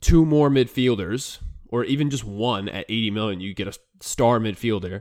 two 0.00 0.26
more 0.26 0.50
midfielders, 0.50 1.38
or 1.68 1.84
even 1.84 2.10
just 2.10 2.24
one 2.24 2.68
at 2.68 2.84
80 2.88 3.10
million, 3.10 3.40
you 3.40 3.54
get 3.54 3.66
a 3.66 3.76
star 4.00 4.38
midfielder, 4.38 5.00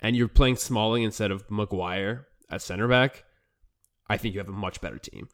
and 0.00 0.16
you're 0.16 0.28
playing 0.28 0.56
Smalling 0.56 1.02
instead 1.02 1.30
of 1.30 1.50
Maguire 1.50 2.26
at 2.50 2.62
center 2.62 2.88
back, 2.88 3.24
I 4.08 4.16
think 4.16 4.34
you 4.34 4.40
have 4.40 4.48
a 4.48 4.52
much 4.52 4.80
better 4.80 4.98
team. 4.98 5.28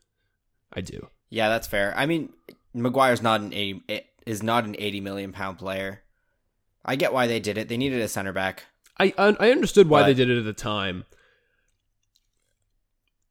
I 0.73 0.81
do. 0.81 1.09
Yeah, 1.31 1.49
that's 1.49 1.67
fair. 1.67 1.95
I 1.97 2.07
mean, 2.07 2.33
Maguire's 2.75 3.23
not 3.23 3.41
an 3.41 3.53
80, 3.53 3.83
eh, 3.89 4.01
is 4.27 4.43
not 4.43 4.65
an 4.65 4.77
80 4.79 5.01
million 5.01 5.33
pound 5.33 5.59
player. 5.59 6.03
I 6.85 6.97
get 6.97 7.13
why 7.13 7.27
they 7.27 7.41
did 7.41 7.59
it. 7.59 7.69
They 7.69 7.77
needed 7.77 8.01
a 8.01 8.09
center 8.09 8.33
back. 8.33 8.65
I 8.99 9.13
I 9.19 9.51
understood 9.51 9.89
why 9.89 10.03
but, 10.03 10.07
they 10.07 10.15
did 10.15 10.31
it 10.31 10.39
at 10.39 10.45
the 10.45 10.53
time 10.53 11.05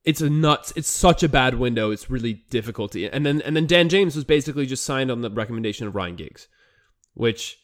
it's 0.06 0.22
a 0.22 0.30
nuts. 0.30 0.72
It's 0.76 0.88
such 0.88 1.24
a 1.24 1.30
bad 1.30 1.56
window. 1.56 1.92
It's 1.92 2.10
really 2.10 2.46
difficult 2.50 2.92
to. 2.94 3.10
And 3.10 3.26
then 3.26 3.42
and 3.42 3.56
then 3.56 3.66
Dan 3.66 3.90
James 3.90 4.16
was 4.16 4.24
basically 4.24 4.66
just 4.66 4.86
signed 4.86 5.12
on 5.12 5.22
the 5.22 5.32
recommendation 5.32 5.88
of 5.88 5.96
Ryan 5.96 6.16
Giggs, 6.16 6.48
which 7.16 7.58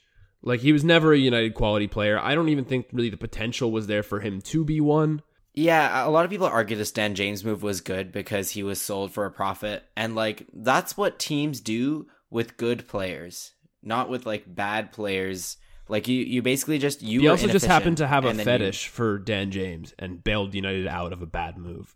like 0.44 0.62
he 0.62 0.74
was 0.74 0.84
never 0.84 1.14
a 1.14 1.18
United 1.18 1.54
quality 1.54 1.88
player. 1.88 2.20
I 2.20 2.36
don't 2.36 2.50
even 2.50 2.66
think 2.66 2.88
really 2.92 3.10
the 3.10 3.18
potential 3.18 3.72
was 3.72 3.88
there 3.88 4.04
for 4.04 4.20
him 4.20 4.42
to 4.42 4.66
be 4.66 4.82
one. 4.82 5.22
Yeah, 5.54 6.08
a 6.08 6.10
lot 6.10 6.24
of 6.24 6.32
people 6.32 6.48
argue 6.48 6.78
this 6.78 6.92
Dan 6.92 7.14
James 7.14 7.44
move 7.44 7.62
was 7.62 7.82
good 7.82 8.12
because 8.12 8.52
he 8.52 8.64
was 8.64 8.82
sold 8.82 9.12
for 9.12 9.26
a 9.26 9.32
profit, 9.32 9.84
and 9.98 10.16
like 10.16 10.48
that's 10.54 10.96
what 10.96 11.20
teams 11.20 11.60
do 11.60 12.08
with 12.30 12.58
good 12.58 12.88
players, 12.88 13.52
not 13.84 14.10
with 14.10 14.26
like 14.26 14.44
bad 14.48 14.92
players. 14.92 15.58
Like 15.90 16.08
you, 16.08 16.24
you 16.24 16.42
basically 16.42 16.80
just 16.80 17.02
you. 17.02 17.22
He 17.22 17.28
also 17.28 17.48
just 17.48 17.66
happened 17.66 17.98
to 17.98 18.08
have 18.08 18.24
a 18.24 18.34
fetish 18.34 18.86
you... 18.86 18.92
for 18.92 19.20
Dan 19.20 19.52
James 19.52 19.94
and 20.00 20.24
bailed 20.24 20.56
United 20.56 20.88
out 20.88 21.12
of 21.12 21.22
a 21.22 21.26
bad 21.26 21.58
move. 21.58 21.96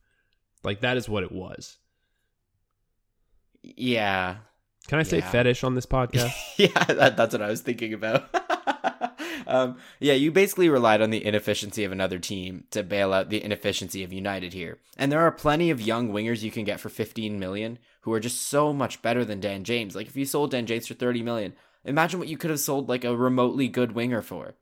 Like 0.63 0.81
that 0.81 0.97
is 0.97 1.07
what 1.07 1.23
it 1.23 1.31
was. 1.31 1.77
Yeah. 3.63 4.37
Can 4.87 4.99
I 4.99 5.03
say 5.03 5.19
yeah. 5.19 5.31
fetish 5.31 5.63
on 5.63 5.75
this 5.75 5.85
podcast? 5.85 6.31
yeah, 6.57 6.83
that, 6.85 7.17
that's 7.17 7.33
what 7.33 7.41
I 7.41 7.49
was 7.49 7.61
thinking 7.61 7.93
about. 7.93 8.29
um, 9.47 9.77
yeah, 9.99 10.13
you 10.13 10.31
basically 10.31 10.69
relied 10.69 11.01
on 11.01 11.09
the 11.09 11.25
inefficiency 11.25 11.83
of 11.83 11.91
another 11.91 12.19
team 12.19 12.65
to 12.71 12.83
bail 12.83 13.13
out 13.13 13.29
the 13.29 13.43
inefficiency 13.43 14.03
of 14.03 14.13
United 14.13 14.53
here. 14.53 14.79
And 14.97 15.11
there 15.11 15.21
are 15.21 15.31
plenty 15.31 15.69
of 15.69 15.81
young 15.81 16.11
wingers 16.11 16.43
you 16.43 16.51
can 16.51 16.65
get 16.65 16.79
for 16.79 16.89
15 16.89 17.39
million 17.39 17.79
who 18.01 18.13
are 18.13 18.19
just 18.19 18.43
so 18.43 18.71
much 18.73 19.01
better 19.01 19.25
than 19.25 19.39
Dan 19.39 19.63
James. 19.63 19.95
Like 19.95 20.07
if 20.07 20.15
you 20.15 20.25
sold 20.25 20.51
Dan 20.51 20.65
James 20.65 20.87
for 20.87 20.93
30 20.93 21.23
million, 21.23 21.53
imagine 21.83 22.19
what 22.19 22.29
you 22.29 22.37
could 22.37 22.51
have 22.51 22.59
sold 22.59 22.89
like 22.89 23.03
a 23.03 23.15
remotely 23.15 23.67
good 23.67 23.93
winger 23.93 24.21
for. 24.21 24.55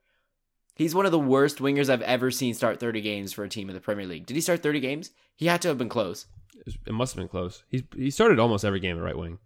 He's 0.75 0.95
one 0.95 1.05
of 1.05 1.11
the 1.11 1.19
worst 1.19 1.59
wingers 1.59 1.89
I've 1.89 2.01
ever 2.01 2.31
seen 2.31 2.53
start 2.55 2.79
30 2.79 3.01
games 3.01 3.31
for 3.31 3.43
a 3.43 3.49
team 3.49 3.69
in 3.69 3.75
the 3.75 3.81
Premier 3.81 4.07
League. 4.07 4.25
Did 4.25 4.35
he 4.35 4.41
start 4.41 4.63
30 4.63 4.79
games? 4.79 5.11
He 5.35 5.45
had 5.45 5.61
to 5.61 5.67
have 5.67 5.77
been 5.77 5.89
close. 5.89 6.25
It 6.65 6.93
must 6.93 7.13
have 7.13 7.19
been 7.21 7.27
close. 7.27 7.63
He 7.67 7.85
he 7.95 8.09
started 8.09 8.39
almost 8.39 8.63
every 8.63 8.79
game 8.79 8.97
at 8.97 9.03
right 9.03 9.17
wing. 9.17 9.39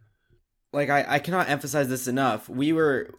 Like 0.74 0.90
I, 0.90 1.06
I 1.08 1.20
cannot 1.20 1.50
emphasize 1.50 1.90
this 1.90 2.08
enough. 2.08 2.50
We 2.50 2.74
were 2.74 3.14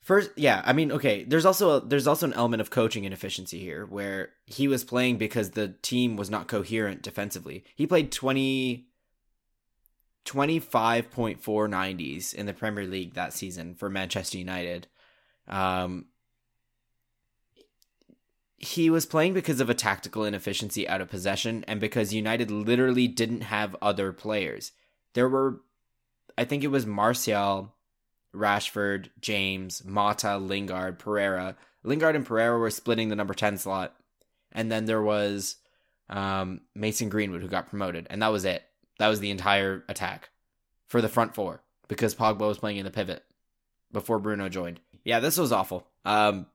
first 0.00 0.30
yeah, 0.36 0.62
I 0.64 0.72
mean, 0.72 0.92
okay, 0.92 1.24
there's 1.24 1.44
also 1.44 1.76
a, 1.76 1.80
there's 1.80 2.06
also 2.06 2.26
an 2.26 2.32
element 2.32 2.60
of 2.60 2.70
coaching 2.70 3.04
inefficiency 3.04 3.58
here 3.58 3.86
where 3.86 4.30
he 4.46 4.68
was 4.68 4.84
playing 4.84 5.18
because 5.18 5.50
the 5.50 5.74
team 5.82 6.16
was 6.16 6.30
not 6.30 6.48
coherent 6.48 7.02
defensively. 7.02 7.64
He 7.74 7.86
played 7.86 8.12
20 8.12 8.86
25.490s 10.24 12.34
in 12.34 12.46
the 12.46 12.52
Premier 12.52 12.86
League 12.86 13.14
that 13.14 13.32
season 13.32 13.74
for 13.74 13.90
Manchester 13.90 14.38
United. 14.38 14.86
Um, 15.48 16.06
he 18.56 18.88
was 18.88 19.04
playing 19.04 19.34
because 19.34 19.60
of 19.60 19.68
a 19.68 19.74
tactical 19.74 20.24
inefficiency 20.24 20.88
out 20.88 21.00
of 21.00 21.10
possession 21.10 21.64
and 21.66 21.80
because 21.80 22.14
United 22.14 22.48
literally 22.50 23.08
didn't 23.08 23.42
have 23.42 23.76
other 23.82 24.12
players. 24.12 24.72
There 25.14 25.28
were, 25.28 25.62
I 26.36 26.44
think 26.44 26.64
it 26.64 26.68
was 26.68 26.86
Martial, 26.86 27.72
Rashford, 28.34 29.08
James, 29.20 29.84
Mata, 29.84 30.38
Lingard, 30.38 30.98
Pereira. 30.98 31.56
Lingard 31.84 32.16
and 32.16 32.26
Pereira 32.26 32.58
were 32.58 32.70
splitting 32.70 33.08
the 33.08 33.16
number 33.16 33.34
10 33.34 33.58
slot. 33.58 33.94
And 34.52 34.70
then 34.70 34.84
there 34.84 35.02
was 35.02 35.56
um, 36.08 36.60
Mason 36.74 37.08
Greenwood 37.08 37.42
who 37.42 37.48
got 37.48 37.68
promoted. 37.68 38.06
And 38.10 38.22
that 38.22 38.32
was 38.32 38.44
it. 38.44 38.62
That 38.98 39.08
was 39.08 39.20
the 39.20 39.30
entire 39.30 39.84
attack 39.88 40.30
for 40.86 41.00
the 41.00 41.08
front 41.08 41.34
four 41.34 41.62
because 41.88 42.14
Pogba 42.14 42.46
was 42.46 42.58
playing 42.58 42.76
in 42.76 42.84
the 42.84 42.90
pivot 42.90 43.24
before 43.90 44.18
Bruno 44.18 44.48
joined. 44.48 44.80
Yeah, 45.04 45.20
this 45.20 45.38
was 45.38 45.52
awful. 45.52 45.86
Um, 46.04 46.46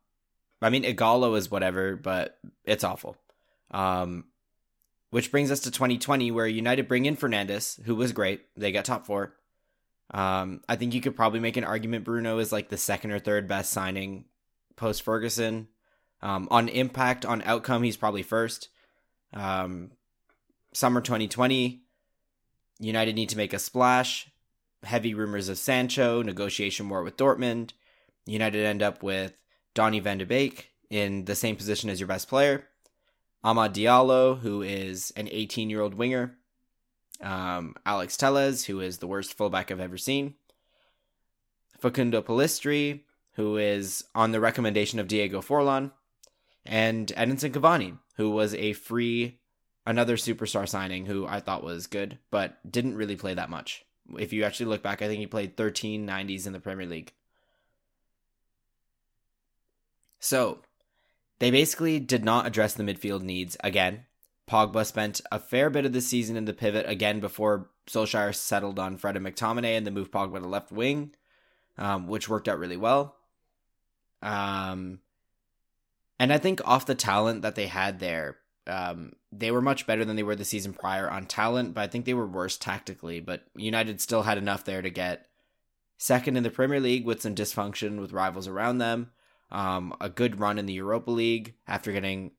I 0.61 0.69
mean, 0.69 0.83
Ighalo 0.83 1.37
is 1.37 1.51
whatever, 1.51 1.95
but 1.95 2.37
it's 2.63 2.83
awful. 2.83 3.17
Um, 3.71 4.25
which 5.09 5.31
brings 5.31 5.51
us 5.51 5.61
to 5.61 5.71
2020, 5.71 6.31
where 6.31 6.47
United 6.47 6.87
bring 6.87 7.05
in 7.05 7.17
Fernandes, 7.17 7.81
who 7.83 7.95
was 7.95 8.11
great. 8.11 8.41
They 8.55 8.71
got 8.71 8.85
top 8.85 9.05
four. 9.05 9.33
Um, 10.11 10.61
I 10.69 10.75
think 10.75 10.93
you 10.93 11.01
could 11.01 11.15
probably 11.15 11.39
make 11.39 11.57
an 11.57 11.63
argument 11.63 12.05
Bruno 12.05 12.38
is 12.39 12.51
like 12.51 12.69
the 12.69 12.77
second 12.77 13.11
or 13.11 13.19
third 13.19 13.47
best 13.47 13.71
signing 13.71 14.25
post 14.75 15.01
Ferguson. 15.01 15.67
Um, 16.21 16.47
on 16.49 16.69
impact, 16.69 17.25
on 17.25 17.41
outcome, 17.43 17.84
he's 17.84 17.97
probably 17.97 18.23
first. 18.23 18.69
Um, 19.34 19.91
summer 20.73 21.01
2020, 21.01 21.81
United 22.79 23.15
need 23.15 23.29
to 23.29 23.38
make 23.38 23.53
a 23.53 23.59
splash. 23.59 24.29
heavy 24.84 25.13
rumors 25.13 25.49
of 25.49 25.57
Sancho, 25.57 26.21
negotiation 26.21 26.88
war 26.88 27.03
with 27.03 27.17
Dortmund. 27.17 27.71
United 28.25 28.63
end 28.65 28.81
up 28.81 29.03
with 29.03 29.34
Donny 29.73 29.99
van 29.99 30.19
de 30.19 30.25
Beek 30.25 30.71
in 30.89 31.25
the 31.25 31.35
same 31.35 31.55
position 31.55 31.89
as 31.89 31.99
your 31.99 32.07
best 32.07 32.29
player. 32.29 32.67
Amad 33.43 33.73
Diallo, 33.73 34.39
who 34.39 34.61
is 34.61 35.11
an 35.15 35.27
18 35.31 35.69
year 35.69 35.81
old 35.81 35.95
winger. 35.95 36.38
Um, 37.22 37.76
Alex 37.85 38.18
Telles, 38.18 38.65
who 38.65 38.80
is 38.80 38.98
the 38.98 39.07
worst 39.07 39.34
fullback 39.34 39.72
I've 39.72 39.80
ever 39.80 39.98
seen. 39.98 40.35
Facundo 41.80 42.22
Pellistri, 42.22 43.02
who 43.34 43.57
is 43.57 44.03
on 44.15 44.31
the 44.31 44.39
recommendation 44.39 44.99
of 44.99 45.07
Diego 45.07 45.41
Forlan. 45.41 45.91
And 46.65 47.07
Edinson 47.15 47.52
Cavani, 47.52 47.98
who 48.18 48.31
was 48.31 48.53
a 48.56 48.73
free, 48.73 49.39
another 49.85 50.18
superstar 50.18 50.68
signing 50.68 51.06
who 51.06 51.26
I 51.26 51.39
thought 51.39 51.64
was 51.64 51.88
good, 51.88 52.18
but 52.30 52.60
didn't 52.69 52.98
really 52.98 53.15
play 53.15 53.35
that 53.35 53.49
much. 53.49 53.85
If 54.18 54.34
you 54.34 54.44
actually 54.44 54.65
look 54.68 54.84
back, 54.84 55.02
I 55.02 55.07
think 55.07 55.19
he 55.19 55.27
played 55.27 55.56
13 55.56 56.06
90s 56.06 56.45
in 56.45 56.53
the 56.53 56.60
Premier 56.60 56.85
League. 56.85 57.14
So, 60.19 60.60
they 61.39 61.52
basically 61.52 61.99
did 61.99 62.26
not 62.26 62.48
address 62.48 62.73
the 62.73 62.84
midfield 62.84 63.22
needs 63.22 63.56
again. 63.64 64.06
Pogba 64.49 64.85
spent 64.85 65.21
a 65.31 65.39
fair 65.39 65.69
bit 65.69 65.85
of 65.85 65.93
the 65.93 66.01
season 66.01 66.37
in 66.37 66.45
the 66.45 66.53
pivot 66.53 66.87
again 66.87 67.19
before 67.19 67.69
Solskjaer 67.87 68.33
settled 68.33 68.79
on 68.79 68.97
Fred 68.97 69.17
and 69.17 69.25
McTominay 69.25 69.77
and 69.77 69.85
the 69.85 69.91
move 69.91 70.11
Pogba 70.11 70.39
to 70.39 70.47
left 70.47 70.71
wing, 70.71 71.13
um, 71.77 72.07
which 72.07 72.29
worked 72.29 72.47
out 72.47 72.59
really 72.59 72.77
well. 72.77 73.15
Um, 74.21 74.99
and 76.19 76.31
I 76.31 76.37
think 76.37 76.61
off 76.65 76.85
the 76.85 76.95
talent 76.95 77.41
that 77.41 77.55
they 77.55 77.67
had 77.67 77.99
there, 77.99 78.37
um, 78.65 79.13
they 79.31 79.51
were 79.51 79.61
much 79.61 79.85
better 79.85 80.05
than 80.05 80.15
they 80.15 80.23
were 80.23 80.35
the 80.35 80.45
season 80.45 80.73
prior 80.73 81.09
on 81.09 81.25
talent, 81.25 81.73
but 81.73 81.81
I 81.81 81.87
think 81.87 82.05
they 82.05 82.13
were 82.13 82.27
worse 82.27 82.57
tactically. 82.57 83.19
But 83.19 83.43
United 83.55 84.01
still 84.01 84.23
had 84.23 84.37
enough 84.37 84.63
there 84.63 84.81
to 84.81 84.89
get 84.89 85.27
second 85.97 86.37
in 86.37 86.43
the 86.43 86.49
Premier 86.49 86.79
League 86.79 87.05
with 87.05 87.21
some 87.21 87.35
dysfunction 87.35 87.99
with 87.99 88.13
rivals 88.13 88.47
around 88.47 88.77
them 88.77 89.11
um, 89.51 89.95
a 90.01 90.09
good 90.09 90.39
run 90.39 90.57
in 90.57 90.65
the 90.65 90.73
Europa 90.73 91.11
League 91.11 91.55
after 91.67 91.91
getting 91.91 92.31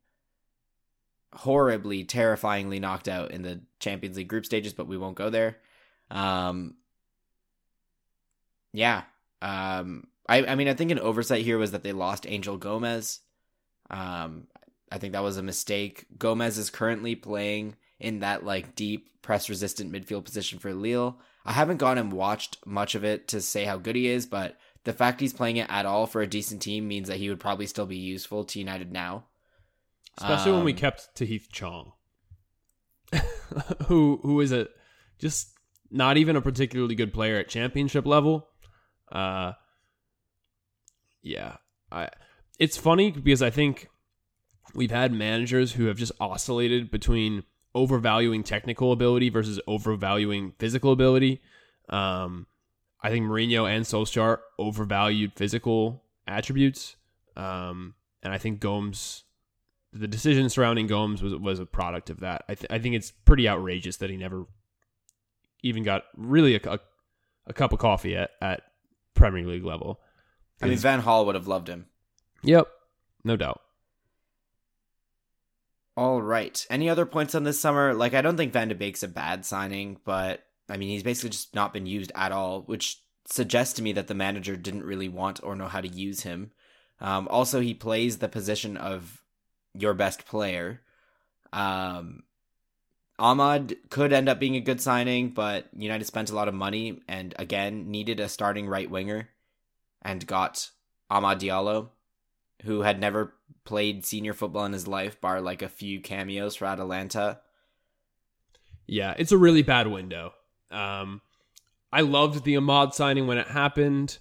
horribly, 1.32 2.04
terrifyingly 2.04 2.80
knocked 2.80 3.08
out 3.08 3.30
in 3.30 3.42
the 3.42 3.60
Champions 3.80 4.16
League 4.16 4.28
group 4.28 4.46
stages, 4.46 4.72
but 4.72 4.86
we 4.86 4.98
won't 4.98 5.16
go 5.16 5.30
there. 5.30 5.58
Um, 6.10 6.74
yeah. 8.72 9.02
Um, 9.42 10.06
I, 10.28 10.44
I 10.44 10.54
mean, 10.54 10.68
I 10.68 10.74
think 10.74 10.90
an 10.90 10.98
oversight 10.98 11.44
here 11.44 11.58
was 11.58 11.72
that 11.72 11.82
they 11.82 11.92
lost 11.92 12.26
Angel 12.28 12.56
Gomes. 12.56 13.20
Um, 13.90 14.46
I 14.90 14.98
think 14.98 15.12
that 15.12 15.22
was 15.22 15.36
a 15.36 15.42
mistake. 15.42 16.06
Gomes 16.18 16.58
is 16.58 16.70
currently 16.70 17.14
playing 17.14 17.76
in 17.98 18.20
that 18.20 18.44
like 18.44 18.74
deep 18.74 19.22
press 19.22 19.48
resistant 19.48 19.92
midfield 19.92 20.24
position 20.24 20.58
for 20.58 20.72
Lille. 20.72 21.18
I 21.44 21.52
haven't 21.52 21.78
gone 21.78 21.98
and 21.98 22.12
watched 22.12 22.58
much 22.66 22.94
of 22.94 23.04
it 23.04 23.28
to 23.28 23.40
say 23.40 23.64
how 23.64 23.78
good 23.78 23.96
he 23.96 24.08
is, 24.08 24.26
but 24.26 24.56
the 24.84 24.92
fact 24.92 25.20
he's 25.20 25.32
playing 25.32 25.56
it 25.56 25.70
at 25.70 25.86
all 25.86 26.06
for 26.06 26.20
a 26.20 26.26
decent 26.26 26.62
team 26.62 26.86
means 26.86 27.08
that 27.08 27.18
he 27.18 27.28
would 27.28 27.40
probably 27.40 27.66
still 27.66 27.86
be 27.86 27.96
useful 27.96 28.44
to 28.44 28.58
United 28.58 28.92
now. 28.92 29.24
Especially 30.18 30.50
um, 30.50 30.58
when 30.58 30.64
we 30.64 30.72
um, 30.72 30.78
kept 30.78 31.14
Tahith 31.14 31.50
Chong, 31.50 31.92
who 33.86 34.18
who 34.22 34.40
is 34.40 34.52
a 34.52 34.68
just 35.18 35.54
not 35.90 36.16
even 36.16 36.36
a 36.36 36.42
particularly 36.42 36.94
good 36.94 37.12
player 37.12 37.36
at 37.36 37.48
championship 37.48 38.06
level. 38.06 38.48
Uh, 39.10 39.52
yeah, 41.22 41.56
I. 41.90 42.10
It's 42.58 42.76
funny 42.76 43.12
because 43.12 43.42
I 43.42 43.50
think 43.50 43.88
we've 44.74 44.90
had 44.90 45.12
managers 45.12 45.72
who 45.72 45.86
have 45.86 45.96
just 45.96 46.12
oscillated 46.20 46.90
between 46.90 47.44
overvaluing 47.74 48.42
technical 48.42 48.92
ability 48.92 49.28
versus 49.28 49.60
overvaluing 49.66 50.52
physical 50.58 50.92
ability. 50.92 51.40
Um, 51.88 52.46
I 53.00 53.10
think 53.10 53.26
Mourinho 53.26 53.70
and 53.70 53.84
Solskjaer 53.84 54.38
overvalued 54.58 55.32
physical 55.36 56.02
attributes, 56.26 56.96
um, 57.36 57.94
and 58.22 58.32
I 58.32 58.38
think 58.38 58.60
Gomes, 58.60 59.24
the 59.92 60.08
decision 60.08 60.48
surrounding 60.50 60.86
Gomes 60.86 61.22
was 61.22 61.34
was 61.34 61.60
a 61.60 61.66
product 61.66 62.10
of 62.10 62.20
that. 62.20 62.44
I, 62.48 62.54
th- 62.54 62.70
I 62.70 62.78
think 62.78 62.94
it's 62.94 63.10
pretty 63.10 63.48
outrageous 63.48 63.96
that 63.98 64.10
he 64.10 64.16
never 64.16 64.46
even 65.62 65.82
got 65.82 66.04
really 66.16 66.54
a, 66.54 66.60
a, 66.64 66.78
a 67.46 67.52
cup 67.52 67.72
of 67.72 67.78
coffee 67.78 68.16
at, 68.16 68.30
at 68.40 68.62
Premier 69.14 69.46
League 69.46 69.64
level. 69.64 70.00
I 70.60 70.66
mean, 70.66 70.78
Van 70.78 71.02
Gaal 71.02 71.26
would 71.26 71.34
have 71.34 71.48
loved 71.48 71.68
him. 71.68 71.86
Yep, 72.42 72.68
no 73.24 73.36
doubt. 73.36 73.60
All 75.96 76.22
right. 76.22 76.64
Any 76.70 76.88
other 76.88 77.06
points 77.06 77.34
on 77.34 77.42
this 77.42 77.60
summer? 77.60 77.92
Like, 77.92 78.14
I 78.14 78.22
don't 78.22 78.36
think 78.36 78.52
Van 78.52 78.68
de 78.68 78.74
Beek's 78.74 79.02
a 79.02 79.08
bad 79.08 79.44
signing, 79.44 79.98
but 80.04 80.44
I 80.68 80.76
mean, 80.76 80.90
he's 80.90 81.02
basically 81.02 81.30
just 81.30 81.54
not 81.54 81.72
been 81.72 81.86
used 81.86 82.12
at 82.14 82.30
all, 82.30 82.62
which 82.62 83.02
suggests 83.26 83.74
to 83.74 83.82
me 83.82 83.92
that 83.92 84.06
the 84.06 84.14
manager 84.14 84.56
didn't 84.56 84.84
really 84.84 85.08
want 85.08 85.40
or 85.42 85.56
know 85.56 85.66
how 85.66 85.80
to 85.80 85.88
use 85.88 86.20
him. 86.22 86.52
Um, 87.00 87.26
also, 87.28 87.60
he 87.60 87.74
plays 87.74 88.18
the 88.18 88.28
position 88.28 88.76
of 88.76 89.22
your 89.80 89.94
best 89.94 90.26
player. 90.26 90.80
Um, 91.52 92.24
Amad 93.18 93.76
could 93.90 94.12
end 94.12 94.28
up 94.28 94.38
being 94.38 94.56
a 94.56 94.60
good 94.60 94.80
signing, 94.80 95.30
but 95.30 95.68
United 95.76 96.04
spent 96.04 96.30
a 96.30 96.34
lot 96.34 96.48
of 96.48 96.54
money 96.54 97.00
and 97.08 97.34
again 97.38 97.90
needed 97.90 98.20
a 98.20 98.28
starting 98.28 98.68
right 98.68 98.90
winger 98.90 99.28
and 100.02 100.26
got 100.26 100.70
Amad 101.10 101.40
Diallo, 101.40 101.88
who 102.62 102.82
had 102.82 103.00
never 103.00 103.34
played 103.64 104.06
senior 104.06 104.32
football 104.32 104.64
in 104.64 104.72
his 104.72 104.86
life, 104.86 105.20
bar 105.20 105.40
like 105.40 105.62
a 105.62 105.68
few 105.68 106.00
cameos 106.00 106.54
for 106.54 106.66
Atalanta. 106.66 107.40
Yeah, 108.86 109.14
it's 109.18 109.32
a 109.32 109.38
really 109.38 109.62
bad 109.62 109.88
window. 109.88 110.32
Um, 110.70 111.20
I 111.92 112.02
loved 112.02 112.44
the 112.44 112.54
Amad 112.54 112.94
signing 112.94 113.26
when 113.26 113.38
it 113.38 113.48
happened, 113.48 114.18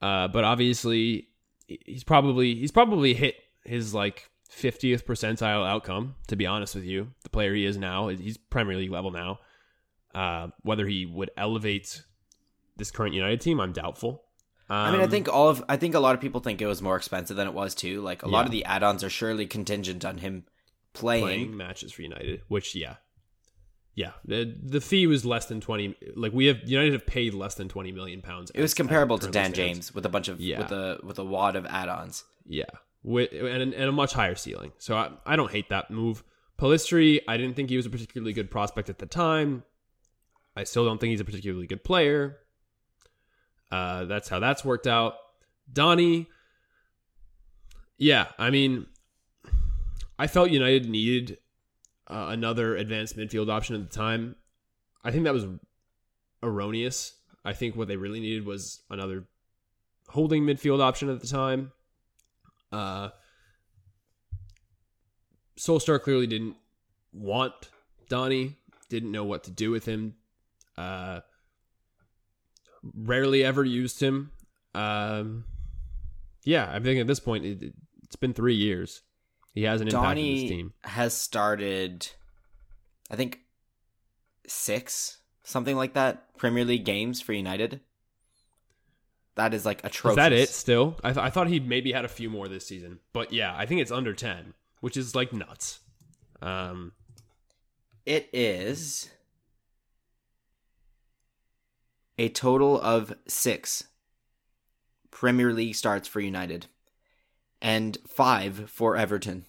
uh, 0.00 0.28
but 0.28 0.44
obviously 0.44 1.28
he's 1.66 2.04
probably 2.04 2.54
he's 2.54 2.72
probably 2.72 3.14
hit 3.14 3.36
his 3.64 3.94
like 3.94 4.30
50th 4.50 5.04
percentile 5.04 5.66
outcome. 5.66 6.16
To 6.28 6.36
be 6.36 6.46
honest 6.46 6.74
with 6.74 6.84
you, 6.84 7.12
the 7.22 7.30
player 7.30 7.54
he 7.54 7.64
is 7.64 7.76
now, 7.76 8.08
he's 8.08 8.36
Premier 8.36 8.76
League 8.76 8.90
level 8.90 9.10
now. 9.10 9.38
Uh, 10.14 10.48
whether 10.62 10.86
he 10.86 11.06
would 11.06 11.30
elevate 11.36 12.02
this 12.76 12.90
current 12.90 13.14
United 13.14 13.40
team, 13.40 13.60
I'm 13.60 13.72
doubtful. 13.72 14.24
Um, 14.68 14.76
I 14.76 14.90
mean, 14.92 15.00
I 15.00 15.04
um, 15.04 15.10
think 15.10 15.28
all 15.28 15.48
of 15.48 15.64
I 15.68 15.76
think 15.76 15.94
a 15.94 16.00
lot 16.00 16.14
of 16.14 16.20
people 16.20 16.40
think 16.40 16.62
it 16.62 16.66
was 16.66 16.80
more 16.80 16.96
expensive 16.96 17.36
than 17.36 17.48
it 17.48 17.54
was 17.54 17.74
too. 17.74 18.00
Like 18.02 18.22
a 18.22 18.26
yeah. 18.26 18.32
lot 18.32 18.44
of 18.44 18.52
the 18.52 18.64
add-ons 18.64 19.02
are 19.02 19.10
surely 19.10 19.46
contingent 19.46 20.04
on 20.04 20.18
him 20.18 20.44
playing. 20.92 21.24
playing 21.24 21.56
matches 21.56 21.92
for 21.92 22.02
United, 22.02 22.42
which 22.46 22.74
yeah, 22.76 22.96
yeah, 23.94 24.12
the 24.24 24.56
the 24.62 24.80
fee 24.80 25.08
was 25.08 25.24
less 25.24 25.46
than 25.46 25.60
twenty. 25.60 25.96
Like 26.14 26.32
we 26.32 26.46
have 26.46 26.58
United 26.64 26.92
have 26.92 27.06
paid 27.06 27.34
less 27.34 27.56
than 27.56 27.68
twenty 27.68 27.90
million 27.90 28.22
pounds. 28.22 28.50
It 28.54 28.62
was 28.62 28.72
comparable 28.72 29.18
to 29.18 29.26
Dan 29.26 29.52
stands. 29.52 29.56
James 29.56 29.94
with 29.94 30.06
a 30.06 30.08
bunch 30.08 30.28
of 30.28 30.40
yeah. 30.40 30.60
with 30.60 30.70
a 30.70 31.00
with 31.02 31.18
a 31.18 31.24
wad 31.24 31.56
of 31.56 31.66
add-ons. 31.66 32.24
Yeah, 32.46 32.64
with 33.02 33.32
and, 33.32 33.72
and 33.72 33.88
a 33.88 33.92
much 33.92 34.12
higher 34.12 34.34
ceiling. 34.34 34.72
So 34.78 34.96
I, 34.96 35.10
I 35.26 35.36
don't 35.36 35.50
hate 35.50 35.68
that 35.70 35.90
move. 35.90 36.22
Pellistri, 36.58 37.20
I 37.26 37.36
didn't 37.36 37.56
think 37.56 37.70
he 37.70 37.76
was 37.76 37.86
a 37.86 37.90
particularly 37.90 38.32
good 38.32 38.50
prospect 38.50 38.90
at 38.90 38.98
the 38.98 39.06
time. 39.06 39.64
I 40.56 40.64
still 40.64 40.84
don't 40.84 40.98
think 40.98 41.10
he's 41.10 41.20
a 41.20 41.24
particularly 41.24 41.66
good 41.66 41.82
player. 41.82 42.38
Uh, 43.70 44.04
that's 44.04 44.28
how 44.28 44.40
that's 44.40 44.64
worked 44.64 44.86
out. 44.86 45.14
Donny, 45.72 46.28
yeah, 47.96 48.26
I 48.38 48.50
mean, 48.50 48.86
I 50.18 50.26
felt 50.26 50.50
United 50.50 50.88
needed 50.88 51.38
uh, 52.08 52.26
another 52.30 52.76
advanced 52.76 53.16
midfield 53.16 53.50
option 53.50 53.76
at 53.76 53.88
the 53.88 53.96
time. 53.96 54.36
I 55.04 55.12
think 55.12 55.24
that 55.24 55.32
was 55.32 55.46
erroneous. 56.42 57.14
I 57.44 57.52
think 57.52 57.76
what 57.76 57.88
they 57.88 57.96
really 57.96 58.20
needed 58.20 58.44
was 58.44 58.82
another 58.90 59.24
holding 60.08 60.44
midfield 60.44 60.80
option 60.80 61.08
at 61.08 61.20
the 61.20 61.26
time. 61.26 61.72
Uh, 62.72 63.10
Solskjaer 65.58 66.00
clearly 66.00 66.26
didn't 66.26 66.56
want 67.12 67.70
Donny, 68.08 68.56
didn't 68.88 69.12
know 69.12 69.24
what 69.24 69.44
to 69.44 69.50
do 69.50 69.70
with 69.70 69.84
him. 69.84 70.14
Uh, 70.76 71.20
rarely 72.94 73.44
ever 73.44 73.64
used 73.64 74.00
him. 74.00 74.32
Um, 74.74 75.44
yeah, 76.44 76.70
I 76.72 76.80
think 76.80 77.00
at 77.00 77.06
this 77.06 77.20
point 77.20 77.44
it, 77.44 77.62
has 77.62 78.16
been 78.18 78.32
three 78.32 78.54
years. 78.54 79.02
He 79.54 79.64
has 79.64 79.80
an 79.80 79.88
impact 79.88 80.04
on 80.04 80.16
his 80.16 80.42
team. 80.42 80.72
Has 80.84 81.12
started, 81.12 82.08
I 83.10 83.16
think, 83.16 83.40
six 84.46 85.18
something 85.50 85.76
like 85.76 85.94
that 85.94 86.36
Premier 86.36 86.64
League 86.64 86.84
games 86.84 87.20
for 87.20 87.32
United. 87.32 87.80
That 89.40 89.54
is 89.54 89.64
like 89.64 89.82
atrocious. 89.84 90.12
Is 90.12 90.16
that 90.16 90.32
it? 90.34 90.48
Still, 90.50 90.98
I, 91.02 91.14
th- 91.14 91.24
I 91.24 91.30
thought 91.30 91.48
he 91.48 91.60
maybe 91.60 91.92
had 91.92 92.04
a 92.04 92.08
few 92.08 92.28
more 92.28 92.46
this 92.46 92.66
season, 92.66 92.98
but 93.14 93.32
yeah, 93.32 93.54
I 93.56 93.64
think 93.64 93.80
it's 93.80 93.90
under 93.90 94.12
ten, 94.12 94.52
which 94.82 94.98
is 94.98 95.14
like 95.14 95.32
nuts. 95.32 95.80
Um, 96.42 96.92
it 98.04 98.28
is 98.34 99.08
a 102.18 102.28
total 102.28 102.78
of 102.82 103.14
six 103.26 103.84
Premier 105.10 105.54
League 105.54 105.74
starts 105.74 106.06
for 106.06 106.20
United 106.20 106.66
and 107.62 107.96
five 108.06 108.68
for 108.70 108.94
Everton 108.94 109.46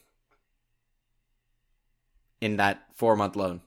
in 2.40 2.56
that 2.56 2.84
four 2.94 3.18
month 3.18 3.36
loan. 3.36 3.60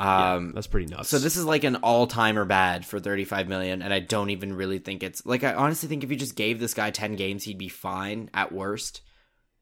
Um, 0.00 0.52
That's 0.54 0.66
pretty 0.68 0.86
nuts. 0.86 1.08
so 1.08 1.18
this 1.18 1.36
is 1.36 1.44
like 1.44 1.64
an 1.64 1.76
all-timer 1.76 2.44
bad 2.44 2.86
for 2.86 3.00
35 3.00 3.48
million 3.48 3.82
and 3.82 3.92
I 3.92 3.98
don't 3.98 4.30
even 4.30 4.52
really 4.54 4.78
think 4.78 5.02
it's 5.02 5.26
like 5.26 5.42
I 5.42 5.54
honestly 5.54 5.88
think 5.88 6.04
if 6.04 6.10
you 6.10 6.16
just 6.16 6.36
gave 6.36 6.60
this 6.60 6.72
guy 6.74 6.90
10 6.90 7.16
games 7.16 7.42
he'd 7.44 7.58
be 7.58 7.68
fine 7.68 8.30
at 8.32 8.52
worst. 8.52 9.00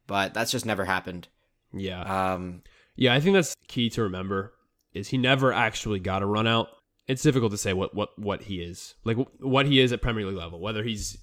But 0.06 0.34
that's 0.34 0.52
just 0.52 0.66
never 0.66 0.84
happened. 0.84 1.28
yeah, 1.72 2.34
Um 2.34 2.62
yeah. 2.96 3.14
I 3.14 3.20
think 3.20 3.34
that's 3.34 3.56
key 3.68 3.88
to 3.90 4.02
remember 4.02 4.52
is 4.92 5.08
he 5.08 5.18
never 5.18 5.52
actually 5.52 5.98
got 6.00 6.22
a 6.22 6.26
run 6.26 6.46
out. 6.46 6.68
It's 7.08 7.22
difficult 7.22 7.52
to 7.52 7.58
say 7.58 7.72
what 7.72 7.94
what 7.94 8.10
what 8.18 8.42
he 8.42 8.56
is 8.56 8.94
like 9.04 9.16
what 9.40 9.66
he 9.66 9.80
is 9.80 9.92
at 9.92 10.02
Premier 10.02 10.26
League 10.26 10.36
level. 10.36 10.60
Whether 10.60 10.82
he's 10.84 11.16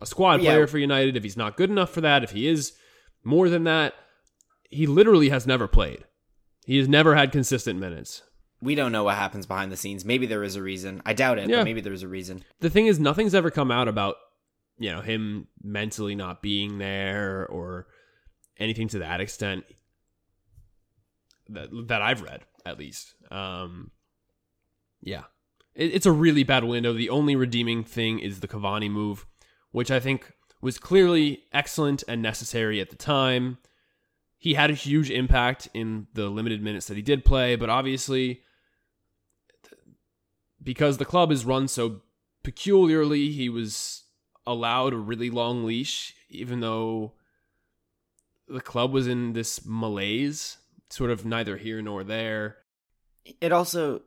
a 0.00 0.06
squad 0.06 0.40
Yeah. 0.42 0.52
player 0.52 0.66
for 0.66 0.78
United, 0.78 1.16
if 1.16 1.22
he's 1.22 1.36
not 1.36 1.56
good 1.56 1.70
enough 1.70 1.90
for 1.90 2.00
that, 2.00 2.24
if 2.24 2.30
he 2.30 2.48
is 2.48 2.72
more 3.22 3.48
than 3.48 3.64
that, 3.64 3.94
he 4.70 4.86
literally 4.86 5.28
has 5.28 5.46
never 5.46 5.68
played. 5.68 6.04
He 6.66 6.78
has 6.78 6.88
never 6.88 7.14
had 7.14 7.30
consistent 7.30 7.78
minutes. 7.78 8.22
We 8.64 8.74
don't 8.74 8.92
know 8.92 9.04
what 9.04 9.16
happens 9.16 9.46
behind 9.46 9.70
the 9.70 9.76
scenes. 9.76 10.04
Maybe 10.04 10.26
there 10.26 10.42
is 10.42 10.56
a 10.56 10.62
reason. 10.62 11.02
I 11.06 11.12
doubt 11.12 11.38
it, 11.38 11.48
Yeah. 11.48 11.56
but 11.58 11.64
maybe 11.64 11.80
there's 11.80 12.02
a 12.02 12.08
reason. 12.08 12.42
the 12.60 12.70
thing 12.70 12.86
is 12.86 12.98
nothing's 12.98 13.34
ever 13.34 13.50
come 13.50 13.70
out 13.70 13.86
about 13.88 14.16
you 14.78 14.90
know 14.90 15.00
him 15.02 15.46
mentally 15.62 16.14
not 16.16 16.42
being 16.42 16.78
there 16.78 17.46
or 17.46 17.86
anything 18.58 18.88
to 18.88 18.98
that 19.00 19.20
extent 19.20 19.64
that 21.48 21.68
that 21.88 22.02
I've 22.02 22.22
read 22.22 22.42
at 22.66 22.78
least. 22.78 23.14
Um, 23.30 23.90
yeah, 25.02 25.24
it, 25.74 25.94
it's 25.94 26.06
a 26.06 26.12
really 26.12 26.44
bad 26.44 26.64
window. 26.64 26.92
The 26.92 27.10
only 27.10 27.36
redeeming 27.36 27.84
thing 27.84 28.18
is 28.18 28.40
the 28.40 28.48
Cavani 28.48 28.90
move, 28.90 29.26
which 29.70 29.90
I 29.90 30.00
think 30.00 30.32
was 30.60 30.78
clearly 30.78 31.42
excellent 31.52 32.02
and 32.08 32.22
necessary 32.22 32.80
at 32.80 32.90
the 32.90 32.96
time. 32.96 33.58
He 34.38 34.54
had 34.54 34.70
a 34.70 34.74
huge 34.74 35.10
impact 35.10 35.68
in 35.74 36.06
the 36.14 36.28
limited 36.28 36.62
minutes 36.62 36.86
that 36.86 36.96
he 36.96 37.02
did 37.02 37.24
play, 37.24 37.56
but 37.56 37.70
obviously 37.70 38.40
because 40.64 40.96
the 40.96 41.04
club 41.04 41.30
is 41.30 41.44
run 41.44 41.68
so 41.68 42.00
peculiarly, 42.42 43.30
he 43.30 43.48
was 43.48 44.04
allowed 44.46 44.92
a 44.92 44.98
really 44.98 45.30
long 45.30 45.64
leash, 45.64 46.14
even 46.28 46.60
though 46.60 47.12
the 48.48 48.60
club 48.60 48.92
was 48.92 49.06
in 49.06 49.34
this 49.34 49.64
malaise, 49.64 50.58
sort 50.90 51.10
of 51.10 51.24
neither 51.24 51.56
here 51.56 51.80
nor 51.82 52.02
there. 52.02 52.56
It 53.40 53.52
also 53.52 54.02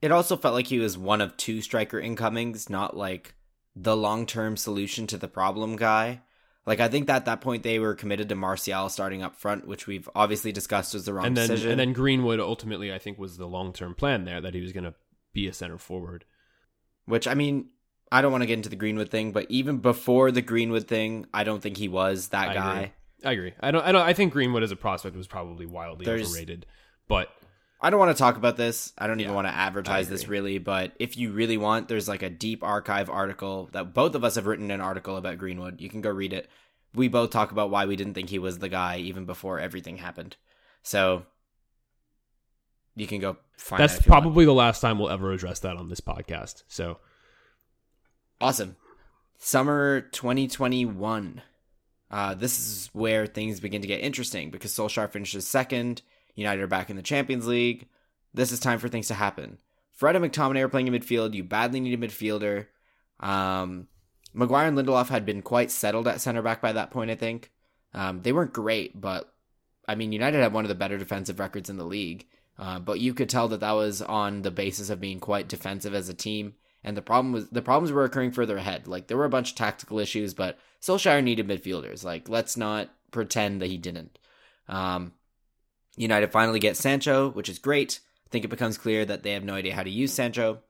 it 0.00 0.12
also 0.12 0.36
felt 0.36 0.54
like 0.54 0.66
he 0.66 0.78
was 0.78 0.98
one 0.98 1.20
of 1.20 1.36
two 1.36 1.62
striker 1.62 1.98
incomings, 1.98 2.70
not 2.70 2.96
like 2.96 3.34
the 3.74 3.96
long-term 3.96 4.56
solution 4.56 5.06
to 5.08 5.18
the 5.18 5.28
problem 5.28 5.76
guy. 5.76 6.22
Like 6.64 6.80
I 6.80 6.88
think 6.88 7.06
that 7.06 7.16
at 7.16 7.24
that 7.26 7.40
point 7.40 7.62
they 7.62 7.78
were 7.78 7.94
committed 7.94 8.28
to 8.28 8.34
Martial 8.34 8.88
starting 8.88 9.22
up 9.22 9.36
front, 9.36 9.68
which 9.68 9.86
we've 9.86 10.08
obviously 10.14 10.52
discussed 10.52 10.94
was 10.94 11.04
the 11.04 11.12
wrong 11.12 11.26
and 11.26 11.36
then 11.36 11.48
decision. 11.48 11.72
and 11.72 11.80
then 11.80 11.92
Greenwood 11.92 12.40
ultimately, 12.40 12.92
I 12.92 12.98
think, 12.98 13.18
was 13.18 13.36
the 13.36 13.46
long 13.46 13.72
term 13.72 13.94
plan 13.94 14.24
there 14.24 14.40
that 14.40 14.54
he 14.54 14.60
was 14.60 14.72
going 14.72 14.84
to 14.84 14.94
be 15.36 15.46
a 15.46 15.52
center 15.52 15.78
forward. 15.78 16.24
Which 17.04 17.28
I 17.28 17.34
mean, 17.34 17.68
I 18.10 18.20
don't 18.22 18.32
want 18.32 18.42
to 18.42 18.46
get 18.46 18.54
into 18.54 18.68
the 18.68 18.76
Greenwood 18.76 19.10
thing, 19.10 19.30
but 19.32 19.46
even 19.50 19.78
before 19.78 20.32
the 20.32 20.42
Greenwood 20.42 20.88
thing, 20.88 21.26
I 21.32 21.44
don't 21.44 21.62
think 21.62 21.76
he 21.76 21.88
was 21.88 22.28
that 22.28 22.48
I 22.48 22.54
guy. 22.54 22.76
agree. 22.78 22.92
I 23.24 23.32
agree. 23.32 23.52
I 23.60 23.70
don't. 23.70 23.84
I 23.84 23.92
don't. 23.92 24.02
I 24.02 24.12
think 24.12 24.32
Greenwood 24.32 24.62
as 24.64 24.70
a 24.72 24.76
prospect 24.76 25.16
was 25.16 25.26
probably 25.26 25.66
wildly 25.66 26.04
There's- 26.06 26.28
overrated, 26.28 26.66
but 27.08 27.28
I 27.80 27.90
don't 27.90 28.00
want 28.00 28.16
to 28.16 28.18
talk 28.20 28.36
about 28.36 28.56
this. 28.56 28.92
I 28.98 29.06
don't 29.06 29.20
even 29.20 29.30
Yeah, 29.32 29.36
want 29.36 29.48
to 29.48 29.54
advertise 29.54 30.08
this 30.08 30.28
really, 30.28 30.58
but 30.58 30.92
if 30.98 31.16
you 31.16 31.30
really 31.32 31.58
want, 31.58 31.88
there's 31.88 32.08
like 32.08 32.22
a 32.22 32.30
deep 32.30 32.64
archive 32.64 33.10
article 33.10 33.68
that 33.72 33.92
both 33.94 34.14
of 34.14 34.24
us 34.24 34.34
have 34.36 34.46
written 34.46 34.70
an 34.70 34.80
article 34.80 35.16
about 35.16 35.38
Greenwood. 35.38 35.80
You 35.80 35.88
can 35.90 36.00
go 36.00 36.10
read 36.10 36.32
it. 36.32 36.48
We 36.94 37.08
both 37.08 37.30
talk 37.30 37.52
about 37.52 37.70
why 37.70 37.84
we 37.86 37.94
didn't 37.96 38.14
think 38.14 38.30
he 38.30 38.38
was 38.38 38.58
the 38.58 38.70
guy 38.70 38.98
even 38.98 39.26
before 39.26 39.60
everything 39.60 39.98
happened. 39.98 40.36
So 40.82 41.26
you 42.96 43.06
can 43.06 43.20
go 43.20 43.36
find 43.56 43.80
that's 43.80 43.94
that 43.94 44.00
if 44.00 44.06
you 44.06 44.10
want. 44.10 44.22
probably 44.22 44.44
the 44.44 44.52
last 44.54 44.80
time 44.80 44.98
we'll 44.98 45.10
ever 45.10 45.32
address 45.32 45.60
that 45.60 45.76
on 45.76 45.88
this 45.88 46.00
podcast. 46.00 46.64
So 46.66 46.98
Awesome. 48.40 48.76
Summer 49.38 50.00
2021. 50.00 51.42
Uh, 52.10 52.34
this 52.34 52.58
is 52.58 52.90
where 52.92 53.26
things 53.26 53.60
begin 53.60 53.82
to 53.82 53.88
get 53.88 54.00
interesting 54.00 54.50
because 54.50 54.72
Solskjaer 54.72 55.10
finishes 55.10 55.46
second. 55.46 56.02
United 56.34 56.62
are 56.62 56.66
back 56.66 56.90
in 56.90 56.96
the 56.96 57.02
Champions 57.02 57.46
League. 57.46 57.88
This 58.34 58.52
is 58.52 58.60
time 58.60 58.78
for 58.78 58.88
things 58.88 59.08
to 59.08 59.14
happen. 59.14 59.58
Fred 59.92 60.16
and 60.16 60.24
McTominay 60.24 60.60
are 60.60 60.68
playing 60.68 60.86
in 60.88 60.94
midfield. 60.94 61.34
You 61.34 61.42
badly 61.42 61.80
need 61.80 61.94
a 61.94 62.06
midfielder. 62.06 62.66
Um, 63.20 63.88
Maguire 64.34 64.68
and 64.68 64.76
Lindelof 64.76 65.08
had 65.08 65.24
been 65.24 65.40
quite 65.40 65.70
settled 65.70 66.06
at 66.06 66.20
center 66.20 66.42
back 66.42 66.60
by 66.60 66.72
that 66.72 66.90
point, 66.90 67.10
I 67.10 67.14
think. 67.14 67.50
Um, 67.94 68.20
they 68.20 68.32
weren't 68.32 68.52
great, 68.52 69.00
but 69.00 69.32
I 69.88 69.94
mean, 69.94 70.12
United 70.12 70.42
had 70.42 70.52
one 70.52 70.64
of 70.64 70.68
the 70.68 70.74
better 70.74 70.98
defensive 70.98 71.38
records 71.38 71.70
in 71.70 71.78
the 71.78 71.84
league. 71.84 72.26
Uh, 72.58 72.78
but 72.78 73.00
you 73.00 73.12
could 73.12 73.28
tell 73.28 73.48
that 73.48 73.60
that 73.60 73.72
was 73.72 74.00
on 74.00 74.42
the 74.42 74.50
basis 74.50 74.90
of 74.90 75.00
being 75.00 75.20
quite 75.20 75.48
defensive 75.48 75.94
as 75.94 76.08
a 76.08 76.14
team. 76.14 76.54
And 76.82 76.96
the 76.96 77.02
problem 77.02 77.32
was 77.32 77.48
the 77.50 77.62
problems 77.62 77.92
were 77.92 78.04
occurring 78.04 78.32
further 78.32 78.56
ahead. 78.56 78.86
Like 78.86 79.08
there 79.08 79.16
were 79.16 79.24
a 79.24 79.30
bunch 79.30 79.50
of 79.50 79.56
tactical 79.56 79.98
issues, 79.98 80.34
but 80.34 80.58
Solskjaer 80.80 81.22
needed 81.22 81.48
midfielders. 81.48 82.04
Like 82.04 82.28
let's 82.28 82.56
not 82.56 82.90
pretend 83.10 83.60
that 83.60 83.66
he 83.66 83.76
didn't. 83.76 84.18
Um, 84.68 85.12
United 85.96 86.32
finally 86.32 86.60
get 86.60 86.76
Sancho, 86.76 87.30
which 87.30 87.48
is 87.48 87.58
great. 87.58 88.00
I 88.26 88.30
think 88.30 88.44
it 88.44 88.48
becomes 88.48 88.78
clear 88.78 89.04
that 89.04 89.22
they 89.22 89.32
have 89.32 89.44
no 89.44 89.54
idea 89.54 89.74
how 89.74 89.82
to 89.82 89.90
use 89.90 90.12
Sancho. 90.12 90.60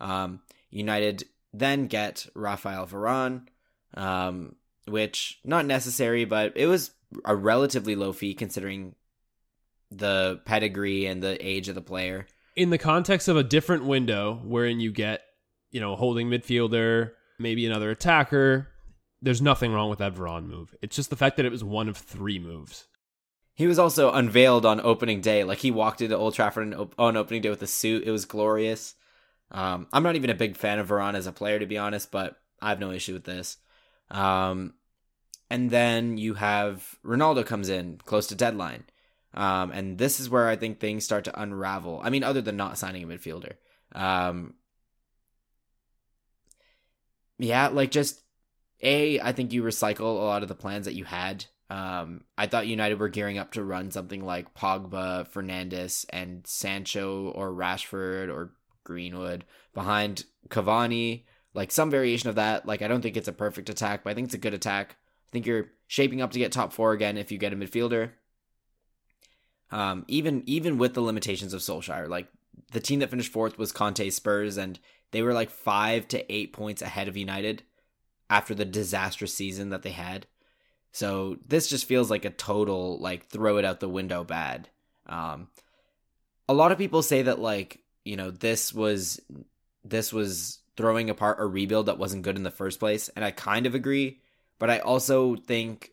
Um, 0.00 0.40
United 0.70 1.24
then 1.52 1.86
get 1.86 2.26
Rafael 2.34 2.86
Varane, 2.86 3.46
um, 3.94 4.56
which 4.86 5.38
not 5.44 5.66
necessary, 5.66 6.24
but 6.24 6.52
it 6.56 6.66
was 6.66 6.92
a 7.24 7.36
relatively 7.36 7.94
low 7.94 8.12
fee 8.12 8.34
considering 8.34 8.94
the 9.98 10.40
pedigree 10.44 11.06
and 11.06 11.22
the 11.22 11.36
age 11.46 11.68
of 11.68 11.74
the 11.74 11.82
player. 11.82 12.26
in 12.56 12.70
the 12.70 12.78
context 12.78 13.28
of 13.28 13.36
a 13.36 13.42
different 13.42 13.84
window 13.84 14.40
wherein 14.44 14.80
you 14.80 14.92
get, 14.92 15.22
you 15.70 15.80
know, 15.80 15.92
a 15.94 15.96
holding 15.96 16.28
midfielder, 16.28 17.12
maybe 17.38 17.66
another 17.66 17.90
attacker, 17.90 18.68
there's 19.22 19.40
nothing 19.40 19.72
wrong 19.72 19.88
with 19.88 20.00
that 20.00 20.14
Varane 20.14 20.46
move. 20.46 20.74
It's 20.82 20.96
just 20.96 21.10
the 21.10 21.16
fact 21.16 21.36
that 21.36 21.46
it 21.46 21.52
was 21.52 21.64
one 21.64 21.88
of 21.88 21.96
three 21.96 22.38
moves. 22.38 22.86
He 23.54 23.66
was 23.66 23.78
also 23.78 24.10
unveiled 24.12 24.66
on 24.66 24.80
opening 24.80 25.20
day. 25.20 25.44
Like 25.44 25.58
he 25.58 25.70
walked 25.70 26.00
into 26.00 26.16
Old 26.16 26.34
Trafford 26.34 26.74
on 26.98 27.16
opening 27.16 27.42
day 27.42 27.50
with 27.50 27.62
a 27.62 27.66
suit. 27.66 28.04
It 28.04 28.10
was 28.10 28.24
glorious. 28.24 28.94
Um, 29.50 29.86
I'm 29.92 30.02
not 30.02 30.16
even 30.16 30.30
a 30.30 30.34
big 30.34 30.56
fan 30.56 30.78
of 30.78 30.88
Varane 30.88 31.14
as 31.14 31.26
a 31.26 31.32
player, 31.32 31.58
to 31.58 31.66
be 31.66 31.78
honest, 31.78 32.10
but 32.10 32.36
I 32.60 32.70
have 32.70 32.80
no 32.80 32.90
issue 32.90 33.12
with 33.12 33.24
this. 33.24 33.58
Um, 34.10 34.74
and 35.50 35.70
then 35.70 36.16
you 36.16 36.34
have 36.34 36.96
Ronaldo 37.04 37.44
comes 37.44 37.68
in 37.68 37.98
close 38.04 38.26
to 38.28 38.34
deadline. 38.34 38.84
Um, 39.34 39.70
and 39.70 39.98
this 39.98 40.20
is 40.20 40.28
where 40.28 40.48
I 40.48 40.56
think 40.56 40.78
things 40.78 41.04
start 41.04 41.24
to 41.24 41.40
unravel. 41.40 42.00
I 42.02 42.10
mean, 42.10 42.24
other 42.24 42.42
than 42.42 42.56
not 42.56 42.78
signing 42.78 43.02
a 43.02 43.06
midfielder. 43.06 43.54
Um, 43.94 44.54
yeah, 47.38 47.68
like 47.68 47.90
just 47.90 48.20
a, 48.82 49.20
I 49.20 49.32
think 49.32 49.52
you 49.52 49.62
recycle 49.62 50.00
a 50.00 50.24
lot 50.24 50.42
of 50.42 50.48
the 50.48 50.54
plans 50.54 50.86
that 50.86 50.94
you 50.94 51.04
had. 51.04 51.44
Um, 51.70 52.24
I 52.36 52.46
thought 52.46 52.66
United 52.66 52.98
were 52.98 53.08
gearing 53.08 53.38
up 53.38 53.52
to 53.52 53.64
run 53.64 53.90
something 53.90 54.24
like 54.24 54.54
Pogba, 54.54 55.26
Fernandes, 55.32 56.04
and 56.10 56.46
Sancho 56.46 57.30
or 57.34 57.50
Rashford 57.50 58.28
or 58.28 58.52
Greenwood 58.84 59.44
behind 59.72 60.24
Cavani, 60.48 61.24
like 61.54 61.70
some 61.70 61.90
variation 61.90 62.28
of 62.28 62.34
that. 62.34 62.66
Like 62.66 62.82
I 62.82 62.88
don't 62.88 63.00
think 63.00 63.16
it's 63.16 63.28
a 63.28 63.32
perfect 63.32 63.70
attack, 63.70 64.04
but 64.04 64.10
I 64.10 64.14
think 64.14 64.26
it's 64.26 64.34
a 64.34 64.38
good 64.38 64.52
attack. 64.54 64.96
I 65.28 65.30
think 65.32 65.46
you're 65.46 65.70
shaping 65.86 66.20
up 66.20 66.32
to 66.32 66.38
get 66.38 66.52
top 66.52 66.74
four 66.74 66.92
again 66.92 67.16
if 67.16 67.32
you 67.32 67.38
get 67.38 67.54
a 67.54 67.56
midfielder. 67.56 68.10
Um, 69.72 70.04
even 70.06 70.42
even 70.46 70.76
with 70.76 70.92
the 70.92 71.00
limitations 71.00 71.54
of 71.54 71.62
Solskjaer, 71.62 72.08
like 72.08 72.28
the 72.72 72.80
team 72.80 73.00
that 73.00 73.10
finished 73.10 73.32
fourth 73.32 73.58
was 73.58 73.72
Conte 73.72 74.10
Spurs, 74.10 74.58
and 74.58 74.78
they 75.10 75.22
were 75.22 75.32
like 75.32 75.50
five 75.50 76.06
to 76.08 76.32
eight 76.32 76.52
points 76.52 76.82
ahead 76.82 77.08
of 77.08 77.16
United 77.16 77.62
after 78.28 78.54
the 78.54 78.66
disastrous 78.66 79.34
season 79.34 79.70
that 79.70 79.82
they 79.82 79.90
had. 79.90 80.26
So 80.92 81.38
this 81.48 81.68
just 81.68 81.86
feels 81.86 82.10
like 82.10 82.26
a 82.26 82.30
total 82.30 82.98
like 82.98 83.28
throw 83.28 83.56
it 83.56 83.64
out 83.64 83.80
the 83.80 83.88
window 83.88 84.24
bad. 84.24 84.68
Um, 85.06 85.48
a 86.48 86.54
lot 86.54 86.70
of 86.70 86.78
people 86.78 87.02
say 87.02 87.22
that 87.22 87.38
like 87.38 87.80
you 88.04 88.16
know 88.16 88.30
this 88.30 88.74
was 88.74 89.20
this 89.84 90.12
was 90.12 90.58
throwing 90.76 91.08
apart 91.08 91.40
a 91.40 91.46
rebuild 91.46 91.86
that 91.86 91.98
wasn't 91.98 92.22
good 92.22 92.36
in 92.36 92.42
the 92.42 92.50
first 92.50 92.78
place, 92.78 93.08
and 93.10 93.24
I 93.24 93.30
kind 93.30 93.64
of 93.64 93.74
agree. 93.74 94.20
But 94.58 94.68
I 94.68 94.80
also 94.80 95.34
think 95.34 95.92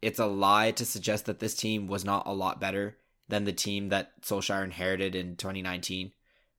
it's 0.00 0.18
a 0.18 0.26
lie 0.26 0.70
to 0.72 0.86
suggest 0.86 1.26
that 1.26 1.40
this 1.40 1.54
team 1.54 1.88
was 1.88 2.06
not 2.06 2.26
a 2.26 2.32
lot 2.32 2.58
better 2.58 2.96
than 3.28 3.44
the 3.44 3.52
team 3.52 3.90
that 3.90 4.20
Solskjaer 4.22 4.64
inherited 4.64 5.14
in 5.14 5.36
2019. 5.36 6.12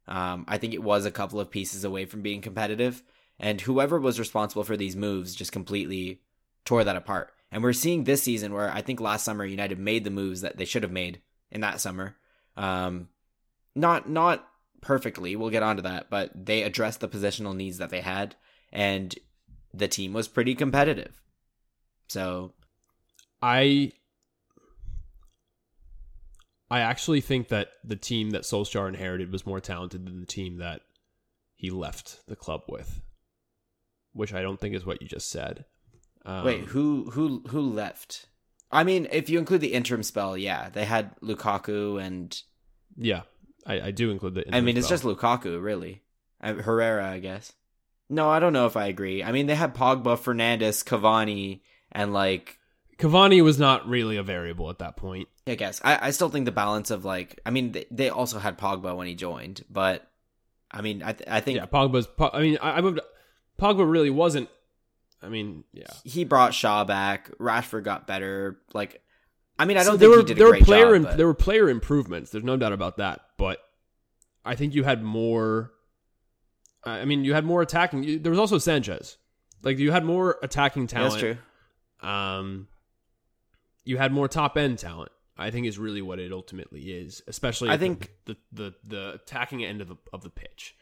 Um, 0.07 0.45
I 0.47 0.57
think 0.57 0.73
it 0.73 0.83
was 0.83 1.05
a 1.05 1.11
couple 1.11 1.39
of 1.39 1.51
pieces 1.51 1.83
away 1.83 2.05
from 2.05 2.21
being 2.21 2.41
competitive, 2.41 3.03
and 3.39 3.61
whoever 3.61 3.99
was 3.99 4.19
responsible 4.19 4.63
for 4.63 4.77
these 4.77 4.95
moves 4.95 5.35
just 5.35 5.51
completely 5.51 6.21
tore 6.65 6.83
that 6.83 6.95
apart. 6.95 7.31
And 7.51 7.63
we're 7.63 7.73
seeing 7.73 8.03
this 8.03 8.23
season 8.23 8.53
where 8.53 8.71
I 8.71 8.81
think 8.81 8.99
last 8.99 9.25
summer 9.25 9.45
United 9.45 9.79
made 9.79 10.03
the 10.03 10.11
moves 10.11 10.41
that 10.41 10.57
they 10.57 10.65
should 10.65 10.83
have 10.83 10.91
made 10.91 11.21
in 11.51 11.61
that 11.61 11.81
summer. 11.81 12.15
Um, 12.57 13.09
not 13.75 14.09
not 14.09 14.47
perfectly, 14.81 15.35
we'll 15.35 15.49
get 15.49 15.63
onto 15.63 15.83
that, 15.83 16.09
but 16.09 16.31
they 16.35 16.63
addressed 16.63 16.99
the 16.99 17.09
positional 17.09 17.55
needs 17.55 17.77
that 17.77 17.89
they 17.89 18.01
had, 18.01 18.35
and 18.71 19.15
the 19.73 19.87
team 19.87 20.13
was 20.13 20.27
pretty 20.27 20.55
competitive. 20.55 21.21
So 22.07 22.53
I 23.41 23.93
I 26.71 26.81
actually 26.81 27.21
think 27.21 27.47
that 27.49 27.69
the 27.83 27.95
team 27.95 28.31
that 28.31 28.43
Solskjaer 28.43 28.87
inherited 28.87 29.31
was 29.31 29.45
more 29.45 29.59
talented 29.59 30.05
than 30.05 30.19
the 30.19 30.25
team 30.25 30.57
that 30.57 30.81
he 31.55 31.69
left 31.71 32.27
the 32.27 32.35
club 32.35 32.61
with, 32.67 33.01
which 34.13 34.33
I 34.33 34.41
don't 34.41 34.59
think 34.59 34.75
is 34.75 34.85
what 34.85 35.01
you 35.01 35.07
just 35.07 35.29
said. 35.29 35.65
Um, 36.25 36.45
Wait, 36.45 36.65
who 36.65 37.09
who 37.11 37.43
who 37.47 37.61
left? 37.61 38.27
I 38.71 38.83
mean, 38.83 39.07
if 39.11 39.29
you 39.29 39.39
include 39.39 39.61
the 39.61 39.73
interim 39.73 40.03
spell, 40.03 40.37
yeah, 40.37 40.69
they 40.69 40.85
had 40.85 41.19
Lukaku 41.21 42.01
and 42.01 42.39
yeah, 42.95 43.21
I, 43.65 43.81
I 43.81 43.91
do 43.91 44.11
include 44.11 44.35
the. 44.35 44.55
I 44.55 44.61
mean, 44.61 44.77
it's 44.77 44.89
just 44.89 45.03
Lukaku, 45.03 45.61
really. 45.61 46.03
Herrera, 46.41 47.09
I 47.09 47.19
guess. 47.19 47.51
No, 48.09 48.29
I 48.29 48.39
don't 48.39 48.53
know 48.53 48.65
if 48.65 48.77
I 48.77 48.87
agree. 48.87 49.23
I 49.23 49.31
mean, 49.31 49.47
they 49.47 49.55
had 49.55 49.75
Pogba, 49.75 50.17
Fernandes, 50.17 50.83
Cavani, 50.83 51.61
and 51.91 52.13
like 52.13 52.57
Cavani 52.97 53.43
was 53.43 53.59
not 53.59 53.87
really 53.87 54.17
a 54.17 54.23
variable 54.23 54.69
at 54.69 54.79
that 54.79 54.97
point. 54.97 55.27
I 55.49 55.55
guess 55.55 55.81
I, 55.83 56.07
I 56.07 56.11
still 56.11 56.29
think 56.29 56.45
the 56.45 56.51
balance 56.51 56.91
of 56.91 57.05
like 57.05 57.39
I 57.45 57.51
mean 57.51 57.71
they, 57.71 57.85
they 57.91 58.09
also 58.09 58.39
had 58.39 58.57
Pogba 58.57 58.95
when 58.95 59.07
he 59.07 59.15
joined, 59.15 59.63
but 59.69 60.07
I 60.71 60.81
mean 60.81 61.03
I 61.03 61.13
th- 61.13 61.29
I 61.29 61.39
think 61.39 61.57
yeah 61.57 61.65
Pogba's 61.65 62.07
I 62.19 62.41
mean 62.41 62.57
I, 62.61 62.77
I 62.77 62.81
moved 62.81 62.99
Pogba 63.59 63.89
really 63.89 64.09
wasn't. 64.09 64.49
I 65.21 65.29
mean 65.29 65.63
yeah 65.73 65.91
he 66.03 66.23
brought 66.23 66.53
Shaw 66.53 66.83
back. 66.83 67.29
Rashford 67.37 67.83
got 67.83 68.07
better. 68.07 68.59
Like 68.73 69.01
I 69.57 69.65
mean 69.65 69.77
I 69.77 69.83
don't 69.83 69.93
so 69.93 69.99
think 69.99 69.99
there 69.99 70.09
were, 70.09 70.23
did 70.23 70.37
there 70.37 70.47
were 70.47 70.57
player 70.57 70.99
job, 70.99 71.17
there 71.17 71.27
were 71.27 71.33
player 71.33 71.69
improvements. 71.69 72.31
There's 72.31 72.43
no 72.43 72.57
doubt 72.57 72.73
about 72.73 72.97
that. 72.97 73.21
But 73.37 73.59
I 74.45 74.55
think 74.55 74.75
you 74.75 74.83
had 74.83 75.03
more. 75.03 75.71
I 76.83 77.05
mean 77.05 77.25
you 77.25 77.33
had 77.33 77.45
more 77.45 77.61
attacking. 77.61 78.21
There 78.21 78.31
was 78.31 78.39
also 78.39 78.57
Sanchez. 78.57 79.17
Like 79.61 79.77
you 79.77 79.91
had 79.91 80.05
more 80.05 80.37
attacking 80.41 80.87
talent. 80.87 81.13
That's 81.13 81.21
true. 81.21 81.37
Um, 82.09 82.67
you 83.83 83.97
had 83.97 84.11
more 84.11 84.27
top 84.27 84.57
end 84.57 84.79
talent. 84.79 85.11
I 85.39 85.51
think 85.51 85.65
is 85.65 85.79
really 85.79 86.01
what 86.01 86.19
it 86.19 86.31
ultimately 86.31 86.91
is, 86.91 87.23
especially 87.27 87.69
I 87.69 87.77
think 87.77 88.11
the, 88.25 88.35
the 88.51 88.63
the, 88.63 88.75
the 88.85 89.13
attacking 89.13 89.63
end 89.63 89.81
of 89.81 89.87
the 89.87 89.95
of 90.13 90.21
the 90.21 90.29
pitch. 90.29 90.75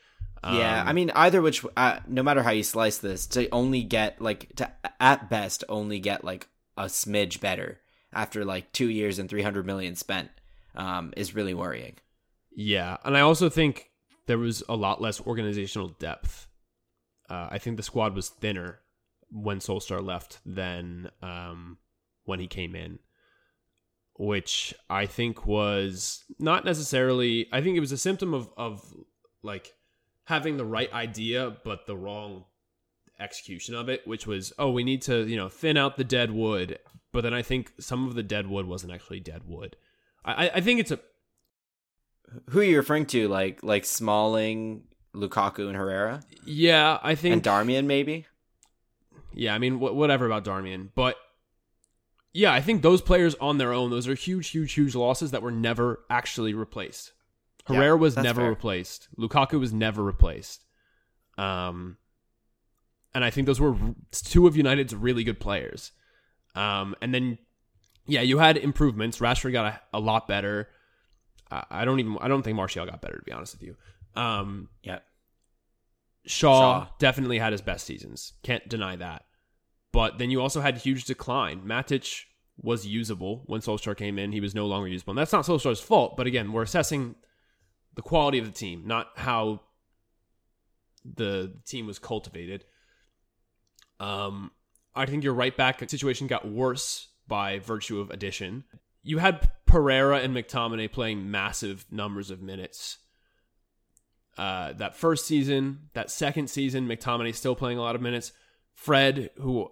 Yeah, 0.43 0.81
um, 0.81 0.87
I 0.87 0.93
mean 0.93 1.11
either 1.15 1.41
which, 1.41 1.65
uh, 1.75 1.99
no 2.07 2.23
matter 2.23 2.43
how 2.43 2.51
you 2.51 2.63
slice 2.63 2.97
this, 2.99 3.25
to 3.27 3.49
only 3.49 3.83
get 3.83 4.21
like 4.21 4.55
to 4.57 4.71
at 4.99 5.29
best 5.29 5.63
only 5.69 5.99
get 5.99 6.23
like 6.23 6.47
a 6.75 6.85
smidge 6.85 7.39
better 7.39 7.79
after 8.13 8.45
like 8.45 8.71
two 8.71 8.89
years 8.89 9.19
and 9.19 9.29
three 9.29 9.41
hundred 9.41 9.65
million 9.65 9.95
spent 9.95 10.29
um, 10.75 11.13
is 11.17 11.35
really 11.35 11.53
worrying. 11.53 11.95
Yeah, 12.55 12.97
and 13.03 13.17
I 13.17 13.21
also 13.21 13.49
think 13.49 13.91
there 14.25 14.37
was 14.37 14.63
a 14.67 14.75
lot 14.75 15.01
less 15.01 15.21
organizational 15.21 15.89
depth. 15.89 16.47
Uh, 17.29 17.49
I 17.51 17.57
think 17.57 17.77
the 17.77 17.83
squad 17.83 18.15
was 18.15 18.29
thinner 18.29 18.79
when 19.29 19.59
Solskjaer 19.59 20.03
left 20.03 20.39
than 20.45 21.09
um, 21.21 21.77
when 22.25 22.39
he 22.39 22.47
came 22.47 22.75
in, 22.75 22.99
which 24.17 24.73
I 24.89 25.05
think 25.05 25.45
was 25.45 26.23
not 26.39 26.65
necessarily. 26.65 27.47
I 27.51 27.61
think 27.61 27.77
it 27.77 27.81
was 27.81 27.91
a 27.91 27.97
symptom 27.97 28.33
of 28.33 28.49
of 28.57 28.93
like 29.43 29.73
having 30.25 30.57
the 30.57 30.65
right 30.65 30.91
idea 30.91 31.55
but 31.63 31.85
the 31.85 31.95
wrong 31.95 32.45
execution 33.19 33.75
of 33.75 33.89
it, 33.89 34.05
which 34.07 34.27
was 34.27 34.53
oh 34.59 34.71
we 34.71 34.83
need 34.83 35.01
to 35.03 35.25
you 35.25 35.35
know 35.35 35.49
thin 35.49 35.77
out 35.77 35.97
the 35.97 36.03
dead 36.03 36.31
wood, 36.31 36.79
but 37.11 37.21
then 37.21 37.33
I 37.33 37.41
think 37.41 37.73
some 37.79 38.07
of 38.07 38.15
the 38.15 38.23
dead 38.23 38.47
wood 38.47 38.65
wasn't 38.65 38.93
actually 38.93 39.19
dead 39.19 39.43
wood. 39.45 39.75
I 40.25 40.49
I 40.55 40.61
think 40.61 40.79
it's 40.79 40.91
a 40.91 40.99
who 42.49 42.59
are 42.59 42.63
you 42.63 42.77
referring 42.77 43.05
to? 43.07 43.27
Like 43.27 43.63
like 43.63 43.85
Smalling, 43.85 44.83
Lukaku, 45.15 45.67
and 45.67 45.75
Herrera? 45.75 46.23
Yeah, 46.45 46.99
I 47.01 47.15
think 47.15 47.33
and 47.33 47.43
Darmian 47.43 47.85
maybe. 47.85 48.25
Yeah, 49.33 49.53
I 49.53 49.59
mean, 49.59 49.75
wh- 49.77 49.93
whatever 49.93 50.25
about 50.25 50.43
Darmian, 50.43 50.89
but 50.95 51.15
yeah, 52.37 52.53
I 52.53 52.61
think 52.61 52.83
those 52.83 53.01
players 53.01 53.33
on 53.41 53.57
their 53.57 53.73
own, 53.73 53.89
those 53.89 54.07
are 54.07 54.13
huge, 54.13 54.49
huge, 54.49 54.73
huge 54.73 54.93
losses 54.93 55.31
that 55.31 55.41
were 55.41 55.49
never 55.49 56.01
actually 56.07 56.53
replaced. 56.53 57.13
Herrera 57.65 57.95
yeah, 57.95 57.99
was 57.99 58.15
never 58.15 58.41
fair. 58.41 58.49
replaced. 58.49 59.07
Lukaku 59.17 59.59
was 59.59 59.73
never 59.73 60.03
replaced. 60.03 60.63
Um, 61.39 61.97
and 63.15 63.23
I 63.23 63.31
think 63.31 63.47
those 63.47 63.59
were 63.59 63.75
two 64.11 64.45
of 64.45 64.55
United's 64.55 64.93
really 64.93 65.23
good 65.23 65.39
players. 65.39 65.91
Um, 66.53 66.95
and 67.01 67.11
then, 67.11 67.39
yeah, 68.05 68.21
you 68.21 68.37
had 68.37 68.57
improvements. 68.57 69.17
Rashford 69.17 69.53
got 69.53 69.73
a, 69.73 69.97
a 69.97 69.99
lot 69.99 70.27
better. 70.27 70.69
I, 71.49 71.63
I 71.71 71.85
don't 71.85 71.99
even. 71.99 72.19
I 72.21 72.27
don't 72.27 72.43
think 72.43 72.55
Martial 72.55 72.85
got 72.85 73.01
better 73.01 73.17
to 73.17 73.23
be 73.23 73.31
honest 73.31 73.55
with 73.55 73.63
you. 73.63 73.75
Um, 74.15 74.69
yeah. 74.83 74.99
Shaw, 76.27 76.83
Shaw 76.83 76.89
definitely 76.99 77.39
had 77.39 77.51
his 77.51 77.61
best 77.61 77.87
seasons. 77.87 78.33
Can't 78.43 78.67
deny 78.69 78.95
that. 78.97 79.23
But 79.91 80.17
then 80.17 80.29
you 80.29 80.41
also 80.41 80.61
had 80.61 80.77
huge 80.77 81.05
decline. 81.05 81.61
Matic 81.61 82.25
was 82.59 82.85
usable 82.85 83.43
when 83.45 83.61
Solskjaer 83.61 83.95
came 83.95 84.17
in. 84.19 84.31
He 84.31 84.41
was 84.41 84.55
no 84.55 84.65
longer 84.65 84.87
usable. 84.87 85.11
And 85.11 85.19
that's 85.19 85.33
not 85.33 85.45
Solskjaer's 85.45 85.79
fault. 85.79 86.17
But 86.17 86.27
again, 86.27 86.51
we're 86.51 86.63
assessing 86.63 87.15
the 87.95 88.01
quality 88.01 88.37
of 88.37 88.45
the 88.45 88.51
team, 88.51 88.83
not 88.85 89.07
how 89.15 89.61
the 91.05 91.53
team 91.65 91.87
was 91.87 91.99
cultivated. 91.99 92.65
Um, 93.99 94.51
I 94.95 95.05
think 95.05 95.23
your 95.23 95.33
right 95.33 95.55
back 95.55 95.87
situation 95.89 96.27
got 96.27 96.47
worse 96.47 97.07
by 97.27 97.59
virtue 97.59 97.99
of 97.99 98.09
addition. 98.09 98.63
You 99.03 99.19
had 99.19 99.49
Pereira 99.65 100.19
and 100.19 100.35
McTominay 100.35 100.91
playing 100.91 101.29
massive 101.29 101.85
numbers 101.91 102.29
of 102.29 102.41
minutes. 102.41 102.97
Uh, 104.37 104.73
that 104.73 104.95
first 104.95 105.25
season, 105.25 105.89
that 105.93 106.11
second 106.11 106.49
season, 106.49 106.87
McTominay 106.87 107.33
still 107.33 107.55
playing 107.55 107.77
a 107.77 107.81
lot 107.81 107.95
of 107.95 108.01
minutes. 108.01 108.31
Fred, 108.73 109.31
who 109.37 109.71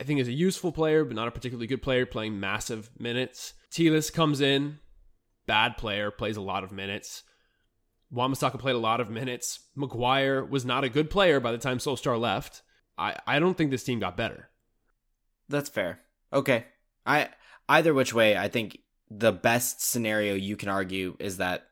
I 0.00 0.02
think 0.02 0.18
is 0.18 0.28
a 0.28 0.32
useful 0.32 0.72
player, 0.72 1.04
but 1.04 1.14
not 1.14 1.28
a 1.28 1.30
particularly 1.30 1.66
good 1.66 1.82
player, 1.82 2.06
playing 2.06 2.40
massive 2.40 2.90
minutes. 2.98 3.52
Tielemans 3.70 4.10
comes 4.10 4.40
in, 4.40 4.78
bad 5.46 5.76
player, 5.76 6.10
plays 6.10 6.38
a 6.38 6.40
lot 6.40 6.64
of 6.64 6.72
minutes. 6.72 7.22
Wan-Bissaka 8.10 8.58
played 8.58 8.74
a 8.74 8.78
lot 8.78 9.00
of 9.00 9.10
minutes. 9.10 9.60
Maguire 9.76 10.42
was 10.42 10.64
not 10.64 10.84
a 10.84 10.88
good 10.88 11.10
player 11.10 11.38
by 11.38 11.52
the 11.52 11.58
time 11.58 11.78
Solskjaer 11.78 12.18
left. 12.18 12.62
I, 12.96 13.16
I 13.26 13.38
don't 13.38 13.56
think 13.56 13.70
this 13.70 13.84
team 13.84 14.00
got 14.00 14.16
better. 14.16 14.48
That's 15.50 15.68
fair. 15.68 16.00
Okay. 16.32 16.64
I 17.04 17.28
either 17.68 17.92
which 17.92 18.14
way, 18.14 18.36
I 18.36 18.48
think 18.48 18.78
the 19.10 19.32
best 19.32 19.82
scenario 19.82 20.34
you 20.34 20.56
can 20.56 20.70
argue 20.70 21.14
is 21.18 21.36
that 21.36 21.66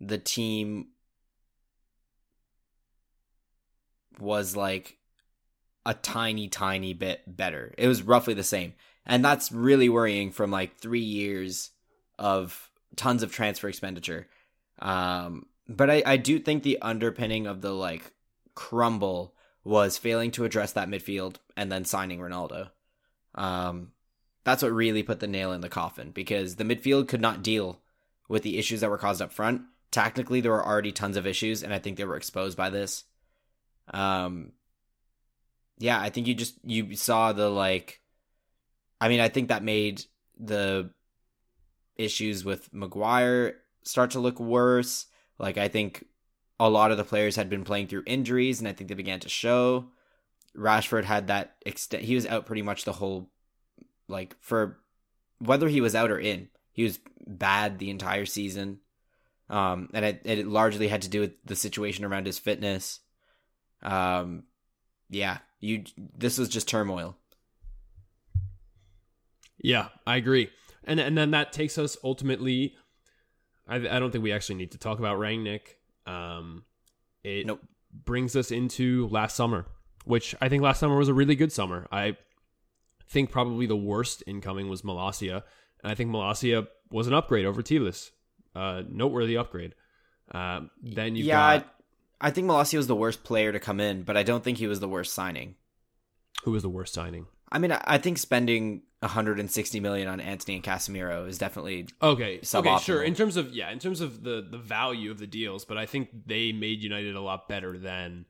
the 0.00 0.18
team 0.18 0.88
was 4.18 4.56
like 4.56 4.96
a 5.86 5.94
tiny, 5.94 6.48
tiny 6.48 6.94
bit 6.94 7.22
better. 7.26 7.74
It 7.76 7.88
was 7.88 8.02
roughly 8.02 8.34
the 8.34 8.44
same. 8.44 8.74
And 9.06 9.24
that's 9.24 9.52
really 9.52 9.88
worrying 9.88 10.30
from 10.30 10.50
like 10.50 10.78
three 10.78 11.00
years 11.00 11.70
of 12.18 12.70
tons 12.96 13.22
of 13.22 13.32
transfer 13.32 13.68
expenditure. 13.68 14.26
Um, 14.78 15.46
but 15.68 15.90
I, 15.90 16.02
I 16.06 16.16
do 16.16 16.38
think 16.38 16.62
the 16.62 16.80
underpinning 16.80 17.46
of 17.46 17.60
the 17.60 17.72
like 17.72 18.12
crumble 18.54 19.34
was 19.62 19.98
failing 19.98 20.30
to 20.32 20.44
address 20.44 20.72
that 20.72 20.88
midfield 20.88 21.36
and 21.56 21.70
then 21.70 21.84
signing 21.84 22.20
Ronaldo. 22.20 22.70
Um, 23.34 23.92
that's 24.44 24.62
what 24.62 24.72
really 24.72 25.02
put 25.02 25.20
the 25.20 25.26
nail 25.26 25.52
in 25.52 25.62
the 25.62 25.68
coffin 25.68 26.10
because 26.10 26.56
the 26.56 26.64
midfield 26.64 27.08
could 27.08 27.20
not 27.20 27.42
deal 27.42 27.80
with 28.28 28.42
the 28.42 28.58
issues 28.58 28.80
that 28.80 28.90
were 28.90 28.98
caused 28.98 29.22
up 29.22 29.32
front. 29.32 29.62
Tactically, 29.90 30.40
there 30.40 30.52
were 30.52 30.66
already 30.66 30.92
tons 30.92 31.16
of 31.16 31.26
issues, 31.26 31.62
and 31.62 31.72
I 31.72 31.78
think 31.78 31.96
they 31.96 32.04
were 32.04 32.16
exposed 32.16 32.56
by 32.56 32.68
this. 32.68 33.04
Um, 33.92 34.52
yeah, 35.78 36.00
I 36.00 36.10
think 36.10 36.26
you 36.26 36.34
just 36.34 36.56
you 36.64 36.96
saw 36.96 37.32
the 37.32 37.48
like. 37.48 38.00
I 39.00 39.08
mean, 39.08 39.20
I 39.20 39.28
think 39.28 39.48
that 39.48 39.62
made 39.62 40.04
the 40.38 40.90
issues 41.96 42.44
with 42.44 42.72
Maguire 42.72 43.56
start 43.82 44.12
to 44.12 44.20
look 44.20 44.40
worse. 44.40 45.06
Like, 45.38 45.58
I 45.58 45.68
think 45.68 46.04
a 46.60 46.70
lot 46.70 46.90
of 46.90 46.96
the 46.96 47.04
players 47.04 47.36
had 47.36 47.50
been 47.50 47.64
playing 47.64 47.88
through 47.88 48.04
injuries, 48.06 48.60
and 48.60 48.68
I 48.68 48.72
think 48.72 48.88
they 48.88 48.94
began 48.94 49.20
to 49.20 49.28
show. 49.28 49.90
Rashford 50.56 51.04
had 51.04 51.26
that 51.26 51.56
extent; 51.66 52.04
he 52.04 52.14
was 52.14 52.26
out 52.26 52.46
pretty 52.46 52.62
much 52.62 52.84
the 52.84 52.92
whole, 52.92 53.30
like 54.08 54.36
for 54.40 54.78
whether 55.38 55.68
he 55.68 55.80
was 55.80 55.94
out 55.94 56.10
or 56.10 56.18
in, 56.18 56.48
he 56.72 56.84
was 56.84 57.00
bad 57.26 57.78
the 57.78 57.90
entire 57.90 58.26
season. 58.26 58.78
Um, 59.50 59.90
and 59.92 60.04
it, 60.04 60.22
it 60.24 60.46
largely 60.46 60.88
had 60.88 61.02
to 61.02 61.10
do 61.10 61.20
with 61.20 61.32
the 61.44 61.56
situation 61.56 62.04
around 62.04 62.26
his 62.26 62.38
fitness. 62.38 63.00
Um, 63.82 64.44
yeah, 65.10 65.38
you 65.64 65.84
this 66.16 66.38
was 66.38 66.48
just 66.48 66.68
turmoil. 66.68 67.16
Yeah, 69.58 69.88
I 70.06 70.16
agree. 70.16 70.50
And 70.84 71.00
and 71.00 71.16
then 71.16 71.30
that 71.30 71.52
takes 71.52 71.78
us 71.78 71.96
ultimately 72.04 72.74
I 73.66 73.76
I 73.76 73.98
don't 73.98 74.10
think 74.10 74.22
we 74.22 74.32
actually 74.32 74.56
need 74.56 74.72
to 74.72 74.78
talk 74.78 74.98
about 74.98 75.18
Rangnick. 75.18 75.76
Um 76.06 76.64
it 77.22 77.46
nope. 77.46 77.62
brings 78.04 78.36
us 78.36 78.50
into 78.50 79.08
last 79.08 79.34
summer, 79.34 79.66
which 80.04 80.34
I 80.40 80.50
think 80.50 80.62
last 80.62 80.80
summer 80.80 80.96
was 80.96 81.08
a 81.08 81.14
really 81.14 81.34
good 81.34 81.52
summer. 81.52 81.86
I 81.90 82.16
think 83.08 83.30
probably 83.30 83.66
the 83.66 83.76
worst 83.76 84.22
incoming 84.26 84.68
was 84.68 84.82
Malacia, 84.82 85.42
and 85.82 85.92
I 85.92 85.94
think 85.94 86.10
Malacia 86.10 86.66
was 86.90 87.06
an 87.06 87.14
upgrade 87.14 87.46
over 87.46 87.62
Tielemans. 87.62 88.10
Uh 88.54 88.82
noteworthy 88.88 89.36
upgrade. 89.36 89.74
Uh, 90.30 90.62
then 90.82 91.16
you 91.16 91.24
yeah, 91.24 91.58
got 91.58 91.73
I 92.24 92.30
think 92.30 92.46
Malacia 92.46 92.78
was 92.78 92.86
the 92.86 92.96
worst 92.96 93.22
player 93.22 93.52
to 93.52 93.60
come 93.60 93.80
in, 93.80 94.02
but 94.02 94.16
I 94.16 94.22
don't 94.22 94.42
think 94.42 94.56
he 94.56 94.66
was 94.66 94.80
the 94.80 94.88
worst 94.88 95.12
signing. 95.12 95.56
Who 96.44 96.52
was 96.52 96.62
the 96.62 96.70
worst 96.70 96.94
signing? 96.94 97.26
I 97.52 97.58
mean, 97.58 97.70
I 97.70 97.98
think 97.98 98.16
spending 98.16 98.80
160 99.00 99.78
million 99.80 100.08
on 100.08 100.20
Antony 100.20 100.54
and 100.54 100.64
Casemiro 100.64 101.28
is 101.28 101.36
definitely 101.36 101.86
Okay. 102.00 102.40
Okay, 102.54 102.78
sure. 102.78 103.02
In 103.02 103.14
terms 103.14 103.36
of 103.36 103.52
yeah, 103.52 103.70
in 103.70 103.78
terms 103.78 104.00
of 104.00 104.24
the 104.24 104.46
the 104.50 104.56
value 104.56 105.10
of 105.10 105.18
the 105.18 105.26
deals, 105.26 105.66
but 105.66 105.76
I 105.76 105.84
think 105.84 106.08
they 106.24 106.50
made 106.52 106.82
United 106.82 107.14
a 107.14 107.20
lot 107.20 107.46
better 107.46 107.76
than 107.76 108.24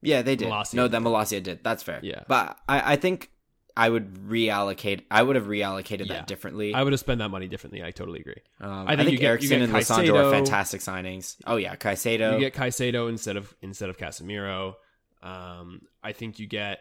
yeah 0.00 0.22
they 0.22 0.36
did. 0.36 0.48
Malacia 0.48 0.76
no, 0.76 0.88
then 0.88 1.02
Malacia 1.02 1.42
did. 1.42 1.62
That's 1.62 1.82
fair. 1.82 2.00
Yeah. 2.02 2.22
but 2.26 2.56
I 2.66 2.94
I 2.94 2.96
think 2.96 3.30
I 3.76 3.88
would 3.88 4.14
reallocate. 4.28 5.02
I 5.10 5.22
would 5.22 5.34
have 5.36 5.46
reallocated 5.46 6.06
Yeah. 6.06 6.14
that 6.14 6.26
differently. 6.28 6.74
I 6.74 6.82
would 6.82 6.92
have 6.92 7.00
spent 7.00 7.18
that 7.18 7.28
money 7.30 7.48
differently. 7.48 7.82
I 7.82 7.90
totally 7.90 8.20
agree. 8.20 8.42
Um, 8.60 8.70
I 8.70 8.92
I 8.92 8.96
think 8.96 8.98
think, 9.08 9.12
you 9.12 9.18
get- 9.18 9.42
you 9.42 9.48
get 9.48 9.62
and 9.62 9.72
Lisandro 9.72 10.26
are 10.26 10.30
fantastic 10.30 10.80
signings. 10.80 11.36
Oh 11.46 11.56
yeah, 11.56 11.74
Caicedo. 11.74 12.34
You 12.34 12.38
get 12.40 12.54
Caicedo 12.54 13.08
instead 13.08 13.36
of 13.36 13.52
instead 13.62 13.88
of 13.90 13.96
Casemiro. 13.98 14.74
Um, 15.22 15.82
I 16.02 16.12
think 16.12 16.38
you 16.38 16.46
get. 16.46 16.80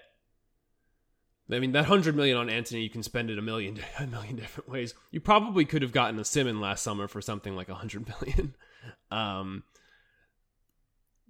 I 1.51 1.59
mean, 1.59 1.73
that 1.73 1.85
hundred 1.85 2.15
million 2.15 2.37
on 2.37 2.49
Antony, 2.49 2.81
you 2.83 2.89
can 2.89 3.03
spend 3.03 3.29
it 3.29 3.37
a 3.37 3.41
million 3.41 3.79
a 3.99 4.05
million 4.07 4.35
different 4.35 4.69
ways. 4.69 4.93
You 5.11 5.19
probably 5.19 5.65
could 5.65 5.81
have 5.81 5.91
gotten 5.91 6.19
a 6.19 6.23
Simon 6.25 6.61
last 6.61 6.83
summer 6.83 7.07
for 7.07 7.21
something 7.21 7.55
like 7.55 7.69
a 7.69 7.75
hundred 7.75 8.07
million. 8.07 8.55
Um, 9.11 9.63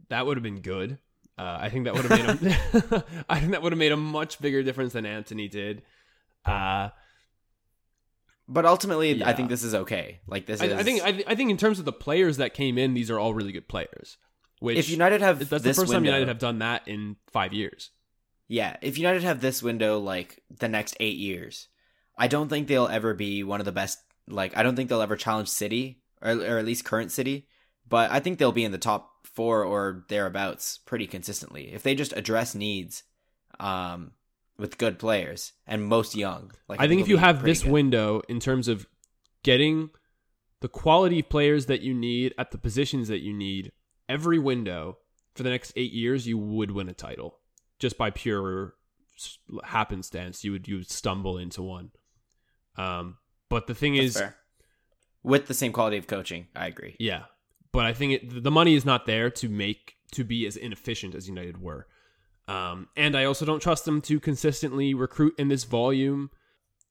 that 0.10 0.26
would 0.26 0.38
have 0.38 0.44
been 0.44 0.62
good. 0.62 0.98
Uh, 1.38 1.58
I 1.62 1.70
think 1.70 1.86
that 1.86 1.96
would 1.96 2.06
have 2.06 2.42
made 2.42 2.52
a, 2.52 3.06
I 3.30 3.40
think 3.40 3.52
that 3.52 3.62
would 3.62 3.72
have 3.72 3.80
made 3.80 3.92
a 3.92 3.98
much 3.98 4.40
bigger 4.40 4.62
difference 4.62 4.94
than 4.94 5.06
Antony 5.06 5.48
did. 5.48 5.82
Uh, 6.46 6.90
but 8.48 8.66
ultimately, 8.66 9.24
I 9.24 9.34
think 9.34 9.50
this 9.50 9.64
is 9.64 9.74
okay. 9.74 10.20
Like 10.28 10.46
this 10.46 10.62
I, 10.62 10.66
is. 10.66 10.74
I 10.74 10.84
think 10.84 11.02
I, 11.04 11.32
I 11.32 11.36
think 11.36 11.50
in 11.50 11.58
terms 11.58 11.80
of 11.80 11.86
the 11.86 11.94
players 11.94 12.38
that 12.38 12.54
came 12.54 12.78
in, 12.78 12.94
these 12.94 13.10
are 13.10 13.18
all 13.18 13.34
really 13.34 13.52
good 13.52 13.68
players. 13.68 14.18
Which 14.60 14.78
if 14.78 14.90
United 14.90 15.22
have 15.22 15.50
that's 15.50 15.64
the 15.64 15.74
first 15.74 15.92
time 15.92 16.06
United 16.06 16.28
have 16.28 16.40
done 16.40 16.60
that 16.60 16.88
in 16.88 17.16
five 17.32 17.52
years. 17.54 17.90
Yeah, 18.48 18.78
if 18.82 18.98
United 18.98 19.24
have 19.24 19.42
this 19.42 19.64
window 19.64 20.00
like 20.00 20.42
the 20.60 20.68
next 20.68 20.96
eight 21.00 21.18
years, 21.18 21.68
I 22.18 22.28
don't 22.28 22.50
think 22.50 22.68
they'll 22.68 22.88
ever 22.88 23.14
be 23.14 23.44
one 23.44 23.60
of 23.60 23.66
the 23.66 23.72
best. 23.72 24.00
Like, 24.28 24.56
I 24.56 24.64
don't 24.64 24.76
think 24.76 24.90
they'll 24.90 25.02
ever 25.02 25.16
challenge 25.16 25.50
City 25.50 26.02
or, 26.22 26.32
or 26.32 26.58
at 26.60 26.66
least 26.66 26.86
current 26.86 27.12
City, 27.12 27.48
but 27.88 28.12
I 28.12 28.20
think 28.20 28.40
they'll 28.40 28.52
be 28.52 28.64
in 28.64 28.72
the 28.72 28.78
top 28.78 29.13
four 29.24 29.64
or 29.64 30.06
thereabouts 30.10 30.78
pretty 30.78 31.08
consistently 31.08 31.74
if 31.74 31.84
they 31.84 31.96
just 31.96 32.14
address 32.14 32.54
needs, 32.54 33.04
um, 33.60 34.12
with 34.58 34.78
good 34.78 35.00
players 35.00 35.54
and 35.66 35.84
most 35.84 36.16
young. 36.16 36.52
Like, 36.68 36.80
I 36.80 36.88
think 36.88 37.02
if 37.02 37.08
you 37.08 37.18
have 37.18 37.44
this 37.44 37.64
good. 37.64 37.72
window 37.72 38.22
in 38.30 38.40
terms 38.40 38.68
of 38.68 38.86
getting 39.44 39.90
the 40.62 40.70
quality 40.70 41.20
of 41.20 41.30
players 41.30 41.66
that 41.66 41.82
you 41.82 41.94
need 41.94 42.34
at 42.38 42.52
the 42.52 42.58
positions 42.58 43.08
that 43.08 43.20
you 43.20 43.34
need, 43.34 43.72
every 44.08 44.40
window 44.40 44.98
for 45.34 45.44
the 45.44 45.50
next 45.50 45.74
eight 45.76 45.92
years, 45.92 46.28
you 46.28 46.38
would 46.38 46.72
win 46.72 46.88
a 46.88 46.94
title 46.94 47.40
just 47.80 47.98
by 47.98 48.12
pure 48.12 48.76
happenstance. 49.64 50.44
You 50.44 50.54
would 50.54 50.68
you 50.68 50.78
would 50.78 50.90
stumble 50.90 51.38
into 51.38 51.62
one. 51.62 51.92
Um, 52.78 53.18
but 53.50 53.68
the 53.68 53.76
thing 53.76 53.96
That's 53.96 54.06
is, 54.08 54.18
fair. 54.18 54.36
with 55.22 55.48
the 55.48 55.54
same 55.54 55.72
quality 55.72 55.98
of 55.98 56.08
coaching, 56.08 56.48
I 56.56 56.68
agree. 56.68 56.96
Yeah, 57.00 57.24
but 57.74 57.86
I 57.86 57.94
think 57.94 58.14
it, 58.14 58.44
the 58.44 58.52
money 58.52 58.76
is 58.76 58.86
not 58.86 59.06
there 59.06 59.30
to 59.30 59.50
make 59.50 59.96
to 60.14 60.24
be 60.24 60.46
as 60.46 60.56
inefficient 60.56 61.16
as 61.16 61.28
United 61.28 61.62
were, 61.62 61.88
um, 62.48 62.88
and 62.96 63.18
I 63.18 63.26
also 63.26 63.46
don't 63.46 63.62
trust 63.62 63.84
them 63.84 64.00
to 64.02 64.20
consistently 64.20 64.94
recruit 64.94 65.34
in 65.38 65.50
this 65.50 65.66
volume. 65.66 66.30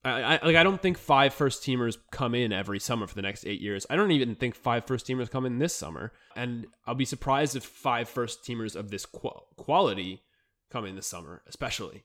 I, 0.05 0.21
I 0.21 0.45
like 0.45 0.55
I 0.55 0.63
don't 0.63 0.81
think 0.81 0.97
five 0.97 1.33
first 1.33 1.63
teamers 1.63 1.97
come 2.11 2.35
in 2.35 2.51
every 2.51 2.79
summer 2.79 3.07
for 3.07 3.15
the 3.15 3.21
next 3.21 3.45
eight 3.45 3.61
years. 3.61 3.87
I 3.89 3.95
don't 3.95 4.11
even 4.11 4.35
think 4.35 4.53
five 4.53 4.85
first 4.85 5.07
teamers 5.07 5.31
come 5.31 5.45
in 5.45 5.59
this 5.59 5.73
summer, 5.73 6.11
and 6.35 6.67
I'll 6.85 6.95
be 6.95 7.05
surprised 7.05 7.55
if 7.55 7.63
five 7.63 8.09
first 8.09 8.43
teamers 8.43 8.75
of 8.75 8.91
this 8.91 9.05
qual- 9.05 9.47
quality 9.55 10.21
come 10.69 10.85
in 10.85 10.95
this 10.95 11.07
summer, 11.07 11.41
especially. 11.47 12.03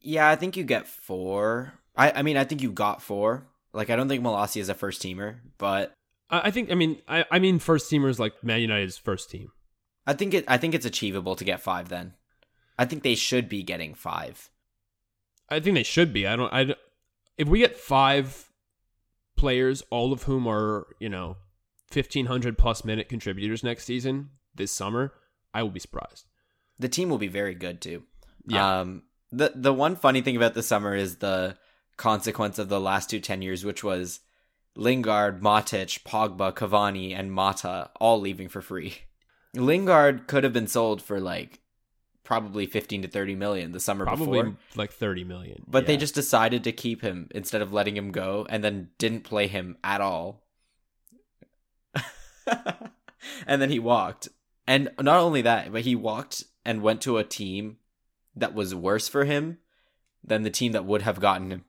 Yeah, 0.00 0.28
I 0.28 0.36
think 0.36 0.56
you 0.56 0.64
get 0.64 0.86
four. 0.86 1.74
I, 1.96 2.10
I 2.10 2.22
mean, 2.22 2.36
I 2.36 2.44
think 2.44 2.60
you 2.60 2.72
got 2.72 3.00
four. 3.00 3.46
Like, 3.72 3.88
I 3.88 3.96
don't 3.96 4.08
think 4.08 4.22
Malacia 4.22 4.60
is 4.60 4.68
a 4.68 4.74
first 4.74 5.00
teamer, 5.00 5.36
but 5.58 5.94
I, 6.32 6.50
think 6.50 6.70
I 6.70 6.74
mean 6.74 7.00
I, 7.06 7.24
I 7.30 7.38
mean 7.38 7.58
first 7.58 7.90
teamers 7.90 8.18
like 8.18 8.42
Man 8.42 8.60
United's 8.60 8.96
first 8.96 9.30
team. 9.30 9.52
I 10.06 10.14
think 10.14 10.34
it. 10.34 10.44
I 10.48 10.58
think 10.58 10.74
it's 10.74 10.86
achievable 10.86 11.36
to 11.36 11.44
get 11.44 11.60
five. 11.60 11.88
Then, 11.88 12.14
I 12.78 12.86
think 12.86 13.02
they 13.02 13.14
should 13.14 13.48
be 13.48 13.62
getting 13.62 13.94
five. 13.94 14.50
I 15.48 15.60
think 15.60 15.74
they 15.74 15.82
should 15.82 16.12
be. 16.12 16.26
I 16.26 16.34
don't. 16.36 16.52
I 16.52 16.64
don't- 16.64 16.78
if 17.38 17.48
we 17.48 17.60
get 17.60 17.76
five 17.76 18.50
players, 19.36 19.82
all 19.90 20.12
of 20.12 20.24
whom 20.24 20.46
are 20.46 20.86
you 20.98 21.08
know 21.08 21.36
fifteen 21.90 22.26
hundred 22.26 22.58
plus 22.58 22.84
minute 22.84 23.08
contributors 23.08 23.62
next 23.62 23.84
season 23.84 24.30
this 24.54 24.72
summer, 24.72 25.12
I 25.54 25.62
will 25.62 25.70
be 25.70 25.80
surprised. 25.80 26.26
The 26.78 26.88
team 26.88 27.08
will 27.08 27.18
be 27.18 27.28
very 27.28 27.54
good 27.54 27.80
too. 27.80 28.02
Yeah. 28.46 28.80
Um. 28.80 29.02
The 29.30 29.52
the 29.54 29.72
one 29.72 29.96
funny 29.96 30.20
thing 30.20 30.36
about 30.36 30.54
the 30.54 30.62
summer 30.62 30.94
is 30.96 31.16
the 31.18 31.56
consequence 31.96 32.58
of 32.58 32.68
the 32.68 32.80
last 32.80 33.08
two 33.08 33.20
ten 33.20 33.40
years, 33.40 33.64
which 33.64 33.84
was 33.84 34.20
Lingard, 34.76 35.40
Matic, 35.42 36.02
Pogba, 36.02 36.54
Cavani, 36.54 37.16
and 37.16 37.32
Mata 37.32 37.90
all 38.00 38.20
leaving 38.20 38.48
for 38.48 38.62
free. 38.62 38.98
Lingard 39.54 40.26
could 40.26 40.44
have 40.44 40.52
been 40.52 40.66
sold 40.66 41.02
for 41.02 41.20
like 41.20 41.60
probably 42.24 42.66
fifteen 42.66 43.02
to 43.02 43.08
thirty 43.08 43.34
million 43.34 43.72
the 43.72 43.80
summer 43.80 44.06
Probably 44.06 44.40
before. 44.40 44.56
like 44.74 44.92
thirty 44.92 45.24
million. 45.24 45.62
But 45.66 45.86
they 45.86 45.96
just 45.96 46.14
decided 46.14 46.64
to 46.64 46.72
keep 46.72 47.02
him 47.02 47.28
instead 47.34 47.60
of 47.60 47.72
letting 47.72 47.96
him 47.96 48.12
go 48.12 48.46
and 48.48 48.64
then 48.64 48.90
didn't 48.98 49.24
play 49.24 49.46
him 49.46 49.76
at 49.84 50.00
all. 50.00 50.42
and 53.46 53.60
then 53.60 53.70
he 53.70 53.78
walked. 53.78 54.28
And 54.66 54.90
not 55.00 55.18
only 55.18 55.42
that, 55.42 55.72
but 55.72 55.82
he 55.82 55.94
walked 55.94 56.44
and 56.64 56.82
went 56.82 57.02
to 57.02 57.18
a 57.18 57.24
team 57.24 57.76
that 58.34 58.54
was 58.54 58.74
worse 58.74 59.08
for 59.08 59.24
him 59.24 59.58
than 60.24 60.42
the 60.42 60.50
team 60.50 60.72
that 60.72 60.84
would 60.84 61.02
have 61.02 61.20
gotten 61.20 61.50
him. 61.50 61.64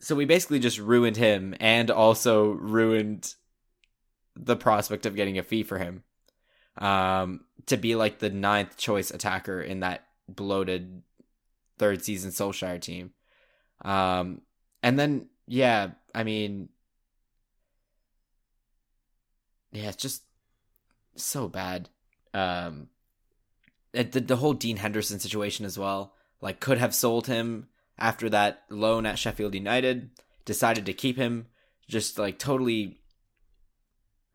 So 0.00 0.14
we 0.16 0.24
basically 0.24 0.58
just 0.58 0.78
ruined 0.78 1.16
him 1.16 1.54
and 1.60 1.90
also 1.90 2.50
ruined 2.50 3.34
the 4.34 4.56
prospect 4.56 5.06
of 5.06 5.14
getting 5.14 5.38
a 5.38 5.42
fee 5.42 5.62
for 5.62 5.78
him. 5.78 6.02
Um, 6.78 7.44
to 7.66 7.76
be 7.76 7.94
like 7.94 8.18
the 8.18 8.30
ninth 8.30 8.76
choice 8.76 9.10
attacker 9.10 9.60
in 9.60 9.80
that 9.80 10.06
bloated 10.28 11.02
third 11.78 12.02
season 12.02 12.30
Solskjaer 12.30 12.80
team. 12.80 13.10
Um, 13.84 14.40
and 14.82 14.98
then 14.98 15.28
yeah, 15.46 15.90
I 16.14 16.24
mean, 16.24 16.68
yeah, 19.72 19.88
it's 19.88 19.96
just 19.96 20.22
so 21.16 21.48
bad. 21.48 21.88
Um, 22.32 22.88
the 23.92 24.04
the 24.04 24.36
whole 24.36 24.52
Dean 24.52 24.76
Henderson 24.76 25.18
situation 25.18 25.66
as 25.66 25.78
well. 25.78 26.14
Like, 26.40 26.60
could 26.60 26.78
have 26.78 26.94
sold 26.94 27.26
him 27.26 27.66
after 28.00 28.28
that 28.30 28.62
loan 28.70 29.06
at 29.06 29.18
Sheffield 29.18 29.54
United. 29.54 30.10
Decided 30.44 30.86
to 30.86 30.92
keep 30.92 31.16
him. 31.16 31.46
Just 31.88 32.18
like 32.18 32.38
totally 32.38 33.00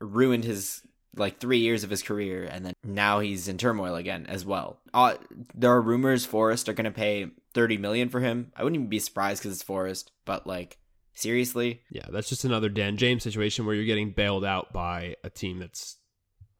ruined 0.00 0.44
his 0.44 0.82
like 1.16 1.40
three 1.40 1.58
years 1.58 1.82
of 1.82 1.90
his 1.90 2.02
career, 2.02 2.44
and 2.44 2.66
then 2.66 2.74
now 2.84 3.20
he's 3.20 3.48
in 3.48 3.56
turmoil 3.58 3.94
again 3.94 4.26
as 4.28 4.44
well. 4.44 4.78
Uh, 4.92 5.14
there 5.54 5.72
are 5.72 5.80
rumors 5.80 6.26
Forest 6.26 6.68
are 6.68 6.74
going 6.74 6.84
to 6.84 6.90
pay 6.90 7.30
thirty 7.54 7.78
million 7.78 8.08
for 8.08 8.20
him. 8.20 8.52
I 8.54 8.62
wouldn't 8.62 8.78
even 8.78 8.90
be 8.90 8.98
surprised 8.98 9.42
because 9.42 9.54
it's 9.54 9.62
Forest, 9.62 10.12
but 10.24 10.46
like 10.46 10.78
seriously, 11.14 11.80
Yeah, 11.90 12.06
that's 12.10 12.28
just 12.28 12.44
another 12.44 12.68
Dan 12.68 12.96
James 12.98 13.22
situation 13.22 13.64
where 13.64 13.74
you're 13.74 13.84
getting 13.84 14.10
bailed 14.10 14.44
out 14.44 14.72
by 14.72 15.16
a 15.24 15.30
team 15.30 15.58
that's 15.58 15.96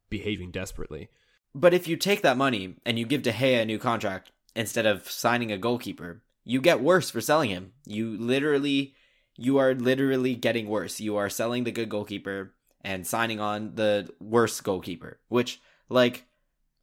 behaving 0.09 0.51
desperately. 0.51 1.09
But 1.53 1.73
if 1.73 1.87
you 1.87 1.95
take 1.95 2.21
that 2.23 2.37
money 2.37 2.75
and 2.85 2.99
you 2.99 3.05
give 3.05 3.21
De 3.21 3.31
Gea 3.31 3.61
a 3.61 3.65
new 3.65 3.79
contract 3.79 4.31
instead 4.55 4.85
of 4.85 5.09
signing 5.09 5.51
a 5.51 5.57
goalkeeper, 5.57 6.23
you 6.47 6.61
get 6.61 6.81
worse 6.81 7.09
for 7.09 7.19
selling 7.19 7.49
him. 7.49 7.73
You 7.85 8.15
literally, 8.17 8.95
you 9.35 9.57
are 9.57 9.75
literally 9.75 10.33
getting 10.33 10.69
worse. 10.69 11.01
You 11.01 11.17
are 11.17 11.29
selling 11.29 11.65
the 11.65 11.73
good 11.73 11.89
goalkeeper 11.89 12.53
and 12.79 13.05
signing 13.05 13.41
on 13.41 13.75
the 13.75 14.09
worst 14.21 14.63
goalkeeper. 14.63 15.19
Which, 15.27 15.59
like, 15.89 16.23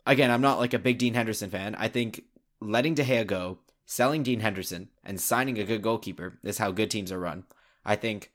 again, 0.07 0.31
I'm 0.31 0.43
not 0.43 0.59
like 0.59 0.75
a 0.75 0.79
big 0.79 0.99
Dean 0.99 1.15
Henderson 1.15 1.49
fan. 1.49 1.75
I 1.77 1.89
think 1.89 2.25
letting 2.61 2.93
De 2.93 3.05
Gea 3.05 3.27
go, 3.27 3.61
selling 3.87 4.23
Dean 4.23 4.41
Henderson, 4.41 4.91
and 5.03 5.19
signing 5.19 5.59
a 5.59 5.65
good 5.65 5.81
goalkeeper 5.81 6.39
is 6.43 6.59
how 6.59 6.71
good 6.71 6.91
teams 6.91 7.11
are 7.11 7.19
run. 7.19 7.45
I 7.87 7.97
think 7.97 8.33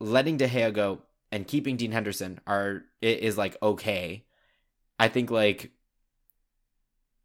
letting 0.00 0.36
De 0.36 0.48
Gea 0.48 0.74
go 0.74 1.02
and 1.30 1.46
keeping 1.46 1.76
Dean 1.76 1.92
Henderson 1.92 2.40
are 2.44 2.82
is 3.00 3.38
like 3.38 3.56
okay. 3.62 4.24
I 4.98 5.06
think 5.06 5.30
like 5.30 5.70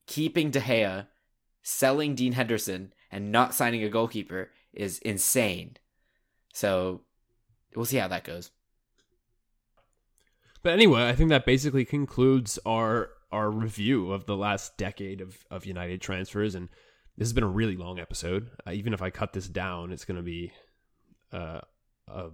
keeping 0.06 0.52
De 0.52 0.60
Gea, 0.60 1.08
selling 1.64 2.14
Dean 2.14 2.34
Henderson, 2.34 2.94
and 3.12 3.32
not 3.32 3.54
signing 3.54 3.84
a 3.84 3.90
goalkeeper 3.90 4.52
is 4.74 5.00
insane. 5.00 5.78
So 6.54 7.02
we'll 7.76 7.86
see 7.86 7.98
how 7.98 8.08
that 8.10 8.24
goes. 8.24 8.52
But 10.62 10.74
anyway, 10.74 11.08
I 11.08 11.14
think 11.14 11.30
that 11.30 11.46
basically 11.46 11.86
concludes 11.86 12.60
our 12.66 13.10
our 13.32 13.50
review 13.50 14.12
of 14.12 14.28
the 14.28 14.38
last 14.38 14.78
decade 14.78 15.20
of, 15.20 15.44
of 15.50 15.66
United 15.66 16.00
transfers, 16.02 16.54
and 16.54 16.70
this 17.18 17.26
has 17.26 17.34
been 17.34 17.44
a 17.44 17.50
really 17.50 17.76
long 17.76 18.00
episode. 18.00 18.52
Uh, 18.66 18.72
even 18.72 18.94
if 18.94 19.02
I 19.02 19.10
cut 19.10 19.34
this 19.34 19.48
down, 19.48 19.92
it's 19.92 20.06
going 20.06 20.18
to 20.18 20.24
be 20.24 20.54
uh, 21.32 21.62
a, 22.08 22.30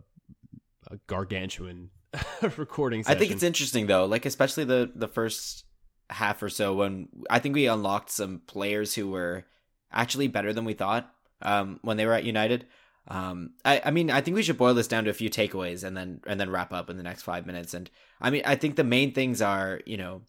a 0.92 0.98
gargantuan 1.08 1.90
recording. 2.58 3.04
I 3.08 3.16
think 3.16 3.32
it's 3.32 3.44
interesting 3.44 3.88
though, 3.88 4.06
like 4.06 4.26
especially 4.26 4.66
the 4.66 4.92
the 4.94 5.08
first 5.08 5.66
half 6.10 6.42
or 6.44 6.50
so 6.50 6.74
when 6.74 7.08
I 7.30 7.40
think 7.40 7.56
we 7.56 7.68
unlocked 7.68 8.10
some 8.12 8.42
players 8.48 8.96
who 8.96 9.10
were 9.10 9.46
actually 9.92 10.28
better 10.28 10.54
than 10.54 10.66
we 10.66 10.74
thought. 10.74 11.14
um, 11.42 11.80
when 11.82 11.98
they 11.98 12.06
were 12.06 12.14
at 12.14 12.24
United. 12.24 12.66
Um, 13.08 13.52
I, 13.66 13.82
I 13.86 13.92
mean, 13.92 14.12
I 14.12 14.22
think 14.22 14.36
we 14.36 14.44
should 14.44 14.58
boil 14.58 14.74
this 14.74 14.88
down 14.88 15.06
to 15.06 15.10
a 15.10 15.16
few 15.16 15.30
takeaways 15.30 15.84
and 15.84 15.96
then 15.98 16.22
and 16.28 16.40
then 16.40 16.50
wrap 16.50 16.72
up 16.72 16.90
in 16.90 16.98
the 16.98 17.04
next 17.04 17.24
five 17.24 17.46
minutes. 17.46 17.74
And 17.74 17.90
I 18.22 18.30
mean, 18.30 18.44
I 18.46 18.56
think 18.56 18.76
the 18.76 18.84
main 18.84 19.14
things 19.14 19.42
are, 19.42 19.82
you 19.86 19.98
know, 19.98 20.22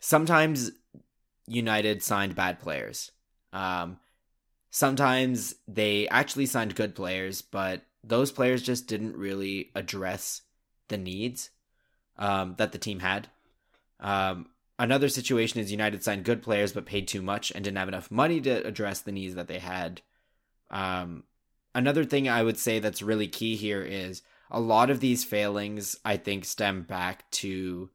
sometimes 0.00 0.70
United 1.46 2.02
signed 2.02 2.36
bad 2.36 2.60
players. 2.60 3.10
Um, 3.52 3.98
sometimes 4.70 5.54
they 5.66 6.06
actually 6.08 6.46
signed 6.46 6.74
good 6.74 6.94
players, 6.94 7.42
but 7.42 7.82
those 8.04 8.30
players 8.30 8.62
just 8.62 8.86
didn't 8.86 9.16
really 9.16 9.70
address 9.74 10.42
the 10.88 10.98
needs 10.98 11.50
um, 12.18 12.54
that 12.58 12.72
the 12.72 12.78
team 12.78 13.00
had. 13.00 13.28
Um, 13.98 14.46
another 14.78 15.08
situation 15.08 15.60
is 15.60 15.70
United 15.70 16.02
signed 16.02 16.24
good 16.24 16.42
players 16.42 16.72
but 16.72 16.86
paid 16.86 17.08
too 17.08 17.22
much 17.22 17.50
and 17.50 17.64
didn't 17.64 17.78
have 17.78 17.88
enough 17.88 18.10
money 18.10 18.40
to 18.40 18.66
address 18.66 19.00
the 19.00 19.12
needs 19.12 19.34
that 19.34 19.48
they 19.48 19.58
had. 19.58 20.02
Um, 20.70 21.24
another 21.74 22.04
thing 22.04 22.28
I 22.28 22.42
would 22.42 22.58
say 22.58 22.78
that's 22.78 23.02
really 23.02 23.28
key 23.28 23.56
here 23.56 23.82
is 23.82 24.22
a 24.50 24.60
lot 24.60 24.90
of 24.90 25.00
these 25.00 25.24
failings, 25.24 25.96
I 26.04 26.16
think, 26.16 26.44
stem 26.44 26.82
back 26.82 27.30
to 27.32 27.90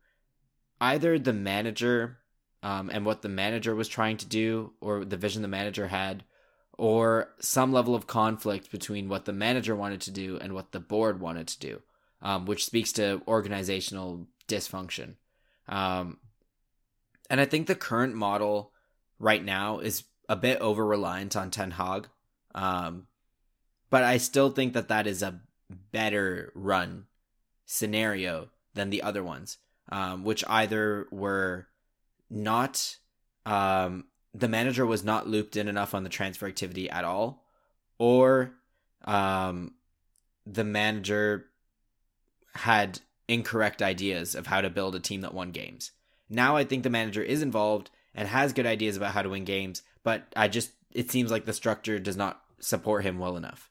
either 0.79 1.17
the 1.17 1.33
manager 1.33 2.17
um, 2.63 2.89
and 2.91 3.05
what 3.05 3.21
the 3.21 3.29
manager 3.29 3.75
was 3.75 3.87
trying 3.87 4.17
to 4.17 4.25
do 4.25 4.73
or 4.81 5.05
the 5.05 5.17
vision 5.17 5.41
the 5.41 5.47
manager 5.47 5.87
had, 5.87 6.23
or 6.77 7.33
some 7.39 7.71
level 7.71 7.95
of 7.95 8.07
conflict 8.07 8.71
between 8.71 9.09
what 9.09 9.25
the 9.25 9.33
manager 9.33 9.75
wanted 9.75 10.01
to 10.01 10.11
do 10.11 10.37
and 10.39 10.53
what 10.53 10.71
the 10.71 10.79
board 10.79 11.19
wanted 11.19 11.47
to 11.47 11.59
do, 11.59 11.81
um, 12.21 12.45
which 12.45 12.65
speaks 12.65 12.91
to 12.93 13.21
organizational 13.27 14.27
dysfunction. 14.47 15.15
Um, 15.67 16.17
and 17.31 17.39
I 17.39 17.45
think 17.45 17.67
the 17.67 17.75
current 17.75 18.13
model 18.13 18.73
right 19.17 19.43
now 19.43 19.79
is 19.79 20.03
a 20.27 20.35
bit 20.35 20.59
over 20.59 20.85
reliant 20.85 21.37
on 21.37 21.49
Ten 21.49 21.71
Hag. 21.71 22.09
Um, 22.53 23.07
but 23.89 24.03
I 24.03 24.17
still 24.17 24.49
think 24.49 24.73
that 24.73 24.89
that 24.89 25.07
is 25.07 25.23
a 25.23 25.39
better 25.93 26.51
run 26.53 27.05
scenario 27.65 28.49
than 28.73 28.89
the 28.89 29.01
other 29.01 29.23
ones, 29.23 29.59
um, 29.89 30.25
which 30.25 30.43
either 30.45 31.07
were 31.09 31.67
not, 32.29 32.97
um, 33.45 34.07
the 34.33 34.49
manager 34.49 34.85
was 34.85 35.05
not 35.05 35.29
looped 35.29 35.55
in 35.55 35.69
enough 35.69 35.95
on 35.95 36.03
the 36.03 36.09
transfer 36.09 36.47
activity 36.47 36.89
at 36.89 37.05
all, 37.05 37.45
or 37.97 38.51
um, 39.05 39.73
the 40.45 40.65
manager 40.65 41.45
had 42.55 42.99
incorrect 43.29 43.81
ideas 43.81 44.35
of 44.35 44.47
how 44.47 44.59
to 44.59 44.69
build 44.69 44.95
a 44.95 44.99
team 44.99 45.21
that 45.21 45.33
won 45.33 45.51
games. 45.51 45.91
Now 46.31 46.55
I 46.55 46.63
think 46.63 46.83
the 46.83 46.89
manager 46.89 47.21
is 47.21 47.41
involved 47.41 47.91
and 48.15 48.27
has 48.27 48.53
good 48.53 48.65
ideas 48.65 48.97
about 48.97 49.13
how 49.13 49.21
to 49.21 49.29
win 49.29 49.45
games, 49.45 49.83
but 50.03 50.23
I 50.35 50.47
just 50.47 50.71
it 50.91 51.11
seems 51.11 51.31
like 51.31 51.45
the 51.45 51.53
structure 51.53 51.99
does 51.99 52.17
not 52.17 52.41
support 52.59 53.03
him 53.03 53.19
well 53.19 53.37
enough. 53.37 53.69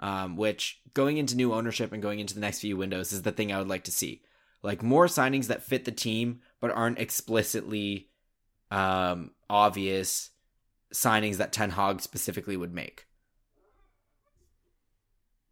Um, 0.00 0.36
which 0.36 0.80
going 0.94 1.16
into 1.16 1.36
new 1.36 1.52
ownership 1.52 1.92
and 1.92 2.02
going 2.02 2.20
into 2.20 2.34
the 2.34 2.40
next 2.40 2.60
few 2.60 2.76
windows 2.76 3.12
is 3.12 3.22
the 3.22 3.32
thing 3.32 3.52
I 3.52 3.58
would 3.58 3.68
like 3.68 3.84
to 3.84 3.90
see. 3.90 4.22
Like 4.62 4.82
more 4.82 5.06
signings 5.06 5.46
that 5.48 5.62
fit 5.62 5.84
the 5.84 5.92
team 5.92 6.40
but 6.60 6.70
aren't 6.70 6.98
explicitly 6.98 8.08
um, 8.70 9.32
obvious 9.50 10.30
signings 10.92 11.36
that 11.36 11.52
Ten 11.52 11.70
Hag 11.70 12.00
specifically 12.00 12.56
would 12.56 12.72
make. 12.72 13.06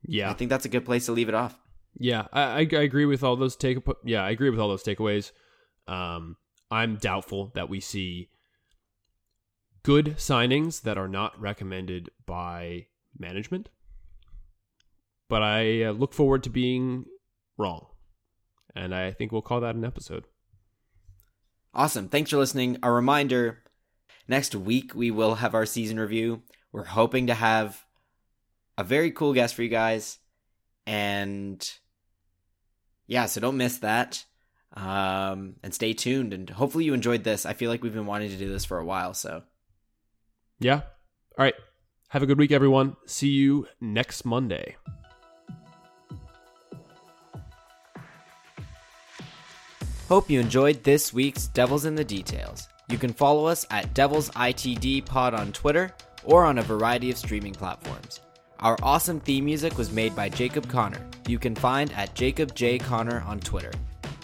Yeah, 0.06 0.30
I 0.30 0.34
think 0.34 0.50
that's 0.50 0.64
a 0.64 0.70
good 0.70 0.84
place 0.84 1.06
to 1.06 1.12
leave 1.12 1.28
it 1.28 1.34
off. 1.34 1.58
Yeah, 1.98 2.26
I, 2.32 2.42
I, 2.42 2.58
I 2.58 2.82
agree 2.82 3.06
with 3.06 3.22
all 3.22 3.36
those 3.36 3.56
take. 3.56 3.78
Yeah, 4.04 4.22
I 4.22 4.30
agree 4.30 4.50
with 4.50 4.60
all 4.60 4.68
those 4.68 4.84
takeaways. 4.84 5.32
Um, 5.88 6.36
I'm 6.70 6.96
doubtful 6.96 7.52
that 7.54 7.68
we 7.68 7.80
see 7.80 8.28
good 9.82 10.16
signings 10.16 10.82
that 10.82 10.98
are 10.98 11.08
not 11.08 11.40
recommended 11.40 12.10
by 12.26 12.86
management. 13.18 13.68
But 15.28 15.42
I 15.42 15.84
uh, 15.84 15.92
look 15.92 16.12
forward 16.12 16.42
to 16.44 16.50
being 16.50 17.06
wrong. 17.56 17.86
And 18.74 18.94
I 18.94 19.12
think 19.12 19.32
we'll 19.32 19.42
call 19.42 19.60
that 19.60 19.74
an 19.74 19.84
episode. 19.84 20.26
Awesome. 21.72 22.08
Thanks 22.08 22.30
for 22.30 22.36
listening. 22.36 22.78
A 22.82 22.90
reminder 22.90 23.62
next 24.28 24.54
week 24.54 24.94
we 24.94 25.10
will 25.10 25.36
have 25.36 25.54
our 25.54 25.66
season 25.66 26.00
review. 26.00 26.42
We're 26.72 26.84
hoping 26.84 27.28
to 27.28 27.34
have 27.34 27.84
a 28.76 28.84
very 28.84 29.10
cool 29.10 29.32
guest 29.32 29.54
for 29.54 29.62
you 29.62 29.68
guys. 29.68 30.18
And 30.86 31.68
yeah, 33.06 33.26
so 33.26 33.40
don't 33.40 33.56
miss 33.56 33.78
that. 33.78 34.24
Um, 34.74 35.56
and 35.62 35.72
stay 35.72 35.94
tuned. 35.94 36.32
And 36.32 36.50
hopefully 36.50 36.84
you 36.84 36.92
enjoyed 36.92 37.24
this. 37.24 37.46
I 37.46 37.54
feel 37.54 37.70
like 37.70 37.82
we've 37.82 37.94
been 37.94 38.06
wanting 38.06 38.30
to 38.30 38.36
do 38.36 38.50
this 38.50 38.64
for 38.64 38.78
a 38.78 38.84
while. 38.84 39.14
So 39.14 39.42
yeah. 40.58 40.82
All 41.38 41.44
right. 41.44 41.54
Have 42.08 42.22
a 42.22 42.26
good 42.26 42.38
week, 42.38 42.52
everyone. 42.52 42.96
See 43.06 43.28
you 43.28 43.66
next 43.80 44.24
Monday. 44.24 44.76
Hope 50.08 50.30
you 50.30 50.38
enjoyed 50.38 50.84
this 50.84 51.12
week's 51.12 51.48
Devils 51.48 51.84
in 51.84 51.96
the 51.96 52.04
Details. 52.04 52.68
You 52.88 52.96
can 52.96 53.12
follow 53.12 53.46
us 53.46 53.66
at 53.70 53.92
Devils 53.92 54.30
ITD 54.30 55.04
Pod 55.04 55.34
on 55.34 55.52
Twitter 55.52 55.92
or 56.22 56.44
on 56.44 56.58
a 56.58 56.62
variety 56.62 57.10
of 57.10 57.18
streaming 57.18 57.52
platforms. 57.52 58.20
Our 58.60 58.76
awesome 58.82 59.18
theme 59.20 59.44
music 59.44 59.76
was 59.76 59.90
made 59.90 60.14
by 60.14 60.28
Jacob 60.28 60.68
Connor. 60.68 61.04
You 61.26 61.40
can 61.40 61.56
find 61.56 61.92
at 61.92 62.14
Jacob 62.14 62.54
J. 62.54 62.78
Connor 62.78 63.20
on 63.26 63.40
Twitter. 63.40 63.72